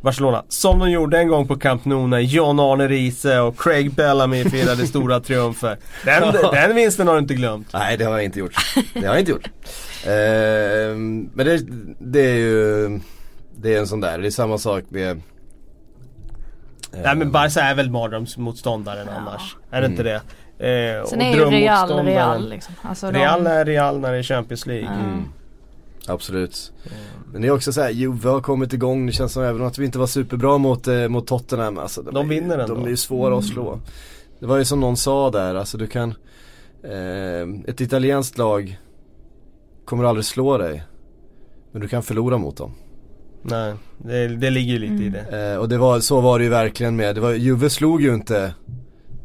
Barcelona. 0.00 0.44
Som 0.48 0.78
de 0.78 0.90
gjorde 0.90 1.18
en 1.18 1.28
gång 1.28 1.48
på 1.48 1.56
Camp 1.56 1.84
Nou 1.84 2.06
när 2.06 2.20
John 2.20 2.60
Arne 2.60 2.88
Riise 2.88 3.40
och 3.40 3.60
Craig 3.60 3.94
Bellamy 3.94 4.44
firade 4.44 4.86
stora 4.86 5.20
triumfer. 5.20 5.78
Den, 6.04 6.34
den 6.52 6.76
vinsten 6.76 7.06
har 7.06 7.14
du 7.14 7.20
inte 7.20 7.34
glömt. 7.34 7.68
Nej 7.72 7.96
det 7.96 8.04
har 8.04 8.12
jag 8.12 8.24
inte 8.24 8.38
gjort. 8.38 8.54
Det 8.94 9.06
har 9.06 9.14
jag 9.14 9.18
inte 9.18 9.32
gjort. 9.32 9.50
Ehm, 10.06 11.30
men 11.34 11.46
det, 11.46 11.60
det 11.98 12.20
är 12.20 12.36
ju, 12.36 13.00
det 13.56 13.74
är 13.74 13.78
en 13.78 13.86
sån 13.86 14.00
där, 14.00 14.18
det 14.18 14.26
är 14.26 14.30
samma 14.30 14.58
sak 14.58 14.84
med 14.88 15.20
Nej 17.02 17.16
men 17.16 17.32
Barca 17.32 17.60
är 17.60 17.74
väl 17.74 17.90
mardrömsmotståndaren 17.90 19.08
annars. 19.08 19.56
Är 19.70 19.80
det 19.80 19.86
inte 19.86 20.02
det? 20.02 20.20
Eh, 20.58 21.04
Sen 21.06 21.18
och 21.18 21.24
är 21.24 21.34
ju 21.34 21.44
Real 21.44 22.04
Real 22.04 22.48
liksom. 22.48 22.74
Alltså 22.82 23.10
Real 23.10 23.44
de, 23.44 23.50
är 23.50 23.64
Real 23.64 24.00
när 24.00 24.12
det 24.12 24.18
är 24.18 24.22
Champions 24.22 24.66
League. 24.66 24.88
Mm. 24.88 25.24
Absolut. 26.06 26.72
Men 27.32 27.42
det 27.42 27.48
är 27.48 27.52
också 27.52 27.72
så 27.72 27.80
här, 27.80 27.90
Juve 27.90 28.28
har 28.28 28.40
kommit 28.40 28.72
igång, 28.72 29.06
det 29.06 29.12
känns 29.12 29.32
som 29.32 29.42
även 29.42 29.66
att 29.66 29.78
vi 29.78 29.84
inte 29.84 29.98
var 29.98 30.06
superbra 30.06 30.58
mot, 30.58 30.88
eh, 30.88 31.08
mot 31.08 31.26
Tottenham. 31.26 31.78
Alltså, 31.78 32.02
De 32.02 32.16
är, 32.16 32.28
vinner 32.28 32.58
ändå. 32.58 32.74
De 32.74 32.84
är 32.84 32.88
ju 32.88 32.96
svåra 32.96 33.38
att 33.38 33.44
slå. 33.44 33.78
Det 34.38 34.46
var 34.46 34.56
ju 34.56 34.64
som 34.64 34.80
någon 34.80 34.96
sa 34.96 35.30
där, 35.30 35.54
alltså 35.54 35.78
du 35.78 35.86
kan 35.86 36.14
eh, 36.82 37.70
Ett 37.70 37.80
italienskt 37.80 38.38
lag 38.38 38.80
kommer 39.84 40.04
aldrig 40.04 40.24
slå 40.24 40.58
dig. 40.58 40.82
Men 41.72 41.82
du 41.82 41.88
kan 41.88 42.02
förlora 42.02 42.38
mot 42.38 42.56
dem. 42.56 42.72
Nej, 43.46 43.74
det, 43.98 44.28
det 44.28 44.50
ligger 44.50 44.72
ju 44.72 44.78
lite 44.78 45.04
i 45.04 45.08
det. 45.08 45.50
Eh, 45.52 45.56
och 45.58 45.68
det 45.68 45.78
var, 45.78 46.00
så 46.00 46.20
var 46.20 46.38
det 46.38 46.44
ju 46.44 46.50
verkligen 46.50 46.96
med, 46.96 47.14
det 47.14 47.20
var, 47.20 47.32
Juve 47.32 47.70
slog 47.70 48.02
ju 48.02 48.14
inte 48.14 48.54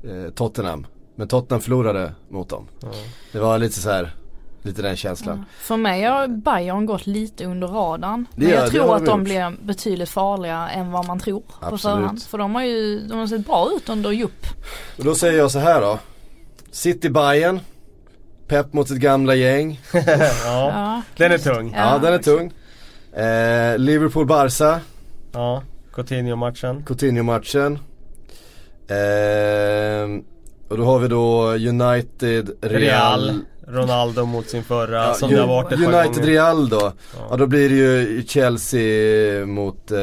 eh, 0.04 0.34
Tottenham. 0.36 0.88
Men 1.16 1.28
Tottenham 1.28 1.62
förlorade 1.62 2.12
mot 2.30 2.50
dem. 2.50 2.68
Ja. 2.82 2.88
Det 3.32 3.40
var 3.40 3.58
lite 3.58 3.80
så 3.80 3.90
här 3.90 4.16
lite 4.62 4.82
den 4.82 4.96
känslan. 4.96 5.46
för 5.60 5.78
mig 5.78 6.04
har 6.04 6.28
Bayern 6.28 6.86
gått 6.86 7.08
lite 7.08 7.46
under 7.46 7.68
radarn. 7.68 8.26
Det 8.36 8.42
Men 8.42 8.50
gör- 8.50 8.56
jag 8.58 8.66
det 8.66 8.72
tror 8.72 8.96
att 8.96 9.06
de 9.06 9.20
gjort. 9.20 9.24
blir 9.26 9.58
betydligt 9.66 10.10
farligare 10.10 10.70
än 10.70 10.92
vad 10.92 11.06
man 11.08 11.20
tror 11.20 11.40
på 11.40 11.54
Absolut. 11.66 11.82
förhand. 11.82 12.24
För 12.24 12.38
de 12.38 12.56
har 12.56 12.64
ju 12.64 13.00
de 13.08 13.18
har 13.20 13.28
sett 13.28 13.46
bra 13.46 13.70
ut 13.78 13.90
under 13.90 14.12
Jupp. 14.12 14.46
Och 14.98 15.04
då 15.06 15.16
säger 15.16 15.38
jag 15.38 15.52
så 15.52 15.60
här 15.60 15.82
då. 15.82 16.00
City 16.72 17.10
Bayern 17.10 17.60
Pep 18.48 18.74
mot 18.74 18.88
sitt 18.88 18.98
gamla 19.00 19.36
gäng. 19.36 19.80
ja, 19.94 20.02
Ja, 20.46 21.02
den 21.18 21.32
är 21.32 21.38
tung. 21.38 21.74
Ja, 21.78 21.98
den 21.98 22.14
är 22.14 22.18
tung. 22.18 22.54
Eh, 23.20 23.78
Liverpool 23.78 24.26
Barca, 24.26 24.80
Ja, 25.32 25.64
Coutinho-matchen. 25.94 26.84
Coutinho-matchen. 26.86 27.80
Eh, 28.88 30.22
och 30.70 30.78
då 30.78 30.84
har 30.86 31.00
vi 31.00 31.08
då 31.08 31.48
United 31.52 32.50
Real. 32.62 32.82
Real. 32.82 33.40
Ronaldo 33.68 34.26
mot 34.26 34.50
sin 34.50 34.64
förra 34.64 34.98
Ja, 35.08 35.14
som 35.14 35.30
det 35.30 35.40
har 35.40 35.48
varit 35.48 35.72
ett 35.72 35.86
par 35.86 35.94
United 35.94 36.16
gånger. 36.16 36.28
Real 36.28 36.70
då. 36.70 36.92
Ja. 37.30 37.38
då 37.38 37.48
blir 37.48 37.70
det 37.70 37.76
ju 37.76 38.24
Chelsea 38.28 39.46
mot, 39.46 39.92
eh, 39.92 39.98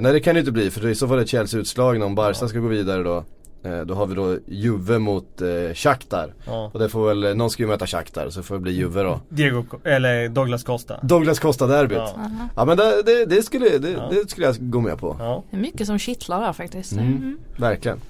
nej 0.00 0.12
det 0.12 0.20
kan 0.20 0.34
det 0.34 0.38
ju 0.38 0.40
inte 0.40 0.52
bli 0.52 0.70
för 0.70 0.88
i 0.88 0.94
så 0.94 1.08
fall 1.08 1.18
är 1.18 1.24
Chelsea 1.26 1.60
utslagna 1.60 2.04
om 2.04 2.14
Barca 2.14 2.48
ska 2.48 2.58
gå 2.58 2.68
vidare 2.68 3.02
då. 3.02 3.24
Eh, 3.62 3.80
då 3.80 3.94
har 3.94 4.06
vi 4.06 4.14
då 4.14 4.36
Juve 4.46 4.98
mot 4.98 5.40
eh, 5.40 5.74
Shakhtar. 5.74 6.34
Ja. 6.46 6.70
Och 6.74 6.78
det 6.78 6.88
får 6.88 7.06
väl, 7.08 7.36
någon 7.36 7.50
ska 7.50 7.62
ju 7.62 7.68
möta 7.68 7.86
Shakhtar 7.86 8.30
så 8.30 8.42
får 8.42 8.54
det 8.54 8.60
bli 8.60 8.72
Juve 8.72 9.02
då. 9.02 9.20
Diego, 9.28 9.64
eller 9.84 10.28
Douglas 10.28 10.64
Costa. 10.64 10.98
Douglas 11.02 11.38
Costa-derbyt. 11.38 11.98
Ja. 11.98 12.14
Ja. 12.16 12.48
ja 12.56 12.64
men 12.64 12.76
det, 12.76 13.02
det, 13.02 13.24
det, 13.24 13.42
skulle, 13.42 13.78
det, 13.78 13.90
Ja. 13.90 14.08
det 14.10 14.30
skulle 14.30 14.46
jag 14.46 14.56
gå 14.58 14.80
med 14.80 14.98
på. 14.98 15.16
Ja. 15.18 15.44
Det 15.50 15.56
är 15.56 15.60
mycket 15.60 15.86
som 15.86 15.98
kittlar 15.98 16.40
där 16.40 16.52
faktiskt. 16.52 16.92
Mm. 16.92 17.06
Mm. 17.06 17.38
Verkligen. 17.56 18.00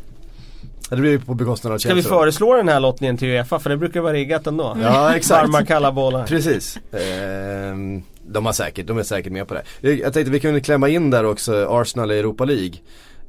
Det 0.91 0.97
blir 0.97 1.11
ju 1.11 1.21
på 1.21 1.35
bekostnad 1.35 1.73
av 1.73 1.79
Ska 1.79 1.95
vi 1.95 2.03
föreslå 2.03 2.57
den 2.57 2.69
här 2.69 2.81
lottningen 2.81 3.17
till 3.17 3.29
Uefa? 3.29 3.59
För 3.59 3.71
det 3.71 3.77
brukar 3.77 4.01
vara 4.01 4.13
riggat 4.13 4.47
ändå. 4.47 4.77
Ja 4.83 5.15
exakt. 5.15 5.43
Varma 5.43 5.67
kalla 5.67 5.93
bollar. 5.93 6.27
Precis. 6.27 6.79
Ehm, 6.93 8.03
de, 8.27 8.47
har 8.47 8.53
säkert, 8.53 8.87
de 8.87 8.99
är 8.99 9.03
säkert 9.03 9.33
med 9.33 9.49
på 9.49 9.55
det. 9.55 9.63
Jag 9.81 9.99
jag 9.99 10.13
tänkte 10.13 10.33
vi 10.33 10.41
kunde 10.41 10.61
klämma 10.61 10.89
in 10.89 11.11
där 11.11 11.25
också 11.25 11.67
Arsenal 11.71 12.13
i 12.13 12.19
Europa 12.19 12.45
League. 12.45 12.73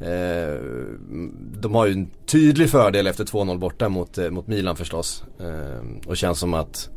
Ehm, 0.05 1.31
de 1.61 1.75
har 1.75 1.85
ju 1.85 1.93
en 1.93 2.09
tydlig 2.25 2.69
fördel 2.69 3.07
efter 3.07 3.23
2-0 3.25 3.57
borta 3.57 3.89
mot, 3.89 4.17
eh, 4.17 4.29
mot 4.29 4.47
Milan 4.47 4.75
förstås. 4.75 5.23
Ehm, 5.39 5.99
och 6.05 6.17
känns 6.17 6.39
som 6.39 6.53
att 6.53 6.89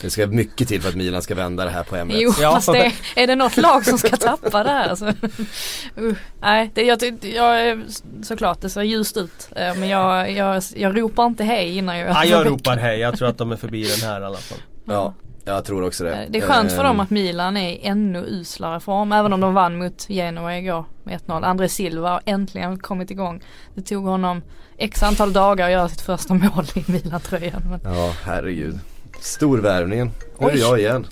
det 0.00 0.10
ska 0.10 0.26
mycket 0.26 0.68
till 0.68 0.82
för 0.82 0.88
att 0.88 0.94
Milan 0.94 1.22
ska 1.22 1.34
vända 1.34 1.64
det 1.64 1.70
här 1.70 1.82
på 1.82 1.96
Emirates. 1.96 2.22
Jo 2.38 2.42
Ja. 2.42 2.50
fast 2.54 2.72
det, 2.72 2.92
är 3.16 3.26
det 3.26 3.34
något 3.34 3.56
lag 3.56 3.84
som 3.86 3.98
ska 3.98 4.16
tappa 4.16 4.62
det 4.64 4.70
här 4.70 4.88
alltså? 4.88 5.06
uh, 5.98 6.14
Nej, 6.40 6.70
det, 6.74 6.82
jag, 6.82 7.02
jag, 7.22 7.60
är- 7.68 7.84
såklart 8.22 8.60
det 8.60 8.70
ser 8.70 8.82
ljust 8.82 9.16
ut. 9.16 9.48
Eh, 9.56 9.74
Men 9.78 9.88
jag, 9.88 10.32
jag, 10.32 10.62
jag 10.76 10.98
ropar 10.98 11.26
inte 11.26 11.44
hej 11.44 11.76
innan 11.78 11.98
jag 11.98 12.10
Ja, 12.10 12.24
jag 12.24 12.46
ropar 12.46 12.76
hej. 12.76 12.98
Jag 12.98 13.18
tror 13.18 13.28
att 13.28 13.38
de 13.38 13.52
är 13.52 13.56
förbi 13.56 13.82
den 13.84 14.08
här 14.10 14.20
i 14.20 14.24
alla 14.24 14.38
fall. 14.38 14.58
Ja, 14.84 15.14
jag 15.44 15.64
tror 15.64 15.84
också 15.86 16.04
det. 16.04 16.12
Eh, 16.12 16.30
Det 16.30 16.38
är 16.38 16.42
skönt 16.42 16.72
för 16.72 16.84
dem 16.84 16.96
Ehm, 16.96 17.00
att 17.00 17.10
Milan 17.10 17.56
är 17.56 17.70
i 17.70 17.80
ännu 17.86 18.18
uslare 18.18 18.80
form. 18.80 19.12
Även 19.12 19.32
om 19.32 19.40
de 19.40 19.54
vann 19.54 19.78
mot 19.78 20.06
Genoa 20.08 20.58
igår 20.58 20.84
med 21.10 21.20
1-0. 21.20 21.44
André 21.44 21.68
Silva 21.68 22.10
har 22.10 22.22
äntligen 22.24 22.78
kommit 22.78 23.10
igång. 23.10 23.42
Det 23.74 23.82
tog 23.82 24.04
honom 24.04 24.42
x 24.76 25.02
antal 25.02 25.32
dagar 25.32 25.66
att 25.66 25.72
göra 25.72 25.88
sitt 25.88 26.00
första 26.00 26.34
mål 26.34 26.64
i 26.74 26.84
Milan-tröjan. 26.92 27.80
Ja, 27.84 28.14
herregud. 28.24 28.78
Storvärvningen. 29.20 30.10
Nu 30.38 30.46
är 30.46 30.56
jag 30.56 30.78
igen. 30.78 31.06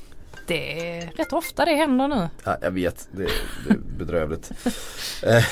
det 0.46 0.98
är 0.98 1.12
rätt 1.16 1.32
ofta 1.32 1.64
det 1.64 1.74
händer 1.74 2.08
nu. 2.08 2.28
Ja, 2.44 2.56
jag 2.62 2.70
vet, 2.70 3.08
det, 3.12 3.28
det 3.66 3.74
är 3.74 3.78
bedrövligt. 3.98 4.50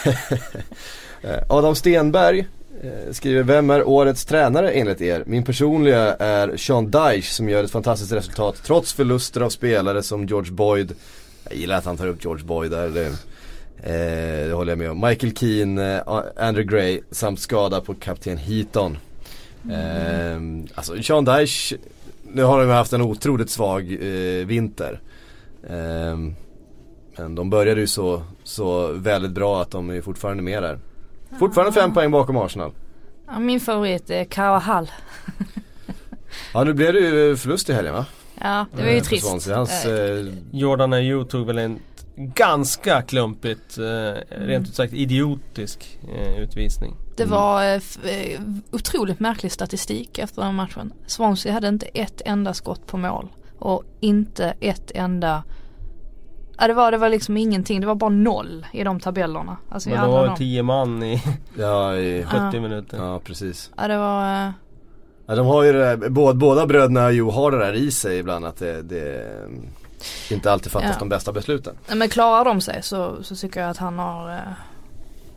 Eh, 1.23 1.39
Adam 1.49 1.75
Stenberg 1.75 2.47
eh, 2.83 3.13
skriver 3.13 3.43
Vem 3.43 3.71
är 3.71 3.89
årets 3.89 4.25
tränare 4.25 4.71
enligt 4.71 5.01
er? 5.01 5.23
Min 5.27 5.45
personliga 5.45 6.15
är 6.15 6.57
Sean 6.57 6.91
Dyche 6.91 7.23
som 7.33 7.49
gör 7.49 7.65
ett 7.65 7.71
fantastiskt 7.71 8.13
resultat 8.13 8.63
trots 8.65 8.93
förluster 8.93 9.41
av 9.41 9.51
spelare 9.51 10.03
som 10.03 10.27
George 10.27 10.53
Boyd 10.53 10.93
Jag 11.45 11.59
gillar 11.59 11.79
att 11.79 11.85
han 11.85 11.97
tar 11.97 12.07
upp 12.07 12.25
George 12.25 12.45
Boyd 12.45 12.71
där. 12.71 12.89
Det, 12.89 13.13
eh, 13.83 14.47
det 14.49 14.53
håller 14.55 14.73
jag 14.73 14.79
med 14.79 14.91
om. 14.91 15.01
Michael 15.01 15.37
Keane, 15.37 15.97
eh, 15.97 16.03
Andrew 16.37 16.77
Gray 16.77 17.01
samt 17.11 17.41
skada 17.41 17.81
på 17.81 17.95
kapten 17.95 18.37
Heaton. 18.39 18.99
Eh, 19.71 20.41
alltså 20.75 21.03
Sean 21.03 21.25
Dyche, 21.25 21.77
nu 22.23 22.43
har 22.43 22.61
de 22.61 22.71
haft 22.73 22.93
en 22.93 23.03
otroligt 23.03 23.51
svag 23.51 23.93
eh, 23.93 24.47
vinter. 24.47 25.01
Eh, 25.69 26.17
men 27.19 27.35
de 27.35 27.51
började 27.51 27.81
ju 27.81 27.87
så, 27.87 28.23
så 28.45 28.93
väldigt 28.93 29.33
bra 29.33 29.63
att 29.63 29.71
de 29.71 29.91
är 29.91 30.01
fortfarande 30.01 30.43
med 30.43 30.63
där. 30.63 30.79
Fortfarande 31.39 31.73
fem 31.73 31.95
poäng 31.95 32.11
bakom 32.11 32.37
Arsenal. 32.37 32.73
Ja, 33.27 33.39
min 33.39 33.61
favorit 33.61 34.11
är 34.11 34.25
Carvajal. 34.25 34.91
Ja 36.53 36.65
nu 36.65 36.73
blev 36.73 36.93
det 36.93 37.01
ju 37.01 37.37
förlust 37.37 37.71
i 37.71 37.73
helgen 37.73 37.95
va? 37.95 38.07
Ja 38.41 38.67
det 38.77 38.83
var 38.83 38.91
ju 38.91 38.97
Eh, 38.97 39.03
trist. 39.03 39.49
Hans, 39.49 39.87
Eh, 39.87 39.93
eh, 39.93 40.27
Jordan 40.53 40.93
Ayew 40.93 41.31
tog 41.31 41.47
väl 41.47 41.59
en 41.59 41.79
ganska 42.17 43.03
klumpigt, 43.03 43.79
eh, 43.79 44.13
rent 44.47 44.69
ut 44.69 44.75
sagt 44.75 44.93
idiotisk 44.93 45.99
eh, 46.15 46.39
utvisning. 46.39 46.95
Det 47.17 47.23
Mm. 47.23 47.35
var 47.35 47.63
eh, 47.65 47.75
eh, 48.05 48.41
otroligt 48.73 49.21
märklig 49.21 49.53
statistik 49.53 50.19
efter 50.19 50.43
den 50.43 50.55
matchen. 50.55 50.93
Swansea 51.07 51.53
hade 51.53 51.69
inte 51.69 51.87
ett 51.87 52.23
enda 52.25 52.55
skott 52.55 52.87
på 52.87 52.97
mål. 52.97 53.29
Och 53.59 53.83
inte 54.01 54.55
ett 54.61 54.91
enda 54.95 55.43
Ja 56.59 56.67
det 56.67 56.75
var, 56.75 56.91
det 56.93 56.99
var 56.99 57.09
liksom 57.09 57.37
ingenting, 57.37 57.81
det 57.81 57.87
var 57.87 57.95
bara 57.95 58.11
noll 58.11 58.67
i 58.73 58.85
de 58.85 59.01
tabellerna. 59.01 59.57
Alltså 59.71 59.89
Men 59.91 59.99
alla 59.99 60.13
var 60.13 60.29
det 60.29 60.37
10 60.37 60.63
man 60.63 61.03
i 61.03 61.23
ja, 61.59 61.97
i, 61.97 62.23
70 62.29 62.37
Ja. 62.53 62.61
minuter. 62.61 62.97
ja 62.97 63.21
precis. 63.25 63.71
Ja 63.77 63.89
det 63.89 63.99
var, 63.99 64.53
Ja, 65.27 65.35
de 65.35 65.47
har 65.47 65.63
ju 65.63 65.73
det 65.73 65.79
där, 65.79 66.09
båda, 66.09 66.35
båda 66.35 66.67
bröderna 66.67 67.11
Jo 67.11 67.31
har 67.31 67.51
det 67.51 67.59
där 67.59 67.73
i 67.73 67.91
sig 67.91 68.19
ibland 68.19 68.45
att 68.45 68.57
det, 68.57 68.83
det 68.83 69.33
inte 70.31 70.53
alltid 70.53 70.73
fattas 70.73 70.91
Ja. 70.93 70.99
de 70.99 71.09
bästa 71.09 71.33
besluten. 71.33 71.75
men 71.97 72.09
klarar 72.09 72.45
de 72.45 72.61
sig 72.61 72.83
så, 72.83 73.17
så 73.23 73.37
tycker 73.37 73.61
jag 73.61 73.71
att 73.71 73.77
han 73.79 73.99
har 73.99 74.31
eh, 74.31 74.39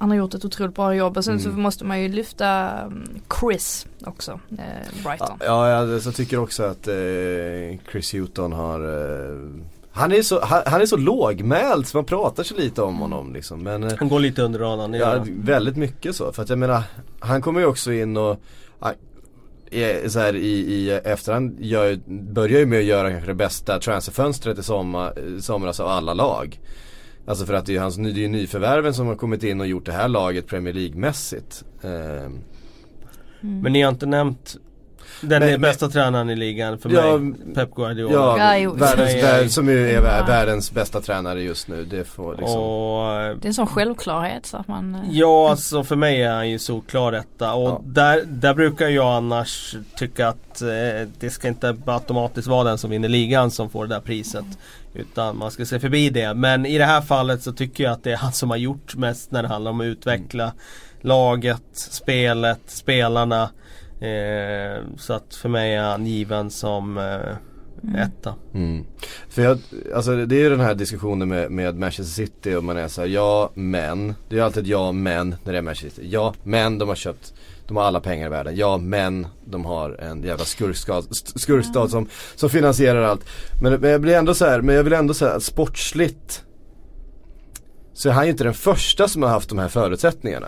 Han 0.01 0.09
har 0.09 0.17
gjort 0.17 0.33
ett 0.33 0.45
otroligt 0.45 0.75
bra 0.75 0.95
jobb 0.95 1.17
och 1.17 1.25
sen 1.25 1.39
så 1.39 1.49
Mm. 1.49 1.61
måste 1.61 1.85
man 1.85 2.01
ju 2.01 2.07
lyfta 2.07 2.47
mm, 2.69 3.19
Chris 3.39 3.85
också, 4.05 4.39
eh, 4.51 5.03
Brighton. 5.03 5.37
Ja, 5.39 5.69
jag, 5.69 5.89
jag 6.05 6.15
tycker 6.15 6.39
också 6.39 6.63
att 6.63 6.87
eh, 6.87 6.93
Chris 7.91 8.13
Hewton 8.13 8.53
har 8.53 8.79
eh, 8.79 9.37
han, 9.91 10.11
är 10.11 10.21
så, 10.21 10.45
han, 10.45 10.61
han 10.65 10.81
är 10.81 10.85
så 10.85 10.97
lågmäld 10.97 11.87
så 11.87 11.97
man 11.97 12.05
pratar 12.05 12.43
så 12.43 12.55
lite 12.55 12.81
om 12.81 12.97
honom 12.99 13.33
liksom. 13.33 13.63
Men 13.63 13.83
eh, 13.83 13.93
Han 13.99 14.09
går 14.09 14.19
lite 14.19 14.41
under 14.41 14.59
radarn, 14.59 14.93
Ja, 14.93 15.23
väldigt 15.27 15.75
mycket 15.77 16.15
så. 16.15 16.31
För 16.31 16.43
att 16.43 16.49
jag 16.49 16.57
menar, 16.57 16.83
han 17.19 17.41
kommer 17.41 17.59
ju 17.59 17.65
också 17.65 17.91
in 17.91 18.17
och 18.17 18.39
så 20.07 20.19
här, 20.19 20.35
i, 20.35 20.49
i 20.49 20.91
efterhand 20.91 21.57
gör, 21.59 21.99
börjar 22.07 22.59
ju 22.59 22.65
med 22.65 22.79
att 22.79 22.85
göra 22.85 23.11
kanske 23.11 23.29
det 23.29 23.35
bästa 23.35 23.79
transferfönstret 23.79 24.57
i 24.59 24.63
sommar, 24.63 25.39
somras 25.39 25.79
av 25.79 25.87
alla 25.87 26.13
lag. 26.13 26.59
Alltså 27.25 27.45
för 27.45 27.53
att 27.53 27.65
det 27.65 27.71
är 27.71 27.73
ju 27.73 27.79
hans 27.79 27.95
det 27.95 28.09
är 28.09 28.13
ju 28.13 28.27
nyförvärven 28.27 28.93
som 28.93 29.07
har 29.07 29.15
kommit 29.15 29.43
in 29.43 29.61
och 29.61 29.67
gjort 29.67 29.85
det 29.85 29.91
här 29.91 30.07
laget 30.07 30.47
Premier 30.47 30.73
League-mässigt. 30.73 31.63
Mm. 31.83 32.41
Men 33.41 33.73
ni 33.73 33.81
har 33.81 33.89
inte 33.89 34.05
nämnt 34.05 34.57
den 35.21 35.41
Nej, 35.41 35.53
är 35.53 35.57
bästa 35.57 35.89
tränaren 35.89 36.29
i 36.29 36.35
ligan 36.35 36.77
för 36.77 36.89
Ja, 36.89 37.17
mig, 37.17 37.55
Pep 37.55 37.75
Guardiola. 37.75 38.13
ja, 38.13 38.57
Ja, 38.57 38.71
världens, 38.73 39.23
värld, 39.23 39.49
som 39.49 39.69
ju 39.69 39.89
är 39.89 39.93
Ja. 39.93 40.25
världens 40.27 40.71
bästa 40.71 41.01
tränare 41.01 41.41
just 41.41 41.67
nu. 41.67 41.85
Det 41.85 42.03
får 42.03 42.35
liksom. 42.35 42.59
Och 42.61 43.11
Det 43.39 43.45
är 43.45 43.47
en 43.47 43.53
sån 43.53 43.67
självklarhet 43.67 44.45
så 44.45 44.57
att 44.57 44.67
man 44.67 44.95
eh, 44.95 45.01
Ja, 45.11 45.49
alltså 45.49 45.83
för 45.83 45.95
mig 45.95 46.21
är 46.23 46.31
han 46.31 46.49
ju 46.49 46.59
solklar 46.59 47.11
detta 47.11 47.53
och 47.53 47.69
Ja. 47.69 47.81
där, 47.85 48.23
där 48.25 48.53
brukar 48.53 48.87
jag 48.87 49.07
annars 49.15 49.75
tycka 49.97 50.27
att 50.27 50.61
eh, 50.61 50.67
det 51.19 51.29
ska 51.29 51.47
inte 51.47 51.77
automatiskt 51.85 52.47
vara 52.47 52.63
den 52.63 52.77
som 52.77 52.89
vinner 52.89 53.09
ligan 53.09 53.51
som 53.51 53.69
får 53.69 53.87
det 53.87 53.95
där 53.95 54.01
priset. 54.01 54.45
Utan 54.93 55.37
man 55.37 55.51
ska 55.51 55.65
se 55.65 55.79
förbi 55.79 56.09
det. 56.09 56.33
Men 56.33 56.65
i 56.65 56.77
det 56.77 56.85
här 56.85 57.01
fallet 57.01 57.43
så 57.43 57.51
tycker 57.51 57.83
jag 57.83 57.93
att 57.93 58.03
det 58.03 58.11
är 58.11 58.17
han 58.17 58.33
som 58.33 58.49
har 58.49 58.57
gjort 58.57 58.95
mest 58.95 59.31
när 59.31 59.41
det 59.41 59.47
handlar 59.47 59.71
om 59.71 59.81
att 59.81 59.85
utveckla 59.85 60.51
laget, 61.01 61.61
spelet, 61.73 62.59
spelarna. 62.67 63.49
Eh, 64.01 64.83
så 64.97 65.13
att 65.13 65.35
för 65.35 65.49
mig 65.49 65.75
är 65.75 65.81
han 65.83 66.05
given 66.05 66.49
som 66.49 66.97
eh, 66.97 68.01
etta. 68.03 68.35
Mm. 68.53 68.85
För 69.29 69.41
jag, 69.41 69.57
alltså 69.95 70.25
det 70.25 70.35
är 70.35 70.39
ju 70.39 70.49
den 70.49 70.59
här 70.59 70.75
diskussionen 70.75 71.29
med, 71.29 71.51
med 71.51 71.75
Manchester 71.77 72.13
City 72.25 72.55
och 72.55 72.63
man 72.63 72.77
är 72.77 72.87
såhär, 72.87 73.07
ja 73.07 73.51
men. 73.53 74.07
Det 74.07 74.35
är 74.35 74.39
ju 74.39 74.45
alltid 74.45 74.67
ja 74.67 74.91
men 74.91 75.35
när 75.43 75.51
det 75.51 75.57
är 75.57 75.61
Manchester 75.61 75.89
City. 75.89 76.07
Ja 76.11 76.33
men 76.43 76.77
de 76.77 76.87
har 76.89 76.95
köpt, 76.95 77.33
de 77.67 77.77
har 77.77 77.83
alla 77.83 77.99
pengar 77.99 78.25
i 78.25 78.29
världen. 78.29 78.55
Ja 78.55 78.77
men 78.77 79.27
de 79.45 79.65
har 79.65 79.91
en 79.91 80.23
jävla 80.23 80.45
skurkstad, 80.45 80.99
st- 81.11 81.39
skurkstad 81.39 81.87
som, 81.87 82.09
som 82.35 82.49
finansierar 82.49 83.01
allt. 83.03 83.25
Men, 83.61 83.73
men 83.73 83.89
jag 83.89 84.01
blir 84.01 84.15
ändå 84.15 84.33
så 84.33 84.45
här, 84.45 84.61
men 84.61 84.75
jag 84.75 84.83
vill 84.83 84.93
ändå 84.93 85.13
säga 85.13 85.31
att 85.31 85.43
sportsligt 85.43 86.43
så 87.93 88.09
är 88.09 88.13
han 88.13 88.25
ju 88.25 88.31
inte 88.31 88.43
den 88.43 88.53
första 88.53 89.07
som 89.07 89.23
har 89.23 89.29
haft 89.29 89.49
de 89.49 89.59
här 89.59 89.67
förutsättningarna. 89.67 90.47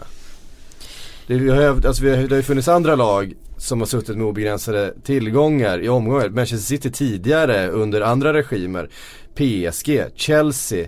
Det, 1.31 1.37
vi 1.37 1.49
har, 1.49 1.61
ju- 1.61 1.87
alltså, 1.87 2.03
vi 2.03 2.09
har, 2.09 2.17
det 2.17 2.29
har 2.29 2.35
ju 2.35 2.41
funnits 2.43 2.67
andra 2.67 2.95
lag 2.95 3.33
som 3.57 3.79
har 3.79 3.85
suttit 3.85 4.17
med 4.17 4.25
obegränsade 4.25 4.93
tillgångar 5.03 5.79
i 5.83 5.89
omgångar. 5.89 6.29
Manchester 6.29 6.65
City 6.67 6.91
tidigare 6.91 7.67
under 7.67 8.01
andra 8.01 8.33
regimer. 8.33 8.89
PSG, 9.35 10.03
Chelsea 10.15 10.81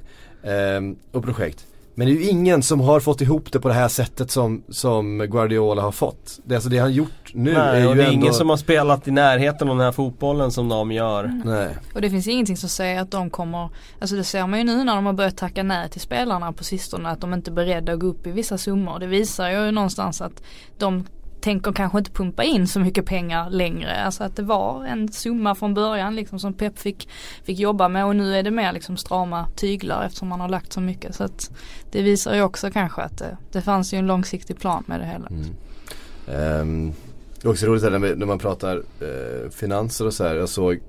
eh, 0.43 0.81
och 1.11 1.23
projekt. 1.23 1.65
Men 1.95 2.07
det 2.07 2.13
är 2.13 2.15
ju 2.15 2.29
ingen 2.29 2.63
som 2.63 2.79
har 2.79 2.99
fått 2.99 3.21
ihop 3.21 3.51
det 3.51 3.59
på 3.59 3.67
det 3.67 3.73
här 3.73 3.87
sättet 3.87 4.31
som, 4.31 4.63
som 4.69 5.17
Guardiola 5.17 5.81
har 5.81 5.91
fått. 5.91 6.39
Det, 6.45 6.53
är 6.53 6.55
alltså 6.55 6.69
det 6.69 6.77
han 6.77 6.93
gjort 6.93 7.33
nu 7.33 7.51
är 7.51 7.71
Nej, 7.71 7.81
ju 7.81 7.87
och 7.87 7.95
det 7.95 8.03
är 8.03 8.07
ändå... 8.07 8.21
ingen 8.21 8.33
som 8.33 8.49
har 8.49 8.57
spelat 8.57 9.07
i 9.07 9.11
närheten 9.11 9.69
av 9.69 9.75
den 9.77 9.85
här 9.85 9.91
fotbollen 9.91 10.51
som 10.51 10.69
de 10.69 10.91
gör. 10.91 11.41
Nej. 11.45 11.77
Och 11.93 12.01
det 12.01 12.09
finns 12.09 12.27
ingenting 12.27 12.57
som 12.57 12.69
säger 12.69 13.01
att 13.01 13.11
de 13.11 13.29
kommer, 13.29 13.69
alltså 13.99 14.15
det 14.15 14.23
ser 14.23 14.47
man 14.47 14.59
ju 14.59 14.65
nu 14.65 14.83
när 14.83 14.95
de 14.95 15.05
har 15.05 15.13
börjat 15.13 15.37
tacka 15.37 15.63
nej 15.63 15.89
till 15.89 16.01
spelarna 16.01 16.51
på 16.51 16.63
sistone 16.63 17.09
att 17.09 17.21
de 17.21 17.33
inte 17.33 17.51
är 17.51 17.53
beredda 17.53 17.93
att 17.93 17.99
gå 17.99 18.07
upp 18.07 18.27
i 18.27 18.31
vissa 18.31 18.57
summor. 18.57 18.99
Det 18.99 19.07
visar 19.07 19.49
ju 19.49 19.71
någonstans 19.71 20.21
att 20.21 20.43
de 20.77 21.05
tänker 21.43 21.71
kanske 21.71 21.97
inte 21.97 22.11
pumpa 22.11 22.43
in 22.43 22.67
så 22.67 22.79
mycket 22.79 23.05
pengar 23.05 23.49
längre. 23.49 24.03
Alltså 24.03 24.23
att 24.23 24.35
det 24.35 24.43
var 24.43 24.85
en 24.85 25.11
summa 25.11 25.55
från 25.55 25.73
början 25.73 26.15
liksom 26.15 26.39
som 26.39 26.53
Pep 26.53 26.79
fick, 26.79 27.09
fick 27.43 27.59
jobba 27.59 27.87
med 27.87 28.05
och 28.05 28.15
nu 28.15 28.35
är 28.35 28.43
det 28.43 28.51
mer 28.51 28.71
liksom 28.71 28.97
strama 28.97 29.47
tyglar 29.55 30.05
eftersom 30.05 30.27
man 30.27 30.39
har 30.39 30.49
lagt 30.49 30.73
så 30.73 30.81
mycket. 30.81 31.15
Så 31.15 31.23
att 31.23 31.51
det 31.91 32.01
visar 32.01 32.35
ju 32.35 32.41
också 32.41 32.71
kanske 32.71 33.01
att 33.01 33.17
det, 33.17 33.37
det 33.51 33.61
fanns 33.61 33.93
ju 33.93 33.97
en 33.97 34.07
långsiktig 34.07 34.59
plan 34.59 34.83
med 34.87 34.99
det 34.99 35.05
hela. 35.05 35.27
Mm. 35.27 36.61
Um, 36.61 36.93
det 37.41 37.47
är 37.47 37.51
också 37.51 37.65
roligt 37.65 37.83
här 37.83 37.91
när, 37.91 37.99
vi- 37.99 38.15
när 38.15 38.25
man 38.25 38.39
pratar 38.39 38.77
eh, 38.77 39.49
finanser 39.49 40.05
och 40.07 40.13
så 40.13 40.23
här. 40.23 40.35
Jag 40.35 40.49
såg 40.49 40.79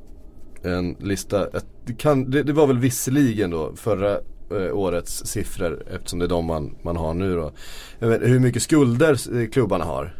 en 0.62 0.96
lista, 1.00 1.46
det, 1.84 1.92
kan, 1.98 2.30
det, 2.30 2.42
det 2.42 2.52
var 2.52 2.66
väl 2.66 2.78
visserligen 2.78 3.50
då 3.50 3.72
förra 3.76 4.12
eh, 4.50 4.76
årets 4.76 5.26
siffror 5.26 5.82
eftersom 5.94 6.18
det 6.18 6.24
är 6.24 6.28
de 6.28 6.44
man, 6.44 6.74
man 6.82 6.96
har 6.96 7.14
nu 7.14 7.34
då. 7.36 7.52
Jag 7.98 8.08
vet, 8.08 8.22
hur 8.22 8.38
mycket 8.40 8.62
skulder 8.62 9.46
klubbarna 9.46 9.84
har. 9.84 10.14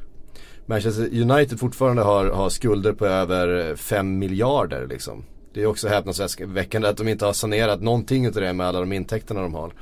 Manchester 0.67 1.21
United 1.21 1.61
fortfarande 1.61 2.03
har, 2.03 2.27
har 2.27 2.49
skulder 2.49 2.93
på 2.93 3.07
över 3.07 3.77
5 3.77 4.19
miljarder 4.19 4.87
liksom. 4.87 5.25
Det 5.55 5.63
är 5.63 5.67
också 5.67 5.89
häpnadsväckande 5.89 6.89
att 6.89 6.97
de 6.97 7.09
inte 7.09 7.27
har 7.27 7.33
sanerat 7.33 7.83
någonting 7.83 8.27
utav 8.27 8.43
det 8.43 8.53
med 8.53 8.67
alla 8.67 8.81
de 8.81 8.93
intäkterna 8.93 9.43
de 9.43 9.55
har. 9.55 9.73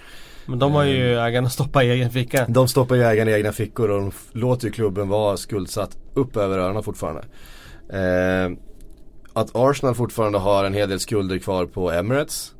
Men 0.46 0.58
de 0.58 0.72
har 0.72 0.84
ju 0.84 1.12
Mm. 1.12 1.24
ägarna 1.24 1.48
stoppat 1.48 1.84
i 1.84 1.86
egen 1.90 2.10
ficka. 2.10 2.46
De 2.48 2.68
stoppar 2.68 2.94
ju 2.96 3.02
ägarna 3.02 3.30
i 3.30 3.34
egna 3.34 3.52
fickor 3.52 3.90
och 3.90 4.00
de 4.00 4.12
låter 4.32 4.66
ju 4.66 4.72
klubben 4.72 5.08
vara 5.08 5.36
skuldsatt 5.36 5.96
upp 6.14 6.36
över 6.36 6.58
öronen 6.58 6.82
fortfarande. 6.82 7.22
Eh, 7.88 8.58
att 9.32 9.50
Arsenal 9.56 9.94
fortfarande 9.94 10.38
har 10.38 10.64
en 10.64 10.74
hel 10.74 10.88
del 10.88 11.00
skulder 11.00 11.38
kvar 11.38 11.66
på 11.66 11.90
Emirates. 11.90 12.54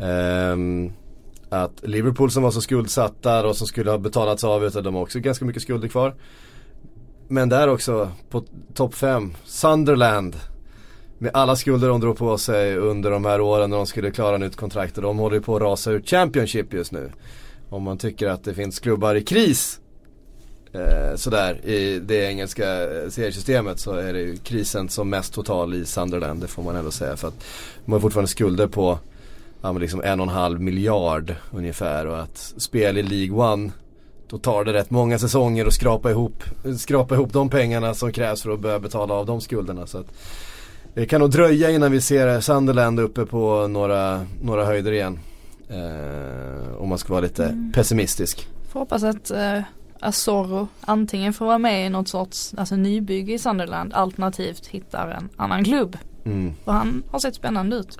Ehm, 0.00 0.92
att 1.48 1.82
Liverpool 1.82 2.30
som 2.30 2.42
var 2.42 2.50
så 2.50 2.60
skuldsatta 2.60 3.46
och 3.46 3.56
som 3.56 3.66
skulle 3.66 3.90
ha 3.90 3.98
betalats 3.98 4.44
av 4.44 4.64
utav 4.64 4.82
de 4.82 4.94
har 4.94 5.02
också 5.02 5.20
ganska 5.20 5.44
mycket 5.44 5.62
skulder 5.62 5.88
kvar. 5.88 6.14
Men 7.28 7.48
där 7.48 7.68
också 7.68 8.10
på 8.30 8.44
topp 8.74 8.94
5, 8.94 9.34
Sunderland. 9.44 10.36
Med 11.18 11.30
alla 11.34 11.56
skulder 11.56 11.88
de 11.88 12.00
drog 12.00 12.16
på 12.16 12.38
sig 12.38 12.76
under 12.76 13.10
de 13.10 13.24
här 13.24 13.40
åren 13.40 13.70
när 13.70 13.76
de 13.76 13.86
skulle 13.86 14.10
klara 14.10 14.38
nytt 14.38 14.56
kontrakt 14.56 14.96
och 14.96 15.02
de 15.02 15.18
håller 15.18 15.36
ju 15.36 15.42
på 15.42 15.56
att 15.56 15.62
rasa 15.62 15.90
ur 15.90 16.02
Championship 16.02 16.72
just 16.72 16.92
nu. 16.92 17.12
Om 17.68 17.82
man 17.82 17.98
tycker 17.98 18.28
att 18.28 18.44
det 18.44 18.54
finns 18.54 18.80
klubbar 18.80 19.14
i 19.14 19.22
kris 19.22 19.80
eh, 20.72 21.16
sådär 21.16 21.66
i 21.66 21.98
det 21.98 22.24
engelska 22.24 22.82
eh, 22.82 23.08
seriesystemet 23.08 23.80
så 23.80 23.92
är 23.92 24.12
det 24.12 24.20
ju 24.20 24.36
krisen 24.36 24.88
som 24.88 25.10
mest 25.10 25.34
total 25.34 25.74
i 25.74 25.84
Sunderland 25.84 26.40
det 26.40 26.46
får 26.46 26.62
man 26.62 26.76
ändå 26.76 26.90
säga 26.90 27.16
för 27.16 27.28
att 27.28 27.44
de 27.84 27.92
har 27.92 28.00
fortfarande 28.00 28.28
skulder 28.28 28.66
på 28.66 28.98
ja, 29.62 29.72
men 29.72 29.82
liksom 29.82 30.02
en 30.02 30.20
och 30.20 30.26
en 30.26 30.32
halv 30.32 30.60
miljard 30.60 31.34
ungefär 31.52 32.06
och 32.06 32.20
att 32.20 32.54
spel 32.56 32.98
i 32.98 33.02
League 33.02 33.52
One 33.52 33.70
då 34.28 34.38
tar 34.38 34.64
det 34.64 34.72
rätt 34.72 34.90
många 34.90 35.18
säsonger 35.18 35.66
att 35.66 35.74
skrapa 35.74 36.10
ihop, 36.10 36.44
skrapa 36.78 37.14
ihop 37.14 37.32
de 37.32 37.48
pengarna 37.48 37.94
som 37.94 38.12
krävs 38.12 38.42
för 38.42 38.50
att 38.50 38.60
börja 38.60 38.78
betala 38.78 39.14
av 39.14 39.26
de 39.26 39.40
skulderna. 39.40 39.86
Så 39.86 39.98
att 39.98 40.06
det 40.94 41.06
kan 41.06 41.20
nog 41.20 41.30
dröja 41.30 41.70
innan 41.70 41.92
vi 41.92 42.00
ser 42.00 42.40
Sunderland 42.40 43.00
uppe 43.00 43.26
på 43.26 43.66
några, 43.66 44.26
några 44.42 44.64
höjder 44.64 44.92
igen. 44.92 45.18
Eh, 45.68 46.76
om 46.78 46.88
man 46.88 46.98
ska 46.98 47.12
vara 47.12 47.20
lite 47.20 47.70
pessimistisk. 47.74 48.48
Får 48.72 48.80
hoppas 48.80 49.02
att 49.02 49.30
eh, 49.30 49.60
Asoro 50.00 50.68
antingen 50.80 51.32
får 51.32 51.46
vara 51.46 51.58
med 51.58 51.86
i 51.86 51.88
något 51.88 52.08
sorts 52.08 52.54
alltså 52.56 52.76
nybygge 52.76 53.32
i 53.32 53.38
Sunderland 53.38 53.94
alternativt 53.94 54.66
hittar 54.66 55.08
en 55.08 55.28
annan 55.36 55.64
klubb. 55.64 55.96
Mm. 56.24 56.54
Och 56.64 56.72
han 56.72 57.02
har 57.10 57.18
sett 57.18 57.34
spännande 57.34 57.76
ut. 57.76 57.98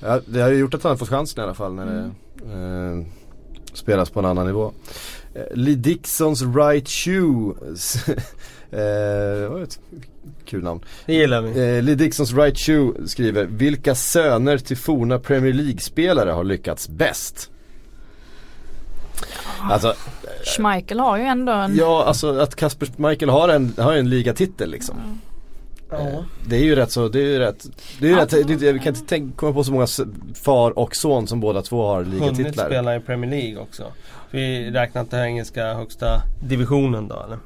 Ja, 0.00 0.20
det 0.26 0.40
har 0.40 0.48
ju 0.48 0.58
gjort 0.58 0.74
att 0.74 0.82
han 0.82 0.98
fått 0.98 1.08
chansen 1.08 1.40
i 1.40 1.44
alla 1.44 1.54
fall 1.54 1.74
när 1.74 1.86
det 1.86 2.10
eh, 2.52 3.06
spelas 3.72 4.10
på 4.10 4.18
en 4.18 4.26
annan 4.26 4.46
nivå. 4.46 4.72
Eh, 5.34 5.42
Lee 5.54 5.74
Dixons 5.74 6.42
Right 6.42 6.88
Shoe. 6.88 7.54
eh, 8.70 9.48
var 9.50 9.62
ett 9.62 9.78
kul 10.44 10.62
namn. 10.62 10.80
Det 11.06 11.14
gillar 11.14 11.40
vi. 11.42 11.76
Eh, 11.76 11.82
Lee 11.82 11.94
Dixons 11.94 12.32
Right 12.32 12.58
Shoe 12.58 12.92
skriver 13.08 13.44
Vilka 13.44 13.94
söner 13.94 14.58
till 14.58 14.76
forna 14.76 15.18
Premier 15.18 15.52
League-spelare 15.52 16.30
har 16.30 16.44
lyckats 16.44 16.88
bäst? 16.88 17.50
Alltså, 19.70 19.94
Schmeichel 20.56 21.00
har 21.00 21.16
ju 21.18 21.24
ändå 21.24 21.52
en 21.52 21.76
ja 21.76 22.04
alltså 22.04 22.38
att 22.38 22.56
Kasper 22.56 22.88
Michael 22.96 23.30
har 23.30 23.48
en, 23.48 23.74
har 23.78 23.92
en 23.92 24.10
ligatitel 24.10 24.70
liksom. 24.70 24.96
Eh, 25.92 26.20
Det 26.48 26.56
är 26.56 26.60
ju 26.64 26.74
rätt 26.74 26.90
så, 26.92 27.08
det 27.08 27.18
är 27.20 27.24
ju 27.24 27.38
rätt, 27.38 27.66
det 28.00 28.06
är 28.06 28.10
ju 28.10 28.16
Ja. 28.16 28.22
rätt, 28.22 28.62
jag 28.62 28.82
kan 28.82 28.94
inte 28.94 29.08
tänka, 29.08 29.36
komma 29.36 29.52
på 29.52 29.64
så 29.64 29.72
många 29.72 29.86
far 30.44 30.78
och 30.78 30.96
son 30.96 31.26
som 31.26 31.40
båda 31.40 31.62
två 31.62 31.86
har 31.86 32.02
Hunnit 32.04 32.20
ligatitlar. 32.38 32.66
spela 32.66 32.96
i 32.96 33.00
Premier 33.00 33.30
League 33.30 33.58
också. 33.58 33.84
Vi 34.32 34.70
räknar 34.70 35.00
inte 35.02 35.16
engelska 35.16 35.74
högsta 35.74 36.22
divisionen 36.44 37.08
då 37.08 37.22
eller? 37.26 37.38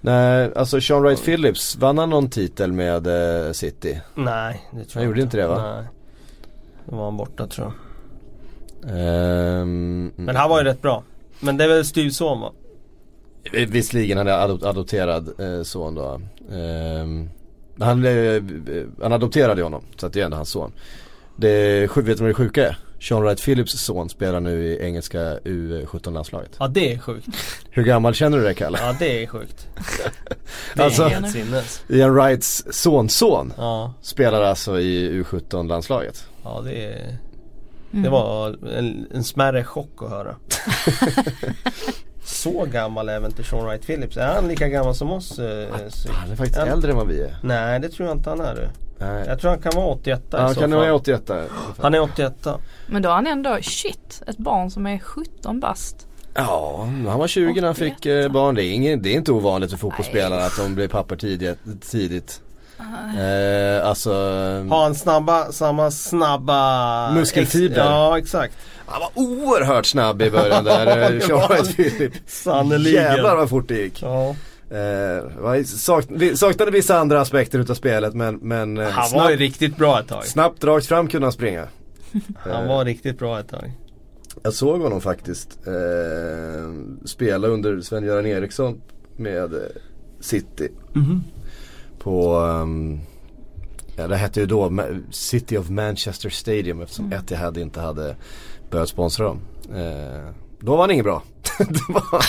Nej, 0.00 0.50
alltså 0.56 0.80
Sean 0.80 1.02
Wright 1.02 1.24
Phillips, 1.24 1.76
vann 1.76 1.98
han 1.98 2.10
någon 2.10 2.30
titel 2.30 2.72
med 2.72 3.06
eh, 3.46 3.52
City? 3.52 4.00
Nej, 4.14 4.62
det 4.70 4.84
tror 4.84 4.94
Han 4.94 5.02
jag 5.02 5.04
gjorde 5.08 5.22
inte 5.22 5.36
det, 5.36 5.46
va? 5.46 5.74
Nej. 5.76 5.84
Då 6.86 6.96
var 6.96 7.04
han 7.04 7.16
borta 7.16 7.46
tror 7.46 7.66
jag. 7.66 7.74
Ehm, 8.90 10.12
Men 10.16 10.36
han 10.36 10.50
var 10.50 10.58
ju 10.58 10.64
rätt 10.64 10.82
bra. 10.82 11.02
Men 11.40 11.56
det 11.56 11.64
är 11.64 11.68
väl 11.68 11.84
styvson 11.84 12.40
va? 12.40 12.52
Eh, 13.52 13.68
Visserligen 13.68 14.18
han 14.18 14.28
är 14.28 14.32
adop- 14.48 14.66
adopterad 14.66 15.40
eh, 15.40 15.62
son 15.62 15.94
då. 15.94 16.20
Ehm, 16.56 17.30
han, 17.80 18.04
eh, 18.04 18.42
han 19.02 19.12
adopterade 19.12 19.62
honom 19.62 19.82
så 19.96 20.06
att 20.06 20.12
det 20.12 20.20
är 20.20 20.24
ändå 20.24 20.36
hans 20.36 20.48
son. 20.50 20.72
Det, 21.36 21.80
vet 21.96 22.06
du 22.06 22.12
vad 22.14 22.30
det 22.30 22.34
sjuka 22.34 22.68
är? 22.68 22.78
Sean 23.02 23.22
Wright 23.22 23.42
Phillips 23.44 23.72
son 23.80 24.08
spelar 24.08 24.40
nu 24.40 24.64
i 24.66 24.78
engelska 24.86 25.38
U17-landslaget. 25.38 26.50
Ja 26.58 26.68
det 26.68 26.92
är 26.92 26.98
sjukt. 26.98 27.26
Hur 27.70 27.82
gammal 27.84 28.14
känner 28.14 28.38
du 28.38 28.44
dig 28.44 28.54
Kalle? 28.54 28.78
Ja 28.80 28.96
det 28.98 29.22
är 29.22 29.26
sjukt. 29.26 29.66
Det 30.74 30.80
är 30.80 30.84
Alltså- 30.84 31.04
helt 31.04 31.30
sinnes. 31.32 31.82
Ian 31.88 32.14
Wrights 32.14 32.64
sonson 32.70 33.52
Ja, 33.56 33.94
spelar 34.02 34.42
alltså 34.42 34.80
i 34.80 35.22
U17-landslaget. 35.22 36.26
ja 36.44 36.60
det 36.64 36.84
är 36.84 37.16
Mm. 37.92 38.02
Det 38.04 38.10
var 38.10 38.48
en, 38.76 39.06
en 39.14 39.24
smärre 39.24 39.64
chock 39.64 40.02
att 40.02 40.10
höra. 40.10 40.36
Så 42.24 42.64
gammal 42.64 43.08
är 43.08 43.20
väl 43.20 43.30
inte 43.30 43.44
Sean 43.44 43.64
Wright 43.66 43.86
Phillips? 43.86 44.16
Är 44.16 44.34
han 44.34 44.48
lika 44.48 44.68
gammal 44.68 44.94
som 44.94 45.10
oss? 45.10 45.38
Eh, 45.38 45.68
Han 46.08 46.30
är 46.30 46.36
faktiskt 46.36 46.58
äldre 46.58 46.90
än 46.90 46.96
vad 46.96 47.06
vi 47.08 47.20
är. 47.22 47.36
Nej 47.42 47.80
det 47.80 47.88
tror 47.88 48.08
jag 48.08 48.16
inte 48.16 48.30
han 48.30 48.40
är 48.40 48.54
du. 48.54 48.68
Nej. 49.02 49.24
Jag 49.28 49.40
tror 49.40 49.50
han 49.50 49.58
kan 49.60 49.72
vara 49.76 49.86
81 49.86 50.22
Ja, 50.30 50.38
i 50.38 50.40
han 50.40 50.54
så 50.54 50.60
kan 50.60 50.70
fall. 50.70 50.78
vara 50.80 50.94
81 50.94 51.26
där. 51.26 51.44
Han 51.82 51.94
är 51.94 52.00
81 52.00 52.46
Men 52.86 53.02
då 53.02 53.08
har 53.08 53.16
han 53.16 53.26
ändå, 53.26 53.58
shit, 53.62 54.22
ett 54.26 54.38
barn 54.38 54.70
som 54.70 54.86
är 54.86 54.98
17 54.98 55.60
bast. 55.60 56.06
Ja, 56.34 56.76
han 57.08 57.18
var 57.18 57.26
20 57.26 57.60
när 57.60 57.66
han 57.68 57.74
fick 57.74 58.06
eh, 58.06 58.28
barn. 58.32 58.54
Det 58.54 58.64
är, 58.64 58.72
ingen, 58.72 59.02
det 59.02 59.08
är 59.08 59.14
inte 59.14 59.32
ovanligt 59.32 59.70
för 59.70 59.78
fotbollsspelare 59.78 60.44
att 60.46 60.56
de 60.56 60.74
blir 60.74 60.88
pappor 60.88 61.16
tidigt. 61.16 61.58
tidigt. 61.90 62.40
Eh, 63.18 63.88
alltså, 63.88 64.10
Har 64.70 64.82
han 64.82 64.94
snabba, 64.94 65.52
samma 65.52 65.90
snabba 65.90 67.10
Muskelfiber. 67.12 67.66
Ex- 67.76 67.84
ja 67.84 68.18
exakt. 68.18 68.54
han 68.86 69.00
var 69.00 69.10
oerhört 69.14 69.86
snabb 69.86 70.22
i 70.22 70.30
början 70.30 70.64
där. 70.64 70.82
Eh. 72.02 72.10
Sannerligen. 72.26 73.02
Jävlar 73.02 73.36
vad 73.36 73.48
fort 73.50 73.68
det 73.68 73.74
gick. 73.74 74.02
Ja. 74.02 74.34
Eh, 74.72 75.42
var- 75.42 75.62
sak, 75.64 76.04
vi 76.08 76.36
saknade 76.36 76.70
vissa 76.70 76.98
andra 76.98 77.20
aspekter 77.20 77.58
utav 77.58 77.74
spelet 77.74 78.14
men, 78.14 78.36
men 78.36 78.78
eh, 78.78 78.88
Han 78.88 79.10
var 79.12 79.20
ju 79.20 79.36
snabbt, 79.36 79.40
riktigt 79.40 79.76
bra 79.76 80.00
ett 80.00 80.08
tag. 80.08 80.24
snabbt 80.26 80.64
rakt 80.64 80.86
fram 80.86 81.08
kunde 81.08 81.24
han 81.26 81.32
springa. 81.32 81.68
Han 82.36 82.68
var 82.68 82.84
riktigt 82.84 83.18
bra 83.18 83.40
ett 83.40 83.48
tag. 83.48 83.72
Jag 84.42 84.54
såg 84.54 84.80
honom 84.80 85.00
faktiskt 85.00 85.58
eh, 85.66 86.72
spela 87.04 87.48
under 87.48 87.80
Sven-Göran 87.80 88.26
Eriksson 88.26 88.80
med 89.16 89.54
eh, 89.54 89.60
City. 90.20 90.68
På, 91.98 92.34
ehm, 92.36 93.00
ja 93.96 94.08
det 94.08 94.16
hette 94.16 94.40
ju 94.40 94.46
då 94.46 94.72
City 95.10 95.56
of 95.56 95.68
Manchester 95.70 96.30
Stadium 96.30 96.80
eftersom 96.80 97.12
Etihad 97.12 97.58
inte 97.58 97.80
hade 97.80 98.16
börjat 98.70 98.88
sponsra 98.88 99.24
dem. 99.26 99.40
Eh, 99.74 100.28
då 100.62 100.72
var 100.76 100.80
han 100.80 100.90
ingen 100.90 101.04
bra. 101.04 101.22
då 101.58 101.92
var 101.92 102.22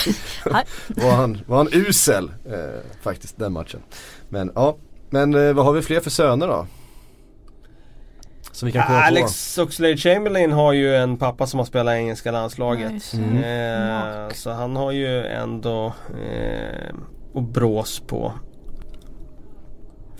han, 0.52 0.64
var 0.88 1.12
han, 1.12 1.38
var 1.46 1.56
han 1.56 1.68
usel 1.72 2.32
eh, 2.46 3.02
faktiskt 3.02 3.38
den 3.38 3.52
matchen. 3.52 3.80
Men 4.28 4.52
ja, 4.54 4.76
men 5.10 5.34
eh, 5.34 5.52
vad 5.52 5.64
har 5.64 5.72
vi 5.72 5.82
fler 5.82 6.00
för 6.00 6.10
söner 6.10 6.48
då? 6.48 6.66
Som 8.52 8.66
vi 8.66 8.72
kan 8.72 8.86
på. 8.86 8.92
Alex 8.92 9.58
Oxlade-Chamberlain 9.58 10.52
har 10.52 10.72
ju 10.72 10.96
en 10.96 11.16
pappa 11.16 11.46
som 11.46 11.58
har 11.58 11.64
spelat 11.66 11.94
i 11.94 11.96
engelska 11.96 12.28
Ja, 12.28 12.32
landslaget. 12.32 13.12
det. 13.12 14.28
Eh, 14.28 14.34
så 14.34 14.50
han 14.50 14.76
har 14.76 14.92
ju 14.92 15.26
ändå 15.26 15.92
eh, 16.22 16.94
och 17.32 17.42
brås 17.42 18.02
på 18.06 18.32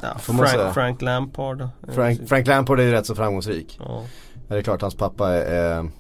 ja. 0.03 0.19
Frank, 0.19 0.75
Frank 0.75 1.03
Lampard. 1.03 1.61
Eh, 1.61 1.69
Frank, 1.95 2.29
Frank 2.29 2.47
Lampard 2.47 2.81
är 2.81 2.85
ju 2.85 2.93
rätt 2.93 3.07
så 3.07 3.15
framgångsrik. 3.15 3.77
Ja. 3.81 4.03
Ja, 4.49 4.55
det 4.55 4.61
är 4.61 4.63
klart 4.63 4.83
hans 4.83 4.95
pappa 4.95 5.31
är, 5.31 5.41
är 5.41 5.91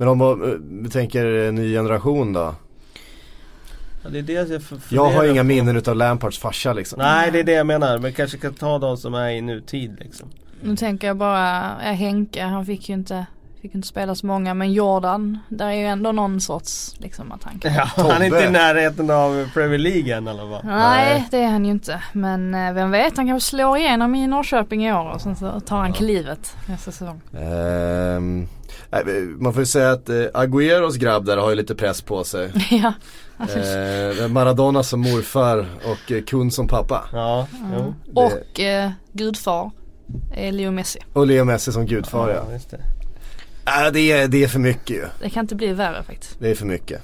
Men 0.00 0.08
om 0.08 0.58
vi 0.82 0.88
tänker 0.88 1.46
eh, 1.46 1.52
ny 1.52 1.72
generation 1.72 2.32
då? 2.32 2.54
Ja, 4.02 4.10
det 4.10 4.18
är 4.18 4.22
det 4.22 4.32
jag 4.32 4.62
Jag 4.88 5.10
har 5.10 5.24
inga 5.24 5.42
minnen 5.42 5.76
utav 5.76 5.96
Lampards 5.96 6.38
farsa 6.38 6.72
liksom. 6.72 6.98
Nej 6.98 7.30
det 7.30 7.40
är 7.40 7.44
det 7.44 7.52
jag 7.52 7.66
menar. 7.66 7.98
Men 7.98 8.12
kanske 8.12 8.38
kan 8.38 8.54
ta 8.54 8.78
de 8.78 8.96
som 8.96 9.14
är 9.14 9.30
i 9.30 9.40
nutid 9.40 9.96
liksom. 10.00 10.28
Nu 10.62 10.76
tänker 10.76 11.06
jag 11.06 11.16
bara, 11.16 11.76
ja, 11.84 11.92
Henke, 11.92 12.42
han 12.42 12.66
fick 12.66 12.88
ju 12.88 12.94
inte, 12.94 13.26
fick 13.62 13.74
inte 13.74 13.88
spela 13.88 14.14
så 14.14 14.26
många 14.26 14.54
men 14.54 14.72
Jordan, 14.72 15.38
där 15.48 15.66
är 15.66 15.72
ju 15.72 15.86
ändå 15.86 16.12
någon 16.12 16.40
sorts 16.40 16.94
liksom 16.98 17.32
att 17.32 17.44
han 17.44 17.58
kan 17.58 17.74
Ja, 17.74 17.88
han 17.96 18.22
är 18.22 18.24
inte 18.24 18.44
i 18.44 18.50
närheten 18.50 19.10
av 19.10 19.50
Premier 19.54 19.78
League 19.78 20.16
än 20.16 20.28
eller 20.28 20.44
vad? 20.44 20.64
Nej 20.64 21.28
det 21.30 21.38
är 21.38 21.48
han 21.48 21.64
ju 21.64 21.70
inte 21.70 22.02
men 22.12 22.54
eh, 22.54 22.72
vem 22.72 22.90
vet 22.90 23.16
han 23.16 23.26
kanske 23.26 23.50
slår 23.50 23.78
igenom 23.78 24.14
i 24.14 24.26
Norrköping 24.26 24.86
i 24.86 24.92
år 24.92 25.10
och 25.10 25.20
sen 25.20 25.36
så 25.36 25.60
tar 25.60 25.76
han 25.76 25.92
klivet 25.92 26.56
nästa 26.68 26.90
säsong. 26.90 27.20
Nej, 28.90 29.04
man 29.38 29.52
får 29.52 29.62
ju 29.62 29.66
säga 29.66 29.90
att 29.90 30.08
eh, 30.08 30.14
Agüeros 30.14 30.98
grabb 30.98 31.24
där 31.24 31.36
har 31.36 31.50
ju 31.50 31.56
lite 31.56 31.74
press 31.74 32.02
på 32.02 32.24
sig. 32.24 32.52
ja. 32.70 32.92
Eh, 33.38 34.28
Maradona 34.28 34.82
som 34.82 35.00
morfar 35.00 35.66
och 35.84 36.12
eh, 36.12 36.22
Kun 36.22 36.50
som 36.50 36.68
pappa. 36.68 37.04
Ja, 37.12 37.46
jo. 37.72 37.94
Och 38.14 38.60
eh, 38.60 38.90
gudfar 39.12 39.70
är 40.34 40.52
Leo 40.52 40.70
Messi. 40.70 40.98
Och 41.12 41.26
Leo 41.26 41.44
Messi 41.44 41.72
som 41.72 41.86
gudfar 41.86 42.28
ja. 42.28 42.44
ja 42.50 42.78
just 43.82 43.94
det. 43.94 44.12
Är, 44.12 44.28
det 44.28 44.44
är 44.44 44.48
för 44.48 44.58
mycket 44.58 44.96
ju. 44.96 45.04
Det 45.22 45.30
kan 45.30 45.44
inte 45.44 45.54
bli 45.54 45.72
värre 45.72 46.02
faktiskt. 46.02 46.36
Det 46.40 46.50
är 46.50 46.54
för 46.54 46.66
mycket. 46.66 47.02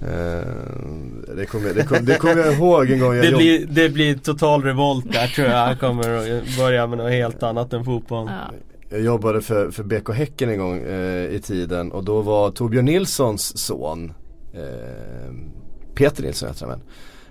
Eh, 0.00 1.36
det 1.36 1.46
kommer 1.46 1.74
det 1.74 1.82
kom, 1.82 2.04
det 2.04 2.14
kom 2.18 2.38
jag 2.38 2.52
ihåg 2.54 2.90
en 2.90 3.00
gång 3.00 3.14
jag 3.14 3.24
Det 3.24 3.30
jobb- 3.30 3.38
blir, 3.38 3.66
det 3.66 3.88
blir 3.88 4.14
total 4.18 4.62
revolt 4.62 5.12
där 5.12 5.26
tror 5.26 5.48
jag. 5.48 5.56
Han 5.66 5.76
kommer 5.76 6.10
att 6.40 6.56
börja 6.58 6.86
med 6.86 6.98
något 6.98 7.10
helt 7.12 7.42
annat 7.42 7.72
än 7.72 7.84
fotboll. 7.84 8.28
Ja. 8.30 8.54
Jag 8.90 9.00
jobbade 9.00 9.40
för, 9.42 9.70
för 9.70 9.82
BK 9.82 10.08
Häcken 10.14 10.48
en 10.50 10.58
gång 10.58 10.78
eh, 10.82 11.24
i 11.34 11.40
tiden 11.44 11.92
och 11.92 12.04
då 12.04 12.20
var 12.20 12.50
Torbjörn 12.50 12.84
Nilssons 12.84 13.58
son 13.58 14.12
eh, 14.54 15.34
Peter 15.94 16.22
Nilsson 16.22 16.48
heter 16.48 16.66
han 16.66 16.70
väl. 16.70 16.80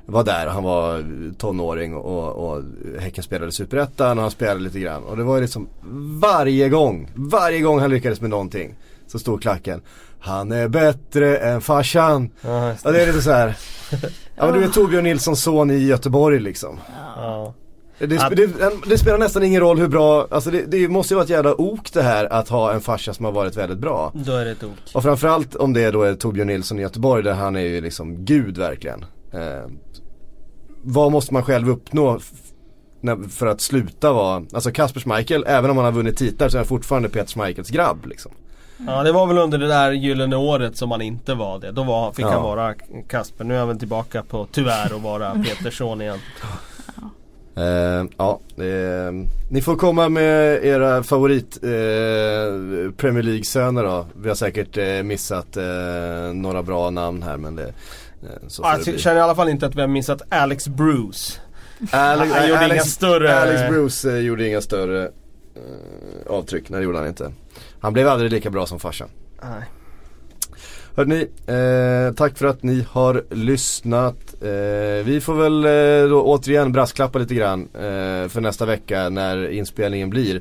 Var 0.06 0.24
där 0.24 0.48
och 0.48 0.54
han 0.54 0.64
var 0.64 1.04
tonåring 1.38 1.96
och, 1.96 2.50
och 2.50 2.64
Häcken 3.00 3.24
spelade 3.24 3.52
Superettan 3.52 4.18
och 4.18 4.22
han 4.22 4.32
spelade 4.32 4.60
lite 4.60 4.80
grann. 4.80 5.04
Och 5.04 5.18
det 5.18 5.24
var 5.24 5.36
ju 5.36 5.42
liksom 5.42 5.68
varje 6.22 6.70
gång, 6.70 7.10
varje 7.16 7.62
gång 7.62 7.80
han 7.80 7.90
lyckades 7.90 8.22
med 8.22 8.30
någonting 8.30 8.76
så 9.08 9.20
stod 9.20 9.42
klacken 9.42 9.82
Han 10.20 10.52
är 10.52 10.68
bättre 10.68 11.38
än 11.38 11.62
farsan. 11.62 12.30
Ja, 12.42 12.70
just 12.70 12.86
Ja 12.86 12.92
det. 12.92 12.98
det 12.98 13.04
är 13.04 13.08
lite 13.08 13.22
så 13.22 13.32
här. 13.32 13.58
Ja 14.36 14.46
men 14.46 14.54
du 14.60 14.64
är 14.64 14.70
Torbjörn 14.70 15.04
Nilssons 15.04 15.44
son 15.44 15.72
i 15.72 15.78
Göteborg 15.78 16.40
liksom. 16.40 16.80
Ja. 17.16 17.54
Det, 18.00 18.08
det, 18.08 18.50
det 18.88 18.98
spelar 18.98 19.18
nästan 19.18 19.44
ingen 19.44 19.62
roll 19.62 19.80
hur 19.80 19.88
bra, 19.88 20.28
alltså 20.32 20.52
det, 20.52 20.62
det 20.68 20.88
måste 20.88 21.14
ju 21.14 21.16
vara 21.16 21.24
ett 21.24 21.30
jävla 21.30 21.62
ok 21.62 21.94
det 21.94 22.02
här 22.02 22.34
att 22.34 22.50
ha 22.50 22.74
en 22.74 22.82
farsa 22.82 23.14
som 23.14 23.26
har 23.26 23.32
varit 23.32 23.58
väldigt 23.58 23.78
bra. 23.78 24.12
Då 24.16 24.32
är 24.32 24.46
det 24.46 24.52
ett 24.52 24.64
ok. 24.64 24.72
Och 24.94 25.04
framförallt 25.04 25.56
om 25.56 25.74
det 25.74 25.92
då 25.92 26.04
är 26.04 26.16
Torbjörn 26.16 26.48
Nilsson 26.48 26.80
i 26.80 26.82
Göteborg 26.82 27.24
där 27.24 27.34
han 27.34 27.56
är 27.56 27.62
ju 27.62 27.82
liksom 27.82 28.26
gud 28.26 28.58
verkligen. 28.58 29.06
Eh, 29.34 29.70
vad 30.84 31.12
måste 31.12 31.34
man 31.34 31.44
själv 31.44 31.70
uppnå 31.70 32.20
för 33.30 33.48
att 33.48 33.62
sluta 33.62 34.14
vara, 34.14 34.44
alltså 34.54 34.72
Kasper 34.72 35.00
Schmeichel, 35.00 35.44
även 35.48 35.72
om 35.72 35.78
han 35.78 35.86
har 35.86 35.92
vunnit 35.92 36.18
titlar 36.18 36.50
så 36.50 36.58
är 36.58 36.60
han 36.60 36.68
fortfarande 36.68 37.10
Peter 37.10 37.34
Schmeichels 37.34 37.70
grabb 37.70 38.06
liksom. 38.06 38.32
Ja 38.88 39.04
det 39.04 39.12
var 39.12 39.28
väl 39.28 39.38
under 39.38 39.58
det 39.58 39.68
där 39.68 39.92
gyllene 39.92 40.36
året 40.36 40.78
som 40.78 40.92
han 40.92 41.02
inte 41.02 41.34
var 41.34 41.60
det. 41.60 41.72
Då 41.72 41.84
var, 41.84 42.12
fick 42.12 42.26
Ja. 42.26 42.30
han 42.32 42.44
vara 42.44 42.74
Kasper. 43.08 43.44
Nu 43.44 43.54
är 43.56 43.60
han 43.60 43.68
väl 43.68 43.80
tillbaka 43.80 44.24
på 44.24 44.48
tyvärr 44.52 44.96
att 44.96 45.02
vara 45.02 45.34
Petersson 45.44 46.02
igen. 46.02 46.20
Eh, 47.56 48.06
ja, 48.18 48.40
eh, 48.58 49.14
ni 49.52 49.62
får 49.62 49.76
komma 49.76 50.10
med 50.10 50.66
era 50.66 51.04
favorit 51.04 51.60
eh, 51.64 51.70
Premier 52.98 53.24
League-söner 53.24 53.84
då. 53.84 54.06
Vi 54.22 54.28
har 54.28 54.36
säkert 54.36 54.78
eh, 54.78 55.04
missat 55.04 55.58
några 56.34 56.64
bra 56.64 56.90
namn 56.90 57.24
här 57.24 57.38
men 57.38 57.56
det 57.56 57.74
så 58.48 58.64
får 58.64 58.72
Jag 58.90 59.00
känner 59.00 59.18
i 59.18 59.22
alla 59.22 59.36
fall 59.36 59.50
inte 59.50 59.66
att 59.66 59.76
vi 59.76 59.82
har 59.82 59.88
missat 59.88 60.22
Alex 60.30 60.68
Bruce. 60.68 61.40
Alex, 61.92 62.34
Han 62.34 62.48
gjorde 62.48 62.60
Alex, 62.60 62.74
inga 62.76 62.84
större- 62.84 63.36
Alex 63.42 63.70
Bruce 63.70 64.12
eh, 64.12 64.18
gjorde 64.18 64.48
inga 64.48 64.62
större 64.62 65.04
eh, 65.56 66.32
avtryck, 66.34 66.70
nej 66.70 66.80
det 66.80 66.84
gjorde 66.86 66.98
han 66.98 67.08
inte. 67.08 67.32
Han 67.80 67.94
blev 67.94 68.08
aldrig 68.08 68.32
lika 68.32 68.50
bra 68.50 68.66
som 68.66 68.80
farsan. 68.80 69.10
Nej. 69.42 69.64
Hörrni, 70.96 71.28
eh, 71.48 72.16
tack 72.16 72.38
för 72.38 72.46
att 72.46 72.64
ni 72.64 72.86
har 72.90 73.24
lyssnat. 73.30 74.16
Eh, 74.42 75.06
vi 75.06 75.20
får 75.24 75.34
väl 75.36 75.66
eh, 75.66 76.10
då 76.10 76.24
återigen 76.24 76.72
brasklappa 76.72 77.20
lite 77.20 77.36
grann 77.36 77.62
eh, 77.74 78.28
för 78.30 78.42
nästa 78.42 78.66
vecka 78.66 79.10
när 79.10 79.50
inspelningen 79.52 80.10
blir. 80.10 80.36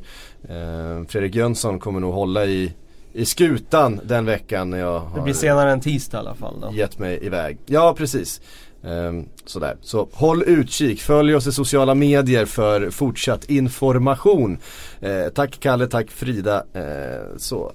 Eh, 0.49 1.07
Fredrik 1.09 1.35
Jönsson 1.35 1.79
kommer 1.79 2.01
nog 2.01 2.15
hålla 2.15 2.45
i, 2.45 2.73
i 3.15 3.25
skutan 3.25 4.01
den 4.05 4.25
veckan 4.25 4.71
när 4.71 4.79
jag 4.79 5.03
Det 5.03 5.19
har 5.19 5.23
blir 5.23 5.35
senare 5.35 5.73
än 5.73 5.81
tisdag 5.81 6.17
i 6.19 6.21
alla 6.21 6.35
fall 6.35 6.61
då. 6.61 6.73
gett 6.73 6.99
mig 6.99 7.19
iväg. 7.27 7.59
Ja 7.67 7.95
precis. 7.99 8.41
Ehm, 8.85 9.25
sådär. 9.47 9.77
Så 9.81 10.09
håll 10.13 10.43
utkik, 10.43 11.01
följ 11.01 11.35
oss 11.35 11.47
i 11.47 11.53
sociala 11.53 11.95
medier 11.95 12.45
för 12.47 12.91
fortsatt 12.91 13.45
information. 13.51 14.59
Eh, 15.01 15.29
tack 15.35 15.61
Kalle, 15.61 15.87
tack 15.87 16.11
Frida. 16.11 16.65
Eh, 16.73 17.37
så 17.37 17.73